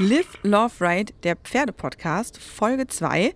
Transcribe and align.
Live, 0.00 0.38
Love, 0.44 0.74
Ride, 0.80 1.12
der 1.24 1.34
Pferdepodcast, 1.34 2.38
Folge 2.38 2.86
2. 2.86 3.34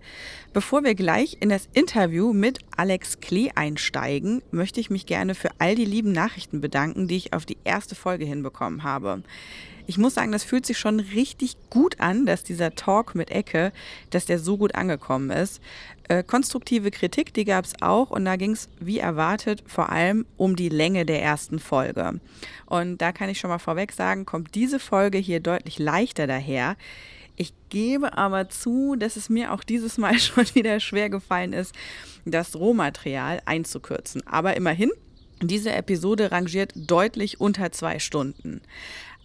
Bevor 0.53 0.85
wir 0.85 0.95
gleich 0.95 1.35
in 1.41 1.49
das 1.49 1.67
Interview 1.73 2.31
mit 2.31 2.59
Alex 2.77 3.19
Klee 3.19 3.51
einsteigen, 3.53 4.41
möchte 4.49 4.79
ich 4.79 4.89
mich 4.89 5.05
gerne 5.05 5.35
für 5.35 5.49
all 5.59 5.75
die 5.75 5.83
lieben 5.83 6.13
Nachrichten 6.13 6.61
bedanken, 6.61 7.09
die 7.09 7.17
ich 7.17 7.33
auf 7.33 7.45
die 7.45 7.57
erste 7.65 7.95
Folge 7.95 8.23
hinbekommen 8.23 8.83
habe. 8.83 9.23
Ich 9.85 9.97
muss 9.97 10.13
sagen, 10.13 10.31
das 10.31 10.43
fühlt 10.43 10.65
sich 10.65 10.77
schon 10.77 10.99
richtig 10.99 11.57
gut 11.69 11.99
an, 11.99 12.25
dass 12.25 12.43
dieser 12.43 12.75
Talk 12.75 13.15
mit 13.15 13.31
Ecke, 13.31 13.73
dass 14.11 14.25
der 14.25 14.39
so 14.39 14.57
gut 14.57 14.75
angekommen 14.75 15.29
ist. 15.29 15.61
Äh, 16.07 16.23
konstruktive 16.23 16.91
Kritik, 16.91 17.33
die 17.33 17.45
gab 17.45 17.65
es 17.65 17.73
auch 17.81 18.09
und 18.11 18.25
da 18.25 18.35
ging 18.35 18.51
es, 18.51 18.69
wie 18.79 18.99
erwartet, 18.99 19.63
vor 19.65 19.89
allem 19.89 20.25
um 20.37 20.55
die 20.55 20.69
Länge 20.69 21.05
der 21.05 21.21
ersten 21.21 21.59
Folge. 21.59 22.19
Und 22.65 22.97
da 22.99 23.11
kann 23.11 23.29
ich 23.29 23.39
schon 23.39 23.49
mal 23.49 23.59
vorweg 23.59 23.91
sagen, 23.91 24.25
kommt 24.25 24.55
diese 24.55 24.79
Folge 24.79 25.17
hier 25.17 25.39
deutlich 25.39 25.79
leichter 25.79 26.27
daher. 26.27 26.75
Ich 27.35 27.53
gebe 27.69 28.17
aber 28.17 28.49
zu, 28.49 28.95
dass 28.95 29.15
es 29.15 29.29
mir 29.29 29.53
auch 29.53 29.63
dieses 29.63 29.97
Mal 29.97 30.19
schon 30.19 30.45
wieder 30.53 30.79
schwer 30.79 31.09
gefallen 31.09 31.53
ist, 31.53 31.73
das 32.25 32.55
Rohmaterial 32.55 33.41
einzukürzen. 33.45 34.25
Aber 34.27 34.55
immerhin, 34.55 34.91
diese 35.41 35.71
Episode 35.71 36.31
rangiert 36.31 36.71
deutlich 36.75 37.41
unter 37.41 37.71
zwei 37.71 37.99
Stunden. 37.99 38.61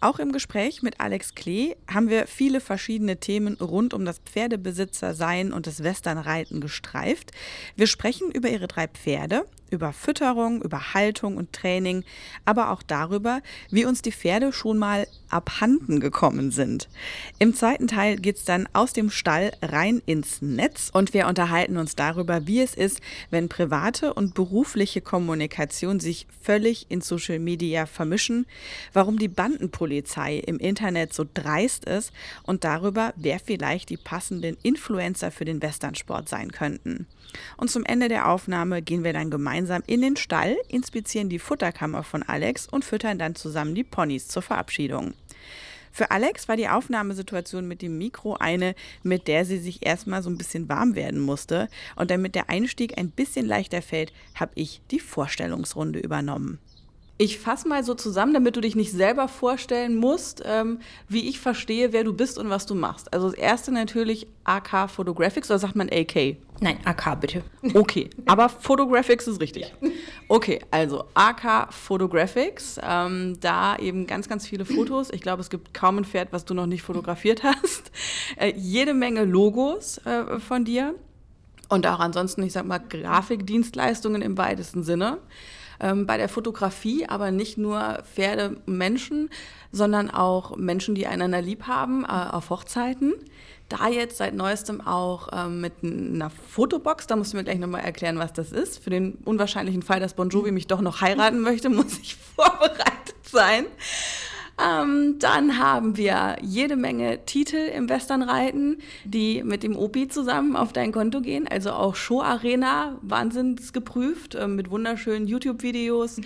Auch 0.01 0.19
im 0.19 0.31
Gespräch 0.31 0.81
mit 0.81 1.01
Alex 1.01 1.35
Klee 1.35 1.75
haben 1.91 2.09
wir 2.09 2.25
viele 2.25 2.61
verschiedene 2.61 3.17
Themen 3.17 3.55
rund 3.55 3.93
um 3.93 4.05
das 4.05 4.19
Pferdebesitzersein 4.19 5.51
und 5.51 5.67
das 5.67 5.83
Westernreiten 5.83 6.61
gestreift. 6.61 7.31
Wir 7.75 7.85
sprechen 7.85 8.31
über 8.31 8.49
ihre 8.49 8.67
drei 8.67 8.87
Pferde, 8.87 9.45
über 9.71 9.93
Fütterung, 9.93 10.61
über 10.61 10.93
Haltung 10.93 11.37
und 11.37 11.53
Training, 11.53 12.03
aber 12.45 12.71
auch 12.71 12.83
darüber, 12.83 13.41
wie 13.69 13.85
uns 13.85 14.01
die 14.01 14.11
Pferde 14.11 14.51
schon 14.53 14.77
mal 14.77 15.07
abhanden 15.29 15.99
gekommen 15.99 16.51
sind. 16.51 16.89
Im 17.37 17.53
zweiten 17.53 17.87
Teil 17.87 18.17
geht 18.17 18.37
es 18.37 18.45
dann 18.45 18.67
aus 18.73 18.93
dem 18.93 19.09
Stall 19.09 19.51
rein 19.61 20.01
ins 20.05 20.41
Netz 20.41 20.89
und 20.91 21.13
wir 21.13 21.27
unterhalten 21.27 21.77
uns 21.77 21.95
darüber, 21.95 22.47
wie 22.47 22.61
es 22.61 22.73
ist, 22.73 23.01
wenn 23.29 23.49
private 23.49 24.13
und 24.13 24.33
berufliche 24.33 25.01
Kommunikation 25.01 25.99
sich 25.99 26.27
völlig 26.41 26.87
in 26.89 27.01
Social 27.01 27.39
Media 27.39 27.85
vermischen, 27.85 28.45
warum 28.93 29.19
die 29.19 29.27
Bandenpolizei 29.27 30.37
im 30.37 30.57
Internet 30.57 31.13
so 31.13 31.25
dreist 31.31 31.85
ist 31.85 32.11
und 32.43 32.63
darüber, 32.63 33.13
wer 33.15 33.39
vielleicht 33.39 33.89
die 33.89 33.97
passenden 33.97 34.57
Influencer 34.63 35.31
für 35.31 35.45
den 35.45 35.61
Westernsport 35.61 36.27
sein 36.27 36.51
könnten. 36.51 37.07
Und 37.57 37.69
zum 37.69 37.85
Ende 37.85 38.09
der 38.09 38.29
Aufnahme 38.29 38.81
gehen 38.81 39.03
wir 39.03 39.13
dann 39.13 39.29
gemeinsam 39.29 39.83
in 39.87 40.01
den 40.01 40.15
Stall, 40.15 40.57
inspizieren 40.67 41.29
die 41.29 41.39
Futterkammer 41.39 42.03
von 42.03 42.23
Alex 42.23 42.67
und 42.67 42.85
füttern 42.85 43.19
dann 43.19 43.35
zusammen 43.35 43.75
die 43.75 43.83
Ponys 43.83 44.27
zur 44.27 44.41
Verabschiedung. 44.41 45.13
Für 45.91 46.11
Alex 46.11 46.47
war 46.47 46.55
die 46.55 46.69
Aufnahmesituation 46.69 47.67
mit 47.67 47.81
dem 47.81 47.97
Mikro 47.97 48.35
eine, 48.35 48.75
mit 49.03 49.27
der 49.27 49.45
sie 49.45 49.57
sich 49.57 49.85
erstmal 49.85 50.21
so 50.21 50.29
ein 50.29 50.37
bisschen 50.37 50.69
warm 50.69 50.95
werden 50.95 51.19
musste. 51.19 51.67
Und 51.95 52.11
damit 52.11 52.35
der 52.35 52.49
Einstieg 52.49 52.97
ein 52.97 53.09
bisschen 53.09 53.45
leichter 53.45 53.81
fällt, 53.81 54.13
habe 54.35 54.51
ich 54.55 54.81
die 54.91 54.99
Vorstellungsrunde 54.99 55.99
übernommen. 55.99 56.59
Ich 57.21 57.37
fasse 57.37 57.67
mal 57.67 57.83
so 57.83 57.95
zusammen, 57.95 58.33
damit 58.33 58.55
du 58.55 58.61
dich 58.61 58.77
nicht 58.77 58.93
selber 58.93 59.27
vorstellen 59.27 59.97
musst, 59.97 60.41
ähm, 60.45 60.79
wie 61.09 61.27
ich 61.27 61.41
verstehe, 61.41 61.91
wer 61.91 62.05
du 62.05 62.13
bist 62.13 62.37
und 62.37 62.49
was 62.49 62.65
du 62.65 62.75
machst. 62.75 63.13
Also 63.13 63.29
das 63.29 63.37
erste 63.37 63.73
natürlich 63.73 64.25
AK 64.45 64.89
Photographics 64.89 65.51
oder 65.51 65.59
sagt 65.59 65.75
man 65.75 65.89
AK? 65.89 66.37
Nein, 66.61 66.77
AK 66.85 67.19
bitte. 67.19 67.43
Okay, 67.73 68.09
aber 68.25 68.47
Photographics 68.47 69.27
ist 69.27 69.41
richtig. 69.41 69.73
Ja. 69.81 69.89
Okay, 70.29 70.61
also 70.71 71.03
AK 71.13 71.73
Photographics, 71.73 72.79
ähm, 72.81 73.37
da 73.41 73.75
eben 73.75 74.07
ganz, 74.07 74.29
ganz 74.29 74.47
viele 74.47 74.63
Fotos. 74.63 75.09
Ich 75.11 75.19
glaube, 75.19 75.41
es 75.41 75.49
gibt 75.49 75.73
kaum 75.73 75.97
ein 75.97 76.05
Pferd, 76.05 76.29
was 76.31 76.45
du 76.45 76.53
noch 76.53 76.67
nicht 76.67 76.83
fotografiert 76.83 77.43
hast. 77.43 77.91
Äh, 78.37 78.53
jede 78.55 78.93
Menge 78.93 79.25
Logos 79.25 79.97
äh, 80.05 80.39
von 80.39 80.63
dir 80.63 80.95
und 81.67 81.85
auch 81.85 81.99
ansonsten, 81.99 82.43
ich 82.43 82.53
sag 82.53 82.65
mal, 82.65 82.79
Grafikdienstleistungen 82.79 84.21
im 84.21 84.37
weitesten 84.37 84.83
Sinne 84.83 85.17
ähm, 85.79 86.05
bei 86.05 86.17
der 86.17 86.29
Fotografie, 86.29 87.05
aber 87.07 87.31
nicht 87.31 87.57
nur 87.57 88.03
Pferde, 88.13 88.57
Menschen, 88.65 89.29
sondern 89.71 90.09
auch 90.09 90.55
Menschen, 90.57 90.95
die 90.95 91.07
einander 91.07 91.41
lieb 91.41 91.67
haben, 91.67 92.03
äh, 92.03 92.07
auf 92.07 92.49
Hochzeiten. 92.49 93.13
Da 93.69 93.87
jetzt 93.87 94.17
seit 94.17 94.33
neuestem 94.33 94.81
auch 94.81 95.29
ähm, 95.31 95.61
mit 95.61 95.73
einer 95.83 96.31
Fotobox, 96.31 97.05
da 97.05 97.15
musst 97.15 97.33
du 97.33 97.37
mir 97.37 97.43
gleich 97.43 97.59
nochmal 97.59 97.81
erklären, 97.81 98.17
was 98.17 98.33
das 98.33 98.51
ist. 98.51 98.83
Für 98.83 98.89
den 98.89 99.19
unwahrscheinlichen 99.25 99.83
Fall, 99.83 99.99
dass 99.99 100.15
Bon 100.15 100.29
Jovi 100.29 100.51
mich 100.51 100.65
doch 100.65 100.81
noch 100.81 101.01
heiraten 101.01 101.39
möchte, 101.39 101.69
muss 101.69 101.99
ich 101.99 102.15
vorbereitet 102.15 103.15
sein. 103.23 103.65
Ähm, 104.59 105.19
dann 105.19 105.57
haben 105.57 105.95
wir 105.95 106.35
jede 106.41 106.75
Menge 106.75 107.25
Titel 107.25 107.55
im 107.55 107.87
Westernreiten, 107.87 108.79
die 109.05 109.41
mit 109.43 109.63
dem 109.63 109.77
Opi 109.77 110.09
zusammen 110.09 110.57
auf 110.57 110.73
dein 110.73 110.91
Konto 110.91 111.21
gehen. 111.21 111.47
Also 111.47 111.71
auch 111.71 111.95
Show 111.95 112.21
Arena, 112.21 112.97
wahnsinns 113.01 113.71
geprüft, 113.71 114.35
äh, 114.35 114.47
mit 114.47 114.69
wunderschönen 114.69 115.27
YouTube-Videos. 115.27 116.19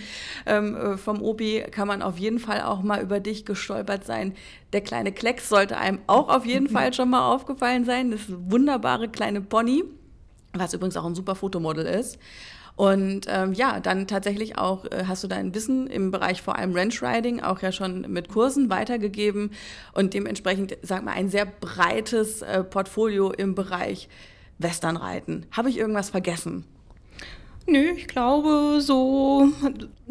Ähm, 0.45 0.75
äh, 0.75 0.97
vom 0.97 1.22
Opi 1.22 1.63
kann 1.69 1.88
man 1.88 2.01
auf 2.01 2.17
jeden 2.17 2.39
Fall 2.39 2.63
auch 2.63 2.81
mal 2.81 3.03
über 3.03 3.19
dich 3.19 3.45
gestolpert 3.45 4.05
sein. 4.05 4.33
Der 4.72 4.81
kleine 4.81 5.11
Klecks 5.11 5.47
sollte 5.49 5.77
einem 5.77 5.99
auch 6.07 6.29
auf 6.29 6.45
jeden 6.45 6.69
Fall 6.69 6.91
schon 6.95 7.11
mal 7.11 7.31
aufgefallen 7.31 7.85
sein. 7.85 8.09
Das 8.09 8.22
wunderbare 8.27 9.09
kleine 9.09 9.41
Pony, 9.41 9.83
was 10.53 10.73
übrigens 10.73 10.97
auch 10.97 11.05
ein 11.05 11.16
super 11.16 11.35
Fotomodel 11.35 11.85
ist. 11.85 12.17
Und 12.75 13.28
ähm, 13.29 13.53
ja, 13.53 13.79
dann 13.79 14.07
tatsächlich 14.07 14.57
auch 14.57 14.85
äh, 14.85 15.03
hast 15.07 15.23
du 15.23 15.28
dein 15.28 15.53
Wissen 15.53 15.88
im 15.88 16.09
Bereich 16.09 16.41
vor 16.41 16.57
allem 16.57 16.75
Ranch 16.75 17.03
Riding 17.03 17.39
auch 17.41 17.61
ja 17.61 17.72
schon 17.72 18.01
mit 18.11 18.29
Kursen 18.29 18.69
weitergegeben 18.69 19.51
und 19.94 20.13
dementsprechend, 20.13 20.78
sag 20.81 21.03
mal, 21.03 21.11
ein 21.11 21.29
sehr 21.29 21.45
breites 21.45 22.41
äh, 22.41 22.63
Portfolio 22.63 23.31
im 23.31 23.53
Bereich 23.53 24.09
Westernreiten. 24.57 25.45
Habe 25.51 25.69
ich 25.69 25.78
irgendwas 25.78 26.09
vergessen? 26.09 26.66
Nö, 27.66 27.91
ich 27.95 28.07
glaube, 28.07 28.81
so 28.81 29.50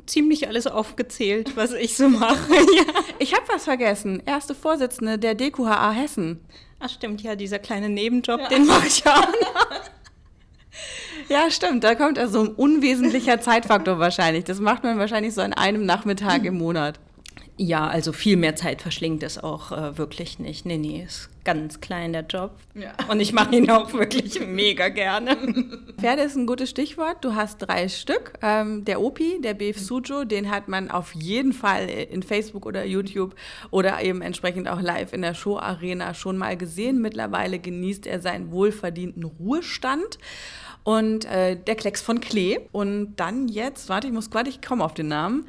ziemlich 0.06 0.48
alles 0.48 0.66
aufgezählt, 0.66 1.56
was 1.56 1.72
ich 1.72 1.96
so 1.96 2.08
mache. 2.08 2.52
ja. 2.54 2.84
Ich 3.18 3.34
habe 3.34 3.44
was 3.48 3.64
vergessen. 3.64 4.22
Erste 4.24 4.54
Vorsitzende 4.54 5.18
der 5.18 5.34
DQHA 5.34 5.90
Hessen. 5.92 6.40
Ach 6.78 6.88
stimmt, 6.88 7.22
ja, 7.22 7.36
dieser 7.36 7.58
kleine 7.58 7.88
Nebenjob, 7.88 8.40
ja. 8.40 8.48
den 8.48 8.66
mache 8.66 8.86
ich 8.86 9.06
auch 9.06 9.26
noch. 9.26 9.66
Ja, 11.28 11.50
stimmt. 11.50 11.84
Da 11.84 11.94
kommt 11.94 12.18
also 12.18 12.40
ein 12.40 12.48
unwesentlicher 12.48 13.40
Zeitfaktor 13.40 13.98
wahrscheinlich. 13.98 14.44
Das 14.44 14.60
macht 14.60 14.84
man 14.84 14.98
wahrscheinlich 14.98 15.34
so 15.34 15.40
an 15.40 15.52
einem 15.52 15.84
Nachmittag 15.84 16.44
im 16.44 16.58
Monat. 16.58 16.98
Ja, 17.58 17.86
also 17.86 18.12
viel 18.12 18.36
mehr 18.36 18.56
Zeit 18.56 18.80
verschlingt 18.80 19.22
es 19.22 19.38
auch 19.38 19.72
äh, 19.72 19.98
wirklich 19.98 20.38
nicht. 20.38 20.64
Nee, 20.64 20.78
nee, 20.78 21.04
ist 21.06 21.28
ganz 21.44 21.80
klein 21.80 22.12
der 22.12 22.24
Job. 22.24 22.52
Ja. 22.74 22.92
Und 23.08 23.20
ich 23.20 23.32
mache 23.34 23.54
ihn 23.54 23.70
auch 23.70 23.92
wirklich 23.92 24.40
mega 24.46 24.88
gerne. 24.88 25.36
Pferde 26.00 26.22
ist 26.22 26.36
ein 26.36 26.46
gutes 26.46 26.70
Stichwort. 26.70 27.18
Du 27.22 27.34
hast 27.34 27.58
drei 27.58 27.88
Stück. 27.88 28.32
Ähm, 28.42 28.84
der 28.86 29.02
Opi, 29.02 29.40
der 29.42 29.52
Beef 29.52 29.78
Sujo, 29.78 30.24
den 30.24 30.50
hat 30.50 30.68
man 30.68 30.90
auf 30.90 31.14
jeden 31.14 31.52
Fall 31.52 31.88
in 31.88 32.22
Facebook 32.22 32.64
oder 32.64 32.84
YouTube 32.84 33.34
oder 33.70 34.02
eben 34.02 34.22
entsprechend 34.22 34.66
auch 34.68 34.80
live 34.80 35.12
in 35.12 35.20
der 35.22 35.34
Show 35.34 35.58
Arena 35.58 36.14
schon 36.14 36.38
mal 36.38 36.56
gesehen. 36.56 37.02
Mittlerweile 37.02 37.58
genießt 37.58 38.06
er 38.06 38.20
seinen 38.20 38.50
wohlverdienten 38.50 39.24
Ruhestand 39.24 40.18
und 40.84 41.24
äh, 41.24 41.56
der 41.56 41.74
Klecks 41.74 42.02
von 42.02 42.20
Klee. 42.20 42.60
Und 42.72 43.16
dann 43.16 43.48
jetzt, 43.48 43.88
warte, 43.88 44.06
ich 44.06 44.12
muss 44.12 44.30
gerade, 44.30 44.50
ich 44.50 44.60
komme 44.62 44.84
auf 44.84 44.94
den 44.94 45.08
Namen. 45.08 45.46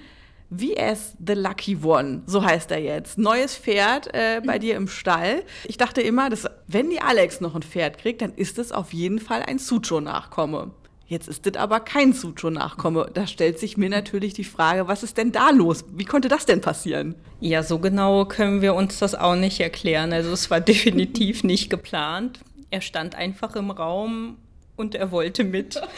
VS 0.55 1.15
The 1.25 1.33
Lucky 1.33 1.77
One, 1.83 2.21
so 2.27 2.43
heißt 2.43 2.69
er 2.71 2.79
jetzt. 2.79 3.17
Neues 3.17 3.57
Pferd 3.57 4.13
äh, 4.13 4.41
bei 4.45 4.59
dir 4.59 4.75
im 4.75 4.87
Stall. 4.87 5.43
Ich 5.65 5.77
dachte 5.77 6.01
immer, 6.01 6.29
dass, 6.29 6.47
wenn 6.67 6.89
die 6.89 7.01
Alex 7.01 7.41
noch 7.41 7.55
ein 7.55 7.63
Pferd 7.63 7.97
kriegt, 7.97 8.21
dann 8.21 8.33
ist 8.33 8.59
es 8.59 8.71
auf 8.71 8.93
jeden 8.93 9.19
Fall 9.19 9.41
ein 9.41 9.57
Sucho-Nachkomme. 9.57 10.71
Jetzt 11.05 11.27
ist 11.27 11.45
das 11.45 11.55
aber 11.55 11.79
kein 11.79 12.13
Sucho-Nachkomme. 12.13 13.09
Da 13.13 13.27
stellt 13.27 13.59
sich 13.59 13.77
mir 13.77 13.89
natürlich 13.89 14.33
die 14.33 14.43
Frage, 14.43 14.87
was 14.87 15.03
ist 15.03 15.17
denn 15.17 15.31
da 15.31 15.49
los? 15.49 15.85
Wie 15.91 16.05
konnte 16.05 16.27
das 16.27 16.45
denn 16.45 16.61
passieren? 16.61 17.15
Ja, 17.39 17.61
so 17.61 17.79
genau 17.79 18.25
können 18.25 18.61
wir 18.61 18.73
uns 18.73 18.99
das 18.99 19.15
auch 19.15 19.35
nicht 19.35 19.59
erklären. 19.59 20.13
Also 20.13 20.31
es 20.31 20.49
war 20.49 20.61
definitiv 20.61 21.43
nicht 21.43 21.69
geplant. 21.69 22.39
Er 22.69 22.81
stand 22.81 23.15
einfach 23.15 23.55
im 23.55 23.69
Raum 23.69 24.37
und 24.75 24.95
er 24.95 25.11
wollte 25.11 25.43
mit. 25.43 25.81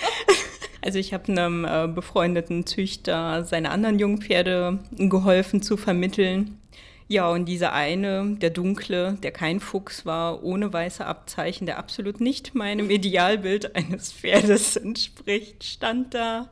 Also 0.81 0.99
ich 0.99 1.15
habe 1.15 1.31
einem 1.31 1.65
äh, 1.65 1.87
befreundeten 1.87 2.67
Züchter 2.67 3.43
seine 3.43 3.71
anderen 3.71 3.97
Jungpferde 3.97 4.77
geholfen 4.91 5.63
zu 5.63 5.77
vermitteln. 5.77 6.59
Ja, 7.07 7.27
und 7.29 7.45
dieser 7.45 7.73
eine, 7.73 8.35
der 8.39 8.51
dunkle, 8.51 9.17
der 9.23 9.31
kein 9.31 9.59
Fuchs 9.59 10.05
war, 10.05 10.43
ohne 10.43 10.73
weiße 10.73 11.03
Abzeichen, 11.03 11.65
der 11.65 11.79
absolut 11.79 12.19
nicht 12.21 12.53
meinem 12.53 12.91
Idealbild 12.91 13.75
eines 13.75 14.11
Pferdes 14.11 14.75
entspricht, 14.75 15.63
stand 15.63 16.13
da. 16.13 16.49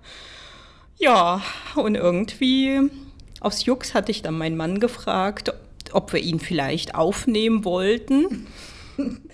Ja, 0.98 1.44
und 1.76 1.96
irgendwie 1.96 2.90
aus 3.40 3.66
Jux 3.66 3.94
hatte 3.94 4.12
ich 4.12 4.22
dann 4.22 4.38
meinen 4.38 4.58
Mann 4.58 4.80
gefragt, 4.80 5.54
ob 5.92 6.14
wir 6.14 6.20
ihn 6.20 6.40
vielleicht 6.40 6.96
aufnehmen 6.96 7.66
wollten. 7.66 8.48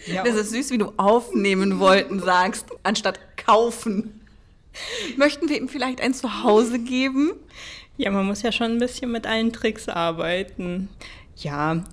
Ja, 0.06 0.24
das 0.24 0.36
ist 0.36 0.52
süß, 0.52 0.72
wie 0.72 0.78
du 0.78 0.94
aufnehmen 0.98 1.80
wollten 1.80 2.20
sagst, 2.20 2.68
anstatt 2.84 3.20
kaufen. 3.38 4.22
Möchten 5.18 5.50
wir 5.50 5.58
ihm 5.58 5.68
vielleicht 5.68 6.02
ein 6.02 6.14
Zuhause 6.14 6.80
geben? 6.80 7.32
Ja, 7.98 8.12
man 8.12 8.26
muss 8.26 8.42
ja 8.44 8.52
schon 8.52 8.72
ein 8.72 8.78
bisschen 8.80 9.12
mit 9.12 9.28
allen 9.28 9.52
Tricks 9.52 9.90
arbeiten. 9.90 10.88
Ja, 11.36 11.84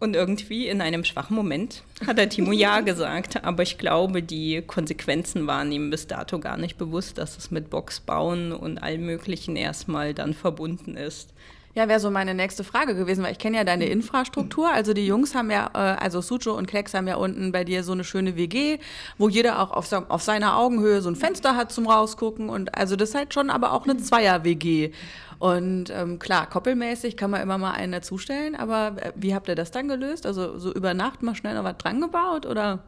Und 0.00 0.14
irgendwie 0.14 0.68
in 0.68 0.80
einem 0.80 1.02
schwachen 1.04 1.34
Moment 1.34 1.82
hat 2.06 2.18
der 2.18 2.28
Timo 2.28 2.52
ja 2.52 2.80
gesagt. 2.82 3.42
Aber 3.42 3.62
ich 3.62 3.78
glaube, 3.78 4.22
die 4.22 4.62
Konsequenzen 4.66 5.46
waren 5.46 5.72
ihm 5.72 5.90
bis 5.90 6.06
dato 6.06 6.38
gar 6.38 6.56
nicht 6.56 6.76
bewusst, 6.76 7.18
dass 7.18 7.36
es 7.38 7.50
mit 7.50 7.70
Box 7.70 8.00
bauen 8.00 8.52
und 8.52 8.78
allem 8.78 9.06
Möglichen 9.06 9.56
erstmal 9.56 10.14
dann 10.14 10.34
verbunden 10.34 10.96
ist. 10.96 11.30
Ja, 11.76 11.88
wäre 11.88 11.98
so 11.98 12.08
meine 12.08 12.34
nächste 12.34 12.62
Frage 12.62 12.94
gewesen, 12.94 13.24
weil 13.24 13.32
ich 13.32 13.38
kenne 13.38 13.56
ja 13.56 13.64
deine 13.64 13.86
Infrastruktur. 13.86 14.70
Also 14.70 14.94
die 14.94 15.06
Jungs 15.06 15.34
haben 15.34 15.50
ja, 15.50 15.70
äh, 15.74 15.78
also 15.78 16.20
Sucho 16.20 16.52
und 16.52 16.66
Klecks 16.68 16.94
haben 16.94 17.08
ja 17.08 17.16
unten 17.16 17.50
bei 17.50 17.64
dir 17.64 17.82
so 17.82 17.90
eine 17.90 18.04
schöne 18.04 18.36
WG, 18.36 18.78
wo 19.18 19.28
jeder 19.28 19.60
auch 19.60 19.72
auf, 19.72 19.92
auf 19.92 20.22
seiner 20.22 20.56
Augenhöhe 20.56 21.02
so 21.02 21.10
ein 21.10 21.16
Fenster 21.16 21.56
hat 21.56 21.72
zum 21.72 21.88
Rausgucken. 21.88 22.48
Und 22.48 22.76
also 22.76 22.94
das 22.94 23.08
ist 23.08 23.14
halt 23.16 23.34
schon 23.34 23.50
aber 23.50 23.72
auch 23.72 23.84
eine 23.84 23.96
Zweier-WG. 23.96 24.92
Und 25.40 25.90
ähm, 25.90 26.20
klar, 26.20 26.48
koppelmäßig 26.48 27.16
kann 27.16 27.32
man 27.32 27.42
immer 27.42 27.58
mal 27.58 27.72
einen 27.72 27.90
dazustellen, 27.90 28.54
aber 28.54 28.94
äh, 29.02 29.12
wie 29.16 29.34
habt 29.34 29.48
ihr 29.48 29.56
das 29.56 29.72
dann 29.72 29.88
gelöst? 29.88 30.26
Also 30.26 30.58
so 30.58 30.72
über 30.72 30.94
Nacht 30.94 31.24
mal 31.24 31.34
schnell 31.34 31.54
noch 31.54 31.64
was 31.64 31.78
dran 31.78 32.00
gebaut 32.00 32.46
oder? 32.46 32.84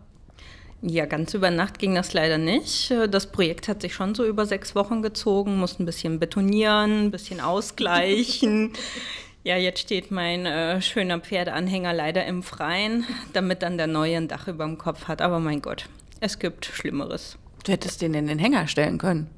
Ja, 0.88 1.04
ganz 1.04 1.34
über 1.34 1.50
Nacht 1.50 1.80
ging 1.80 1.96
das 1.96 2.12
leider 2.12 2.38
nicht. 2.38 2.94
Das 3.10 3.26
Projekt 3.32 3.66
hat 3.66 3.82
sich 3.82 3.92
schon 3.92 4.14
so 4.14 4.24
über 4.24 4.46
sechs 4.46 4.76
Wochen 4.76 5.02
gezogen, 5.02 5.58
musste 5.58 5.82
ein 5.82 5.86
bisschen 5.86 6.20
betonieren, 6.20 7.06
ein 7.06 7.10
bisschen 7.10 7.40
ausgleichen. 7.40 8.72
ja, 9.42 9.56
jetzt 9.56 9.80
steht 9.80 10.12
mein 10.12 10.46
äh, 10.46 10.80
schöner 10.80 11.18
Pferdeanhänger 11.18 11.92
leider 11.92 12.24
im 12.26 12.44
Freien, 12.44 13.04
damit 13.32 13.62
dann 13.62 13.78
der 13.78 13.88
neue 13.88 14.16
ein 14.16 14.28
Dach 14.28 14.46
über 14.46 14.64
dem 14.64 14.78
Kopf 14.78 15.08
hat. 15.08 15.22
Aber 15.22 15.40
mein 15.40 15.60
Gott, 15.60 15.88
es 16.20 16.38
gibt 16.38 16.66
Schlimmeres. 16.66 17.36
Du 17.64 17.72
hättest 17.72 18.00
den 18.00 18.14
in 18.14 18.28
den 18.28 18.38
Hänger 18.38 18.68
stellen 18.68 18.98
können. 18.98 19.28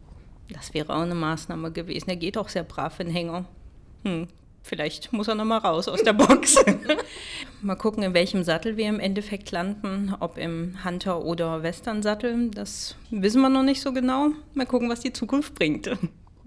Das 0.51 0.75
wäre 0.75 0.95
auch 0.95 1.01
eine 1.01 1.15
Maßnahme 1.15 1.73
gewesen. 1.73 2.11
Er 2.11 2.17
geht 2.17 2.37
auch 2.37 2.51
sehr 2.51 2.65
brav 2.65 3.01
in 3.01 3.09
Hänger. 3.09 3.47
Hm, 4.05 4.29
vielleicht 4.63 5.13
muss 5.13 5.29
er 5.29 5.35
noch 5.35 5.45
mal 5.45 5.59
raus 5.59 5.89
aus 5.89 6.03
der 6.03 6.13
Box. 6.13 6.57
mal 7.63 7.77
gucken, 7.77 8.03
in 8.03 8.15
welchem 8.15 8.43
Sattel 8.43 8.77
wir 8.77 8.89
im 8.89 9.01
Endeffekt 9.01 9.51
landen. 9.51 10.15
Ob 10.21 10.39
im 10.39 10.85
Hunter- 10.85 11.25
oder 11.25 11.63
Western-Sattel. 11.63 12.51
Das 12.51 12.97
wissen 13.11 13.41
wir 13.41 13.49
noch 13.49 13.63
nicht 13.63 13.81
so 13.81 13.93
genau. 13.93 14.31
Mal 14.55 14.67
gucken, 14.67 14.89
was 14.89 15.01
die 15.01 15.13
Zukunft 15.13 15.55
bringt. 15.55 15.91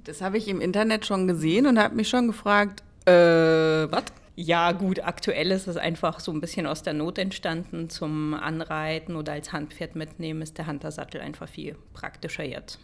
Das 0.04 0.22
habe 0.22 0.38
ich 0.38 0.48
im 0.48 0.62
Internet 0.62 1.06
schon 1.06 1.28
gesehen 1.28 1.68
und 1.68 1.78
habe 1.78 1.96
mich 1.96 2.10
schon 2.10 2.28
gefragt, 2.28 2.84
äh, 3.06 3.12
was? 3.12 4.06
Ja, 4.36 4.72
gut, 4.72 5.02
aktuell 5.04 5.52
ist 5.52 5.68
es 5.68 5.78
einfach 5.78 6.20
so 6.20 6.32
ein 6.32 6.42
bisschen 6.42 6.66
aus 6.66 6.84
der 6.84 6.94
Not 6.94 7.18
entstanden. 7.18 7.90
Zum 7.90 8.34
Anreiten 8.34 9.16
oder 9.16 9.34
als 9.34 9.52
Handpferd 9.52 9.96
mitnehmen 9.96 10.42
ist 10.42 10.58
der 10.58 10.68
Hunter-Sattel 10.68 11.22
einfach 11.22 11.48
viel 11.50 11.76
praktischer 11.94 12.44
jetzt. 12.44 12.80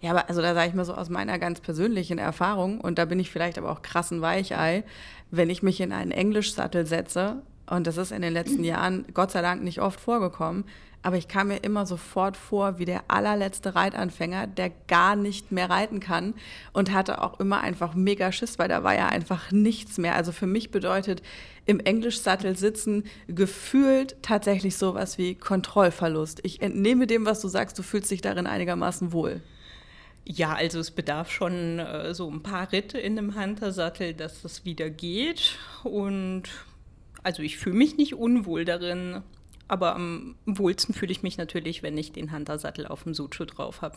Ja, 0.00 0.12
aber 0.12 0.28
also 0.28 0.40
da 0.40 0.54
sage 0.54 0.68
ich 0.68 0.74
mal 0.74 0.84
so 0.84 0.94
aus 0.94 1.08
meiner 1.08 1.38
ganz 1.38 1.60
persönlichen 1.60 2.18
Erfahrung, 2.18 2.80
und 2.80 2.98
da 2.98 3.04
bin 3.04 3.18
ich 3.18 3.30
vielleicht 3.30 3.58
aber 3.58 3.70
auch 3.70 3.82
krassen 3.82 4.20
Weichei, 4.20 4.84
wenn 5.30 5.50
ich 5.50 5.62
mich 5.62 5.80
in 5.80 5.92
einen 5.92 6.12
Englischsattel 6.12 6.86
setze, 6.86 7.42
und 7.66 7.86
das 7.86 7.96
ist 7.96 8.12
in 8.12 8.22
den 8.22 8.32
letzten 8.32 8.64
Jahren 8.64 9.04
Gott 9.12 9.30
sei 9.30 9.42
Dank 9.42 9.62
nicht 9.62 9.80
oft 9.80 10.00
vorgekommen, 10.00 10.64
aber 11.02 11.16
ich 11.16 11.28
kam 11.28 11.48
mir 11.48 11.58
immer 11.58 11.86
sofort 11.86 12.36
vor 12.36 12.78
wie 12.78 12.84
der 12.84 13.02
allerletzte 13.08 13.74
Reitanfänger, 13.74 14.46
der 14.46 14.70
gar 14.88 15.16
nicht 15.16 15.52
mehr 15.52 15.70
reiten 15.70 16.00
kann 16.00 16.34
und 16.72 16.92
hatte 16.92 17.22
auch 17.22 17.38
immer 17.40 17.60
einfach 17.60 17.94
mega 17.94 18.32
Schiss, 18.32 18.58
weil 18.58 18.68
da 18.68 18.82
war 18.82 18.96
ja 18.96 19.06
einfach 19.06 19.52
nichts 19.52 19.98
mehr. 19.98 20.16
Also 20.16 20.32
für 20.32 20.46
mich 20.46 20.70
bedeutet 20.70 21.22
im 21.66 21.78
Englischsattel 21.78 22.56
sitzen 22.56 23.04
gefühlt 23.28 24.16
tatsächlich 24.22 24.76
sowas 24.76 25.18
wie 25.18 25.34
Kontrollverlust. 25.34 26.40
Ich 26.42 26.62
entnehme 26.62 27.06
dem, 27.06 27.26
was 27.26 27.40
du 27.40 27.48
sagst, 27.48 27.78
du 27.78 27.82
fühlst 27.82 28.10
dich 28.10 28.20
darin 28.20 28.46
einigermaßen 28.46 29.12
wohl. 29.12 29.40
Ja, 30.30 30.52
also 30.52 30.78
es 30.78 30.90
bedarf 30.90 31.30
schon 31.32 31.78
äh, 31.78 32.12
so 32.12 32.30
ein 32.30 32.42
paar 32.42 32.70
Ritte 32.70 32.98
in 32.98 33.16
einem 33.16 33.34
Hunter-Sattel, 33.34 34.12
dass 34.12 34.42
das 34.42 34.66
wieder 34.66 34.90
geht. 34.90 35.56
Und 35.84 36.42
also 37.22 37.42
ich 37.42 37.56
fühle 37.56 37.76
mich 37.76 37.96
nicht 37.96 38.14
unwohl 38.14 38.66
darin. 38.66 39.22
Aber 39.68 39.94
am 39.94 40.34
wohlsten 40.46 40.94
fühle 40.94 41.12
ich 41.12 41.22
mich 41.22 41.36
natürlich, 41.36 41.82
wenn 41.82 41.96
ich 41.98 42.12
den 42.12 42.32
Hunter-Sattel 42.32 42.86
auf 42.86 43.04
dem 43.04 43.12
Suchu 43.12 43.44
drauf 43.44 43.82
habe. 43.82 43.96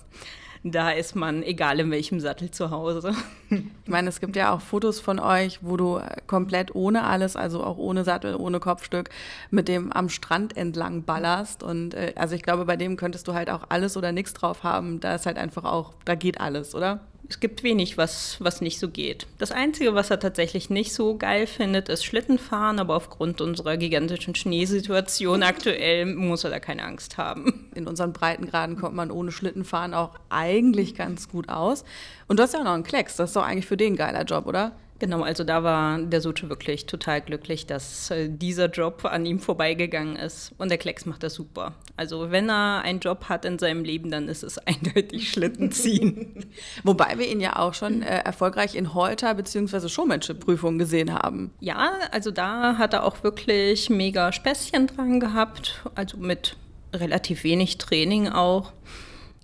Da 0.63 0.91
ist 0.91 1.15
man, 1.15 1.41
egal 1.43 1.79
in 1.79 1.89
welchem 1.89 2.19
Sattel 2.19 2.51
zu 2.51 2.69
Hause. 2.69 3.15
Ich 3.49 3.89
meine, 3.89 4.09
es 4.09 4.19
gibt 4.19 4.35
ja 4.35 4.53
auch 4.53 4.61
Fotos 4.61 4.99
von 4.99 5.19
euch, 5.19 5.59
wo 5.63 5.75
du 5.75 5.99
komplett 6.27 6.75
ohne 6.75 7.03
alles, 7.03 7.35
also 7.35 7.63
auch 7.63 7.77
ohne 7.77 8.03
Sattel, 8.03 8.35
ohne 8.35 8.59
Kopfstück, 8.59 9.09
mit 9.49 9.67
dem 9.67 9.91
am 9.91 10.09
Strand 10.09 10.55
entlang 10.55 11.03
ballerst. 11.03 11.63
Und 11.63 11.93
äh, 11.93 12.13
also 12.15 12.35
ich 12.35 12.43
glaube, 12.43 12.65
bei 12.65 12.77
dem 12.77 12.95
könntest 12.95 13.27
du 13.27 13.33
halt 13.33 13.49
auch 13.49 13.63
alles 13.69 13.97
oder 13.97 14.11
nichts 14.11 14.33
drauf 14.33 14.63
haben. 14.63 14.99
Da 14.99 15.15
ist 15.15 15.25
halt 15.25 15.37
einfach 15.37 15.63
auch, 15.63 15.93
da 16.05 16.15
geht 16.15 16.39
alles, 16.39 16.75
oder? 16.75 16.99
Es 17.29 17.39
gibt 17.39 17.63
wenig, 17.63 17.97
was, 17.97 18.37
was 18.39 18.61
nicht 18.61 18.79
so 18.79 18.89
geht. 18.89 19.27
Das 19.37 19.51
Einzige, 19.51 19.95
was 19.95 20.09
er 20.09 20.19
tatsächlich 20.19 20.69
nicht 20.69 20.93
so 20.93 21.17
geil 21.17 21.47
findet, 21.47 21.87
ist 21.87 22.03
Schlittenfahren, 22.03 22.79
aber 22.79 22.95
aufgrund 22.95 23.39
unserer 23.39 23.77
gigantischen 23.77 24.35
Schneesituation 24.35 25.43
aktuell 25.43 26.05
muss 26.05 26.43
er 26.43 26.49
da 26.49 26.59
keine 26.59 26.83
Angst 26.83 27.17
haben. 27.17 27.69
In 27.73 27.87
unseren 27.87 28.13
Breitengraden 28.13 28.77
kommt 28.77 28.95
man 28.95 29.11
ohne 29.11 29.31
Schlittenfahren 29.31 29.93
auch 29.93 30.11
eigentlich 30.29 30.95
ganz 30.95 31.29
gut 31.29 31.47
aus. 31.49 31.85
Und 32.27 32.37
du 32.37 32.43
hast 32.43 32.53
ja 32.53 32.59
auch 32.59 32.65
noch 32.65 32.73
einen 32.73 32.83
Klecks, 32.83 33.15
das 33.15 33.29
ist 33.29 33.35
doch 33.35 33.45
eigentlich 33.45 33.67
für 33.67 33.77
den 33.77 33.93
ein 33.93 33.97
geiler 33.97 34.23
Job, 34.23 34.45
oder? 34.45 34.73
Genau, 35.01 35.23
also 35.23 35.43
da 35.43 35.63
war 35.63 35.97
der 35.97 36.21
Suche 36.21 36.47
wirklich 36.47 36.85
total 36.85 37.21
glücklich, 37.21 37.65
dass 37.65 38.11
äh, 38.11 38.29
dieser 38.29 38.69
Job 38.69 39.03
an 39.03 39.25
ihm 39.25 39.39
vorbeigegangen 39.39 40.15
ist. 40.15 40.51
Und 40.59 40.69
der 40.69 40.77
Klecks 40.77 41.07
macht 41.07 41.23
das 41.23 41.33
super. 41.33 41.73
Also 41.97 42.29
wenn 42.29 42.51
er 42.51 42.83
einen 42.83 42.99
Job 42.99 43.25
hat 43.27 43.43
in 43.43 43.57
seinem 43.57 43.83
Leben, 43.83 44.11
dann 44.11 44.27
ist 44.27 44.43
es 44.43 44.59
eindeutig 44.67 45.31
Schlitten 45.31 45.71
ziehen. 45.71 46.45
Wobei 46.83 47.17
wir 47.17 47.27
ihn 47.27 47.39
ja 47.39 47.55
auch 47.57 47.73
schon 47.73 48.03
äh, 48.03 48.19
erfolgreich 48.19 48.75
in 48.75 48.93
Holter- 48.93 49.33
bzw. 49.33 49.89
Showmanship-Prüfungen 49.89 50.77
gesehen 50.77 51.11
haben. 51.11 51.49
Ja, 51.61 51.93
also 52.11 52.29
da 52.29 52.77
hat 52.77 52.93
er 52.93 53.03
auch 53.03 53.23
wirklich 53.23 53.89
mega 53.89 54.31
Späßchen 54.31 54.85
dran 54.85 55.19
gehabt. 55.19 55.83
Also 55.95 56.17
mit 56.17 56.57
relativ 56.93 57.43
wenig 57.43 57.79
Training 57.79 58.29
auch. 58.29 58.71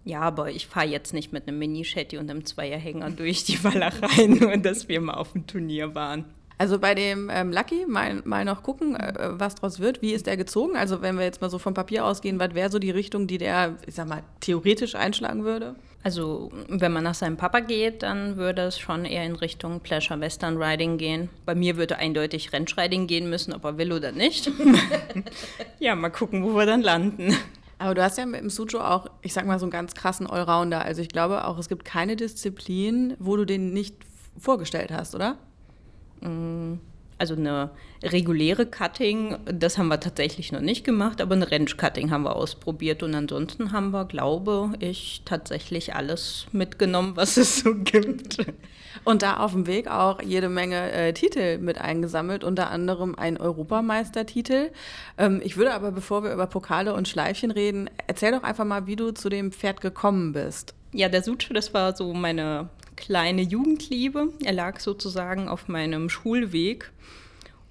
Ja, 0.08 0.22
aber 0.22 0.50
ich 0.50 0.68
fahre 0.68 0.88
jetzt 0.88 1.14
nicht 1.14 1.34
mit 1.34 1.48
einem 1.48 1.60
Mini-Shetty 1.60 2.18
und 2.18 2.30
einem 2.30 2.46
Zweierhänger 2.46 3.10
durch 3.12 3.44
die 3.44 3.62
Walachei, 3.62 4.26
nur 4.28 4.56
dass 4.56 4.88
wir 4.88 5.02
mal 5.02 5.16
auf 5.16 5.34
dem 5.34 5.46
Turnier 5.46 5.96
waren. 5.96 6.24
Also 6.58 6.80
bei 6.80 6.96
dem 6.96 7.30
ähm, 7.30 7.52
Lucky 7.52 7.86
mal, 7.86 8.22
mal 8.24 8.46
noch 8.46 8.64
gucken, 8.64 8.96
äh, 8.96 9.14
was 9.34 9.56
draus 9.56 9.82
wird. 9.82 10.02
Wie 10.02 10.14
ist 10.14 10.26
der 10.26 10.38
gezogen? 10.38 10.78
Also 10.78 11.02
wenn 11.02 11.18
wir 11.18 11.26
jetzt 11.26 11.42
mal 11.42 11.50
so 11.50 11.60
vom 11.60 11.74
Papier 11.74 12.06
ausgehen, 12.06 12.40
was 12.40 12.56
wäre 12.56 12.72
so 12.72 12.80
die 12.80 12.90
Richtung, 12.90 13.28
die 13.28 13.38
der, 13.38 13.76
ich 13.86 13.96
sag 13.96 14.08
mal, 14.08 14.24
theoretisch 14.40 14.96
einschlagen 14.96 15.44
würde? 15.44 15.76
Also 16.04 16.54
wenn 16.70 16.94
man 16.94 17.04
nach 17.04 17.14
seinem 17.14 17.36
Papa 17.36 17.60
geht, 17.60 18.02
dann 18.02 18.38
würde 18.38 18.62
es 18.62 18.80
schon 18.80 19.04
eher 19.04 19.26
in 19.26 19.36
Richtung 19.36 19.82
Pleasure 19.82 20.22
Western 20.22 20.56
Riding 20.56 20.98
gehen. 20.98 21.30
Bei 21.46 21.54
mir 21.54 21.76
würde 21.76 21.98
eindeutig 21.98 22.54
Rennschriding 22.54 23.08
gehen 23.08 23.30
müssen, 23.30 23.54
ob 23.54 23.66
er 23.66 23.78
will 23.78 23.92
oder 23.92 24.14
nicht. 24.14 24.50
ja, 25.80 25.96
mal 25.96 26.12
gucken, 26.12 26.44
wo 26.44 26.56
wir 26.56 26.66
dann 26.66 26.82
landen. 26.82 27.36
Aber 27.80 27.94
du 27.94 28.04
hast 28.04 28.18
ja 28.18 28.26
mit 28.26 28.42
dem 28.42 28.50
Sujo 28.50 28.80
auch, 28.80 29.08
ich 29.22 29.34
sag 29.34 29.46
mal, 29.46 29.60
so 29.60 29.66
einen 29.66 29.72
ganz 29.72 29.94
krassen 29.94 30.28
Allrounder. 30.28 30.84
Also 30.84 31.02
ich 31.02 31.10
glaube 31.10 31.46
auch, 31.46 31.58
es 31.60 31.70
gibt 31.70 31.86
keine 31.86 32.16
Disziplin, 32.16 33.16
wo 33.20 33.36
du 33.36 33.46
den 33.46 33.72
nicht 33.72 33.96
vorgestellt 34.38 34.92
hast, 34.92 35.14
oder? 35.14 35.38
Mm, 36.22 36.76
also 37.18 37.36
eine 37.36 37.72
reguläre 38.04 38.66
Cutting, 38.66 39.38
das 39.46 39.78
haben 39.78 39.88
wir 39.88 40.00
tatsächlich 40.00 40.52
noch 40.52 40.62
nicht 40.62 40.84
gemacht, 40.84 41.22
aber 41.22 41.36
eine 41.36 41.52
Ranch-Cutting 41.52 42.12
haben 42.12 42.24
wir 42.24 42.36
ausprobiert 42.36 43.02
und 43.04 43.16
ansonsten 43.16 43.72
haben 43.72 43.92
wir, 43.92 44.06
glaube 44.06 44.74
ich, 44.80 45.22
tatsächlich 45.26 45.96
alles 45.96 46.48
mitgenommen, 46.52 47.16
was 47.16 47.38
es 47.38 47.60
so 47.60 47.76
gibt. 47.76 48.38
Und 49.04 49.22
da 49.22 49.38
auf 49.38 49.54
dem 49.54 49.68
Weg 49.68 49.90
auch 49.90 50.22
jede 50.22 50.50
Menge 50.50 50.92
äh, 50.92 51.14
Titel 51.14 51.58
mit 51.60 51.80
eingesammelt, 51.80 52.44
unter 52.44 52.70
anderem 52.70 53.16
ein 53.16 53.38
Europameistertitel. 53.38 54.72
Ähm, 55.18 55.42
ich 55.44 55.58
würde 55.58 55.74
aber, 55.74 55.92
bevor 55.92 56.24
wir 56.24 56.34
über 56.34 56.48
Pokale 56.48 56.94
und 56.94 57.08
Schleifchen 57.08 57.52
reden, 57.52 57.90
erzähl 58.08 58.32
doch 58.32 58.44
einfach 58.44 58.66
mal, 58.66 58.88
wie 58.88 58.96
du 58.96 59.12
zu 59.12 59.30
dem 59.30 59.52
Pferd 59.52 59.82
gekommen 59.82 60.34
bist. 60.34 60.74
Ja, 60.94 61.10
der 61.10 61.24
Sucho, 61.24 61.54
das 61.54 61.74
war 61.74 61.96
so 61.96 62.14
meine 62.14 62.70
kleine 62.98 63.42
Jugendliebe. 63.42 64.34
Er 64.44 64.54
lag 64.54 64.82
sozusagen 64.82 65.48
auf 65.48 65.70
meinem 65.70 66.10
Schulweg. 66.10 66.92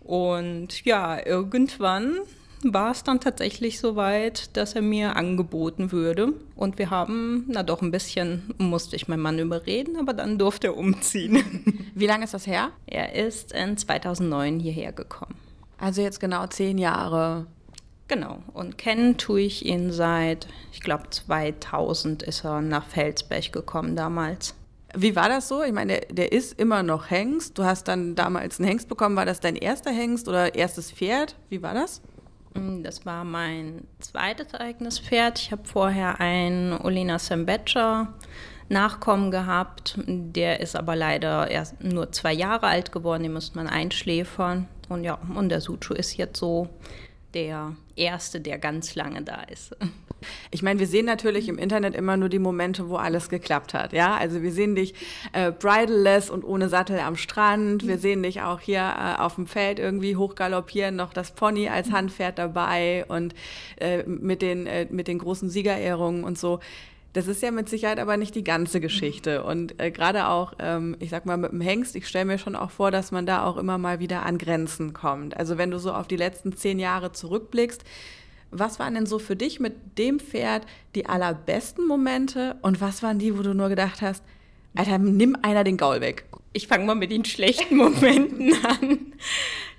Und 0.01 0.85
ja, 0.85 1.25
irgendwann 1.25 2.17
war 2.63 2.93
es 2.93 3.03
dann 3.03 3.21
tatsächlich 3.21 3.79
so 3.79 3.97
weit, 3.97 4.57
dass 4.57 4.75
er 4.75 4.83
mir 4.83 5.17
angeboten 5.17 5.93
würde. 5.93 6.33
Und 6.55 6.79
wir 6.79 6.91
haben, 6.91 7.45
na 7.49 7.63
doch, 7.63 7.83
ein 7.83 7.91
bisschen 7.91 8.55
musste 8.59 8.97
ich 8.97 9.09
meinen 9.09 9.21
Mann 9.21 9.39
überreden, 9.39 9.97
aber 9.97 10.15
dann 10.15 10.39
durfte 10.39 10.69
er 10.69 10.77
umziehen. 10.77 11.91
Wie 11.95 12.07
lange 12.07 12.25
ist 12.25 12.35
das 12.35 12.47
her? 12.47 12.71
Er 12.87 13.15
ist 13.15 13.53
in 13.53 13.77
2009 13.77 14.61
hierher 14.61 14.93
gekommen. 14.93 15.35
Also 15.79 16.01
jetzt 16.01 16.21
genau 16.21 16.47
zehn 16.47 16.79
Jahre. 16.79 17.47
Genau. 18.09 18.39
Und 18.55 18.79
kennen 18.79 19.19
tue 19.19 19.41
ich 19.41 19.67
ihn 19.67 19.91
seit, 19.93 20.47
ich 20.73 20.81
glaube, 20.81 21.11
2000 21.11 22.23
ist 22.23 22.45
er 22.45 22.63
nach 22.63 22.87
Felsberg 22.87 23.53
gekommen 23.53 23.97
damals. 23.97 24.55
Wie 24.97 25.15
war 25.15 25.29
das 25.29 25.49
so? 25.49 25.63
Ich 25.63 25.73
meine, 25.73 26.01
der, 26.01 26.07
der, 26.11 26.33
ist 26.33 26.59
immer 26.59 26.83
noch 26.83 27.11
Hengst. 27.11 27.59
Du 27.59 27.65
hast 27.65 27.87
dann 27.87 28.15
damals 28.15 28.59
einen 28.59 28.69
Hengst 28.69 28.89
bekommen. 28.89 29.15
War 29.15 29.27
das 29.27 29.41
dein 29.41 29.55
erster 29.57 29.91
Hengst 29.91 30.27
oder 30.27 30.55
erstes 30.55 30.91
Pferd? 30.91 31.37
Wie 31.51 31.63
war 31.63 31.75
das? 31.75 32.01
Mm, 32.55 32.83
das 32.83 33.05
war 33.05 33.25
mein 33.25 33.87
zweites 34.01 34.55
eigenes 34.55 34.99
Pferd. 34.99 35.39
Ich 35.39 35.53
habe 35.53 35.65
vorher 35.65 36.19
ein 36.21 36.73
Olina 36.83 37.19
Sembecher 37.19 38.15
Nachkommen 38.69 39.31
gehabt. 39.31 39.99
Der 40.07 40.61
ist 40.61 40.75
aber 40.75 40.97
leider 40.97 41.51
erst 41.51 41.85
nur 41.85 42.11
zwei 42.11 42.33
Jahre 42.33 42.67
alt 42.67 42.91
geworden, 42.91 43.23
den 43.23 43.33
musste 43.33 43.57
man 43.57 43.69
einschläfern. 43.69 44.67
Und 44.89 45.05
ja, 45.05 45.19
und 45.35 45.51
der 45.51 45.61
Suchu 45.61 45.95
ist 45.95 46.17
jetzt 46.17 46.39
so 46.39 46.69
der 47.35 47.77
Erste, 47.97 48.41
der 48.41 48.59
ganz 48.59 48.95
lange 48.95 49.23
da 49.23 49.43
ist. 49.43 49.77
Ich 50.51 50.63
meine, 50.63 50.81
wir 50.81 50.87
sehen 50.87 51.05
natürlich 51.05 51.47
im 51.47 51.59
Internet 51.59 51.95
immer 51.95 52.17
nur 52.17 52.31
die 52.31 52.39
Momente, 52.39 52.89
wo 52.89 52.97
alles 52.97 53.29
geklappt 53.29 53.75
hat. 53.75 53.93
Ja, 53.93 54.17
also 54.17 54.43
wir 54.43 54.51
sehen 54.51 54.75
dich 54.75 54.95
äh, 55.33 55.53
bridleless 55.53 56.31
und 56.31 56.43
ohne 56.43 56.71
Sattel 56.71 56.99
am 57.01 57.17
Strand. 57.17 57.87
Wir 57.87 57.99
sehen 57.99 58.23
dich 58.23 58.41
auch 58.41 58.61
hier 58.61 58.81
äh, 58.81 59.21
auf 59.21 59.35
dem 59.35 59.47
Feld 59.47 59.79
irgendwie 59.79 60.17
hochgaloppieren, 60.17 60.97
noch 60.97 61.13
das 61.13 61.33
Pony 61.33 61.69
als 61.69 61.93
Handpferd 61.93 62.39
dabei 62.39 63.05
und 63.09 63.35
äh, 63.77 64.05
mit, 64.05 64.41
den, 64.41 64.67
äh, 64.67 64.87
mit 64.91 65.07
den 65.07 65.19
großen 65.19 65.51
Siegerehrungen 65.51 66.25
und 66.25 66.39
so. 66.39 66.61
Das 67.17 67.29
ist 67.29 67.41
ja 67.41 67.51
mit 67.51 67.67
Sicherheit 67.71 67.99
aber 67.99 68.19
nicht 68.19 68.35
die 68.35 68.45
ganze 68.45 68.79
Geschichte. 68.79 69.43
Und 69.43 69.81
äh, 69.81 69.91
gerade 69.91 70.29
auch, 70.29 70.53
ähm, 70.59 70.97
ich 71.01 71.09
sag 71.09 71.25
mal, 71.25 71.39
mit 71.39 71.51
dem 71.51 71.63
Hengst, 71.63 71.97
ich 71.97 72.07
stelle 72.07 72.27
mir 72.27 72.37
schon 72.37 72.55
auch 72.55 72.71
vor, 72.71 72.91
dass 72.91 73.11
man 73.11 73.25
da 73.25 73.43
auch 73.43 73.57
immer 73.57 73.79
mal 73.79 74.01
wieder 74.01 74.27
an 74.27 74.37
Grenzen 74.37 74.93
kommt. 74.93 75.35
Also 75.35 75.57
wenn 75.57 75.71
du 75.71 75.79
so 75.79 75.95
auf 75.95 76.09
die 76.09 76.19
letzten 76.19 76.55
zehn 76.55 76.79
Jahre 76.79 77.13
zurückblickst, 77.13 77.85
was 78.51 78.79
waren 78.79 78.93
denn 78.93 79.07
so 79.07 79.19
für 79.19 79.35
dich 79.35 79.61
mit 79.61 79.97
dem 79.97 80.21
Pferd 80.21 80.67
die 80.95 81.07
allerbesten 81.07 81.87
Momente 81.87 82.57
und 82.61 82.83
was 82.83 83.03
waren 83.03 83.19
die, 83.19 83.39
wo 83.39 83.41
du 83.41 83.55
nur 83.55 83.71
gedacht 83.71 84.03
hast, 84.03 84.23
Alter, 84.75 84.99
nimm 84.99 85.39
einer 85.41 85.65
den 85.65 85.79
Gaul 85.79 86.03
weg? 86.03 86.27
Ich 86.53 86.67
fange 86.67 86.85
mal 86.85 86.97
mit 86.97 87.11
den 87.11 87.25
schlechten 87.25 87.77
Momenten 87.77 88.53
an. 88.67 88.99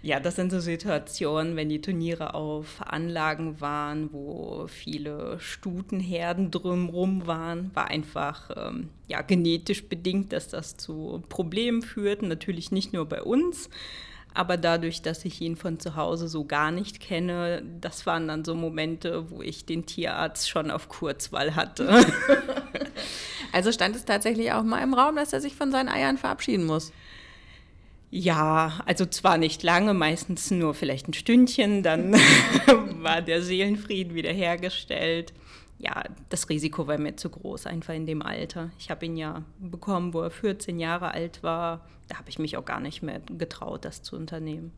Ja, 0.07 0.21
das 0.21 0.37
sind 0.37 0.51
so 0.51 0.61
Situationen, 0.61 1.57
wenn 1.57 1.67
die 1.67 1.81
Turniere 1.81 2.33
auf 2.33 2.77
Anlagen 2.79 3.59
waren, 3.59 4.13
wo 4.13 4.65
viele 4.69 5.37
Stutenherden 5.37 6.49
drumherum 6.49 7.27
waren, 7.27 7.75
war 7.75 7.89
einfach 7.89 8.49
ähm, 8.55 8.87
ja, 9.09 9.21
genetisch 9.21 9.89
bedingt, 9.89 10.31
dass 10.31 10.47
das 10.47 10.77
zu 10.77 11.21
Problemen 11.27 11.81
führt. 11.81 12.21
Natürlich 12.21 12.71
nicht 12.71 12.93
nur 12.93 13.05
bei 13.05 13.21
uns, 13.21 13.69
aber 14.33 14.55
dadurch, 14.55 15.01
dass 15.01 15.25
ich 15.25 15.41
ihn 15.41 15.57
von 15.57 15.77
zu 15.77 15.97
Hause 15.97 16.29
so 16.29 16.45
gar 16.45 16.71
nicht 16.71 17.01
kenne, 17.01 17.61
das 17.81 18.05
waren 18.05 18.29
dann 18.29 18.45
so 18.45 18.55
Momente, 18.55 19.29
wo 19.29 19.41
ich 19.41 19.65
den 19.65 19.85
Tierarzt 19.85 20.49
schon 20.49 20.71
auf 20.71 20.87
Kurzwahl 20.87 21.53
hatte. 21.57 21.89
also 23.51 23.73
stand 23.73 23.97
es 23.97 24.05
tatsächlich 24.05 24.53
auch 24.53 24.63
mal 24.63 24.81
im 24.81 24.93
Raum, 24.93 25.17
dass 25.17 25.33
er 25.33 25.41
sich 25.41 25.57
von 25.57 25.69
seinen 25.73 25.89
Eiern 25.89 26.17
verabschieden 26.17 26.65
muss. 26.65 26.93
Ja, 28.09 28.79
also 28.85 29.05
zwar 29.05 29.37
nicht 29.37 29.63
lange, 29.63 29.93
meistens 29.93 30.49
nur 30.49 30.73
vielleicht 30.73 31.09
ein 31.09 31.13
Stündchen, 31.13 31.83
dann 31.83 32.13
war 33.01 33.21
der 33.21 33.41
Seelenfrieden 33.41 34.15
wiederhergestellt. 34.15 35.33
Ja, 35.77 36.03
das 36.29 36.49
Risiko 36.49 36.87
war 36.87 36.97
mir 36.97 37.17
zu 37.17 37.29
groß, 37.29 37.67
einfach 37.67 37.93
in 37.93 38.05
dem 38.05 38.21
Alter. 38.21 38.71
Ich 38.79 38.89
habe 38.89 39.05
ihn 39.05 39.17
ja 39.17 39.43
bekommen, 39.59 40.13
wo 40.13 40.21
er 40.21 40.31
14 40.31 40.79
Jahre 40.79 41.11
alt 41.11 41.43
war. 41.43 41.85
Da 42.07 42.17
habe 42.17 42.29
ich 42.29 42.39
mich 42.39 42.57
auch 42.57 42.65
gar 42.65 42.79
nicht 42.79 43.03
mehr 43.03 43.21
getraut, 43.37 43.83
das 43.85 44.01
zu 44.01 44.15
unternehmen. 44.15 44.71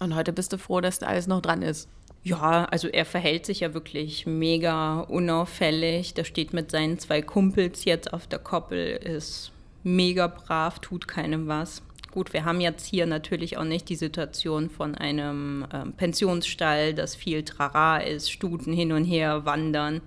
Und 0.00 0.14
heute 0.14 0.32
bist 0.32 0.52
du 0.52 0.58
froh, 0.58 0.80
dass 0.80 0.98
da 0.98 1.06
alles 1.06 1.26
noch 1.26 1.42
dran 1.42 1.60
ist? 1.60 1.88
Ja, 2.22 2.64
also 2.64 2.88
er 2.88 3.04
verhält 3.04 3.46
sich 3.46 3.60
ja 3.60 3.72
wirklich 3.74 4.26
mega 4.26 5.00
unauffällig. 5.00 6.14
Der 6.14 6.24
steht 6.24 6.52
mit 6.52 6.70
seinen 6.70 6.98
zwei 6.98 7.22
Kumpels 7.22 7.84
jetzt 7.84 8.12
auf 8.12 8.26
der 8.26 8.38
Koppel, 8.38 8.96
ist 8.96 9.52
mega 9.82 10.26
brav, 10.26 10.80
tut 10.80 11.06
keinem 11.06 11.48
was. 11.48 11.82
Gut, 12.12 12.32
wir 12.32 12.44
haben 12.44 12.60
jetzt 12.60 12.86
hier 12.86 13.06
natürlich 13.06 13.56
auch 13.56 13.64
nicht 13.64 13.88
die 13.88 13.94
Situation 13.94 14.68
von 14.68 14.96
einem 14.96 15.64
ähm, 15.72 15.92
Pensionsstall, 15.92 16.92
dass 16.92 17.14
viel 17.14 17.44
Trara 17.44 17.98
ist, 17.98 18.32
Stuten 18.32 18.72
hin 18.72 18.90
und 18.90 19.04
her 19.04 19.44
wandern. 19.44 20.00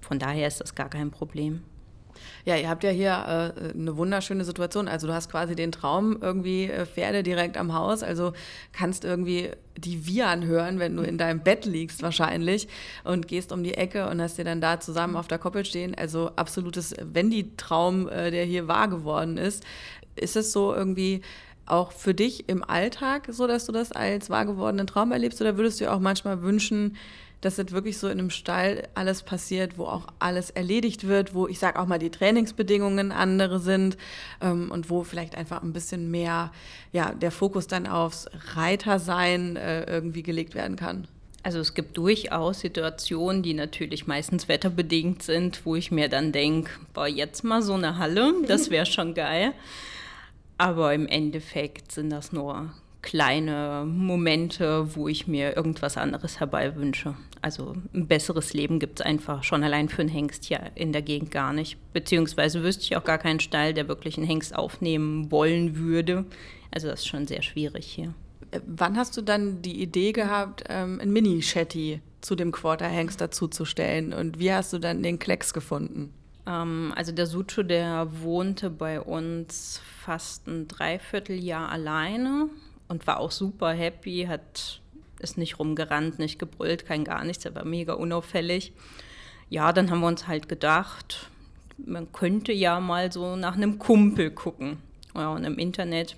Von 0.00 0.20
daher 0.20 0.46
ist 0.46 0.60
das 0.60 0.76
gar 0.76 0.88
kein 0.88 1.10
Problem. 1.10 1.62
Ja, 2.44 2.56
ihr 2.56 2.68
habt 2.68 2.84
ja 2.84 2.90
hier 2.90 3.52
äh, 3.56 3.70
eine 3.70 3.96
wunderschöne 3.96 4.44
Situation. 4.44 4.86
Also 4.86 5.06
du 5.06 5.14
hast 5.14 5.30
quasi 5.30 5.56
den 5.56 5.72
Traum 5.72 6.18
irgendwie 6.20 6.64
äh, 6.64 6.86
Pferde 6.86 7.22
direkt 7.22 7.56
am 7.56 7.74
Haus. 7.74 8.02
Also 8.02 8.32
kannst 8.72 9.04
irgendwie 9.04 9.50
die 9.76 10.06
Viren 10.06 10.44
hören, 10.44 10.78
wenn 10.78 10.96
du 10.96 11.02
in 11.02 11.18
deinem 11.18 11.40
Bett 11.40 11.64
liegst 11.64 12.02
wahrscheinlich 12.02 12.68
und 13.02 13.28
gehst 13.28 13.50
um 13.50 13.64
die 13.64 13.74
Ecke 13.74 14.08
und 14.08 14.20
hast 14.20 14.38
dir 14.38 14.44
dann 14.44 14.60
da 14.60 14.78
zusammen 14.78 15.16
auf 15.16 15.26
der 15.26 15.38
Koppel 15.38 15.64
stehen. 15.64 15.94
Also 15.94 16.30
absolutes 16.36 16.94
Wendy-Traum, 17.00 18.08
äh, 18.08 18.30
der 18.30 18.44
hier 18.44 18.68
wahr 18.68 18.88
geworden 18.88 19.38
ist. 19.38 19.64
Ist 20.16 20.36
es 20.36 20.52
so 20.52 20.74
irgendwie 20.74 21.22
auch 21.66 21.92
für 21.92 22.14
dich 22.14 22.48
im 22.48 22.62
Alltag 22.62 23.28
so, 23.30 23.46
dass 23.46 23.66
du 23.66 23.72
das 23.72 23.92
als 23.92 24.30
wahr 24.30 24.46
gewordenen 24.46 24.86
Traum 24.86 25.12
erlebst 25.12 25.40
oder 25.40 25.56
würdest 25.56 25.80
du 25.80 25.84
dir 25.84 25.94
auch 25.94 26.00
manchmal 26.00 26.42
wünschen, 26.42 26.96
dass 27.44 27.56
das 27.56 27.72
wirklich 27.72 27.98
so 27.98 28.08
in 28.08 28.18
einem 28.18 28.30
Stall 28.30 28.88
alles 28.94 29.22
passiert, 29.22 29.76
wo 29.76 29.84
auch 29.84 30.06
alles 30.18 30.50
erledigt 30.50 31.06
wird, 31.06 31.34
wo 31.34 31.46
ich 31.46 31.58
sage 31.58 31.78
auch 31.78 31.86
mal 31.86 31.98
die 31.98 32.10
Trainingsbedingungen 32.10 33.12
andere 33.12 33.60
sind 33.60 33.98
ähm, 34.40 34.70
und 34.70 34.88
wo 34.88 35.04
vielleicht 35.04 35.34
einfach 35.36 35.62
ein 35.62 35.74
bisschen 35.74 36.10
mehr 36.10 36.52
ja, 36.92 37.12
der 37.12 37.30
Fokus 37.30 37.66
dann 37.66 37.86
aufs 37.86 38.28
Reitersein 38.54 39.56
äh, 39.56 39.84
irgendwie 39.84 40.22
gelegt 40.22 40.54
werden 40.54 40.76
kann? 40.76 41.06
Also 41.42 41.58
es 41.58 41.74
gibt 41.74 41.98
durchaus 41.98 42.60
Situationen, 42.60 43.42
die 43.42 43.52
natürlich 43.52 44.06
meistens 44.06 44.48
wetterbedingt 44.48 45.22
sind, 45.22 45.66
wo 45.66 45.76
ich 45.76 45.90
mir 45.90 46.08
dann 46.08 46.32
denke, 46.32 46.70
boah, 46.94 47.06
jetzt 47.06 47.44
mal 47.44 47.60
so 47.60 47.74
eine 47.74 47.98
Halle, 47.98 48.32
das 48.46 48.70
wäre 48.70 48.86
schon 48.86 49.12
geil. 49.12 49.52
Aber 50.58 50.94
im 50.94 51.06
Endeffekt 51.06 51.92
sind 51.92 52.10
das 52.10 52.32
nur 52.32 52.70
kleine 53.04 53.84
Momente, 53.86 54.96
wo 54.96 55.08
ich 55.08 55.28
mir 55.28 55.56
irgendwas 55.56 55.98
anderes 55.98 56.40
herbei 56.40 56.74
wünsche. 56.74 57.14
Also 57.42 57.76
ein 57.92 58.06
besseres 58.06 58.54
Leben 58.54 58.78
gibt 58.78 59.00
es 59.00 59.06
einfach 59.06 59.44
schon 59.44 59.62
allein 59.62 59.90
für 59.90 60.00
einen 60.00 60.08
Hengst 60.08 60.44
hier 60.44 60.70
in 60.74 60.92
der 60.92 61.02
Gegend 61.02 61.30
gar 61.30 61.52
nicht. 61.52 61.76
Beziehungsweise 61.92 62.62
wüsste 62.62 62.84
ich 62.84 62.96
auch 62.96 63.04
gar 63.04 63.18
keinen 63.18 63.40
Stall, 63.40 63.74
der 63.74 63.88
wirklich 63.88 64.16
einen 64.16 64.26
Hengst 64.26 64.56
aufnehmen 64.56 65.30
wollen 65.30 65.76
würde. 65.76 66.24
Also 66.70 66.88
das 66.88 67.00
ist 67.00 67.08
schon 67.08 67.26
sehr 67.26 67.42
schwierig 67.42 67.84
hier. 67.84 68.14
Äh, 68.50 68.60
wann 68.66 68.96
hast 68.96 69.16
du 69.18 69.22
dann 69.22 69.60
die 69.60 69.82
Idee 69.82 70.12
gehabt, 70.12 70.64
ähm, 70.70 70.98
ein 71.00 71.12
Mini-Shetty 71.12 72.00
zu 72.22 72.34
dem 72.34 72.52
Quarter-Hengst 72.52 73.20
dazuzustellen? 73.20 74.14
Und 74.14 74.38
wie 74.38 74.52
hast 74.52 74.72
du 74.72 74.78
dann 74.78 75.02
den 75.02 75.18
Klecks 75.18 75.52
gefunden? 75.52 76.14
Ähm, 76.46 76.92
also 76.94 77.12
der 77.12 77.26
Sucho, 77.26 77.62
der 77.62 78.08
wohnte 78.22 78.70
bei 78.70 79.00
uns 79.00 79.80
fast 80.00 80.46
ein 80.46 80.68
Dreivierteljahr 80.68 81.70
alleine 81.70 82.48
und 82.88 83.06
war 83.06 83.20
auch 83.20 83.30
super 83.30 83.72
happy, 83.72 84.26
hat 84.28 84.80
ist 85.20 85.38
nicht 85.38 85.58
rumgerannt, 85.58 86.18
nicht 86.18 86.38
gebrüllt, 86.38 86.84
kein 86.84 87.04
gar 87.04 87.24
nichts, 87.24 87.44
er 87.44 87.54
war 87.54 87.64
mega 87.64 87.94
unauffällig. 87.94 88.72
Ja, 89.48 89.72
dann 89.72 89.90
haben 89.90 90.00
wir 90.00 90.06
uns 90.06 90.26
halt 90.26 90.48
gedacht, 90.48 91.30
man 91.78 92.12
könnte 92.12 92.52
ja 92.52 92.78
mal 92.80 93.10
so 93.10 93.36
nach 93.36 93.56
einem 93.56 93.78
Kumpel 93.78 94.30
gucken. 94.30 94.78
Ja, 95.14 95.30
und 95.32 95.44
im 95.44 95.58
Internet 95.58 96.16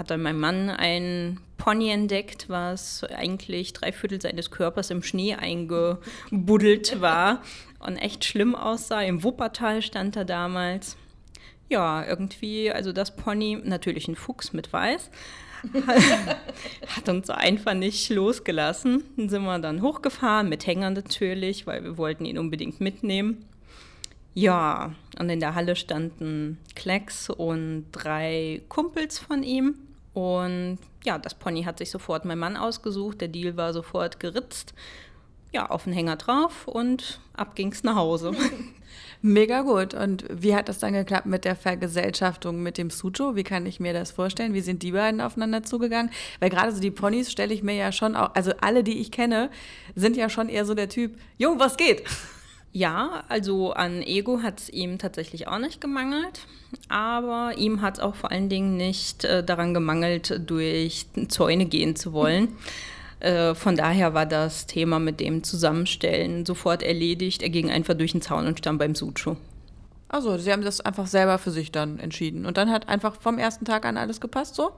hat 0.00 0.10
dann 0.10 0.22
mein 0.22 0.40
Mann 0.40 0.70
ein 0.70 1.38
Pony 1.58 1.90
entdeckt, 1.90 2.48
was 2.48 3.04
eigentlich 3.04 3.74
drei 3.74 3.92
Viertel 3.92 4.20
seines 4.20 4.50
Körpers 4.50 4.90
im 4.90 5.02
Schnee 5.02 5.34
eingebuddelt 5.34 7.02
war 7.02 7.42
und 7.80 7.96
echt 7.96 8.24
schlimm 8.24 8.54
aussah. 8.54 9.02
Im 9.02 9.22
Wuppertal 9.22 9.82
stand 9.82 10.16
er 10.16 10.24
damals. 10.24 10.96
Ja, 11.68 12.04
irgendwie, 12.04 12.72
also 12.72 12.92
das 12.92 13.14
Pony, 13.14 13.60
natürlich 13.62 14.08
ein 14.08 14.16
Fuchs 14.16 14.54
mit 14.54 14.72
Weiß, 14.72 15.10
hat 16.96 17.08
uns 17.10 17.28
einfach 17.28 17.74
nicht 17.74 18.08
losgelassen. 18.08 19.04
Dann 19.18 19.28
sind 19.28 19.44
wir 19.44 19.58
dann 19.58 19.82
hochgefahren, 19.82 20.48
mit 20.48 20.66
Hängern 20.66 20.94
natürlich, 20.94 21.66
weil 21.66 21.84
wir 21.84 21.98
wollten 21.98 22.24
ihn 22.24 22.38
unbedingt 22.38 22.80
mitnehmen. 22.80 23.44
Ja, 24.32 24.94
und 25.18 25.28
in 25.28 25.40
der 25.40 25.54
Halle 25.54 25.76
standen 25.76 26.56
Klecks 26.74 27.28
und 27.28 27.86
drei 27.92 28.62
Kumpels 28.70 29.18
von 29.18 29.42
ihm. 29.42 29.74
Und 30.12 30.78
ja, 31.04 31.18
das 31.18 31.34
Pony 31.34 31.62
hat 31.64 31.78
sich 31.78 31.90
sofort 31.90 32.24
mein 32.24 32.38
Mann 32.38 32.56
ausgesucht. 32.56 33.20
Der 33.20 33.28
Deal 33.28 33.56
war 33.56 33.72
sofort 33.72 34.20
geritzt. 34.20 34.74
Ja, 35.52 35.66
auf 35.66 35.84
den 35.84 35.92
Hänger 35.92 36.16
drauf 36.16 36.68
und 36.68 37.20
ab 37.34 37.56
ging's 37.56 37.82
nach 37.82 37.96
Hause. 37.96 38.32
Mega 39.22 39.62
gut. 39.62 39.94
Und 39.94 40.24
wie 40.30 40.54
hat 40.54 40.68
das 40.68 40.78
dann 40.78 40.92
geklappt 40.92 41.26
mit 41.26 41.44
der 41.44 41.56
Vergesellschaftung 41.56 42.62
mit 42.62 42.78
dem 42.78 42.88
Sujo? 42.88 43.36
Wie 43.36 43.42
kann 43.42 43.66
ich 43.66 43.80
mir 43.80 43.92
das 43.92 44.12
vorstellen? 44.12 44.54
Wie 44.54 44.60
sind 44.60 44.82
die 44.82 44.92
beiden 44.92 45.20
aufeinander 45.20 45.62
zugegangen? 45.62 46.10
Weil 46.38 46.50
gerade 46.50 46.72
so 46.72 46.80
die 46.80 46.90
Ponys 46.90 47.30
stelle 47.30 47.52
ich 47.52 47.62
mir 47.62 47.74
ja 47.74 47.92
schon 47.92 48.16
auch, 48.16 48.34
also 48.34 48.52
alle, 48.60 48.84
die 48.84 48.98
ich 48.98 49.10
kenne, 49.10 49.50
sind 49.94 50.16
ja 50.16 50.30
schon 50.30 50.48
eher 50.48 50.64
so 50.64 50.74
der 50.74 50.88
Typ, 50.88 51.18
Jung, 51.36 51.58
was 51.58 51.76
geht? 51.76 52.04
Ja, 52.72 53.24
also 53.28 53.72
an 53.72 54.02
Ego 54.02 54.42
hat 54.42 54.60
es 54.60 54.70
ihm 54.70 54.98
tatsächlich 54.98 55.48
auch 55.48 55.58
nicht 55.58 55.80
gemangelt, 55.80 56.46
aber 56.88 57.54
ihm 57.56 57.82
hat 57.82 57.94
es 57.98 58.00
auch 58.00 58.14
vor 58.14 58.30
allen 58.30 58.48
Dingen 58.48 58.76
nicht 58.76 59.24
äh, 59.24 59.42
daran 59.42 59.74
gemangelt, 59.74 60.40
durch 60.46 61.06
Zäune 61.28 61.66
gehen 61.66 61.96
zu 61.96 62.12
wollen. 62.12 62.48
Äh, 63.20 63.54
von 63.54 63.76
daher 63.76 64.14
war 64.14 64.24
das 64.24 64.66
Thema 64.66 64.98
mit 64.98 65.20
dem 65.20 65.42
Zusammenstellen 65.44 66.46
sofort 66.46 66.82
erledigt. 66.82 67.42
Er 67.42 67.50
ging 67.50 67.70
einfach 67.70 67.92
durch 67.92 68.12
den 68.12 68.22
Zaun 68.22 68.46
und 68.46 68.58
stand 68.58 68.78
beim 68.78 68.94
Sucho. 68.94 69.36
Also, 70.08 70.38
Sie 70.38 70.50
haben 70.50 70.64
das 70.64 70.80
einfach 70.80 71.06
selber 71.06 71.36
für 71.36 71.50
sich 71.50 71.70
dann 71.70 71.98
entschieden. 71.98 72.46
Und 72.46 72.56
dann 72.56 72.70
hat 72.70 72.88
einfach 72.88 73.20
vom 73.20 73.36
ersten 73.36 73.66
Tag 73.66 73.84
an 73.84 73.98
alles 73.98 74.22
gepasst, 74.22 74.54
so? 74.54 74.72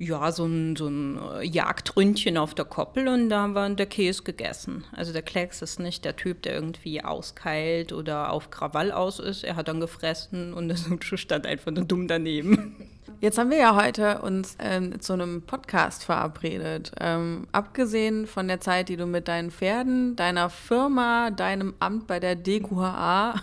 Ja, 0.00 0.32
so 0.32 0.46
ein, 0.46 0.76
so 0.76 0.88
ein 0.88 1.18
äh, 1.18 1.44
Jagdründchen 1.44 2.38
auf 2.38 2.54
der 2.54 2.64
Koppel 2.64 3.06
und 3.06 3.28
da 3.28 3.42
haben 3.42 3.52
wir 3.52 3.68
der 3.68 3.84
Käse 3.84 4.22
gegessen. 4.22 4.84
Also 4.92 5.12
der 5.12 5.20
Klecks 5.20 5.60
ist 5.60 5.78
nicht 5.78 6.06
der 6.06 6.16
Typ, 6.16 6.42
der 6.42 6.54
irgendwie 6.54 7.04
auskeilt 7.04 7.92
oder 7.92 8.32
auf 8.32 8.50
Krawall 8.50 8.92
aus 8.92 9.18
ist. 9.18 9.44
Er 9.44 9.56
hat 9.56 9.68
dann 9.68 9.78
gefressen 9.78 10.54
und 10.54 10.68
der 10.68 10.78
Sucho 10.78 11.18
stand 11.18 11.46
einfach 11.46 11.70
nur 11.70 11.84
dumm 11.84 12.08
daneben. 12.08 12.76
Jetzt 13.22 13.36
haben 13.36 13.50
wir 13.50 13.58
ja 13.58 13.76
heute 13.76 14.22
uns 14.22 14.56
ähm, 14.58 14.98
zu 14.98 15.12
einem 15.12 15.42
Podcast 15.42 16.04
verabredet. 16.04 16.92
Ähm, 16.98 17.46
abgesehen 17.52 18.26
von 18.26 18.48
der 18.48 18.62
Zeit, 18.62 18.88
die 18.88 18.96
du 18.96 19.04
mit 19.04 19.28
deinen 19.28 19.50
Pferden, 19.50 20.16
deiner 20.16 20.48
Firma, 20.48 21.30
deinem 21.30 21.74
Amt 21.80 22.06
bei 22.06 22.18
der 22.18 22.34
DQHA 22.34 23.34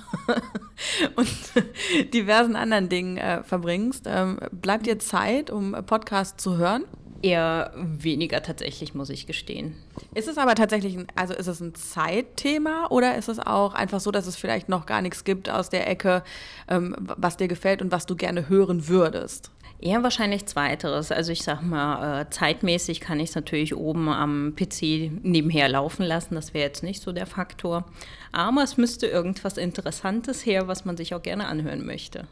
und 1.16 1.30
diversen 2.14 2.56
anderen 2.56 2.90
Dingen 2.90 3.18
äh, 3.18 3.44
verbringst, 3.44 4.06
ähm, 4.08 4.40
bleibt 4.52 4.88
dir 4.88 4.98
Zeit, 4.98 5.52
um 5.52 5.74
Podcast 5.86 6.42
zu 6.42 6.58
hören? 6.58 6.86
Eher 7.22 7.72
weniger 7.76 8.42
tatsächlich, 8.42 8.96
muss 8.96 9.12
ich 9.12 9.28
gestehen. 9.28 9.76
Ist 10.16 10.28
es 10.28 10.40
aber 10.40 10.56
tatsächlich, 10.56 10.96
ein, 10.98 11.08
also 11.16 11.36
ist 11.36 11.48
es 11.48 11.62
ein 11.62 11.76
Zeitthema 11.76 12.88
oder 12.90 13.16
ist 13.16 13.30
es 13.30 13.40
auch 13.40 13.76
einfach 13.76 14.00
so, 14.00 14.10
dass 14.10 14.26
es 14.26 14.36
vielleicht 14.36 14.70
noch 14.70 14.88
gar 14.88 15.04
nichts 15.04 15.24
gibt 15.24 15.50
aus 15.52 15.70
der 15.70 15.88
Ecke, 15.88 16.24
ähm, 16.68 16.96
was 16.98 17.38
dir 17.38 17.48
gefällt 17.48 17.84
und 17.84 17.92
was 17.92 18.08
du 18.08 18.16
gerne 18.16 18.50
hören 18.50 18.88
würdest? 18.88 19.52
Eher 19.80 20.02
wahrscheinlich 20.02 20.48
zweiteres. 20.48 21.12
Also 21.12 21.32
ich 21.32 21.44
sag 21.44 21.62
mal, 21.62 22.22
äh, 22.22 22.30
zeitmäßig 22.32 23.00
kann 23.00 23.20
ich 23.20 23.30
es 23.30 23.36
natürlich 23.36 23.76
oben 23.76 24.10
am 24.10 24.56
PC 24.56 25.12
nebenher 25.22 25.70
laufen 25.70 26.04
lassen. 26.04 26.34
Das 26.34 26.54
wäre 26.56 26.66
jetzt 26.66 26.82
nicht 26.82 27.04
so 27.04 27.12
der 27.12 27.28
Faktor. 27.28 27.86
Aber 28.32 28.64
es 28.64 28.78
müsste 28.78 29.06
irgendwas 29.06 29.58
Interessantes 29.58 30.46
her, 30.46 30.68
was 30.68 30.84
man 30.84 30.98
sich 30.98 31.14
auch 31.14 31.22
gerne 31.22 31.48
anhören 31.48 31.86
möchte. 31.86 32.28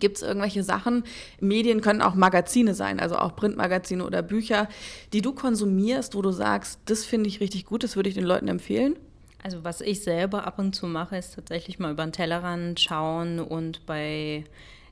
Gibt 0.00 0.16
es 0.16 0.22
irgendwelche 0.22 0.62
Sachen, 0.62 1.04
Medien 1.38 1.80
können 1.80 2.02
auch 2.02 2.14
Magazine 2.14 2.74
sein, 2.74 2.98
also 2.98 3.16
auch 3.16 3.36
Printmagazine 3.36 4.04
oder 4.04 4.20
Bücher, 4.20 4.68
die 5.12 5.22
du 5.22 5.32
konsumierst, 5.32 6.16
wo 6.16 6.22
du 6.22 6.32
sagst, 6.32 6.80
das 6.86 7.04
finde 7.04 7.28
ich 7.28 7.40
richtig 7.40 7.66
gut, 7.66 7.84
das 7.84 7.94
würde 7.94 8.08
ich 8.08 8.16
den 8.16 8.24
Leuten 8.24 8.48
empfehlen? 8.48 8.96
Also 9.44 9.62
was 9.62 9.80
ich 9.80 10.02
selber 10.02 10.44
ab 10.44 10.58
und 10.58 10.74
zu 10.74 10.86
mache, 10.86 11.16
ist 11.16 11.36
tatsächlich 11.36 11.78
mal 11.78 11.92
über 11.92 12.04
den 12.04 12.12
Tellerrand 12.12 12.80
schauen 12.80 13.38
und 13.38 13.86
bei 13.86 14.44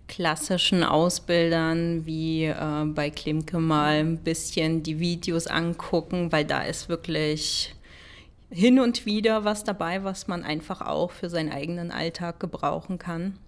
klassischen 0.06 0.84
Ausbildern 0.84 2.06
wie 2.06 2.44
äh, 2.44 2.84
bei 2.87 3.11
Klimke 3.11 3.58
mal 3.58 4.00
ein 4.00 4.18
bisschen 4.18 4.82
die 4.82 4.99
Videos 4.99 5.46
angucken, 5.46 6.30
weil 6.32 6.44
da 6.44 6.62
ist 6.62 6.88
wirklich 6.88 7.75
hin 8.50 8.78
und 8.78 9.06
wieder 9.06 9.44
was 9.44 9.64
dabei, 9.64 10.04
was 10.04 10.28
man 10.28 10.44
einfach 10.44 10.80
auch 10.80 11.11
für 11.11 11.28
seinen 11.28 11.50
eigenen 11.50 11.90
Alltag 11.90 12.38
gebrauchen 12.38 12.99
kann. 12.99 13.38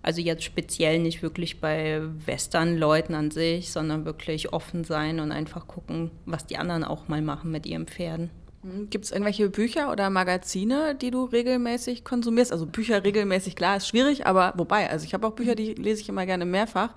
Also 0.00 0.22
jetzt 0.22 0.44
speziell 0.44 1.00
nicht 1.00 1.22
wirklich 1.22 1.60
bei 1.60 2.00
Western-Leuten 2.24 3.14
an 3.14 3.30
sich, 3.30 3.72
sondern 3.72 4.04
wirklich 4.04 4.52
offen 4.52 4.84
sein 4.84 5.20
und 5.20 5.32
einfach 5.32 5.66
gucken, 5.66 6.10
was 6.24 6.46
die 6.46 6.56
anderen 6.56 6.84
auch 6.84 7.08
mal 7.08 7.20
machen 7.20 7.50
mit 7.50 7.66
ihren 7.66 7.86
Pferden. 7.86 8.30
Hm, 8.62 8.90
Gibt 8.90 9.04
es 9.04 9.12
irgendwelche 9.12 9.48
Bücher 9.48 9.92
oder 9.92 10.10
Magazine, 10.10 10.94
die 10.94 11.10
du 11.10 11.24
regelmäßig 11.24 12.04
konsumierst? 12.04 12.52
Also 12.52 12.66
Bücher 12.66 13.04
regelmäßig, 13.04 13.56
klar, 13.56 13.76
ist 13.76 13.88
schwierig, 13.88 14.26
aber 14.26 14.52
wobei, 14.56 14.90
also 14.90 15.04
ich 15.04 15.14
habe 15.14 15.26
auch 15.26 15.32
Bücher, 15.32 15.54
die 15.54 15.74
lese 15.74 16.00
ich 16.00 16.08
immer 16.08 16.26
gerne 16.26 16.44
mehrfach. 16.44 16.90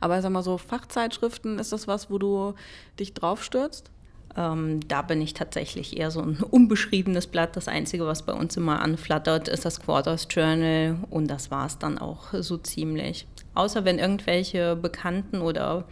Aber 0.00 0.22
sag 0.22 0.30
mal 0.30 0.42
so, 0.42 0.58
Fachzeitschriften, 0.58 1.58
ist 1.58 1.72
das 1.72 1.88
was, 1.88 2.10
wo 2.10 2.18
du 2.18 2.54
dich 2.98 3.14
draufstürzt? 3.14 3.90
Ähm, 4.36 4.86
da 4.86 5.02
bin 5.02 5.20
ich 5.20 5.34
tatsächlich 5.34 5.96
eher 5.96 6.10
so 6.12 6.20
ein 6.20 6.36
unbeschriebenes 6.50 7.26
Blatt. 7.26 7.56
Das 7.56 7.66
Einzige, 7.66 8.06
was 8.06 8.22
bei 8.22 8.32
uns 8.32 8.56
immer 8.56 8.80
anflattert, 8.80 9.48
ist 9.48 9.64
das 9.64 9.80
Quarters 9.80 10.28
Journal 10.30 10.98
und 11.10 11.28
das 11.28 11.50
war 11.50 11.66
es 11.66 11.78
dann 11.78 11.98
auch 11.98 12.32
so 12.32 12.58
ziemlich. 12.58 13.26
Außer 13.58 13.84
wenn 13.84 13.98
irgendwelche 13.98 14.76
Bekannten 14.76 15.40
oder 15.40 15.84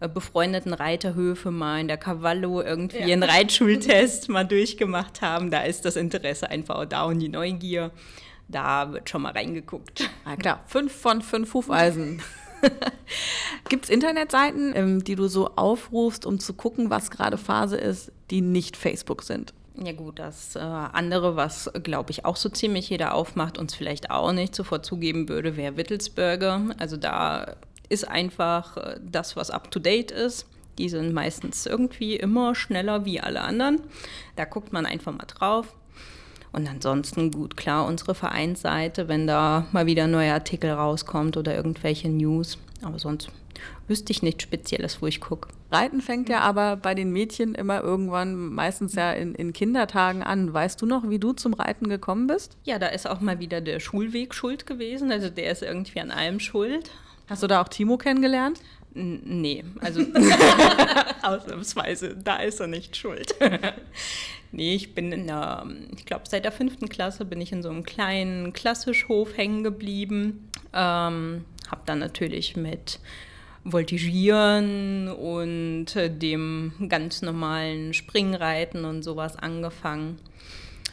äh, 0.00 0.08
befreundeten 0.08 0.72
Reiterhöfe 0.72 1.50
mal 1.50 1.78
in 1.78 1.86
der 1.86 1.98
Cavallo 1.98 2.62
irgendwie 2.62 3.00
ja. 3.00 3.12
einen 3.12 3.22
Reitschultest 3.22 4.28
mal 4.30 4.44
durchgemacht 4.44 5.20
haben. 5.20 5.50
Da 5.50 5.60
ist 5.60 5.84
das 5.84 5.96
Interesse 5.96 6.48
einfach 6.48 6.86
da 6.86 7.04
und 7.04 7.18
die 7.18 7.28
Neugier. 7.28 7.90
Da 8.48 8.92
wird 8.92 9.10
schon 9.10 9.20
mal 9.20 9.32
reingeguckt. 9.32 10.08
Na 10.24 10.36
klar, 10.36 10.64
fünf 10.66 10.92
von 10.92 11.20
fünf 11.20 11.52
Hufeisen. 11.52 12.22
Gibt 13.68 13.84
es 13.84 13.90
Internetseiten, 13.90 14.72
ähm, 14.74 15.04
die 15.04 15.14
du 15.14 15.28
so 15.28 15.50
aufrufst, 15.56 16.24
um 16.24 16.40
zu 16.40 16.54
gucken, 16.54 16.88
was 16.88 17.10
gerade 17.10 17.36
Phase 17.36 17.76
ist, 17.76 18.12
die 18.30 18.40
nicht 18.40 18.78
Facebook 18.78 19.22
sind? 19.22 19.52
Ja 19.82 19.92
gut, 19.92 20.18
das 20.18 20.56
äh, 20.56 20.58
andere, 20.58 21.36
was 21.36 21.70
glaube 21.82 22.10
ich 22.10 22.26
auch 22.26 22.36
so 22.36 22.50
ziemlich 22.50 22.90
jeder 22.90 23.14
aufmacht, 23.14 23.56
uns 23.56 23.74
vielleicht 23.74 24.10
auch 24.10 24.32
nicht 24.32 24.54
sofort 24.54 24.84
zugeben 24.84 25.28
würde, 25.28 25.56
wäre 25.56 25.78
Wittelsberger. 25.78 26.60
Also 26.78 26.98
da 26.98 27.56
ist 27.88 28.06
einfach 28.06 28.76
äh, 28.76 29.00
das, 29.02 29.36
was 29.36 29.50
up-to-date 29.50 30.10
ist. 30.10 30.46
Die 30.78 30.90
sind 30.90 31.14
meistens 31.14 31.64
irgendwie 31.64 32.16
immer 32.16 32.54
schneller 32.54 33.06
wie 33.06 33.20
alle 33.20 33.40
anderen. 33.40 33.80
Da 34.36 34.44
guckt 34.44 34.72
man 34.72 34.84
einfach 34.84 35.12
mal 35.12 35.26
drauf. 35.26 35.74
Und 36.52 36.68
ansonsten 36.68 37.30
gut, 37.30 37.56
klar, 37.56 37.86
unsere 37.86 38.14
Vereinsseite, 38.14 39.08
wenn 39.08 39.26
da 39.26 39.66
mal 39.72 39.86
wieder 39.86 40.04
ein 40.04 40.10
neuer 40.10 40.34
Artikel 40.34 40.70
rauskommt 40.70 41.36
oder 41.36 41.54
irgendwelche 41.54 42.08
News. 42.08 42.58
Aber 42.82 42.98
sonst 42.98 43.30
wüsste 43.88 44.12
ich 44.12 44.22
nichts 44.22 44.42
Spezielles, 44.42 45.02
wo 45.02 45.06
ich 45.06 45.20
gucke. 45.20 45.48
Reiten 45.70 46.00
fängt 46.00 46.28
ja 46.28 46.40
aber 46.40 46.76
bei 46.76 46.94
den 46.94 47.12
Mädchen 47.12 47.54
immer 47.54 47.82
irgendwann, 47.82 48.34
meistens 48.34 48.94
ja 48.94 49.12
in, 49.12 49.34
in, 49.34 49.52
Kindertagen 49.52 50.22
an. 50.22 50.52
Weißt 50.52 50.80
du 50.82 50.86
noch, 50.86 51.08
wie 51.08 51.18
du 51.18 51.32
zum 51.32 51.54
Reiten 51.54 51.88
gekommen 51.88 52.26
bist? 52.26 52.56
Ja, 52.64 52.78
da 52.78 52.88
ist 52.88 53.08
auch 53.08 53.20
mal 53.20 53.38
wieder 53.38 53.60
der 53.60 53.80
Schulweg 53.80 54.34
schuld 54.34 54.66
gewesen. 54.66 55.12
Also 55.12 55.28
der 55.30 55.50
ist 55.50 55.62
irgendwie 55.62 56.00
an 56.00 56.10
allem 56.10 56.40
schuld. 56.40 56.90
Hast 57.28 57.42
du 57.42 57.46
da 57.46 57.62
auch 57.62 57.68
Timo 57.68 57.96
kennengelernt? 57.98 58.60
N 58.94 59.20
nee, 59.24 59.62
also 59.80 60.00
ausnahmsweise, 61.22 62.16
da 62.16 62.38
ist 62.38 62.60
er 62.60 62.66
nicht 62.66 62.96
schuld. 62.96 63.36
nee, 64.52 64.74
ich 64.74 64.94
bin 64.96 65.12
in 65.12 65.28
der, 65.28 65.64
ich 65.96 66.06
glaube, 66.06 66.24
seit 66.28 66.44
der 66.44 66.50
fünften 66.50 66.88
Klasse 66.88 67.24
bin 67.24 67.40
ich 67.40 67.52
in 67.52 67.62
so 67.62 67.70
einem 67.70 67.84
kleinen 67.84 68.52
Klassischhof 68.52 69.36
hängen 69.36 69.62
geblieben. 69.62 70.50
Ähm, 70.72 71.44
habe 71.70 71.82
dann 71.86 72.00
natürlich 72.00 72.56
mit 72.56 72.98
Voltigieren 73.64 75.08
und 75.08 75.86
dem 75.94 76.72
ganz 76.88 77.22
normalen 77.22 77.92
Springreiten 77.94 78.84
und 78.84 79.02
sowas 79.02 79.36
angefangen 79.36 80.18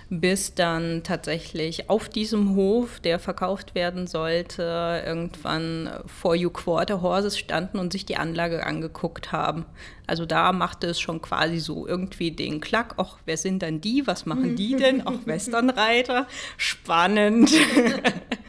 bis 0.10 0.56
dann 0.56 1.03
tatsächlich 1.03 1.89
auf 1.89 2.08
diesem 2.08 2.56
Hof, 2.56 2.99
der 2.99 3.19
verkauft 3.19 3.75
werden 3.75 4.08
sollte, 4.08 5.03
irgendwann 5.06 5.89
vor 6.06 6.36
You 6.36 6.49
Quarter 6.49 7.01
Horses 7.01 7.38
standen 7.38 7.77
und 7.77 7.91
sich 7.91 8.06
die 8.06 8.15
Anlage 8.15 8.65
angeguckt 8.65 9.32
haben. 9.32 9.65
Also 10.06 10.25
da 10.25 10.53
machte 10.53 10.88
es 10.88 10.99
schon 10.99 11.21
quasi 11.21 11.60
so 11.60 11.86
irgendwie 11.88 12.32
den 12.32 12.62
Klack, 12.62 12.95
ach, 12.97 13.17
wer 13.25 13.38
sind 13.38 13.62
dann 13.62 13.82
die, 13.82 14.08
was 14.08 14.25
machen 14.25 14.56
die 14.56 14.75
denn? 14.75 15.06
Auch 15.06 15.19
Westernreiter, 15.25 16.27
spannend. 16.56 17.51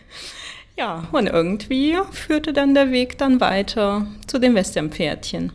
ja, 0.79 1.09
und 1.13 1.27
irgendwie 1.27 1.97
führte 2.13 2.53
dann 2.53 2.75
der 2.75 2.93
Weg 2.93 3.19
dann 3.19 3.41
weiter 3.41 4.07
zu 4.27 4.39
den 4.39 4.55
Westernpferdchen. 4.55 5.53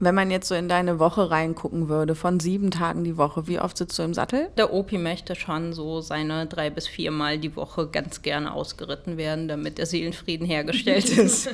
Wenn 0.00 0.16
man 0.16 0.32
jetzt 0.32 0.48
so 0.48 0.56
in 0.56 0.68
deine 0.68 0.98
Woche 0.98 1.30
reingucken 1.30 1.88
würde, 1.88 2.16
von 2.16 2.40
sieben 2.40 2.72
Tagen 2.72 3.04
die 3.04 3.16
Woche, 3.16 3.46
wie 3.46 3.60
oft 3.60 3.76
sitzt 3.76 3.96
du 4.00 4.02
im 4.02 4.14
Sattel? 4.14 4.48
Der 4.56 4.72
Opi 4.72 4.98
möchte 4.98 5.36
schon 5.36 5.72
so 5.72 6.00
seine 6.00 6.46
drei 6.46 6.70
bis 6.70 6.88
viermal 6.88 7.38
die 7.38 7.54
Woche 7.54 7.86
ganz 7.86 8.20
gerne 8.20 8.52
ausgeritten 8.52 9.16
werden, 9.16 9.46
damit 9.46 9.78
der 9.78 9.86
Seelenfrieden 9.86 10.44
hergestellt 10.44 11.08
ist. 11.16 11.48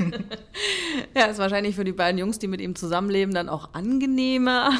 ja, 1.15 1.27
ist 1.27 1.39
wahrscheinlich 1.39 1.77
für 1.77 1.85
die 1.85 1.93
beiden 1.93 2.19
Jungs, 2.19 2.39
die 2.39 2.49
mit 2.49 2.63
ihm 2.63 2.75
zusammenleben, 2.75 3.35
dann 3.35 3.51
auch 3.51 3.75
angenehmer. 3.75 4.71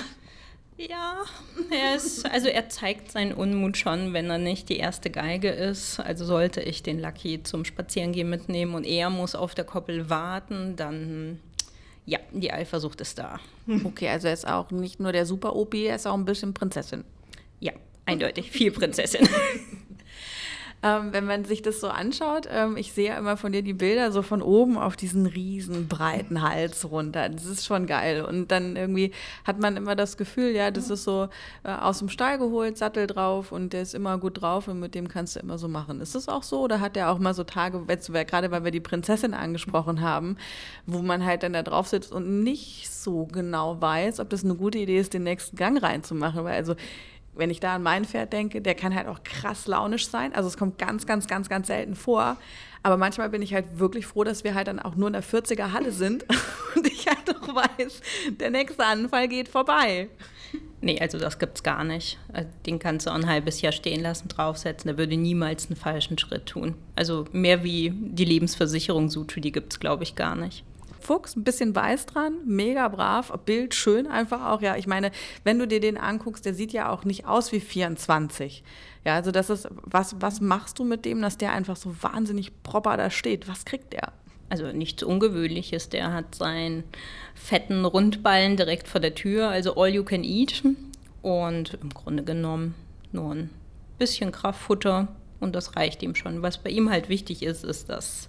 Ja, 0.79 1.25
er 1.71 1.97
ist, 1.97 2.25
also 2.25 2.47
er 2.47 2.69
zeigt 2.69 3.11
seinen 3.11 3.33
Unmut 3.33 3.77
schon, 3.77 4.13
wenn 4.13 4.31
er 4.31 4.39
nicht 4.39 4.69
die 4.69 4.77
erste 4.77 5.11
Geige 5.11 5.51
ist. 5.51 5.99
Also 5.99 6.25
sollte 6.25 6.61
ich 6.61 6.85
den 6.85 7.01
Lucky 7.01 7.43
zum 7.43 7.65
Spazierengehen 7.65 8.31
mitnehmen 8.31 8.77
und 8.77 8.85
er 8.85 9.11
muss 9.11 9.35
auf 9.35 9.57
der 9.57 9.65
Koppel 9.65 10.09
warten, 10.09 10.77
dann 10.77 11.41
ja, 12.07 12.21
die 12.33 12.53
Eifersucht 12.53 13.01
ist 13.01 13.19
da. 13.19 13.41
Okay, 13.85 14.09
also 14.09 14.29
er 14.29 14.35
ist 14.35 14.47
auch 14.47 14.71
nicht 14.71 15.01
nur 15.01 15.13
der 15.13 15.27
Super-OP, 15.27 15.75
er 15.75 15.97
ist 15.97 16.07
auch 16.07 16.15
ein 16.15 16.25
bisschen 16.25 16.55
Prinzessin. 16.55 17.05
Ja, 17.61 17.73
eindeutig, 18.07 18.51
viel 18.51 18.71
Prinzessin. 18.71 19.29
Ähm, 20.83 21.13
wenn 21.13 21.25
man 21.25 21.45
sich 21.45 21.63
das 21.63 21.81
so 21.81 21.89
anschaut, 21.89 22.47
ähm, 22.51 22.77
ich 22.77 22.93
sehe 22.93 23.17
immer 23.17 23.37
von 23.37 23.51
dir 23.51 23.63
die 23.63 23.73
Bilder 23.73 24.13
so 24.13 24.23
von 24.23 24.41
oben 24.41 24.79
auf 24.79 24.97
diesen 24.97 25.27
riesen 25.27 25.89
breiten 25.89 26.41
Hals 26.41 26.89
runter. 26.89 27.29
Das 27.29 27.47
ist 27.47 27.67
schon 27.67 27.87
geil. 27.87 28.25
Und 28.25 28.53
dann 28.53 28.77
irgendwie 28.77 29.13
hat 29.45 29.59
man 29.59 29.77
immer 29.77 29.97
das 29.97 30.17
Gefühl, 30.17 30.51
ja, 30.51 30.71
das 30.71 30.89
ist 30.89 31.03
so 31.03 31.29
äh, 31.65 31.73
aus 31.73 31.99
dem 31.99 32.09
Stall 32.09 32.39
geholt, 32.39 32.79
Sattel 32.79 33.09
drauf 33.09 33.51
und 33.51 33.73
der 33.73 33.83
ist 33.83 33.95
immer 33.95 34.19
gut 34.19 34.41
drauf 34.41 34.69
und 34.69 34.79
mit 34.79 34.95
dem 34.95 35.09
kannst 35.09 35.35
du 35.35 35.41
immer 35.41 35.59
so 35.59 35.67
machen. 35.67 36.01
Ist 36.01 36.15
das 36.15 36.29
auch 36.29 36.45
so 36.45 36.61
oder 36.61 36.79
hat 36.79 36.95
der 36.95 37.11
auch 37.11 37.19
mal 37.19 37.35
so 37.35 37.43
Tage, 37.43 37.85
gerade 37.85 38.51
weil 38.53 38.63
wir 38.63 38.71
die 38.71 38.81
Prinzessin 38.81 39.35
angesprochen 39.35 40.01
haben, 40.01 40.37
wo 40.87 41.03
man 41.03 41.25
halt 41.25 41.43
dann 41.43 41.55
da 41.55 41.65
drauf 41.65 41.89
sitzt 41.89 42.13
und 42.13 42.45
nicht 42.45 42.89
so 42.89 43.27
genau 43.27 43.81
weiß, 43.81 44.21
ob 44.21 44.31
das 44.31 44.45
eine 44.45 44.55
gute 44.55 44.79
Idee 44.79 45.01
ist, 45.01 45.13
den 45.13 45.25
nächsten 45.25 45.57
Gang 45.57 45.83
reinzumachen? 45.83 46.45
Weil 46.45 46.55
also 46.55 46.77
wenn 47.39 47.51
ich 47.51 47.61
da 47.61 47.77
an 47.77 47.83
mein 47.83 48.05
Pferd 48.05 48.33
denke, 48.33 48.61
der 48.61 48.75
kann 48.75 48.95
halt 48.95 49.07
auch 49.07 49.23
krass 49.23 49.67
launisch 49.67 50.09
sein. 50.09 50.35
Also 50.35 50.49
es 50.49 50.57
kommt 50.57 50.79
ganz, 50.79 51.07
ganz, 51.07 51.27
ganz, 51.27 51.49
ganz 51.49 51.69
selten 51.69 51.95
vor. 51.95 52.37
Aber 52.83 52.97
manchmal 52.97 53.31
bin 53.31 53.43
ich 53.43 53.55
halt 53.55 53.79
wirklich 53.79 54.07
froh, 54.07 54.25
dass 54.25 54.45
wir 54.45 54.55
halt 54.55 54.69
dann 54.69 54.81
auch 54.81 54.97
nur 54.97 55.09
in 55.09 55.13
der 55.13 55.23
40er 55.23 55.73
Halle 55.73 55.93
sind 55.93 56.25
und 56.77 56.87
ich 56.87 57.07
halt 57.07 57.37
auch 57.37 57.55
weiß, 57.55 58.01
der 58.41 58.51
nächste 58.51 58.85
Anfall 58.85 59.29
geht 59.29 59.49
vorbei. 59.49 60.09
Nee, 60.81 60.99
also 61.01 61.19
das 61.19 61.39
gibt's 61.39 61.63
gar 61.63 61.85
nicht. 61.85 62.19
Also 62.33 62.49
den 62.67 62.79
kannst 62.79 63.07
du 63.07 63.11
auch 63.11 63.17
ein 63.17 63.27
halbes 63.27 63.61
Jahr 63.63 63.73
stehen 63.73 64.01
lassen, 64.01 64.29
draufsetzen. 64.29 64.89
Der 64.89 64.99
würde 64.99 65.17
niemals 65.17 65.67
einen 65.67 65.77
falschen 65.77 66.19
Schritt 66.19 66.47
tun. 66.47 66.75
Also 66.95 67.27
mehr 67.33 67.65
wie 67.65 67.93
die 67.95 68.25
Lebensversicherung 68.25 69.09
Sutu, 69.09 69.41
die 69.41 69.53
gibt's, 69.53 69.81
glaube 69.81 70.05
ich, 70.05 70.15
gar 70.15 70.37
nicht. 70.37 70.65
Fuchs, 71.09 71.37
ein 71.37 71.43
bisschen 71.43 71.75
weiß 71.75 72.05
dran, 72.05 72.35
mega 72.45 72.87
brav, 72.87 73.33
Bild 73.47 73.75
schön 73.75 74.07
einfach 74.07 74.45
auch. 74.45 74.61
Ja, 74.61 74.77
ich 74.77 74.87
meine, 74.87 75.11
wenn 75.43 75.59
du 75.59 75.67
dir 75.67 75.81
den 75.81 75.97
anguckst, 75.97 76.45
der 76.45 76.53
sieht 76.53 76.71
ja 76.71 76.91
auch 76.91 77.05
nicht 77.05 77.25
aus 77.27 77.51
wie 77.51 77.61
24. 77.61 78.63
Ja, 79.07 79.15
also 79.15 79.31
das 79.31 79.49
ist, 79.49 79.69
was, 79.71 80.17
was 80.21 80.43
machst 80.43 80.79
du 80.79 80.85
mit 80.85 81.07
dem, 81.07 81.23
dass 81.23 81.39
der 81.39 81.53
einfach 81.53 81.77
so 81.77 81.97
wahnsinnig 82.03 82.63
proper 82.63 82.99
da 82.99 83.09
steht? 83.09 83.49
Was 83.49 83.65
kriegt 83.65 83.95
der? 83.95 84.13
Also 84.51 84.71
nichts 84.71 85.03
Ungewöhnliches. 85.03 85.89
Der 85.89 86.13
hat 86.13 86.35
seinen 86.35 86.85
fetten 87.35 87.87
Rundballen 87.87 88.59
direkt 88.59 88.87
vor 88.87 89.01
der 89.01 89.15
Tür, 89.15 89.49
also 89.49 89.77
all 89.77 89.89
you 89.89 90.05
can 90.05 90.25
eat. 90.25 90.63
Und 91.23 91.79
im 91.81 91.89
Grunde 91.89 92.23
genommen 92.23 92.75
nur 93.13 93.35
ein 93.35 93.51
bisschen 93.97 94.31
Kraftfutter 94.31 95.09
und 95.41 95.55
das 95.55 95.75
reicht 95.75 96.03
ihm 96.03 96.15
schon. 96.15 96.43
Was 96.43 96.59
bei 96.59 96.69
ihm 96.69 96.91
halt 96.91 97.09
wichtig 97.09 97.43
ist, 97.43 97.65
ist 97.65 97.89
das 97.89 98.29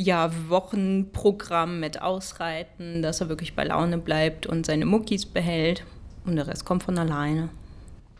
ja, 0.00 0.30
Wochenprogramm 0.48 1.80
mit 1.80 2.00
Ausreiten, 2.00 3.02
dass 3.02 3.20
er 3.20 3.28
wirklich 3.28 3.56
bei 3.56 3.64
Laune 3.64 3.98
bleibt 3.98 4.46
und 4.46 4.64
seine 4.64 4.86
Muckis 4.86 5.26
behält. 5.26 5.82
Und 6.24 6.36
der 6.36 6.46
Rest 6.46 6.64
kommt 6.64 6.84
von 6.84 6.96
alleine. 6.96 7.48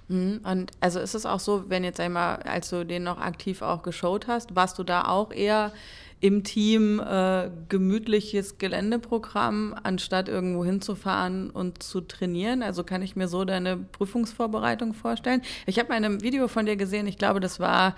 Mhm. 0.08 0.40
Und 0.42 0.72
also 0.80 0.98
ist 0.98 1.14
es 1.14 1.24
auch 1.24 1.38
so, 1.38 1.66
wenn 1.68 1.84
jetzt 1.84 2.00
einmal, 2.00 2.38
als 2.38 2.70
du 2.70 2.84
den 2.84 3.04
noch 3.04 3.20
aktiv 3.20 3.62
auch 3.62 3.84
geschaut 3.84 4.26
hast, 4.26 4.56
warst 4.56 4.76
du 4.80 4.82
da 4.82 5.04
auch 5.04 5.30
eher 5.30 5.70
im 6.18 6.42
Team 6.42 6.98
äh, 6.98 7.48
gemütliches 7.68 8.58
Geländeprogramm, 8.58 9.76
anstatt 9.80 10.28
irgendwo 10.28 10.64
hinzufahren 10.64 11.48
und 11.48 11.80
zu 11.80 12.00
trainieren? 12.00 12.64
Also 12.64 12.82
kann 12.82 13.02
ich 13.02 13.14
mir 13.14 13.28
so 13.28 13.44
deine 13.44 13.76
Prüfungsvorbereitung 13.76 14.94
vorstellen? 14.94 15.42
Ich 15.66 15.78
habe 15.78 15.90
mal 15.90 15.98
in 15.98 16.04
einem 16.04 16.22
Video 16.22 16.48
von 16.48 16.66
dir 16.66 16.74
gesehen, 16.74 17.06
ich 17.06 17.18
glaube, 17.18 17.38
das 17.38 17.60
war 17.60 17.94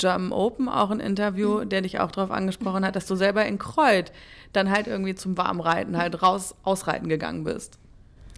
German 0.00 0.32
Open 0.32 0.68
auch 0.68 0.90
ein 0.90 1.00
Interview, 1.00 1.64
der 1.64 1.82
dich 1.82 2.00
auch 2.00 2.10
darauf 2.10 2.30
angesprochen 2.30 2.84
hat, 2.84 2.96
dass 2.96 3.06
du 3.06 3.14
selber 3.14 3.44
in 3.44 3.58
Kreuth 3.58 4.12
dann 4.52 4.70
halt 4.70 4.86
irgendwie 4.86 5.14
zum 5.14 5.36
Warmreiten 5.36 5.96
halt 5.96 6.22
raus 6.22 6.54
ausreiten 6.64 7.08
gegangen 7.08 7.44
bist. 7.44 7.78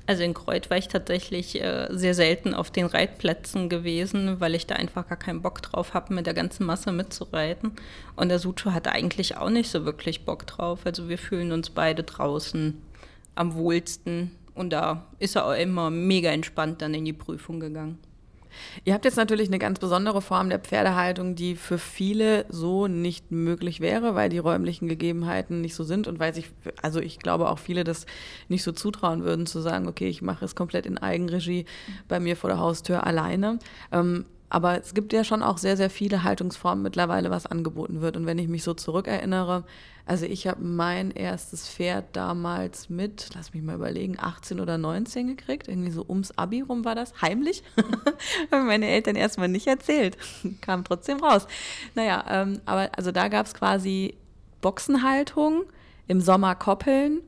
Also 0.06 0.24
in 0.24 0.34
Kreuth 0.34 0.68
war 0.68 0.76
ich 0.76 0.88
tatsächlich 0.88 1.60
äh, 1.62 1.86
sehr 1.90 2.14
selten 2.14 2.54
auf 2.54 2.70
den 2.70 2.86
Reitplätzen 2.86 3.68
gewesen, 3.68 4.40
weil 4.40 4.56
ich 4.56 4.66
da 4.66 4.74
einfach 4.74 5.08
gar 5.08 5.18
keinen 5.18 5.42
Bock 5.42 5.62
drauf 5.62 5.94
habe, 5.94 6.12
mit 6.12 6.26
der 6.26 6.34
ganzen 6.34 6.66
Masse 6.66 6.90
mitzureiten. 6.90 7.72
Und 8.16 8.28
der 8.28 8.40
Suto 8.40 8.72
hatte 8.72 8.90
eigentlich 8.90 9.36
auch 9.36 9.50
nicht 9.50 9.70
so 9.70 9.84
wirklich 9.84 10.24
Bock 10.24 10.46
drauf. 10.46 10.80
Also 10.84 11.08
wir 11.08 11.18
fühlen 11.18 11.52
uns 11.52 11.70
beide 11.70 12.02
draußen 12.02 12.82
am 13.36 13.54
wohlsten. 13.54 14.32
Und 14.54 14.70
da 14.70 15.06
ist 15.20 15.36
er 15.36 15.46
auch 15.46 15.56
immer 15.56 15.90
mega 15.90 16.30
entspannt 16.30 16.82
dann 16.82 16.94
in 16.94 17.04
die 17.04 17.12
Prüfung 17.12 17.60
gegangen. 17.60 17.98
Ihr 18.84 18.94
habt 18.94 19.04
jetzt 19.04 19.16
natürlich 19.16 19.48
eine 19.48 19.58
ganz 19.58 19.78
besondere 19.78 20.22
Form 20.22 20.48
der 20.48 20.58
Pferdehaltung, 20.58 21.34
die 21.34 21.56
für 21.56 21.78
viele 21.78 22.46
so 22.48 22.86
nicht 22.86 23.30
möglich 23.30 23.80
wäre, 23.80 24.14
weil 24.14 24.28
die 24.28 24.38
räumlichen 24.38 24.88
Gegebenheiten 24.88 25.60
nicht 25.60 25.74
so 25.74 25.84
sind 25.84 26.06
und 26.06 26.18
weil 26.18 26.34
sich, 26.34 26.50
also 26.80 27.00
ich 27.00 27.18
glaube 27.18 27.48
auch 27.48 27.58
viele 27.58 27.84
das 27.84 28.06
nicht 28.48 28.62
so 28.62 28.72
zutrauen 28.72 29.24
würden, 29.24 29.46
zu 29.46 29.60
sagen, 29.60 29.88
okay, 29.88 30.08
ich 30.08 30.22
mache 30.22 30.44
es 30.44 30.54
komplett 30.54 30.86
in 30.86 30.98
Eigenregie 30.98 31.66
bei 32.08 32.20
mir 32.20 32.36
vor 32.36 32.50
der 32.50 32.58
Haustür 32.58 33.06
alleine. 33.06 33.58
Ähm, 33.90 34.24
aber 34.52 34.78
es 34.78 34.92
gibt 34.92 35.14
ja 35.14 35.24
schon 35.24 35.42
auch 35.42 35.56
sehr, 35.56 35.78
sehr 35.78 35.88
viele 35.88 36.24
Haltungsformen 36.24 36.82
mittlerweile, 36.82 37.30
was 37.30 37.46
angeboten 37.46 38.02
wird. 38.02 38.18
Und 38.18 38.26
wenn 38.26 38.38
ich 38.38 38.48
mich 38.48 38.64
so 38.64 38.74
zurückerinnere, 38.74 39.64
also 40.04 40.26
ich 40.26 40.46
habe 40.46 40.62
mein 40.62 41.10
erstes 41.10 41.70
Pferd 41.70 42.14
damals 42.14 42.90
mit, 42.90 43.30
lass 43.34 43.54
mich 43.54 43.62
mal 43.62 43.76
überlegen, 43.76 44.18
18 44.20 44.60
oder 44.60 44.76
19 44.76 45.26
gekriegt. 45.28 45.68
Irgendwie 45.68 45.90
so 45.90 46.04
ums 46.06 46.32
Abi 46.36 46.60
rum 46.60 46.84
war 46.84 46.94
das, 46.94 47.22
heimlich. 47.22 47.62
Haben 48.52 48.66
meine 48.66 48.88
Eltern 48.88 49.16
erstmal 49.16 49.48
nicht 49.48 49.68
erzählt. 49.68 50.18
Kam 50.60 50.84
trotzdem 50.84 51.24
raus. 51.24 51.46
Naja, 51.94 52.22
ähm, 52.28 52.60
aber 52.66 52.90
also 52.94 53.10
da 53.10 53.28
gab 53.28 53.46
es 53.46 53.54
quasi 53.54 54.18
Boxenhaltung, 54.60 55.64
im 56.08 56.20
Sommer 56.20 56.56
Koppeln 56.56 57.22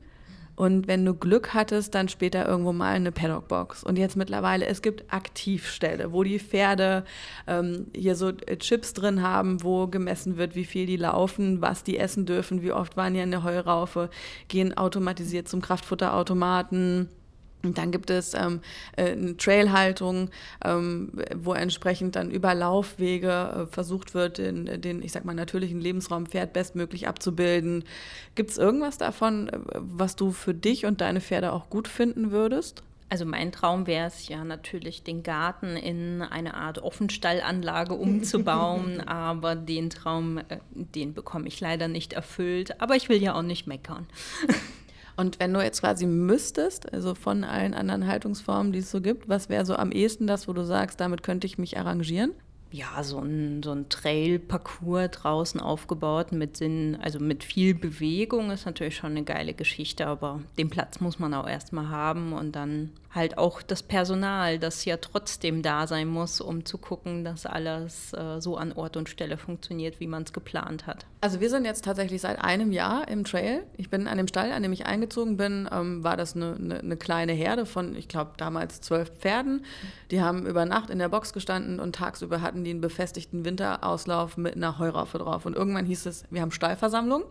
und 0.55 0.87
wenn 0.87 1.05
du 1.05 1.13
Glück 1.13 1.53
hattest, 1.53 1.95
dann 1.95 2.07
später 2.07 2.47
irgendwo 2.47 2.71
mal 2.71 2.93
eine 2.93 3.11
Paddockbox. 3.11 3.83
Und 3.83 3.97
jetzt 3.97 4.15
mittlerweile, 4.15 4.65
es 4.65 4.81
gibt 4.81 5.11
Aktivställe, 5.13 6.13
wo 6.13 6.23
die 6.23 6.39
Pferde 6.39 7.03
ähm, 7.45 7.87
hier 7.93 8.15
so 8.15 8.29
äh, 8.29 8.57
Chips 8.57 8.93
drin 8.93 9.21
haben, 9.21 9.63
wo 9.63 9.87
gemessen 9.87 10.37
wird, 10.37 10.55
wie 10.55 10.65
viel 10.65 10.85
die 10.85 10.97
laufen, 10.97 11.61
was 11.61 11.83
die 11.83 11.97
essen 11.97 12.25
dürfen, 12.25 12.61
wie 12.61 12.71
oft 12.71 12.95
waren 12.95 13.13
die 13.13 13.19
in 13.19 13.31
der 13.31 13.43
Heuraufe, 13.43 14.09
gehen 14.47 14.75
automatisiert 14.77 15.49
zum 15.49 15.61
Kraftfutterautomaten 15.61 17.09
und 17.65 17.77
dann 17.77 17.91
gibt 17.91 18.09
es 18.09 18.33
ähm, 18.33 18.61
äh, 18.95 19.11
eine 19.11 19.37
Trailhaltung, 19.37 20.29
ähm, 20.63 21.11
wo 21.35 21.53
entsprechend 21.53 22.15
dann 22.15 22.31
über 22.31 22.53
Laufwege 22.53 23.65
äh, 23.67 23.73
versucht 23.73 24.13
wird, 24.13 24.37
den, 24.37 24.81
den, 24.81 25.01
ich 25.01 25.11
sag 25.11 25.25
mal, 25.25 25.33
natürlichen 25.33 25.79
Lebensraum 25.79 26.25
Pferd 26.27 26.53
bestmöglich 26.53 27.07
abzubilden. 27.07 27.83
Gibt 28.35 28.51
es 28.51 28.57
irgendwas 28.57 28.97
davon, 28.97 29.49
äh, 29.49 29.59
was 29.75 30.15
du 30.15 30.31
für 30.31 30.53
dich 30.53 30.85
und 30.85 31.01
deine 31.01 31.21
Pferde 31.21 31.51
auch 31.51 31.69
gut 31.69 31.87
finden 31.87 32.31
würdest? 32.31 32.83
Also 33.07 33.25
mein 33.25 33.51
Traum 33.51 33.85
wäre 33.85 34.07
es 34.07 34.27
ja 34.27 34.43
natürlich, 34.43 35.03
den 35.03 35.21
Garten 35.21 35.77
in 35.77 36.21
eine 36.23 36.55
Art 36.55 36.79
Offenstallanlage 36.79 37.93
umzubauen, 37.95 38.99
aber 39.01 39.55
den 39.55 39.89
Traum, 39.89 40.37
äh, 40.37 40.59
den 40.71 41.13
bekomme 41.13 41.47
ich 41.47 41.59
leider 41.59 41.87
nicht 41.87 42.13
erfüllt. 42.13 42.81
Aber 42.81 42.95
ich 42.95 43.09
will 43.09 43.21
ja 43.21 43.35
auch 43.35 43.43
nicht 43.43 43.67
meckern. 43.67 44.07
Und 45.17 45.39
wenn 45.39 45.53
du 45.53 45.61
jetzt 45.61 45.81
quasi 45.81 46.05
müsstest, 46.05 46.91
also 46.93 47.15
von 47.15 47.43
allen 47.43 47.73
anderen 47.73 48.07
Haltungsformen, 48.07 48.73
die 48.73 48.79
es 48.79 48.91
so 48.91 49.01
gibt, 49.01 49.29
was 49.29 49.49
wäre 49.49 49.65
so 49.65 49.75
am 49.75 49.91
ehesten 49.91 50.27
das, 50.27 50.47
wo 50.47 50.53
du 50.53 50.63
sagst, 50.63 50.99
damit 50.99 51.23
könnte 51.23 51.47
ich 51.47 51.57
mich 51.57 51.77
arrangieren? 51.77 52.33
ja, 52.75 53.03
so 53.03 53.19
ein, 53.19 53.63
so 53.63 53.71
ein 53.71 53.87
Trail-Parcours 53.87 55.11
draußen 55.11 55.61
aufgebaut 55.61 56.33
mit 56.33 56.57
Sinn, 56.57 56.97
also 57.01 57.19
mit 57.19 57.43
viel 57.43 57.73
Bewegung 57.73 58.51
ist 58.51 58.65
natürlich 58.65 58.97
schon 58.97 59.11
eine 59.11 59.23
geile 59.23 59.53
Geschichte, 59.53 60.07
aber 60.07 60.41
den 60.57 60.69
Platz 60.69 60.99
muss 60.99 61.17
man 61.17 61.33
auch 61.33 61.47
erstmal 61.47 61.89
haben 61.89 62.33
und 62.33 62.53
dann 62.53 62.91
halt 63.15 63.37
auch 63.37 63.61
das 63.61 63.81
Personal, 63.81 64.59
das 64.59 64.85
ja 64.85 64.97
trotzdem 64.97 65.61
da 65.61 65.87
sein 65.87 66.07
muss, 66.07 66.41
um 66.41 66.65
zu 66.65 66.77
gucken, 66.77 67.23
dass 67.23 67.45
alles 67.45 68.13
äh, 68.13 68.41
so 68.41 68.57
an 68.57 68.73
Ort 68.73 68.97
und 68.97 69.09
Stelle 69.09 69.37
funktioniert, 69.37 69.99
wie 69.99 70.07
man 70.07 70.23
es 70.23 70.33
geplant 70.33 70.85
hat. 70.85 71.05
Also 71.21 71.39
wir 71.39 71.49
sind 71.49 71.65
jetzt 71.65 71.85
tatsächlich 71.85 72.21
seit 72.21 72.43
einem 72.43 72.71
Jahr 72.71 73.07
im 73.07 73.23
Trail. 73.23 73.63
Ich 73.77 73.89
bin 73.89 74.07
an 74.07 74.17
dem 74.17 74.27
Stall, 74.27 74.51
an 74.51 74.61
dem 74.61 74.73
ich 74.73 74.85
eingezogen 74.85 75.37
bin, 75.37 75.67
ähm, 75.71 76.03
war 76.03 76.17
das 76.17 76.35
eine, 76.35 76.55
eine, 76.55 76.79
eine, 76.79 76.97
kleine 76.97 77.31
Herde 77.31 77.65
von, 77.65 77.95
ich 77.95 78.07
glaube, 78.07 78.31
damals 78.37 78.81
zwölf 78.81 79.09
Pferden. 79.09 79.65
Die 80.11 80.21
haben 80.21 80.45
über 80.45 80.65
Nacht 80.65 80.89
in 80.89 80.99
der 80.99 81.09
Box 81.09 81.33
gestanden 81.33 81.79
und 81.79 81.95
tagsüber 81.95 82.41
hatten 82.41 82.63
die 82.63 82.71
einen 82.71 82.81
befestigten 82.81 83.45
Winterauslauf 83.45 84.37
mit 84.37 84.55
einer 84.55 84.77
Heuraufe 84.77 85.17
drauf. 85.17 85.45
Und 85.45 85.55
irgendwann 85.55 85.85
hieß 85.85 86.05
es, 86.05 86.25
wir 86.29 86.41
haben 86.41 86.51
Stallversammlung. 86.51 87.23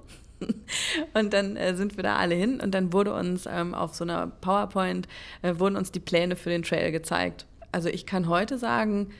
und 1.14 1.32
dann 1.32 1.56
äh, 1.56 1.74
sind 1.76 1.96
wir 1.96 2.02
da 2.02 2.16
alle 2.16 2.34
hin 2.34 2.60
und 2.60 2.72
dann 2.72 2.92
wurde 2.92 3.14
uns 3.14 3.46
ähm, 3.46 3.74
auf 3.74 3.94
so 3.94 4.04
einer 4.04 4.26
PowerPoint, 4.26 5.08
äh, 5.42 5.58
wurden 5.58 5.76
uns 5.76 5.92
die 5.92 6.00
Pläne 6.00 6.36
für 6.36 6.50
den 6.50 6.62
Trail 6.62 6.92
gezeigt. 6.92 7.46
Also 7.72 7.88
ich 7.88 8.06
kann 8.06 8.28
heute 8.28 8.58
sagen, 8.58 9.10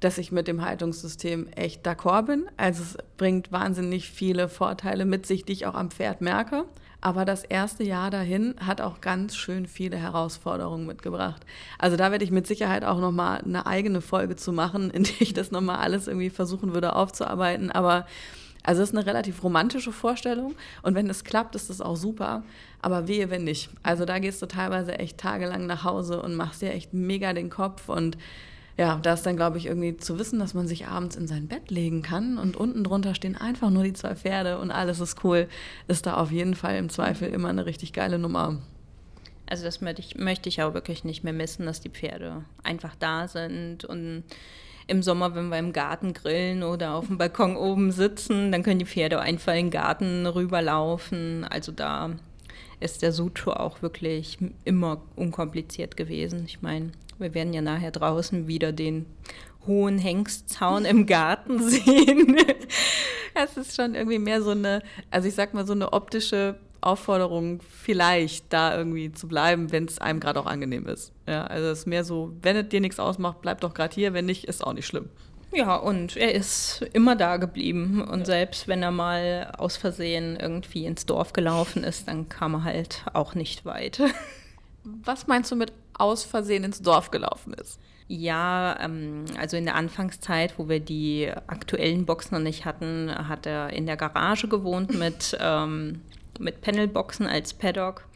dass 0.00 0.18
ich 0.18 0.32
mit 0.32 0.48
dem 0.48 0.64
Haltungssystem 0.64 1.48
echt 1.54 1.86
d'accord 1.86 2.26
bin. 2.26 2.46
Also 2.56 2.82
es 2.82 2.98
bringt 3.16 3.52
wahnsinnig 3.52 4.10
viele 4.10 4.48
Vorteile 4.48 5.04
mit 5.04 5.26
sich, 5.26 5.44
die 5.44 5.52
ich 5.52 5.66
auch 5.66 5.74
am 5.74 5.90
Pferd 5.90 6.20
merke. 6.20 6.64
Aber 7.00 7.24
das 7.24 7.42
erste 7.42 7.82
Jahr 7.82 8.10
dahin 8.10 8.54
hat 8.64 8.80
auch 8.80 9.00
ganz 9.00 9.34
schön 9.34 9.66
viele 9.66 9.96
Herausforderungen 9.96 10.86
mitgebracht. 10.86 11.44
Also 11.78 11.96
da 11.96 12.12
werde 12.12 12.24
ich 12.24 12.30
mit 12.30 12.46
Sicherheit 12.46 12.84
auch 12.84 13.00
noch 13.00 13.10
mal 13.10 13.38
eine 13.38 13.66
eigene 13.66 14.00
Folge 14.00 14.36
zu 14.36 14.52
machen, 14.52 14.90
in 14.90 15.02
der 15.02 15.20
ich 15.20 15.34
das 15.34 15.50
noch 15.50 15.60
mal 15.60 15.78
alles 15.78 16.06
irgendwie 16.06 16.30
versuchen 16.30 16.74
würde 16.74 16.94
aufzuarbeiten. 16.94 17.72
Aber 17.72 18.06
also 18.62 18.82
es 18.82 18.90
ist 18.90 18.96
eine 18.96 19.06
relativ 19.06 19.42
romantische 19.42 19.92
Vorstellung 19.92 20.54
und 20.82 20.94
wenn 20.94 21.10
es 21.10 21.24
klappt, 21.24 21.54
ist 21.54 21.70
das 21.70 21.80
auch 21.80 21.96
super. 21.96 22.44
Aber 22.80 23.08
wehe, 23.08 23.30
wenn 23.30 23.44
nicht. 23.44 23.70
Also 23.82 24.04
da 24.04 24.18
gehst 24.18 24.42
du 24.42 24.46
teilweise 24.46 24.98
echt 24.98 25.18
tagelang 25.18 25.66
nach 25.66 25.84
Hause 25.84 26.22
und 26.22 26.34
machst 26.34 26.62
dir 26.62 26.72
echt 26.72 26.92
mega 26.92 27.32
den 27.32 27.50
Kopf 27.50 27.88
und 27.88 28.16
ja, 28.78 28.98
da 29.02 29.12
ist 29.12 29.26
dann, 29.26 29.36
glaube 29.36 29.58
ich, 29.58 29.66
irgendwie 29.66 29.96
zu 29.98 30.18
wissen, 30.18 30.38
dass 30.38 30.54
man 30.54 30.66
sich 30.66 30.86
abends 30.86 31.14
in 31.14 31.28
sein 31.28 31.46
Bett 31.46 31.70
legen 31.70 32.02
kann 32.02 32.38
und 32.38 32.56
unten 32.56 32.84
drunter 32.84 33.14
stehen 33.14 33.36
einfach 33.36 33.68
nur 33.68 33.82
die 33.82 33.92
zwei 33.92 34.16
Pferde 34.16 34.58
und 34.58 34.70
alles 34.70 34.98
ist 34.98 35.22
cool, 35.24 35.46
ist 35.88 36.06
da 36.06 36.14
auf 36.14 36.30
jeden 36.30 36.54
Fall 36.54 36.76
im 36.76 36.88
Zweifel 36.88 37.28
immer 37.28 37.48
eine 37.48 37.66
richtig 37.66 37.92
geile 37.92 38.18
Nummer. 38.18 38.58
Also 39.46 39.64
das 39.64 39.82
möchte 39.82 40.00
ich, 40.00 40.16
möchte 40.16 40.48
ich 40.48 40.62
auch 40.62 40.72
wirklich 40.72 41.04
nicht 41.04 41.24
mehr 41.24 41.34
missen, 41.34 41.66
dass 41.66 41.80
die 41.80 41.90
Pferde 41.90 42.44
einfach 42.62 42.96
da 42.98 43.28
sind 43.28 43.84
und 43.84 44.24
im 44.92 45.02
Sommer, 45.02 45.34
wenn 45.34 45.48
wir 45.48 45.58
im 45.58 45.72
Garten 45.72 46.12
grillen 46.12 46.62
oder 46.62 46.94
auf 46.94 47.06
dem 47.06 47.18
Balkon 47.18 47.56
oben 47.56 47.90
sitzen, 47.90 48.52
dann 48.52 48.62
können 48.62 48.78
die 48.78 48.86
Pferde 48.86 49.20
einfach 49.20 49.54
in 49.54 49.66
den 49.66 49.70
Garten 49.70 50.26
rüberlaufen. 50.26 51.44
Also 51.44 51.72
da 51.72 52.10
ist 52.78 53.02
der 53.02 53.12
Sucho 53.12 53.52
auch 53.52 53.80
wirklich 53.80 54.38
immer 54.64 55.00
unkompliziert 55.16 55.96
gewesen. 55.96 56.44
Ich 56.46 56.62
meine, 56.62 56.92
wir 57.18 57.34
werden 57.34 57.54
ja 57.54 57.62
nachher 57.62 57.90
draußen 57.90 58.46
wieder 58.46 58.72
den 58.72 59.06
hohen 59.66 59.98
Hengstzaun 59.98 60.84
im 60.84 61.06
Garten 61.06 61.58
sehen. 61.68 62.36
Es 63.34 63.56
ist 63.56 63.74
schon 63.74 63.94
irgendwie 63.94 64.18
mehr 64.18 64.42
so 64.42 64.50
eine, 64.50 64.82
also 65.10 65.26
ich 65.26 65.34
sag 65.34 65.54
mal 65.54 65.66
so 65.66 65.72
eine 65.72 65.94
optische 65.94 66.58
Aufforderung, 66.82 67.60
vielleicht 67.60 68.52
da 68.52 68.76
irgendwie 68.76 69.12
zu 69.12 69.28
bleiben, 69.28 69.72
wenn 69.72 69.84
es 69.86 69.98
einem 69.98 70.20
gerade 70.20 70.40
auch 70.40 70.46
angenehm 70.46 70.86
ist. 70.86 71.12
Ja, 71.26 71.44
also 71.44 71.68
es 71.68 71.80
ist 71.80 71.86
mehr 71.86 72.04
so, 72.04 72.32
wenn 72.42 72.56
es 72.56 72.68
dir 72.68 72.80
nichts 72.80 72.98
ausmacht, 72.98 73.40
bleib 73.40 73.60
doch 73.60 73.72
gerade 73.72 73.94
hier, 73.94 74.12
wenn 74.12 74.26
nicht, 74.26 74.44
ist 74.44 74.64
auch 74.64 74.72
nicht 74.72 74.86
schlimm. 74.86 75.08
Ja, 75.54 75.76
und 75.76 76.16
er 76.16 76.34
ist 76.34 76.82
immer 76.92 77.14
da 77.14 77.36
geblieben. 77.36 78.02
Und 78.02 78.20
ja. 78.20 78.24
selbst 78.24 78.68
wenn 78.68 78.82
er 78.82 78.90
mal 78.90 79.52
aus 79.58 79.76
Versehen 79.76 80.36
irgendwie 80.36 80.86
ins 80.86 81.04
Dorf 81.06 81.32
gelaufen 81.34 81.84
ist, 81.84 82.08
dann 82.08 82.28
kam 82.28 82.54
er 82.54 82.64
halt 82.64 83.04
auch 83.12 83.34
nicht 83.34 83.64
weit. 83.64 84.00
Was 84.84 85.26
meinst 85.26 85.52
du 85.52 85.56
mit 85.56 85.72
aus 85.94 86.24
Versehen 86.24 86.64
ins 86.64 86.80
Dorf 86.80 87.10
gelaufen 87.10 87.54
ist? 87.54 87.78
Ja, 88.08 88.78
ähm, 88.80 89.24
also 89.38 89.56
in 89.56 89.64
der 89.64 89.76
Anfangszeit, 89.76 90.58
wo 90.58 90.68
wir 90.68 90.80
die 90.80 91.30
aktuellen 91.46 92.06
Boxen 92.06 92.34
noch 92.34 92.42
nicht 92.42 92.64
hatten, 92.64 93.10
hat 93.28 93.46
er 93.46 93.70
in 93.70 93.86
der 93.86 93.96
Garage 93.96 94.48
gewohnt 94.48 94.98
mit, 94.98 95.36
ähm, 95.40 96.00
mit 96.38 96.60
Panelboxen 96.60 97.26
als 97.26 97.54
Paddock, 97.54 98.06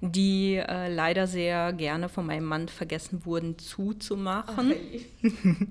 die 0.00 0.56
äh, 0.56 0.92
leider 0.92 1.26
sehr 1.26 1.72
gerne 1.72 2.08
von 2.08 2.26
meinem 2.26 2.44
Mann 2.44 2.68
vergessen 2.68 3.24
wurden 3.24 3.58
zuzumachen. 3.58 4.72
Okay. 4.72 5.06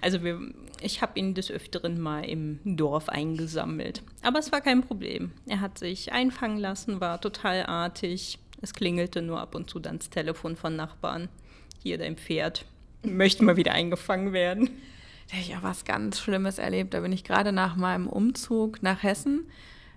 Also 0.00 0.22
wir, 0.22 0.40
ich 0.80 1.02
habe 1.02 1.18
ihn 1.18 1.34
des 1.34 1.50
Öfteren 1.50 2.00
mal 2.00 2.24
im 2.24 2.58
Dorf 2.64 3.08
eingesammelt. 3.08 4.02
Aber 4.22 4.38
es 4.38 4.52
war 4.52 4.60
kein 4.60 4.82
Problem. 4.82 5.32
Er 5.46 5.60
hat 5.60 5.78
sich 5.78 6.12
einfangen 6.12 6.58
lassen, 6.58 7.00
war 7.00 7.20
total 7.20 7.66
artig. 7.66 8.38
Es 8.60 8.74
klingelte 8.74 9.22
nur 9.22 9.40
ab 9.40 9.54
und 9.54 9.70
zu 9.70 9.78
dann 9.78 9.98
das 9.98 10.10
Telefon 10.10 10.56
von 10.56 10.76
Nachbarn. 10.76 11.28
Hier 11.82 11.98
dein 11.98 12.16
Pferd. 12.16 12.64
Möchte 13.04 13.44
mal 13.44 13.56
wieder 13.56 13.72
eingefangen 13.72 14.32
werden. 14.32 14.70
Da 15.28 15.34
habe 15.34 15.42
ich 15.42 15.56
auch 15.56 15.62
was 15.62 15.84
ganz 15.84 16.20
Schlimmes 16.20 16.58
erlebt. 16.58 16.94
Da 16.94 17.00
bin 17.00 17.12
ich 17.12 17.24
gerade 17.24 17.52
nach 17.52 17.74
meinem 17.74 18.06
Umzug 18.06 18.82
nach 18.82 19.02
Hessen, 19.02 19.46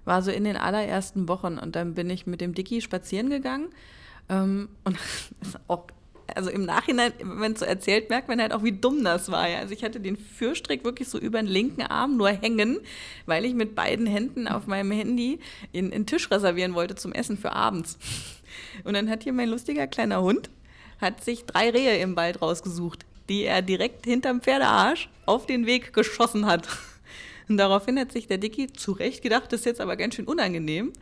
war 0.05 0.21
so 0.21 0.31
in 0.31 0.43
den 0.43 0.57
allerersten 0.57 1.27
Wochen 1.27 1.57
und 1.57 1.75
dann 1.75 1.93
bin 1.93 2.09
ich 2.09 2.25
mit 2.25 2.41
dem 2.41 2.53
Dicky 2.53 2.81
spazieren 2.81 3.29
gegangen. 3.29 3.69
Ähm, 4.29 4.69
und 4.83 4.97
auch 5.67 5.87
also 6.33 6.49
im 6.49 6.65
Nachhinein, 6.65 7.13
wenn 7.21 7.53
es 7.53 7.59
so 7.59 7.65
erzählt, 7.65 8.09
merkt 8.09 8.27
man 8.27 8.41
halt 8.41 8.51
auch, 8.51 8.63
wie 8.63 8.71
dumm 8.71 9.03
das 9.03 9.31
war. 9.31 9.47
Ja. 9.47 9.59
Also 9.59 9.73
ich 9.73 9.83
hatte 9.83 9.99
den 9.99 10.17
Fürstrick 10.17 10.83
wirklich 10.83 11.07
so 11.07 11.19
über 11.19 11.41
den 11.41 11.47
linken 11.47 11.83
Arm 11.83 12.17
nur 12.17 12.29
hängen, 12.29 12.79
weil 13.25 13.45
ich 13.45 13.53
mit 13.53 13.75
beiden 13.75 14.07
Händen 14.07 14.47
auf 14.47 14.67
meinem 14.67 14.91
Handy 14.91 15.39
in, 15.71 15.91
in 15.91 16.05
Tisch 16.05 16.31
reservieren 16.31 16.73
wollte 16.73 16.95
zum 16.95 17.13
Essen 17.13 17.37
für 17.37 17.51
abends. 17.51 17.97
Und 18.83 18.95
dann 18.95 19.09
hat 19.09 19.23
hier 19.23 19.33
mein 19.33 19.49
lustiger 19.49 19.87
kleiner 19.87 20.21
Hund, 20.21 20.49
hat 20.99 21.23
sich 21.23 21.45
drei 21.45 21.69
Rehe 21.69 21.97
im 21.99 22.15
Wald 22.15 22.41
rausgesucht, 22.41 23.05
die 23.29 23.43
er 23.43 23.61
direkt 23.61 24.05
hinterm 24.05 24.41
Pferdearsch 24.41 25.09
auf 25.25 25.45
den 25.45 25.65
Weg 25.65 25.93
geschossen 25.93 26.45
hat. 26.45 26.67
Und 27.47 27.57
daraufhin 27.57 27.99
hat 27.99 28.11
sich 28.11 28.27
der 28.27 28.37
Dicky 28.37 28.71
zu 28.71 28.91
Recht 28.91 29.21
gedacht, 29.21 29.51
das 29.51 29.61
ist 29.61 29.65
jetzt 29.65 29.81
aber 29.81 29.95
ganz 29.95 30.15
schön 30.15 30.25
unangenehm. 30.25 30.93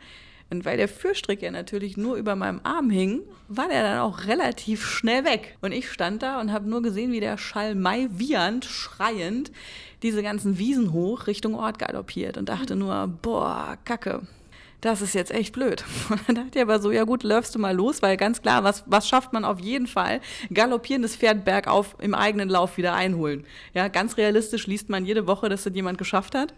Und 0.50 0.64
weil 0.64 0.76
der 0.76 0.88
Fürstrick 0.88 1.42
ja 1.42 1.50
natürlich 1.50 1.96
nur 1.96 2.16
über 2.16 2.36
meinem 2.36 2.60
Arm 2.64 2.90
hing, 2.90 3.22
war 3.48 3.68
der 3.68 3.82
dann 3.82 3.98
auch 3.98 4.26
relativ 4.26 4.84
schnell 4.86 5.24
weg. 5.24 5.56
Und 5.62 5.72
ich 5.72 5.90
stand 5.90 6.22
da 6.22 6.40
und 6.40 6.52
habe 6.52 6.68
nur 6.68 6.82
gesehen, 6.82 7.12
wie 7.12 7.20
der 7.20 7.38
Schall 7.38 7.74
Mai 7.74 8.08
wiehernd, 8.10 8.64
schreiend 8.64 9.50
diese 10.02 10.22
ganzen 10.22 10.58
Wiesen 10.58 10.92
hoch 10.92 11.26
Richtung 11.26 11.54
Ort 11.54 11.78
galoppiert 11.78 12.36
und 12.36 12.48
dachte 12.50 12.76
nur, 12.76 13.08
boah, 13.22 13.78
Kacke. 13.84 14.22
Das 14.84 15.00
ist 15.00 15.14
jetzt 15.14 15.30
echt 15.30 15.54
blöd. 15.54 15.82
Und 16.10 16.20
dann 16.26 16.34
dachte 16.34 16.58
ich 16.58 16.60
aber 16.60 16.78
so, 16.78 16.92
ja 16.92 17.04
gut, 17.04 17.22
läufst 17.22 17.54
du 17.54 17.58
mal 17.58 17.74
los, 17.74 18.02
weil 18.02 18.18
ganz 18.18 18.42
klar, 18.42 18.64
was, 18.64 18.84
was 18.84 19.08
schafft 19.08 19.32
man 19.32 19.42
auf 19.42 19.58
jeden 19.58 19.86
Fall? 19.86 20.20
Galoppierendes 20.52 21.16
Pferd 21.16 21.46
bergauf 21.46 21.96
im 22.00 22.14
eigenen 22.14 22.50
Lauf 22.50 22.76
wieder 22.76 22.92
einholen. 22.92 23.46
Ja, 23.72 23.88
ganz 23.88 24.18
realistisch 24.18 24.66
liest 24.66 24.90
man 24.90 25.06
jede 25.06 25.26
Woche, 25.26 25.48
dass 25.48 25.64
das 25.64 25.74
jemand 25.74 25.96
geschafft 25.96 26.34
hat. 26.34 26.52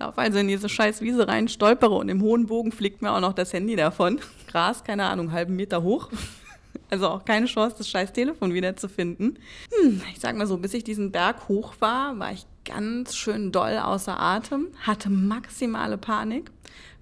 Lauf 0.00 0.18
also 0.18 0.38
in 0.38 0.48
diese 0.48 0.68
scheiß 0.68 1.00
Wiese 1.00 1.28
rein, 1.28 1.46
stolpere 1.46 1.94
und 1.94 2.08
im 2.08 2.22
hohen 2.22 2.46
Bogen 2.46 2.72
fliegt 2.72 3.02
mir 3.02 3.12
auch 3.12 3.20
noch 3.20 3.34
das 3.34 3.52
Handy 3.52 3.76
davon. 3.76 4.18
Gras, 4.50 4.82
keine 4.82 5.04
Ahnung, 5.04 5.30
halben 5.30 5.54
Meter 5.54 5.82
hoch. 5.84 6.10
Also 6.90 7.08
auch 7.08 7.24
keine 7.24 7.46
Chance, 7.46 7.76
das 7.78 7.88
scheiß 7.88 8.12
Telefon 8.12 8.52
wiederzufinden. 8.52 9.38
Hm, 9.80 10.02
ich 10.12 10.20
sag 10.20 10.36
mal 10.36 10.46
so, 10.46 10.58
bis 10.58 10.74
ich 10.74 10.84
diesen 10.84 11.12
Berg 11.12 11.48
hoch 11.48 11.74
war, 11.80 12.18
war 12.18 12.32
ich 12.32 12.46
ganz 12.64 13.16
schön 13.16 13.52
doll 13.52 13.78
außer 13.78 14.20
Atem, 14.20 14.68
hatte 14.80 15.08
maximale 15.08 15.98
Panik, 15.98 16.50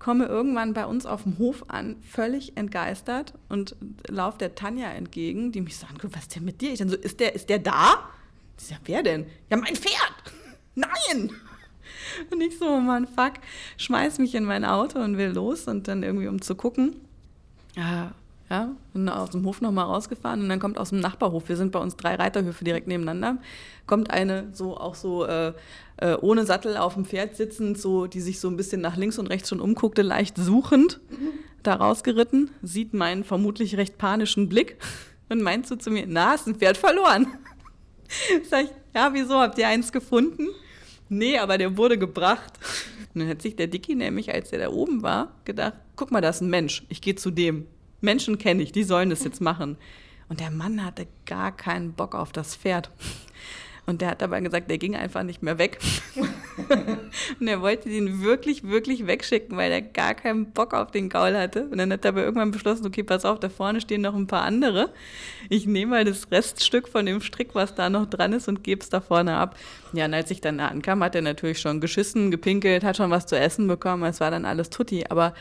komme 0.03 0.27
irgendwann 0.27 0.75
bei 0.75 0.85
uns 0.85 1.07
auf 1.07 1.23
dem 1.23 1.38
Hof 1.38 1.65
an, 1.69 1.95
völlig 2.03 2.57
entgeistert 2.57 3.35
und 3.49 3.77
laufe 4.09 4.37
der 4.38 4.57
Tanja 4.57 4.91
entgegen, 4.91 5.53
die 5.53 5.61
mich 5.61 5.77
so 5.77 5.87
anguckt, 5.87 6.15
was 6.15 6.23
ist 6.23 6.35
denn 6.35 6.45
mit 6.45 6.61
dir? 6.61 6.73
Ich 6.73 6.81
dann 6.81 6.88
so, 6.88 6.97
ist 6.97 7.21
der, 7.21 7.37
ist 7.37 7.49
der 7.49 7.61
da? 7.61 8.11
Ich 8.59 8.67
sag, 8.67 8.79
wer 8.87 9.05
denn? 9.05 9.27
Ja, 9.49 9.57
mein 9.57 9.77
Pferd! 9.77 10.12
Nein! 10.75 11.31
Und 12.31 12.41
ich 12.41 12.59
so, 12.59 12.67
oh 12.67 12.81
Mann, 12.81 13.07
fuck, 13.07 13.35
schmeiß 13.77 14.19
mich 14.19 14.35
in 14.35 14.45
mein 14.45 14.65
Auto 14.65 14.99
und 14.99 15.19
will 15.19 15.31
los 15.31 15.69
und 15.69 15.87
dann 15.87 16.03
irgendwie 16.03 16.27
um 16.27 16.43
zu 16.43 16.57
gucken. 16.57 16.97
Ja, 17.77 18.12
ja, 18.51 18.75
und 18.93 19.09
aus 19.09 19.31
dem 19.31 19.47
Hof 19.47 19.61
nochmal 19.61 19.85
rausgefahren 19.85 20.43
und 20.43 20.49
dann 20.49 20.59
kommt 20.59 20.79
aus 20.79 20.91
dem 20.91 20.99
Nachbarhof, 21.01 21.49
wir 21.49 21.57
sind 21.57 21.71
bei 21.71 21.79
uns 21.79 21.97
drei 21.97 22.17
Reiterhöfe 22.17 22.65
direkt 22.65 22.88
nebeneinander, 22.88 23.38
kommt 23.87 24.11
eine 24.11 24.49
so 24.53 24.77
auch 24.77 24.97
so 24.97 25.25
äh, 25.25 25.53
äh, 26.03 26.17
ohne 26.21 26.45
Sattel 26.45 26.77
auf 26.77 26.95
dem 26.95 27.05
Pferd 27.05 27.37
sitzend, 27.37 27.79
so, 27.79 28.09
die 28.09 28.21
sich 28.21 28.41
so 28.41 28.49
ein 28.49 28.57
bisschen 28.57 28.81
nach 28.81 28.97
links 28.97 29.21
und 29.21 29.29
rechts 29.29 29.49
schon 29.49 29.61
umguckte, 29.61 30.03
leicht 30.03 30.37
suchend, 30.37 31.01
da 31.62 31.77
rausgeritten, 31.77 32.51
sieht 32.61 32.93
meinen 32.93 33.23
vermutlich 33.23 33.77
recht 33.77 33.99
panischen 33.99 34.49
Blick 34.49 34.79
und 35.29 35.43
meint 35.43 35.69
so 35.69 35.77
zu 35.77 35.93
mir, 35.93 36.05
na, 36.09 36.31
hast 36.31 36.49
ein 36.49 36.57
Pferd 36.57 36.77
verloren. 36.77 37.29
Sag 38.51 38.65
ich, 38.65 38.71
ja, 38.95 39.11
wieso, 39.15 39.38
habt 39.38 39.59
ihr 39.59 39.69
eins 39.69 39.93
gefunden? 39.93 40.49
Nee, 41.09 41.38
aber 41.38 41.57
der 41.57 41.77
wurde 41.77 41.97
gebracht. 41.99 42.53
Und 43.15 43.21
dann 43.21 43.29
hat 43.29 43.41
sich 43.41 43.55
der 43.55 43.69
Dicky 43.69 43.95
nämlich, 43.95 44.35
als 44.35 44.53
er 44.53 44.59
da 44.59 44.71
oben 44.71 45.03
war, 45.03 45.37
gedacht, 45.45 45.75
guck 45.95 46.11
mal, 46.11 46.21
da 46.21 46.31
ist 46.31 46.41
ein 46.41 46.51
Mensch, 46.51 46.83
ich 46.88 47.01
gehe 47.01 47.15
zu 47.15 47.31
dem. 47.31 47.69
Menschen 48.01 48.38
kenne 48.38 48.62
ich, 48.62 48.73
die 48.73 48.83
sollen 48.83 49.11
das 49.11 49.23
jetzt 49.23 49.41
machen. 49.41 49.77
Und 50.29 50.41
der 50.41 50.51
Mann 50.51 50.85
hatte 50.85 51.07
gar 51.27 51.57
keinen 51.57 51.93
Bock 51.93 52.17
auf 52.17 52.33
das 52.33 52.57
Pferd. 52.57 52.91
Und 53.85 54.01
der 54.01 54.11
hat 54.11 54.23
aber 54.23 54.40
gesagt, 54.40 54.71
der 54.71 54.79
ging 54.79 54.95
einfach 54.95 55.25
nicht 55.25 55.42
mehr 55.42 55.59
weg. 55.59 55.79
und 57.40 57.49
er 57.49 57.61
wollte 57.61 57.88
den 57.88 58.23
wirklich, 58.23 58.62
wirklich 58.62 59.09
wegschicken, 59.09 59.57
weil 59.57 59.73
er 59.73 59.83
gar 59.83 60.14
keinen 60.14 60.53
Bock 60.53 60.73
auf 60.73 60.92
den 60.92 61.09
Gaul 61.09 61.37
hatte. 61.37 61.64
Und 61.64 61.79
dann 61.79 61.92
hat 61.92 62.05
er 62.05 62.11
aber 62.11 62.23
irgendwann 62.23 62.53
beschlossen, 62.53 62.87
okay, 62.87 63.03
pass 63.03 63.25
auf, 63.25 63.40
da 63.40 63.49
vorne 63.49 63.81
stehen 63.81 64.03
noch 64.03 64.14
ein 64.14 64.29
paar 64.29 64.42
andere. 64.42 64.90
Ich 65.49 65.66
nehme 65.66 65.90
mal 65.90 66.05
das 66.05 66.31
Reststück 66.31 66.88
von 66.88 67.07
dem 67.07 67.21
Strick, 67.21 67.57
was 67.57 67.75
da 67.75 67.90
noch 67.90 68.07
dran 68.07 68.33
ist, 68.33 68.47
und 68.47 68.62
gebe 68.62 68.83
es 68.83 68.88
da 68.88 69.01
vorne 69.01 69.37
ab. 69.37 69.57
Ja, 69.92 70.05
und 70.05 70.14
als 70.14 70.31
ich 70.31 70.40
dann 70.40 70.59
da 70.59 70.68
ankam, 70.68 71.03
hat 71.03 71.16
er 71.16 71.23
natürlich 71.23 71.59
schon 71.59 71.81
geschissen, 71.81 72.31
gepinkelt, 72.31 72.85
hat 72.85 72.97
schon 72.97 73.11
was 73.11 73.27
zu 73.27 73.37
essen 73.37 73.66
bekommen. 73.66 74.05
Es 74.05 74.21
war 74.21 74.31
dann 74.31 74.45
alles 74.45 74.71
tutti. 74.71 75.07
Aber, 75.09 75.35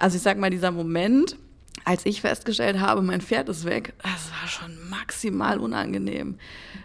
also 0.00 0.16
ich 0.16 0.22
sag 0.22 0.36
mal, 0.36 0.50
dieser 0.50 0.72
Moment, 0.72 1.36
als 1.84 2.06
ich 2.06 2.20
festgestellt 2.20 2.80
habe, 2.80 3.02
mein 3.02 3.20
Pferd 3.20 3.48
ist 3.48 3.64
weg, 3.64 3.94
das 4.02 4.30
war 4.30 4.48
schon 4.48 4.88
maximal 4.88 5.58
unangenehm. 5.58 6.38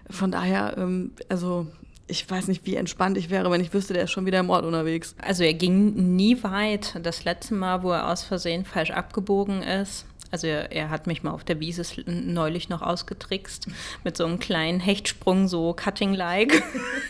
Von 0.10 0.32
daher, 0.32 0.76
ähm, 0.78 1.12
also 1.30 1.68
ich 2.08 2.30
weiß 2.30 2.48
nicht, 2.48 2.66
wie 2.66 2.76
entspannt 2.76 3.18
ich 3.18 3.30
wäre, 3.30 3.52
wenn 3.52 3.62
ich 3.62 3.74
wüsste, 3.74 3.94
der 3.94 4.04
ist 4.04 4.12
schon 4.12 4.26
wieder 4.26 4.40
im 4.40 4.50
Ort 4.50 4.66
unterwegs. 4.66 5.16
Also 5.22 5.44
er 5.44 5.54
ging 5.54 6.16
nie 6.16 6.42
weit. 6.44 7.00
Das 7.04 7.24
letzte 7.24 7.54
Mal, 7.54 7.84
wo 7.84 7.92
er 7.92 8.10
aus 8.10 8.24
Versehen 8.24 8.66
falsch 8.66 8.92
abgebogen 8.92 9.62
ist, 9.62 10.06
also 10.32 10.48
er, 10.48 10.72
er, 10.72 10.90
hat 10.90 11.08
mich 11.08 11.24
mal 11.24 11.32
auf 11.32 11.44
der 11.44 11.60
Wiese 11.60 11.84
neulich 12.06 12.70
noch 12.70 12.82
ausgetrickst 12.82 13.68
mit 14.04 14.16
so 14.16 14.26
einem 14.26 14.40
kleinen 14.40 14.80
Hechtsprung, 14.80 15.48
so 15.48 15.74
Cutting-like. 15.74 16.62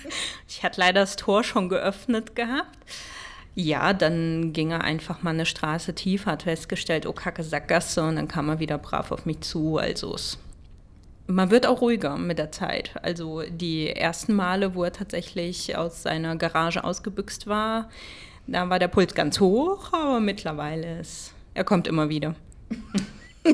ich 0.48 0.64
hatte 0.64 0.80
leider 0.80 1.02
das 1.02 1.16
Tor 1.18 1.44
schon 1.44 1.70
geöffnet 1.70 2.36
gehabt. 2.36 2.78
Ja, 3.62 3.92
dann 3.92 4.54
ging 4.54 4.72
er 4.72 4.86
einfach 4.86 5.22
mal 5.22 5.32
eine 5.32 5.46
Straße 5.46 5.94
tiefer, 5.94 6.32
hat 6.32 6.44
festgestellt, 6.44 7.06
oh 7.06 7.12
Kacke, 7.12 7.44
Sackgasse 7.44 8.02
und 8.04 8.16
dann 8.16 8.30
kam 8.30 8.48
er 8.48 8.60
wieder 8.60 8.78
brav 8.78 9.12
auf 9.12 9.26
mich 9.26 9.42
zu. 9.42 9.76
Also 9.76 10.16
es, 10.16 10.38
man 11.28 11.52
wird 11.52 11.68
auch 11.68 11.82
ruhiger 11.82 12.16
mit 12.16 12.38
der 12.38 12.54
Zeit. 12.54 12.94
Also 13.02 13.42
die 13.42 13.90
ersten 13.90 14.34
Male, 14.34 14.76
wo 14.76 14.86
er 14.86 14.94
tatsächlich 14.94 15.76
aus 15.76 16.04
seiner 16.04 16.38
Garage 16.38 16.86
ausgebüxt 16.86 17.48
war, 17.48 17.90
da 18.48 18.70
war 18.70 18.80
der 18.80 18.88
Puls 18.88 19.14
ganz 19.14 19.42
hoch, 19.42 19.92
aber 19.92 20.22
mittlerweile 20.22 21.02
ist, 21.02 21.34
er 21.54 21.66
kommt 21.66 21.86
immer 21.86 22.08
wieder. 22.08 22.36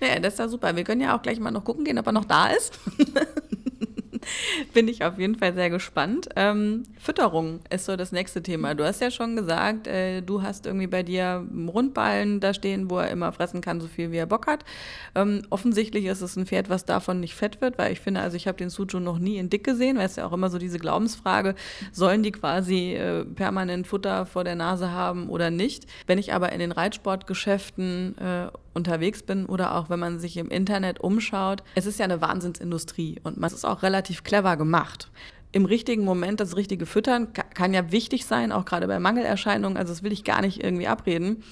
naja, 0.00 0.20
das 0.20 0.32
ist 0.32 0.38
ja 0.38 0.48
super. 0.48 0.74
Wir 0.74 0.84
können 0.84 1.02
ja 1.02 1.14
auch 1.14 1.20
gleich 1.20 1.38
mal 1.38 1.50
noch 1.50 1.64
gucken 1.66 1.84
gehen, 1.84 1.98
ob 1.98 2.06
er 2.06 2.12
noch 2.12 2.24
da 2.24 2.46
ist. 2.46 2.80
bin 4.74 4.88
ich 4.88 5.04
auf 5.04 5.18
jeden 5.18 5.36
Fall 5.36 5.54
sehr 5.54 5.70
gespannt. 5.70 6.28
Ähm, 6.36 6.84
Fütterung 6.98 7.60
ist 7.70 7.86
so 7.86 7.96
das 7.96 8.12
nächste 8.12 8.42
Thema. 8.42 8.74
Du 8.74 8.84
hast 8.84 9.00
ja 9.00 9.10
schon 9.10 9.36
gesagt, 9.36 9.86
äh, 9.86 10.20
du 10.20 10.42
hast 10.42 10.66
irgendwie 10.66 10.86
bei 10.86 11.02
dir 11.02 11.46
einen 11.48 11.68
Rundballen 11.68 12.40
da 12.40 12.54
stehen, 12.54 12.90
wo 12.90 12.98
er 12.98 13.10
immer 13.10 13.32
fressen 13.32 13.60
kann, 13.60 13.80
so 13.80 13.86
viel 13.86 14.12
wie 14.12 14.16
er 14.16 14.26
Bock 14.26 14.46
hat. 14.46 14.64
Ähm, 15.14 15.42
offensichtlich 15.50 16.06
ist 16.06 16.20
es 16.20 16.36
ein 16.36 16.46
Pferd, 16.46 16.68
was 16.68 16.84
davon 16.84 17.20
nicht 17.20 17.34
fett 17.34 17.60
wird, 17.60 17.78
weil 17.78 17.92
ich 17.92 18.00
finde, 18.00 18.20
also 18.20 18.36
ich 18.36 18.46
habe 18.46 18.58
den 18.58 18.70
Suju 18.70 19.00
noch 19.00 19.18
nie 19.18 19.36
in 19.36 19.50
dick 19.50 19.64
gesehen, 19.64 19.96
weil 19.96 20.06
es 20.06 20.16
ja 20.16 20.26
auch 20.26 20.32
immer 20.32 20.50
so 20.50 20.58
diese 20.58 20.78
Glaubensfrage, 20.78 21.54
sollen 21.92 22.22
die 22.22 22.32
quasi 22.32 22.94
äh, 22.94 23.24
permanent 23.24 23.86
Futter 23.86 24.26
vor 24.26 24.44
der 24.44 24.56
Nase 24.56 24.90
haben 24.90 25.28
oder 25.28 25.50
nicht? 25.50 25.86
Wenn 26.06 26.18
ich 26.18 26.32
aber 26.32 26.52
in 26.52 26.58
den 26.58 26.72
Reitsportgeschäften 26.72 28.16
äh, 28.18 28.48
unterwegs 28.74 29.22
bin 29.22 29.46
oder 29.46 29.76
auch 29.76 29.88
wenn 29.88 29.98
man 29.98 30.18
sich 30.18 30.36
im 30.36 30.50
Internet 30.50 31.00
umschaut, 31.00 31.62
es 31.74 31.86
ist 31.86 31.98
ja 31.98 32.04
eine 32.04 32.20
Wahnsinnsindustrie 32.20 33.20
und 33.22 33.38
man 33.38 33.52
ist 33.52 33.64
auch 33.64 33.82
relativ 33.82 34.24
clever 34.24 34.56
gemacht. 34.56 35.10
Im 35.52 35.64
richtigen 35.64 36.04
Moment 36.04 36.40
das 36.40 36.56
richtige 36.56 36.84
Füttern 36.84 37.32
kann 37.32 37.72
ja 37.72 37.92
wichtig 37.92 38.26
sein, 38.26 38.50
auch 38.50 38.64
gerade 38.64 38.88
bei 38.88 38.98
Mangelerscheinungen, 38.98 39.78
also 39.78 39.92
das 39.92 40.02
will 40.02 40.12
ich 40.12 40.24
gar 40.24 40.40
nicht 40.40 40.62
irgendwie 40.62 40.88
abreden. 40.88 41.44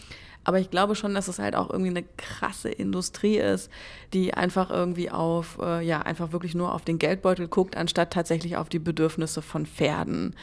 Aber 0.45 0.59
ich 0.59 0.71
glaube 0.71 0.97
schon, 0.97 1.15
dass 1.15 1.29
es 1.29 1.39
halt 1.39 1.55
auch 1.55 1.71
irgendwie 1.71 1.91
eine 1.91 2.05
krasse 2.17 2.69
Industrie 2.69 3.37
ist, 3.37 3.71
die 4.13 4.35
einfach 4.35 4.71
irgendwie 4.71 5.11
auf, 5.11 5.59
äh, 5.63 5.85
ja, 5.87 6.01
einfach 6.03 6.33
wirklich 6.33 6.55
nur 6.55 6.75
auf 6.75 6.85
den 6.85 6.99
Geldbeutel 6.99 7.47
guckt, 7.47 7.77
anstatt 7.77 8.13
tatsächlich 8.13 8.57
auf 8.57 8.69
die 8.69 8.81
Bedürfnisse 8.81 9.41
von 9.41 9.67
Pferden. 9.67 10.35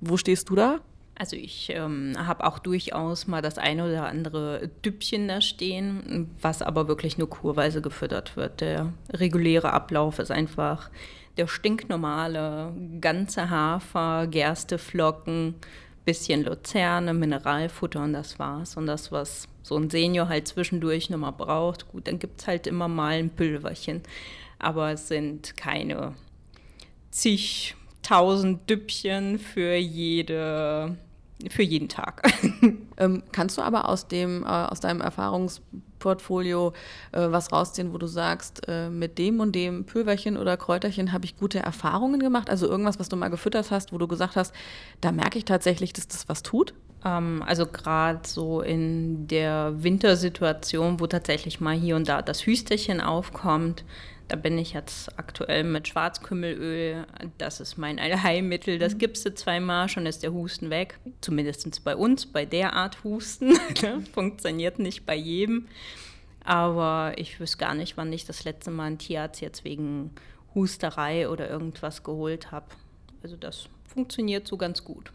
Wo 0.00 0.16
stehst 0.16 0.48
du 0.48 0.54
da? 0.54 0.80
Also 1.14 1.36
ich 1.36 1.70
ähm, 1.70 2.14
habe 2.16 2.44
auch 2.44 2.58
durchaus 2.58 3.26
mal 3.26 3.42
das 3.42 3.58
eine 3.58 3.84
oder 3.84 4.06
andere 4.06 4.70
Düppchen 4.84 5.28
da 5.28 5.40
stehen, 5.40 6.30
was 6.40 6.62
aber 6.62 6.88
wirklich 6.88 7.18
nur 7.18 7.28
kurweise 7.28 7.82
gefüttert 7.82 8.36
wird. 8.36 8.60
Der 8.60 8.92
reguläre 9.12 9.72
Ablauf 9.72 10.18
ist 10.18 10.30
einfach 10.30 10.90
der 11.36 11.46
stinknormale 11.46 12.72
ganze 13.00 13.50
Hafer, 13.50 14.26
Gersteflocken, 14.26 15.54
bisschen 16.04 16.44
Luzerne, 16.44 17.14
Mineralfutter 17.14 18.02
und 18.02 18.12
das 18.12 18.38
war's. 18.38 18.76
Und 18.76 18.86
das, 18.86 19.12
was 19.12 19.48
so 19.62 19.76
ein 19.76 19.90
Senior 19.90 20.28
halt 20.28 20.48
zwischendurch 20.48 21.10
nochmal 21.10 21.32
braucht, 21.32 21.88
gut, 21.88 22.06
dann 22.06 22.18
gibt 22.18 22.40
es 22.40 22.46
halt 22.46 22.66
immer 22.66 22.88
mal 22.88 23.14
ein 23.14 23.30
Pülverchen. 23.30 24.02
Aber 24.58 24.92
es 24.92 25.08
sind 25.08 25.56
keine 25.56 26.14
zig 27.10 27.76
tausend 28.02 28.68
Düppchen 28.68 29.38
für 29.38 29.74
jede 29.74 30.96
für 31.50 31.62
jeden 31.62 31.88
Tag. 31.88 32.22
ähm, 32.98 33.22
kannst 33.32 33.58
du 33.58 33.62
aber 33.62 33.88
aus 33.88 34.06
dem 34.06 34.44
äh, 34.44 34.46
aus 34.46 34.80
deinem 34.80 35.00
Erfahrungsportfolio 35.00 36.72
äh, 37.12 37.20
was 37.30 37.52
rausziehen, 37.52 37.92
wo 37.92 37.98
du 37.98 38.06
sagst, 38.06 38.62
äh, 38.68 38.88
mit 38.90 39.18
dem 39.18 39.40
und 39.40 39.52
dem 39.52 39.84
Pülverchen 39.84 40.36
oder 40.36 40.56
Kräuterchen 40.56 41.12
habe 41.12 41.24
ich 41.24 41.36
gute 41.36 41.58
Erfahrungen 41.58 42.20
gemacht? 42.20 42.48
Also 42.48 42.68
irgendwas, 42.68 43.00
was 43.00 43.08
du 43.08 43.16
mal 43.16 43.28
gefüttert 43.28 43.70
hast, 43.70 43.92
wo 43.92 43.98
du 43.98 44.06
gesagt 44.06 44.36
hast, 44.36 44.54
da 45.00 45.10
merke 45.10 45.38
ich 45.38 45.44
tatsächlich, 45.44 45.92
dass 45.92 46.06
das 46.06 46.28
was 46.28 46.42
tut? 46.42 46.74
Ähm, 47.04 47.42
also 47.46 47.66
gerade 47.66 48.20
so 48.24 48.60
in 48.60 49.26
der 49.26 49.82
Wintersituation, 49.82 51.00
wo 51.00 51.06
tatsächlich 51.06 51.60
mal 51.60 51.74
hier 51.74 51.96
und 51.96 52.08
da 52.08 52.22
das 52.22 52.46
Hüsterchen 52.46 53.00
aufkommt, 53.00 53.84
da 54.32 54.36
bin 54.36 54.56
ich 54.56 54.72
jetzt 54.72 55.18
aktuell 55.18 55.62
mit 55.62 55.88
Schwarzkümmelöl. 55.88 57.04
Das 57.36 57.60
ist 57.60 57.76
mein 57.76 57.98
Allheilmittel. 57.98 58.78
Das 58.78 58.94
mhm. 58.94 58.98
gibst 58.98 59.26
du 59.26 59.34
zweimal, 59.34 59.90
schon 59.90 60.06
ist 60.06 60.22
der 60.22 60.32
Husten 60.32 60.70
weg. 60.70 60.98
Zumindest 61.20 61.84
bei 61.84 61.94
uns, 61.94 62.24
bei 62.24 62.46
der 62.46 62.72
Art 62.72 63.04
Husten. 63.04 63.58
Ne? 63.82 64.02
Funktioniert 64.14 64.78
nicht 64.78 65.04
bei 65.04 65.16
jedem. 65.16 65.66
Aber 66.44 67.12
ich 67.16 67.40
wüsste 67.40 67.58
gar 67.58 67.74
nicht, 67.74 67.98
wann 67.98 68.12
ich 68.12 68.24
das 68.24 68.44
letzte 68.44 68.70
Mal 68.70 68.84
einen 68.84 68.98
Tierarzt 68.98 69.42
jetzt 69.42 69.64
wegen 69.64 70.12
Husterei 70.54 71.28
oder 71.28 71.50
irgendwas 71.50 72.02
geholt 72.02 72.52
habe. 72.52 72.66
Also 73.22 73.36
das 73.36 73.68
funktioniert 73.84 74.48
so 74.48 74.56
ganz 74.56 74.82
gut. 74.82 75.12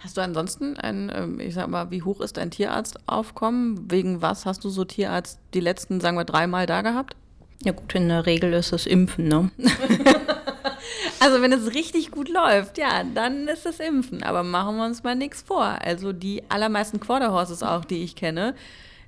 Hast 0.00 0.18
du 0.18 0.20
ansonsten 0.20 0.76
ein, 0.76 1.10
ähm, 1.14 1.40
ich 1.40 1.54
sag 1.54 1.68
mal, 1.68 1.90
wie 1.90 2.02
hoch 2.02 2.20
ist 2.20 2.36
dein 2.36 2.50
Tierarztaufkommen? 2.50 3.90
Wegen 3.90 4.20
was 4.20 4.44
hast 4.44 4.62
du 4.64 4.68
so 4.68 4.84
Tierarzt 4.84 5.40
die 5.54 5.60
letzten, 5.60 6.00
sagen 6.00 6.18
wir, 6.18 6.24
dreimal 6.24 6.66
da 6.66 6.82
gehabt? 6.82 7.16
Ja 7.64 7.72
gut, 7.72 7.94
in 7.94 8.08
der 8.08 8.26
Regel 8.26 8.52
ist 8.52 8.72
es 8.72 8.86
Impfen, 8.86 9.26
ne? 9.26 9.50
also 11.20 11.42
wenn 11.42 11.52
es 11.52 11.74
richtig 11.74 12.10
gut 12.12 12.28
läuft, 12.28 12.78
ja, 12.78 13.02
dann 13.14 13.48
ist 13.48 13.66
es 13.66 13.80
Impfen. 13.80 14.22
Aber 14.22 14.42
machen 14.44 14.76
wir 14.76 14.84
uns 14.84 15.02
mal 15.02 15.16
nichts 15.16 15.42
vor. 15.42 15.64
Also 15.64 16.12
die 16.12 16.42
allermeisten 16.48 17.00
Quarterhorses 17.00 17.62
auch, 17.62 17.84
die 17.84 18.04
ich 18.04 18.14
kenne, 18.14 18.54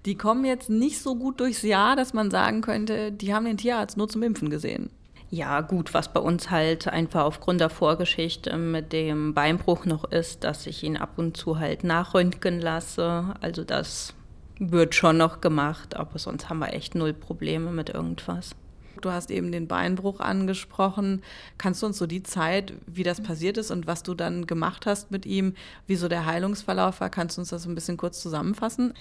die 0.05 0.17
kommen 0.17 0.45
jetzt 0.45 0.69
nicht 0.69 1.01
so 1.01 1.15
gut 1.15 1.41
durchs 1.41 1.63
Jahr, 1.63 1.95
dass 1.95 2.13
man 2.13 2.31
sagen 2.31 2.63
könnte, 2.63 3.13
die 3.13 3.35
haben 3.35 3.45
den 3.45 3.59
Tierarzt 3.59 3.97
nur 3.97 4.09
zum 4.09 4.23
Impfen 4.23 4.51
gesehen. 4.51 4.91
Ja, 5.33 5.61
gut, 5.61 5.95
was 5.95 6.13
bei 6.13 6.19
uns 6.19 6.51
halt 6.51 6.89
einfach 6.89 7.23
aufgrund 7.23 7.61
der 7.61 7.71
Vorgeschichte 7.71 8.57
mit 8.57 8.93
dem 8.93 9.33
Beinbruch 9.33 9.85
noch 9.85 10.11
ist, 10.11 10.43
dass 10.43 10.67
ich 10.67 10.83
ihn 10.83 10.97
ab 10.97 11.11
und 11.19 11.37
zu 11.37 11.61
halt 11.61 11.85
nachröntgen 11.85 12.61
lasse. 12.61 13.35
Also 13.41 13.63
das 13.63 14.15
wird 14.61 14.95
schon 14.95 15.17
noch 15.17 15.41
gemacht, 15.41 15.97
aber 15.97 16.19
sonst 16.19 16.49
haben 16.49 16.59
wir 16.59 16.75
echt 16.75 16.95
null 16.95 17.15
Probleme 17.15 17.73
mit 17.73 17.89
irgendwas. 17.89 18.55
Du 19.01 19.11
hast 19.11 19.31
eben 19.31 19.51
den 19.51 19.67
Beinbruch 19.67 20.21
angesprochen. 20.21 21.23
Kannst 21.57 21.83
du 21.83 21.87
uns 21.87 21.97
so 21.97 22.07
die 22.07 22.23
Zeit, 22.23 22.75
wie 22.87 23.03
das 23.03 23.23
passiert 23.23 23.57
ist 23.57 23.71
und 23.71 23.87
was 23.87 24.03
du 24.03 24.15
dann 24.15 24.47
gemacht 24.47 24.85
hast 24.85 25.11
mit 25.11 25.25
ihm, 25.25 25.55
wie 25.87 25.97
so 25.97 26.09
der 26.09 26.27
Heilungsverlauf 26.27 27.01
war, 27.01 27.09
kannst 27.09 27.39
du 27.39 27.41
uns 27.41 27.49
das 27.49 27.67
ein 27.67 27.75
bisschen 27.75 27.97
kurz 27.97 28.21
zusammenfassen? 28.21 28.93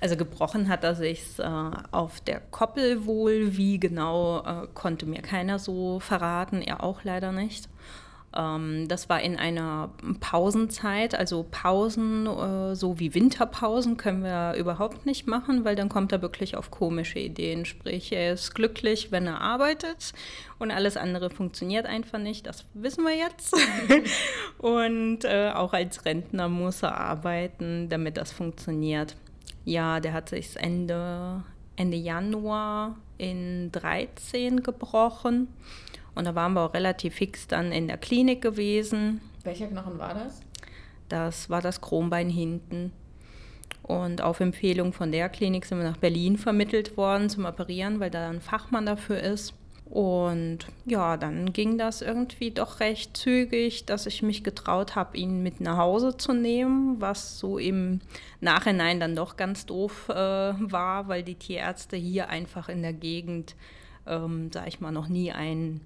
Also 0.00 0.16
gebrochen 0.16 0.68
hat 0.68 0.84
er 0.84 0.94
sich 0.94 1.38
äh, 1.38 1.70
auf 1.90 2.20
der 2.20 2.40
Koppel 2.40 3.06
wohl. 3.06 3.56
Wie 3.56 3.80
genau 3.80 4.44
äh, 4.44 4.68
konnte 4.74 5.06
mir 5.06 5.22
keiner 5.22 5.58
so 5.58 5.98
verraten, 5.98 6.62
er 6.62 6.84
auch 6.84 7.02
leider 7.02 7.32
nicht. 7.32 7.68
Ähm, 8.36 8.86
das 8.88 9.08
war 9.08 9.20
in 9.22 9.36
einer 9.36 9.90
Pausenzeit, 10.20 11.14
also 11.14 11.46
Pausen, 11.50 12.26
äh, 12.26 12.74
so 12.74 12.98
wie 12.98 13.14
Winterpausen, 13.14 13.96
können 13.96 14.22
wir 14.22 14.54
überhaupt 14.58 15.06
nicht 15.06 15.26
machen, 15.26 15.64
weil 15.64 15.74
dann 15.74 15.88
kommt 15.88 16.12
er 16.12 16.22
wirklich 16.22 16.56
auf 16.56 16.70
komische 16.70 17.18
Ideen. 17.18 17.64
Sprich, 17.64 18.12
er 18.12 18.34
ist 18.34 18.54
glücklich, 18.54 19.10
wenn 19.10 19.26
er 19.26 19.40
arbeitet 19.40 20.12
und 20.58 20.70
alles 20.70 20.96
andere 20.96 21.30
funktioniert 21.30 21.86
einfach 21.86 22.18
nicht. 22.18 22.46
Das 22.46 22.64
wissen 22.74 23.04
wir 23.04 23.16
jetzt. 23.16 23.54
und 24.58 25.24
äh, 25.24 25.50
auch 25.54 25.72
als 25.72 26.04
Rentner 26.04 26.48
muss 26.48 26.82
er 26.82 26.98
arbeiten, 26.98 27.88
damit 27.88 28.18
das 28.18 28.32
funktioniert. 28.32 29.16
Ja, 29.64 30.00
der 30.00 30.12
hat 30.12 30.28
sich 30.28 30.56
Ende, 30.56 31.42
Ende 31.76 31.96
Januar 31.96 32.96
in 33.18 33.72
13 33.72 34.62
gebrochen. 34.62 35.48
Und 36.16 36.24
da 36.24 36.34
waren 36.34 36.54
wir 36.54 36.62
auch 36.62 36.74
relativ 36.74 37.14
fix 37.14 37.46
dann 37.46 37.70
in 37.70 37.86
der 37.86 37.98
Klinik 37.98 38.40
gewesen. 38.42 39.20
Welcher 39.44 39.68
Knochen 39.68 39.98
war 39.98 40.14
das? 40.14 40.40
Das 41.08 41.50
war 41.50 41.60
das 41.60 41.80
Kronbein 41.82 42.30
hinten. 42.30 42.90
Und 43.82 44.22
auf 44.22 44.40
Empfehlung 44.40 44.92
von 44.92 45.12
der 45.12 45.28
Klinik 45.28 45.66
sind 45.66 45.78
wir 45.78 45.84
nach 45.84 45.98
Berlin 45.98 46.38
vermittelt 46.38 46.96
worden 46.96 47.28
zum 47.28 47.44
Operieren, 47.44 48.00
weil 48.00 48.10
da 48.10 48.30
ein 48.30 48.40
Fachmann 48.40 48.86
dafür 48.86 49.20
ist. 49.20 49.54
Und 49.84 50.60
ja, 50.86 51.16
dann 51.16 51.52
ging 51.52 51.78
das 51.78 52.02
irgendwie 52.02 52.50
doch 52.50 52.80
recht 52.80 53.16
zügig, 53.16 53.84
dass 53.84 54.06
ich 54.06 54.22
mich 54.22 54.42
getraut 54.42 54.96
habe, 54.96 55.16
ihn 55.16 55.42
mit 55.42 55.60
nach 55.60 55.76
Hause 55.76 56.16
zu 56.16 56.32
nehmen, 56.32 57.00
was 57.00 57.38
so 57.38 57.58
im 57.58 58.00
Nachhinein 58.40 58.98
dann 58.98 59.14
doch 59.14 59.36
ganz 59.36 59.66
doof 59.66 60.08
äh, 60.08 60.14
war, 60.14 61.06
weil 61.06 61.22
die 61.22 61.36
Tierärzte 61.36 61.96
hier 61.96 62.30
einfach 62.30 62.68
in 62.68 62.82
der 62.82 62.94
Gegend, 62.94 63.54
ähm, 64.06 64.50
sag 64.52 64.66
ich 64.66 64.80
mal, 64.80 64.90
noch 64.90 65.06
nie 65.06 65.30
einen 65.30 65.82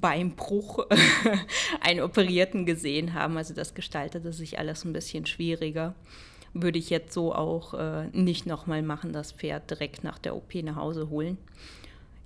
Beinbruch 0.00 0.86
einen 1.80 2.00
Operierten 2.00 2.66
gesehen 2.66 3.14
haben. 3.14 3.36
Also 3.36 3.54
das 3.54 3.74
gestaltete 3.74 4.32
sich 4.32 4.58
alles 4.58 4.84
ein 4.84 4.92
bisschen 4.92 5.26
schwieriger. 5.26 5.94
Würde 6.52 6.78
ich 6.78 6.90
jetzt 6.90 7.12
so 7.12 7.34
auch 7.34 7.74
äh, 7.74 8.08
nicht 8.12 8.46
nochmal 8.46 8.82
machen, 8.82 9.12
das 9.12 9.32
Pferd 9.32 9.70
direkt 9.70 10.04
nach 10.04 10.18
der 10.18 10.36
OP 10.36 10.54
nach 10.62 10.76
Hause 10.76 11.10
holen. 11.10 11.38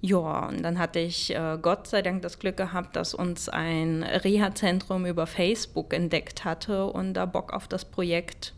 Ja, 0.03 0.49
und 0.49 0.63
dann 0.63 0.79
hatte 0.79 0.99
ich 0.99 1.35
äh, 1.35 1.59
Gott 1.61 1.87
sei 1.87 2.01
Dank 2.01 2.23
das 2.23 2.39
Glück 2.39 2.57
gehabt, 2.57 2.97
dass 2.97 3.13
uns 3.13 3.49
ein 3.51 4.03
Reha-Zentrum 4.03 5.05
über 5.05 5.27
Facebook 5.27 5.93
entdeckt 5.93 6.45
hatte 6.45 6.87
und 6.87 7.15
da 7.15 7.27
Bock 7.27 7.53
auf 7.53 7.69
das 7.69 7.85
Projekt 7.85 8.55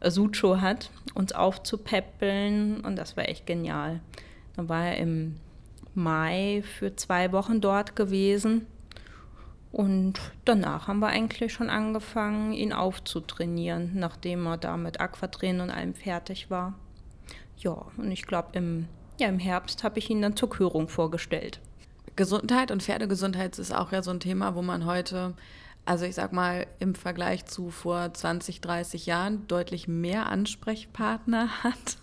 äh, 0.00 0.10
Sucho 0.10 0.60
hat, 0.60 0.90
uns 1.14 1.32
aufzupäppeln 1.32 2.80
und 2.80 2.96
das 2.96 3.16
war 3.16 3.28
echt 3.28 3.46
genial. 3.46 4.00
Dann 4.56 4.68
war 4.68 4.86
er 4.86 4.96
im 4.96 5.36
Mai 5.94 6.62
für 6.78 6.96
zwei 6.96 7.32
Wochen 7.32 7.60
dort 7.60 7.96
gewesen. 7.96 8.66
Und 9.72 10.14
danach 10.44 10.88
haben 10.88 10.98
wir 10.98 11.08
eigentlich 11.08 11.52
schon 11.52 11.70
angefangen, 11.70 12.52
ihn 12.52 12.72
aufzutrainieren, 12.72 13.92
nachdem 13.94 14.46
er 14.46 14.56
da 14.56 14.76
mit 14.76 15.00
Aquatrainen 15.00 15.60
und 15.60 15.70
allem 15.70 15.94
fertig 15.94 16.50
war. 16.50 16.74
Ja, 17.56 17.86
und 17.96 18.10
ich 18.10 18.26
glaube, 18.26 18.48
im, 18.52 18.88
ja, 19.18 19.28
im 19.28 19.38
Herbst 19.38 19.84
habe 19.84 19.98
ich 19.98 20.10
ihn 20.10 20.22
dann 20.22 20.36
zur 20.36 20.50
Körung 20.50 20.88
vorgestellt. 20.88 21.60
Gesundheit 22.16 22.70
und 22.70 22.82
Pferdegesundheit 22.82 23.58
ist 23.58 23.72
auch 23.72 23.92
ja 23.92 24.02
so 24.02 24.10
ein 24.10 24.20
Thema, 24.20 24.54
wo 24.54 24.62
man 24.62 24.86
heute 24.86 25.34
also 25.84 26.04
ich 26.04 26.14
sag 26.14 26.32
mal, 26.32 26.66
im 26.78 26.94
Vergleich 26.94 27.46
zu 27.46 27.70
vor 27.70 28.12
20, 28.12 28.60
30 28.60 29.06
Jahren 29.06 29.46
deutlich 29.48 29.88
mehr 29.88 30.26
Ansprechpartner 30.26 31.48
hat, 31.62 31.98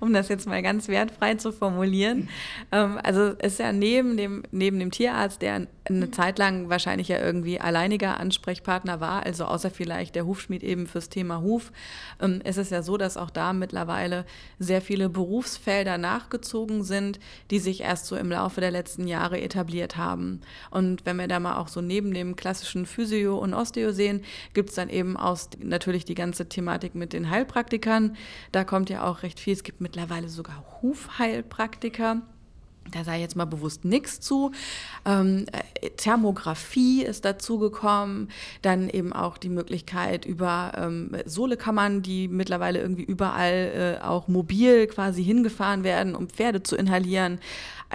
um 0.00 0.12
das 0.12 0.28
jetzt 0.28 0.46
mal 0.46 0.62
ganz 0.62 0.88
wertfrei 0.88 1.34
zu 1.34 1.52
formulieren. 1.52 2.28
Ähm, 2.70 2.98
also 3.02 3.34
es 3.38 3.54
ist 3.54 3.58
ja 3.58 3.72
neben 3.72 4.16
dem, 4.16 4.42
neben 4.50 4.78
dem 4.78 4.90
Tierarzt, 4.90 5.42
der 5.42 5.66
eine 5.86 6.10
Zeit 6.10 6.38
lang 6.38 6.70
wahrscheinlich 6.70 7.08
ja 7.08 7.20
irgendwie 7.20 7.60
alleiniger 7.60 8.18
Ansprechpartner 8.18 9.00
war, 9.00 9.24
also 9.24 9.44
außer 9.44 9.70
vielleicht 9.70 10.14
der 10.14 10.24
Hufschmied 10.24 10.62
eben 10.62 10.86
fürs 10.86 11.10
Thema 11.10 11.42
Huf, 11.42 11.72
ähm, 12.20 12.40
ist 12.42 12.56
es 12.56 12.70
ja 12.70 12.82
so, 12.82 12.96
dass 12.96 13.16
auch 13.16 13.30
da 13.30 13.52
mittlerweile 13.52 14.24
sehr 14.58 14.80
viele 14.80 15.10
Berufsfelder 15.10 15.98
nachgezogen 15.98 16.84
sind, 16.84 17.20
die 17.50 17.58
sich 17.58 17.82
erst 17.82 18.06
so 18.06 18.16
im 18.16 18.30
Laufe 18.30 18.60
der 18.60 18.70
letzten 18.70 19.06
Jahre 19.06 19.40
etabliert 19.40 19.96
haben. 19.96 20.40
Und 20.70 21.04
wenn 21.04 21.16
wir 21.16 21.28
da 21.28 21.38
mal 21.38 21.58
auch 21.58 21.68
so 21.68 21.82
neben 21.82 22.14
dem 22.14 22.34
klassischen 22.34 22.86
Physio 22.86 23.38
und 23.38 23.52
Osteo 23.52 23.92
sehen, 23.92 24.22
gibt 24.54 24.70
es 24.70 24.76
dann 24.76 24.88
eben 24.88 25.16
auch 25.18 25.38
natürlich 25.58 26.04
die 26.06 26.14
ganze 26.14 26.48
Thematik 26.48 26.94
mit 26.94 27.12
den 27.12 27.28
Heilpraktikern. 27.28 28.16
Da 28.52 28.64
kommt 28.64 28.88
ja 28.88 29.04
auch 29.04 29.22
recht 29.22 29.38
viel. 29.38 29.52
Es 29.52 29.64
gibt 29.64 29.80
mittlerweile 29.80 30.28
sogar 30.28 30.64
Hufheilpraktiker. 30.80 32.22
Da 32.90 33.02
sei 33.04 33.20
jetzt 33.20 33.36
mal 33.36 33.46
bewusst 33.46 33.84
nichts 33.84 34.20
zu. 34.20 34.52
Ähm, 35.04 35.46
äh, 35.52 35.90
Thermografie 35.90 37.02
ist 37.02 37.24
dazugekommen, 37.24 38.28
dann 38.62 38.88
eben 38.88 39.12
auch 39.12 39.38
die 39.38 39.48
Möglichkeit 39.48 40.24
über 40.24 40.72
ähm, 40.76 41.10
Sohlekammern, 41.24 42.02
die 42.02 42.28
mittlerweile 42.28 42.80
irgendwie 42.80 43.04
überall 43.04 43.98
äh, 44.02 44.04
auch 44.04 44.28
mobil 44.28 44.86
quasi 44.86 45.24
hingefahren 45.24 45.84
werden, 45.84 46.14
um 46.14 46.28
Pferde 46.28 46.62
zu 46.62 46.76
inhalieren. 46.76 47.38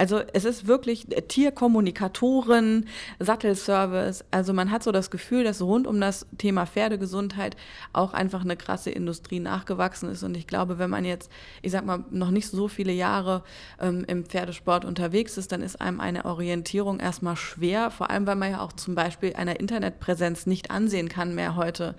Also 0.00 0.22
es 0.32 0.46
ist 0.46 0.66
wirklich 0.66 1.08
Tierkommunikatoren, 1.28 2.88
Sattelservice. 3.18 4.24
Also 4.30 4.54
man 4.54 4.70
hat 4.70 4.82
so 4.82 4.92
das 4.92 5.10
Gefühl, 5.10 5.44
dass 5.44 5.60
rund 5.60 5.86
um 5.86 6.00
das 6.00 6.26
Thema 6.38 6.64
Pferdegesundheit 6.64 7.54
auch 7.92 8.14
einfach 8.14 8.40
eine 8.40 8.56
krasse 8.56 8.90
Industrie 8.90 9.40
nachgewachsen 9.40 10.08
ist. 10.08 10.22
Und 10.22 10.38
ich 10.38 10.46
glaube, 10.46 10.78
wenn 10.78 10.88
man 10.88 11.04
jetzt, 11.04 11.30
ich 11.60 11.72
sag 11.72 11.84
mal, 11.84 12.02
noch 12.10 12.30
nicht 12.30 12.48
so 12.48 12.66
viele 12.66 12.92
Jahre 12.92 13.42
ähm, 13.78 14.06
im 14.08 14.24
Pferdesport 14.24 14.86
unterwegs 14.86 15.36
ist, 15.36 15.52
dann 15.52 15.60
ist 15.60 15.82
einem 15.82 16.00
eine 16.00 16.24
Orientierung 16.24 16.98
erstmal 16.98 17.36
schwer. 17.36 17.90
Vor 17.90 18.08
allem, 18.08 18.26
weil 18.26 18.36
man 18.36 18.52
ja 18.52 18.62
auch 18.62 18.72
zum 18.72 18.94
Beispiel 18.94 19.34
einer 19.34 19.60
Internetpräsenz 19.60 20.46
nicht 20.46 20.70
ansehen 20.70 21.10
kann 21.10 21.34
mehr 21.34 21.56
heute. 21.56 21.94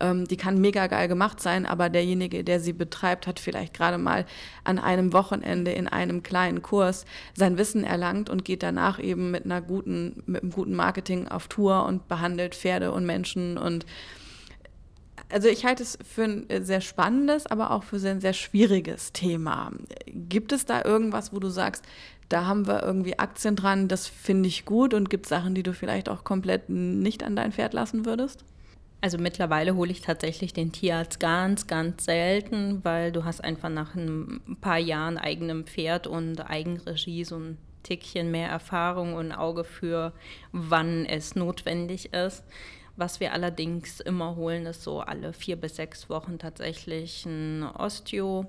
Ähm, 0.00 0.26
die 0.26 0.38
kann 0.38 0.58
mega 0.58 0.86
geil 0.86 1.06
gemacht 1.06 1.38
sein, 1.38 1.66
aber 1.66 1.90
derjenige, 1.90 2.44
der 2.44 2.60
sie 2.60 2.72
betreibt, 2.72 3.26
hat 3.26 3.38
vielleicht 3.38 3.74
gerade 3.74 3.98
mal 3.98 4.24
an 4.64 4.78
einem 4.78 5.12
Wochenende 5.12 5.72
in 5.72 5.86
einem 5.86 6.22
kleinen 6.22 6.62
Kurs 6.62 7.04
sein 7.42 7.58
Wissen 7.58 7.82
erlangt 7.82 8.30
und 8.30 8.44
geht 8.44 8.62
danach 8.62 9.00
eben 9.00 9.32
mit 9.32 9.44
einer 9.44 9.60
guten, 9.60 10.22
mit 10.26 10.42
einem 10.42 10.52
guten 10.52 10.76
Marketing 10.76 11.26
auf 11.26 11.48
Tour 11.48 11.84
und 11.86 12.06
behandelt 12.06 12.54
Pferde 12.54 12.92
und 12.92 13.04
Menschen 13.04 13.58
und 13.58 13.84
also 15.28 15.48
ich 15.48 15.64
halte 15.64 15.82
es 15.82 15.98
für 16.06 16.24
ein 16.24 16.46
sehr 16.64 16.80
spannendes, 16.82 17.46
aber 17.46 17.70
auch 17.70 17.84
für 17.84 17.96
ein 17.96 18.20
sehr 18.20 18.34
schwieriges 18.34 19.12
Thema. 19.12 19.72
Gibt 20.06 20.52
es 20.52 20.66
da 20.66 20.84
irgendwas, 20.84 21.32
wo 21.32 21.40
du 21.40 21.48
sagst, 21.48 21.84
da 22.28 22.46
haben 22.46 22.66
wir 22.66 22.82
irgendwie 22.82 23.18
Aktien 23.18 23.56
dran, 23.56 23.88
das 23.88 24.06
finde 24.06 24.48
ich 24.48 24.66
gut 24.66 24.94
und 24.94 25.10
gibt 25.10 25.26
es 25.26 25.30
Sachen, 25.30 25.54
die 25.54 25.62
du 25.62 25.72
vielleicht 25.72 26.08
auch 26.10 26.22
komplett 26.22 26.68
nicht 26.68 27.24
an 27.24 27.34
dein 27.34 27.52
Pferd 27.52 27.72
lassen 27.72 28.04
würdest? 28.04 28.44
Also 29.02 29.18
mittlerweile 29.18 29.74
hole 29.74 29.90
ich 29.90 30.00
tatsächlich 30.00 30.52
den 30.52 30.70
Tierarzt 30.70 31.18
ganz, 31.18 31.66
ganz 31.66 32.04
selten, 32.04 32.84
weil 32.84 33.10
du 33.10 33.24
hast 33.24 33.42
einfach 33.42 33.68
nach 33.68 33.96
ein 33.96 34.40
paar 34.60 34.78
Jahren 34.78 35.18
eigenem 35.18 35.66
Pferd 35.66 36.06
und 36.06 36.40
Eigenregie 36.40 37.24
so 37.24 37.36
ein 37.36 37.58
Tickchen 37.82 38.30
mehr 38.30 38.48
Erfahrung 38.48 39.14
und 39.14 39.32
Auge 39.32 39.64
für, 39.64 40.12
wann 40.52 41.04
es 41.04 41.34
notwendig 41.34 42.12
ist. 42.14 42.44
Was 42.96 43.18
wir 43.18 43.32
allerdings 43.32 43.98
immer 43.98 44.36
holen, 44.36 44.66
ist 44.66 44.84
so 44.84 45.00
alle 45.00 45.32
vier 45.32 45.56
bis 45.56 45.74
sechs 45.74 46.08
Wochen 46.08 46.38
tatsächlich 46.38 47.26
ein 47.26 47.64
Osteo, 47.64 48.46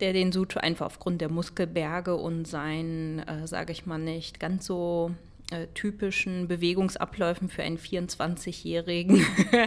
der 0.00 0.12
den 0.12 0.30
Sucho 0.30 0.58
einfach 0.58 0.84
aufgrund 0.84 1.22
der 1.22 1.30
Muskelberge 1.30 2.16
und 2.16 2.46
seinen, 2.46 3.20
äh, 3.20 3.46
sage 3.46 3.72
ich 3.72 3.86
mal, 3.86 3.96
nicht 3.96 4.40
ganz 4.40 4.66
so 4.66 5.12
äh, 5.50 5.66
typischen 5.74 6.48
Bewegungsabläufen 6.48 7.48
für 7.48 7.62
einen 7.62 7.78
24-Jährigen 7.78 9.24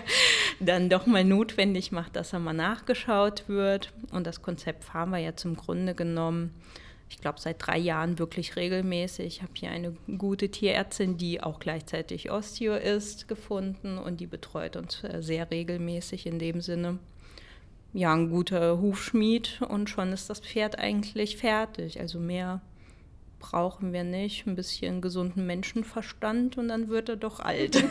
dann 0.60 0.90
doch 0.90 1.06
mal 1.06 1.24
notwendig 1.24 1.92
macht, 1.92 2.16
dass 2.16 2.34
er 2.34 2.40
mal 2.40 2.54
nachgeschaut 2.54 3.48
wird. 3.48 3.94
Und 4.12 4.26
das 4.26 4.42
Konzept 4.42 4.84
fahren 4.84 5.12
wir 5.12 5.20
ja 5.20 5.36
zum 5.36 5.56
Grunde 5.56 5.94
genommen, 5.94 6.54
ich 7.10 7.22
glaube, 7.22 7.40
seit 7.40 7.66
drei 7.66 7.78
Jahren 7.78 8.20
wirklich 8.20 8.56
regelmäßig. 8.56 9.26
Ich 9.28 9.42
habe 9.42 9.54
hier 9.56 9.70
eine 9.70 9.96
gute 10.18 10.50
Tierärztin, 10.50 11.18
die 11.18 11.42
auch 11.42 11.60
gleichzeitig 11.60 12.32
Osteo 12.32 12.76
ist, 12.76 13.28
gefunden 13.28 13.98
und 13.98 14.20
die 14.20 14.28
betreut 14.28 14.76
uns 14.76 15.04
äh, 15.04 15.22
sehr 15.22 15.50
regelmäßig 15.50 16.26
in 16.26 16.40
dem 16.40 16.62
Sinne. 16.62 17.00
Ja, 17.94 18.14
ein 18.14 18.30
guter 18.30 18.82
Hufschmied 18.82 19.62
und 19.68 19.90
schon 19.90 20.12
ist 20.12 20.30
das 20.30 20.42
Pferd 20.42 20.78
eigentlich 20.78 21.38
fertig. 21.38 22.00
Also 22.00 22.20
mehr 22.20 22.62
brauchen 23.40 23.94
wir 23.94 24.04
nicht. 24.04 24.48
Ein 24.48 24.56
bisschen 24.56 25.02
gesunden 25.02 25.46
Menschenverstand 25.46 26.58
und 26.58 26.68
dann 26.68 26.90
wird 26.90 27.10
er 27.10 27.16
doch 27.16 27.40
alt. 27.40 27.84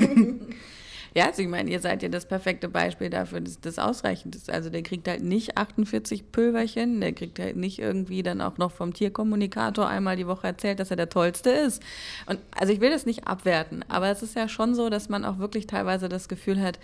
ja, 1.14 1.26
also 1.26 1.42
ich 1.42 1.48
meine, 1.48 1.70
ihr 1.70 1.80
seid 1.80 2.02
ja 2.02 2.08
das 2.08 2.26
perfekte 2.26 2.68
Beispiel 2.68 3.10
dafür, 3.10 3.40
dass 3.40 3.60
das 3.60 3.78
ausreichend 3.78 4.36
ist. 4.36 4.50
Also 4.50 4.70
der 4.70 4.82
kriegt 4.82 5.08
halt 5.08 5.22
nicht 5.22 5.56
48 5.56 6.32
Pülverchen, 6.32 7.00
der 7.00 7.12
kriegt 7.12 7.38
halt 7.38 7.56
nicht 7.56 7.78
irgendwie 7.78 8.22
dann 8.22 8.40
auch 8.40 8.58
noch 8.58 8.72
vom 8.72 8.92
Tierkommunikator 8.92 9.88
einmal 9.88 10.16
die 10.16 10.26
Woche 10.26 10.46
erzählt, 10.46 10.80
dass 10.80 10.90
er 10.90 10.96
der 10.96 11.08
Tollste 11.08 11.50
ist. 11.50 11.82
Und 12.26 12.38
also 12.54 12.72
ich 12.72 12.80
will 12.80 12.90
das 12.90 13.06
nicht 13.06 13.26
abwerten, 13.26 13.84
aber 13.88 14.08
es 14.10 14.22
ist 14.22 14.36
ja 14.36 14.48
schon 14.48 14.74
so, 14.74 14.90
dass 14.90 15.08
man 15.08 15.24
auch 15.24 15.38
wirklich 15.38 15.66
teilweise 15.66 16.08
das 16.08 16.28
Gefühl 16.28 16.60
hat, 16.60 16.78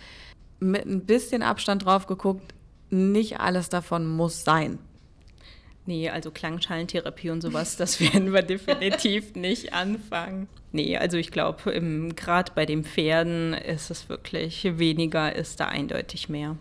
mit 0.59 0.85
ein 0.85 1.05
bisschen 1.05 1.43
Abstand 1.43 1.85
drauf 1.85 2.07
geguckt, 2.07 2.53
nicht 2.89 3.39
alles 3.39 3.69
davon 3.69 4.07
muss 4.07 4.43
sein. 4.43 4.79
Nee, 5.85 6.09
also 6.09 6.31
Klangschallentherapie 6.31 7.29
und 7.29 7.41
sowas, 7.41 7.75
das 7.77 7.99
werden 7.99 8.33
wir 8.33 8.41
definitiv 8.41 9.35
nicht 9.35 9.73
anfangen. 9.73 10.47
Nee, 10.71 10.97
also 10.97 11.17
ich 11.17 11.31
glaube, 11.31 12.11
gerade 12.15 12.51
bei 12.55 12.65
den 12.65 12.83
Pferden 12.83 13.53
ist 13.53 13.91
es 13.91 14.09
wirklich 14.09 14.63
weniger, 14.77 15.35
ist 15.35 15.59
da 15.59 15.67
eindeutig 15.67 16.29
mehr. 16.29 16.57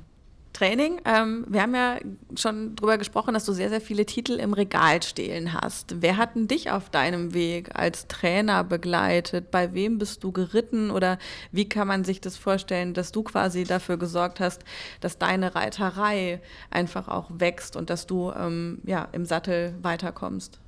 Training. 0.52 1.00
Ähm, 1.04 1.44
wir 1.48 1.62
haben 1.62 1.74
ja 1.74 1.98
schon 2.36 2.76
darüber 2.76 2.98
gesprochen, 2.98 3.34
dass 3.34 3.44
du 3.44 3.52
sehr, 3.52 3.68
sehr 3.68 3.80
viele 3.80 4.06
Titel 4.06 4.32
im 4.32 4.52
Regal 4.52 5.02
stehen 5.02 5.52
hast. 5.52 6.02
Wer 6.02 6.16
hat 6.16 6.34
denn 6.34 6.48
dich 6.48 6.70
auf 6.70 6.90
deinem 6.90 7.34
Weg 7.34 7.70
als 7.74 8.06
Trainer 8.08 8.64
begleitet? 8.64 9.50
Bei 9.50 9.74
wem 9.74 9.98
bist 9.98 10.24
du 10.24 10.32
geritten? 10.32 10.90
Oder 10.90 11.18
wie 11.50 11.68
kann 11.68 11.88
man 11.88 12.04
sich 12.04 12.20
das 12.20 12.36
vorstellen, 12.36 12.94
dass 12.94 13.12
du 13.12 13.22
quasi 13.22 13.64
dafür 13.64 13.96
gesorgt 13.96 14.40
hast, 14.40 14.62
dass 15.00 15.18
deine 15.18 15.54
Reiterei 15.54 16.40
einfach 16.70 17.08
auch 17.08 17.30
wächst 17.34 17.76
und 17.76 17.90
dass 17.90 18.06
du 18.06 18.32
ähm, 18.32 18.80
ja, 18.84 19.08
im 19.12 19.26
Sattel 19.26 19.74
weiterkommst? 19.82 20.61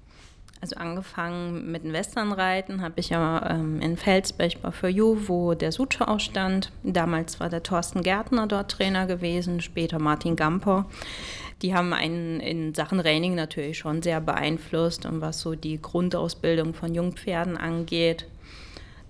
Also 0.65 0.77
angefangen 0.77 1.71
mit 1.71 1.85
dem 1.85 1.93
Westernreiten 1.93 2.81
habe 2.81 2.99
ich 2.99 3.11
ja 3.11 3.51
ähm, 3.51 3.83
in 3.83 3.99
Felsbech 3.99 4.61
bei 4.63 4.71
For 4.71 4.89
You, 4.89 5.29
wo 5.29 5.53
der 5.53 5.73
Suche 5.73 6.09
ausstand. 6.09 6.73
Damals 6.83 7.39
war 7.39 7.51
der 7.51 7.63
Thorsten 7.63 8.03
Gärtner 8.03 8.47
dort 8.47 8.71
Trainer 8.71 9.05
gewesen, 9.07 9.61
später 9.61 9.99
Martin 9.99 10.37
Gamper. 10.37 10.87
Die 11.61 11.75
haben 11.75 11.93
einen 11.93 12.41
in 12.41 12.73
Sachen 12.73 12.99
Training 12.99 13.35
natürlich 13.35 13.77
schon 13.77 14.01
sehr 14.01 14.23
beeinflusst 14.23 15.05
und 15.05 15.21
was 15.21 15.39
so 15.43 15.55
die 15.55 15.83
Grundausbildung 15.83 16.73
von 16.73 16.95
Jungpferden 16.95 17.59
angeht. 17.59 18.25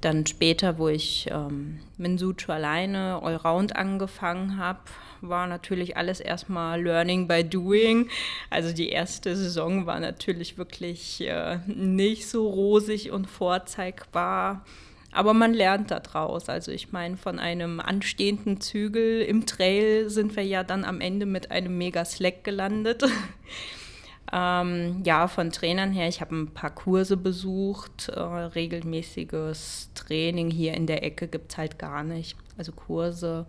Dann 0.04 0.26
später, 0.26 0.76
wo 0.76 0.88
ich 0.88 1.28
ähm, 1.30 1.80
mit 1.96 2.20
Sucho 2.20 2.52
alleine 2.52 3.22
Allround 3.22 3.74
angefangen 3.74 4.58
habe, 4.58 4.80
war 5.22 5.46
natürlich 5.46 5.96
alles 5.96 6.20
erstmal 6.20 6.82
Learning 6.82 7.26
by 7.26 7.42
Doing. 7.42 8.10
Also 8.50 8.74
die 8.74 8.90
erste 8.90 9.34
Saison 9.34 9.86
war 9.86 9.98
natürlich 10.00 10.58
wirklich 10.58 11.22
äh, 11.22 11.60
nicht 11.66 12.28
so 12.28 12.46
rosig 12.46 13.12
und 13.12 13.30
vorzeigbar. 13.30 14.66
Aber 15.10 15.32
man 15.32 15.54
lernt 15.54 15.90
daraus. 15.90 16.50
Also 16.50 16.70
ich 16.70 16.92
meine, 16.92 17.16
von 17.16 17.38
einem 17.38 17.80
anstehenden 17.80 18.60
Zügel 18.60 19.22
im 19.22 19.46
Trail 19.46 20.10
sind 20.10 20.36
wir 20.36 20.44
ja 20.44 20.64
dann 20.64 20.84
am 20.84 21.00
Ende 21.00 21.24
mit 21.24 21.50
einem 21.50 21.78
Mega 21.78 22.04
Slack 22.04 22.44
gelandet. 22.44 23.04
ähm, 24.32 25.02
ja, 25.04 25.28
von 25.28 25.50
Trainern 25.50 25.92
her, 25.92 26.08
ich 26.08 26.20
habe 26.20 26.34
ein 26.34 26.54
paar 26.54 26.70
Kurse 26.70 27.16
besucht. 27.16 28.08
Äh, 28.08 28.20
regelmäßiges 28.20 29.90
Training 29.94 30.50
hier 30.50 30.74
in 30.74 30.86
der 30.86 31.02
Ecke 31.02 31.28
gibt 31.28 31.52
es 31.52 31.58
halt 31.58 31.78
gar 31.78 32.02
nicht. 32.02 32.36
Also 32.56 32.72
Kurse 32.72 33.46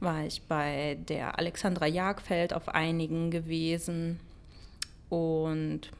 war 0.00 0.24
ich 0.24 0.42
bei 0.42 0.96
der 1.08 1.38
Alexandra 1.38 1.86
Jagfeld 1.86 2.52
auf 2.52 2.68
einigen 2.68 3.30
gewesen 3.30 4.20
und 5.08 5.90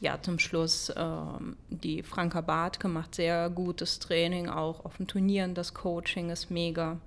ja, 0.00 0.20
zum 0.20 0.38
Schluss 0.38 0.92
ähm, 0.96 1.56
die 1.70 2.02
Franka 2.02 2.40
Bartke 2.40 2.88
macht 2.88 3.14
sehr 3.14 3.48
gutes 3.48 3.98
Training, 3.98 4.48
auch 4.48 4.84
auf 4.84 4.98
den 4.98 5.06
Turnieren. 5.06 5.54
Das 5.54 5.72
Coaching 5.72 6.30
ist 6.30 6.50
mega. 6.50 6.98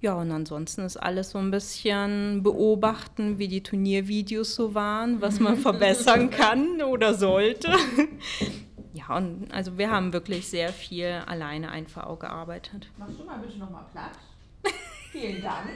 Ja, 0.00 0.14
und 0.14 0.30
ansonsten 0.30 0.82
ist 0.82 0.96
alles 0.96 1.30
so 1.30 1.38
ein 1.38 1.50
bisschen 1.50 2.42
beobachten, 2.44 3.38
wie 3.38 3.48
die 3.48 3.64
Turniervideos 3.64 4.54
so 4.54 4.74
waren, 4.74 5.20
was 5.20 5.40
man 5.40 5.56
verbessern 5.58 6.30
kann 6.30 6.82
oder 6.82 7.14
sollte. 7.14 7.72
Ja, 8.94 9.16
und 9.16 9.46
also 9.52 9.78
wir 9.78 9.90
haben 9.90 10.12
wirklich 10.12 10.48
sehr 10.48 10.70
viel 10.70 11.22
alleine 11.26 11.70
einfach 11.70 12.06
auch 12.06 12.18
gearbeitet. 12.18 12.90
Machst 12.96 13.20
du 13.20 13.24
mal 13.24 13.38
bitte 13.38 13.58
nochmal 13.58 13.84
Platz? 13.92 14.16
Vielen 15.12 15.40
Dank. 15.40 15.68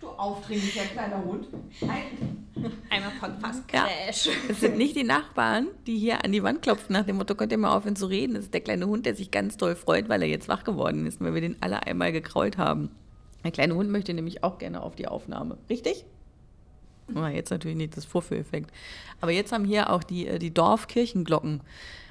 Du 0.00 0.08
aufdringlicher 0.08 0.84
kleiner 0.84 1.22
Hund. 1.22 1.48
Einmal 2.88 3.10
Podcast 3.20 3.68
Crash. 3.68 4.26
Ja. 4.26 4.32
Es 4.48 4.60
sind 4.60 4.78
nicht 4.78 4.96
die 4.96 5.04
Nachbarn, 5.04 5.66
die 5.86 5.98
hier 5.98 6.24
an 6.24 6.32
die 6.32 6.42
Wand 6.42 6.62
klopfen 6.62 6.94
nach 6.94 7.04
dem 7.04 7.16
Motto, 7.16 7.34
könnt 7.34 7.52
ihr 7.52 7.58
mal 7.58 7.76
aufhören 7.76 7.96
zu 7.96 8.06
reden. 8.06 8.34
Das 8.34 8.44
ist 8.44 8.54
der 8.54 8.62
kleine 8.62 8.86
Hund, 8.86 9.04
der 9.04 9.14
sich 9.14 9.30
ganz 9.30 9.58
doll 9.58 9.76
freut, 9.76 10.08
weil 10.08 10.22
er 10.22 10.28
jetzt 10.28 10.48
wach 10.48 10.64
geworden 10.64 11.04
ist, 11.04 11.20
weil 11.20 11.34
wir 11.34 11.42
den 11.42 11.56
alle 11.60 11.86
einmal 11.86 12.12
gekrault 12.12 12.56
haben. 12.56 12.90
Der 13.44 13.50
kleine 13.50 13.74
Hund 13.74 13.90
möchte 13.90 14.12
nämlich 14.14 14.44
auch 14.44 14.58
gerne 14.58 14.82
auf 14.82 14.96
die 14.96 15.08
Aufnahme. 15.08 15.56
Richtig? 15.68 16.04
Oh, 17.14 17.26
jetzt 17.26 17.50
natürlich 17.50 17.76
nicht 17.76 17.96
das 17.96 18.04
Vorführeffekt. 18.04 18.70
Aber 19.20 19.32
jetzt 19.32 19.52
haben 19.52 19.64
hier 19.64 19.90
auch 19.90 20.04
die, 20.04 20.26
äh, 20.26 20.38
die 20.38 20.52
Dorfkirchenglocken. 20.52 21.60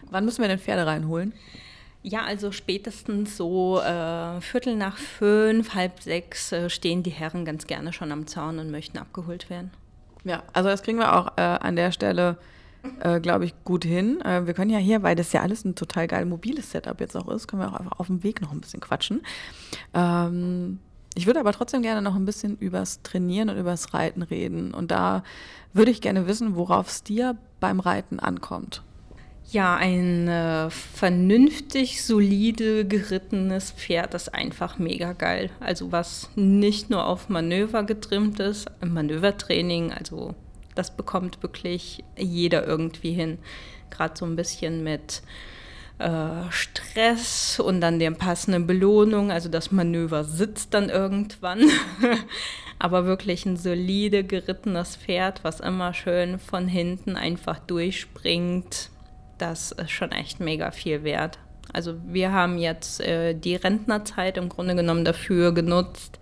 Wann 0.10 0.26
müssen 0.26 0.42
wir 0.42 0.48
denn 0.48 0.60
Pferde 0.60 0.86
reinholen? 0.86 1.34
Ja, 2.02 2.24
also 2.24 2.52
spätestens 2.52 3.36
so 3.36 3.80
äh, 3.82 4.40
Viertel 4.42 4.76
nach 4.76 4.98
fünf, 4.98 5.74
halb 5.74 6.02
sechs 6.02 6.52
äh, 6.52 6.70
stehen 6.70 7.04
die 7.04 7.10
Herren 7.10 7.44
ganz 7.44 7.68
gerne 7.68 7.92
schon 7.92 8.12
am 8.12 8.26
Zaun 8.26 8.60
und 8.60 8.72
möchten 8.72 8.98
abgeholt 8.98 9.50
werden. 9.50 9.72
Ja, 10.24 10.44
also 10.54 10.70
das 10.70 10.82
kriegen 10.84 10.98
wir 10.98 11.16
auch 11.16 11.34
äh, 11.38 11.42
an 11.42 11.76
der 11.76 11.92
Stelle, 11.92 12.38
äh, 13.02 13.20
glaube 13.20 13.46
ich, 13.46 13.54
gut 13.66 13.84
hin. 13.84 14.22
Äh, 14.22 14.48
wir 14.48 14.54
können 14.54 14.72
ja 14.72 14.78
hier, 14.78 15.04
weil 15.04 15.16
das 15.16 15.34
ja 15.34 15.42
alles 15.42 15.66
ein 15.66 15.76
total 15.76 16.08
geil 16.08 16.26
mobiles 16.26 16.72
Setup 16.72 17.00
jetzt 17.02 17.18
auch 17.18 17.28
ist, 17.28 17.48
können 17.48 17.62
wir 17.62 17.70
auch 17.70 17.80
einfach 17.80 18.00
auf 18.00 18.08
dem 18.08 18.24
Weg 18.24 18.42
noch 18.42 18.52
ein 18.52 18.62
bisschen 18.62 18.80
quatschen. 18.80 19.22
Ähm, 19.94 20.80
ich 21.16 21.26
würde 21.26 21.40
aber 21.40 21.52
trotzdem 21.52 21.82
gerne 21.82 22.02
noch 22.02 22.16
ein 22.16 22.26
bisschen 22.26 22.58
übers 22.58 23.02
Trainieren 23.02 23.50
und 23.50 23.58
übers 23.58 23.94
Reiten 23.94 24.22
reden. 24.22 24.74
Und 24.74 24.92
da 24.92 25.24
würde 25.74 25.92
ich 25.92 26.02
gerne 26.02 26.28
wissen, 26.28 26.56
worauf 26.56 26.88
es 26.88 27.04
dir 27.04 27.38
beim 27.60 27.80
Reiten 27.80 28.20
ankommt. 28.20 28.84
Ja, 29.52 29.76
ein 29.76 30.28
äh, 30.28 30.70
vernünftig, 30.70 32.06
solide 32.06 32.86
gerittenes 32.86 33.72
Pferd 33.72 34.14
ist 34.14 34.34
einfach 34.34 34.78
mega 34.78 35.14
geil. 35.14 35.50
Also 35.60 35.92
was 35.92 36.30
nicht 36.36 36.92
nur 36.92 37.08
auf 37.08 37.30
Manöver 37.30 37.82
getrimmt 37.82 38.40
ist, 38.40 38.68
Manövertraining, 38.86 39.92
also 39.92 40.36
das 40.76 40.96
bekommt 40.96 41.42
wirklich 41.42 42.04
jeder 42.16 42.68
irgendwie 42.68 43.12
hin. 43.12 43.40
Gerade 43.90 44.14
so 44.16 44.26
ein 44.26 44.36
bisschen 44.36 44.84
mit 44.84 45.24
Stress 46.50 47.60
und 47.60 47.82
dann 47.82 48.00
der 48.00 48.12
passenden 48.12 48.68
Belohnung. 48.68 49.32
Also 49.32 49.50
das 49.50 49.72
Manöver 49.72 50.24
sitzt 50.24 50.74
dann 50.74 50.90
irgendwann. 50.90 51.64
Aber 52.80 53.06
wirklich 53.06 53.46
ein 53.46 53.58
solide 53.58 54.24
gerittenes 54.24 54.96
Pferd, 54.96 55.44
was 55.44 55.60
immer 55.60 55.94
schön 55.94 56.40
von 56.40 56.68
hinten 56.68 57.18
einfach 57.18 57.60
durchspringt 57.60 58.90
das 59.40 59.72
ist 59.72 59.92
schon 59.92 60.12
echt 60.12 60.40
mega 60.40 60.72
viel 60.72 61.04
wert. 61.04 61.40
Also 61.72 61.96
wir 62.06 62.32
haben 62.32 62.58
jetzt 62.58 63.02
äh, 63.02 63.34
die 63.34 63.56
Rentnerzeit 63.56 64.38
im 64.38 64.50
Grunde 64.50 64.76
genommen 64.76 65.06
dafür 65.06 65.54
genutzt, 65.54 66.20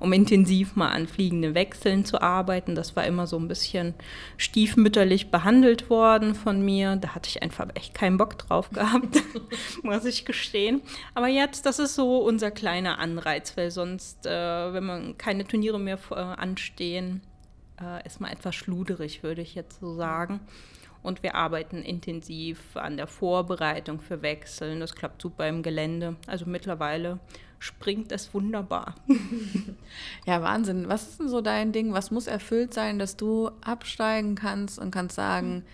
um 0.00 0.12
intensiv 0.12 0.74
mal 0.76 0.88
an 0.88 1.06
fliegende 1.06 1.54
Wechseln 1.54 2.04
zu 2.04 2.20
arbeiten. 2.20 2.74
Das 2.74 2.96
war 2.96 3.06
immer 3.06 3.26
so 3.26 3.38
ein 3.38 3.48
bisschen 3.48 3.94
stiefmütterlich 4.38 5.30
behandelt 5.30 5.90
worden 5.90 6.34
von 6.34 6.64
mir. 6.64 6.96
Da 6.96 7.14
hatte 7.14 7.28
ich 7.28 7.42
einfach 7.42 7.68
echt 7.74 7.94
keinen 7.94 8.16
Bock 8.16 8.38
drauf 8.38 8.70
gehabt, 8.70 9.22
muss 9.82 10.06
ich 10.06 10.24
gestehen. 10.24 10.80
Aber 11.14 11.28
jetzt, 11.28 11.66
das 11.66 11.78
ist 11.78 11.94
so 11.94 12.18
unser 12.18 12.50
kleiner 12.50 12.98
Anreiz, 12.98 13.56
weil 13.56 13.70
sonst, 13.70 14.26
äh, 14.26 14.72
wenn 14.72 14.84
man 14.84 15.18
keine 15.18 15.46
Turniere 15.46 15.78
mehr 15.78 15.98
äh, 16.10 16.14
anstehen, 16.14 17.20
äh, 17.80 18.04
ist 18.06 18.20
man 18.20 18.32
etwas 18.32 18.54
schluderig, 18.54 19.22
würde 19.22 19.42
ich 19.42 19.54
jetzt 19.54 19.80
so 19.80 19.94
sagen. 19.94 20.40
Und 21.02 21.22
wir 21.22 21.34
arbeiten 21.34 21.82
intensiv 21.82 22.76
an 22.76 22.96
der 22.96 23.06
Vorbereitung 23.06 24.00
für 24.00 24.22
Wechseln. 24.22 24.80
Das 24.80 24.94
klappt 24.94 25.22
super 25.22 25.48
im 25.48 25.62
Gelände. 25.62 26.16
Also 26.26 26.44
mittlerweile 26.46 27.20
springt 27.60 28.10
es 28.10 28.34
wunderbar. 28.34 28.96
Ja, 30.24 30.42
Wahnsinn. 30.42 30.88
Was 30.88 31.08
ist 31.08 31.20
denn 31.20 31.28
so 31.28 31.40
dein 31.40 31.72
Ding? 31.72 31.92
Was 31.92 32.10
muss 32.10 32.26
erfüllt 32.26 32.72
sein, 32.72 32.98
dass 32.98 33.16
du 33.16 33.50
absteigen 33.60 34.36
kannst 34.36 34.78
und 34.78 34.92
kannst 34.92 35.16
sagen, 35.16 35.64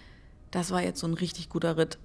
das 0.51 0.71
war 0.71 0.83
jetzt 0.83 1.01
so 1.01 1.07
ein 1.07 1.15
richtig 1.15 1.51
guter 1.51 1.77
Ritt? 1.77 1.99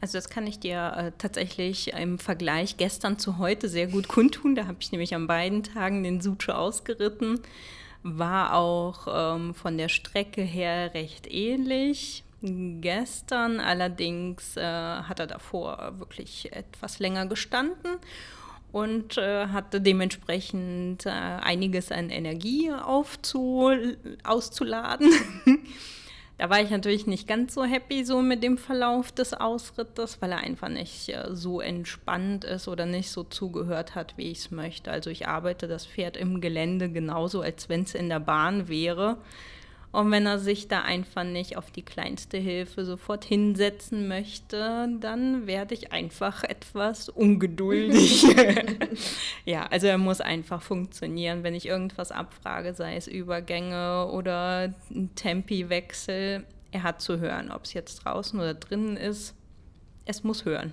Also 0.00 0.16
das 0.16 0.30
kann 0.30 0.46
ich 0.46 0.58
dir 0.58 0.94
äh, 0.96 1.12
tatsächlich 1.18 1.92
im 1.92 2.18
Vergleich 2.18 2.76
gestern 2.76 3.18
zu 3.18 3.38
heute 3.38 3.68
sehr 3.68 3.88
gut 3.88 4.08
kundtun. 4.08 4.54
Da 4.54 4.66
habe 4.66 4.78
ich 4.80 4.90
nämlich 4.90 5.14
an 5.14 5.26
beiden 5.26 5.62
Tagen 5.62 6.02
den 6.02 6.20
Suche 6.20 6.56
ausgeritten. 6.56 7.40
War 8.02 8.54
auch 8.54 9.06
ähm, 9.36 9.54
von 9.54 9.76
der 9.76 9.88
Strecke 9.88 10.42
her 10.42 10.94
recht 10.94 11.30
ähnlich. 11.30 12.24
Gestern 12.40 13.60
allerdings 13.60 14.56
äh, 14.56 14.62
hat 14.62 15.20
er 15.20 15.26
davor 15.26 15.94
wirklich 15.98 16.52
etwas 16.52 16.98
länger 16.98 17.26
gestanden 17.26 17.98
und 18.74 19.18
äh, 19.18 19.46
hatte 19.46 19.80
dementsprechend 19.80 21.06
äh, 21.06 21.10
einiges 21.10 21.92
an 21.92 22.10
Energie 22.10 22.72
aufzu 22.72 23.70
auszuladen. 24.24 25.12
da 26.38 26.50
war 26.50 26.60
ich 26.60 26.70
natürlich 26.70 27.06
nicht 27.06 27.28
ganz 27.28 27.54
so 27.54 27.62
happy 27.62 28.04
so 28.04 28.20
mit 28.20 28.42
dem 28.42 28.58
Verlauf 28.58 29.12
des 29.12 29.32
Ausrittes, 29.32 30.20
weil 30.20 30.32
er 30.32 30.38
einfach 30.38 30.70
nicht 30.70 31.08
äh, 31.10 31.28
so 31.30 31.60
entspannt 31.60 32.44
ist 32.44 32.66
oder 32.66 32.84
nicht 32.84 33.12
so 33.12 33.22
zugehört 33.22 33.94
hat, 33.94 34.18
wie 34.18 34.32
ich 34.32 34.38
es 34.38 34.50
möchte. 34.50 34.90
Also 34.90 35.08
ich 35.08 35.28
arbeite 35.28 35.68
das 35.68 35.86
Pferd 35.86 36.16
im 36.16 36.40
Gelände 36.40 36.90
genauso, 36.90 37.42
als 37.42 37.68
wenn 37.68 37.82
es 37.82 37.94
in 37.94 38.08
der 38.08 38.18
Bahn 38.18 38.66
wäre. 38.66 39.18
Und 39.94 40.10
wenn 40.10 40.26
er 40.26 40.40
sich 40.40 40.66
da 40.66 40.82
einfach 40.82 41.22
nicht 41.22 41.56
auf 41.56 41.70
die 41.70 41.84
kleinste 41.84 42.36
Hilfe 42.36 42.84
sofort 42.84 43.24
hinsetzen 43.24 44.08
möchte, 44.08 44.88
dann 44.98 45.46
werde 45.46 45.72
ich 45.74 45.92
einfach 45.92 46.42
etwas 46.42 47.08
ungeduldig. 47.08 48.24
ja, 49.44 49.66
also 49.66 49.86
er 49.86 49.98
muss 49.98 50.20
einfach 50.20 50.62
funktionieren. 50.62 51.44
Wenn 51.44 51.54
ich 51.54 51.66
irgendwas 51.66 52.10
abfrage, 52.10 52.74
sei 52.74 52.96
es 52.96 53.06
Übergänge 53.06 54.10
oder 54.10 54.74
ein 54.90 55.10
Tempiwechsel, 55.14 56.44
er 56.72 56.82
hat 56.82 57.00
zu 57.00 57.20
hören, 57.20 57.52
ob 57.52 57.62
es 57.62 57.72
jetzt 57.72 58.04
draußen 58.04 58.40
oder 58.40 58.54
drinnen 58.54 58.96
ist. 58.96 59.36
Es 60.06 60.24
muss 60.24 60.44
hören. 60.44 60.72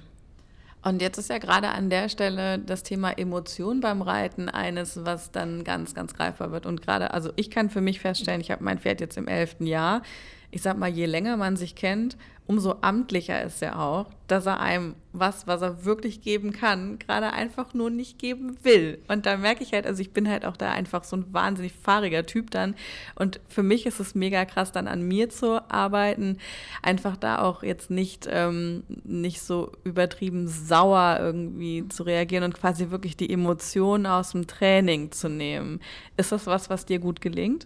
Und 0.84 1.02
jetzt 1.02 1.18
ist 1.20 1.30
ja 1.30 1.38
gerade 1.38 1.70
an 1.70 1.90
der 1.90 2.10
Stelle 2.10 2.58
das 2.58 2.82
Thema 2.82 3.12
Emotion 3.12 3.82
beim 3.82 4.02
Reiten 4.02 4.50
eines, 4.50 5.06
was 5.06 5.32
dann 5.32 5.64
ganz, 5.64 5.94
ganz 5.94 6.16
greifbar 6.16 6.52
wird. 6.52 6.66
Und 6.66 6.82
gerade, 6.82 7.14
also 7.14 7.32
ich 7.36 7.52
kann 7.52 7.70
für 7.70 7.82
mich 7.82 8.00
feststellen, 8.00 8.42
ich 8.42 8.50
habe 8.50 8.64
mein 8.64 8.80
Pferd 8.80 9.00
jetzt 9.00 9.18
im 9.18 9.28
elften 9.28 9.68
Jahr. 9.68 10.02
Ich 10.50 10.64
sag 10.64 10.78
mal, 10.78 10.90
je 10.90 11.06
länger 11.06 11.38
man 11.38 11.56
sich 11.56 11.76
kennt, 11.76 12.18
umso 12.52 12.76
amtlicher 12.82 13.42
ist 13.42 13.62
er 13.62 13.80
auch, 13.80 14.08
dass 14.28 14.46
er 14.46 14.60
einem 14.60 14.96
was, 15.14 15.48
was 15.48 15.62
er 15.62 15.86
wirklich 15.86 16.22
geben 16.22 16.52
kann, 16.52 17.00
gerade 17.00 17.32
einfach 17.32 17.74
nur 17.74 17.90
nicht 17.90 18.20
geben 18.20 18.58
will. 18.62 19.00
Und 19.08 19.26
da 19.26 19.38
merke 19.38 19.64
ich 19.64 19.72
halt, 19.72 19.88
also 19.88 20.02
ich 20.02 20.12
bin 20.12 20.28
halt 20.28 20.46
auch 20.46 20.58
da 20.58 20.70
einfach 20.70 21.06
so 21.06 21.16
ein 21.16 21.34
wahnsinnig 21.34 21.72
fahriger 21.72 22.26
Typ 22.26 22.52
dann. 22.52 22.76
Und 23.16 23.40
für 23.48 23.64
mich 23.64 23.86
ist 23.86 24.02
es 24.02 24.16
mega 24.16 24.44
krass, 24.44 24.74
dann 24.74 24.90
an 24.90 25.02
mir 25.02 25.30
zu 25.30 25.62
arbeiten, 25.72 26.40
einfach 26.82 27.16
da 27.16 27.42
auch 27.42 27.64
jetzt 27.64 27.90
nicht, 27.90 28.28
ähm, 28.30 28.84
nicht 29.06 29.42
so 29.42 29.72
übertrieben 29.86 30.50
sauer 30.50 31.20
irgendwie 31.22 31.88
zu 31.88 32.04
reagieren 32.04 32.44
und 32.44 32.54
quasi 32.54 32.90
wirklich 32.90 33.16
die 33.16 33.32
Emotionen 33.32 34.06
aus 34.06 34.32
dem 34.32 34.46
Training 34.46 35.14
zu 35.14 35.30
nehmen. 35.30 35.80
Ist 36.18 36.34
das 36.34 36.48
was, 36.48 36.70
was 36.70 36.86
dir 36.86 37.00
gut 37.00 37.22
gelingt? 37.22 37.66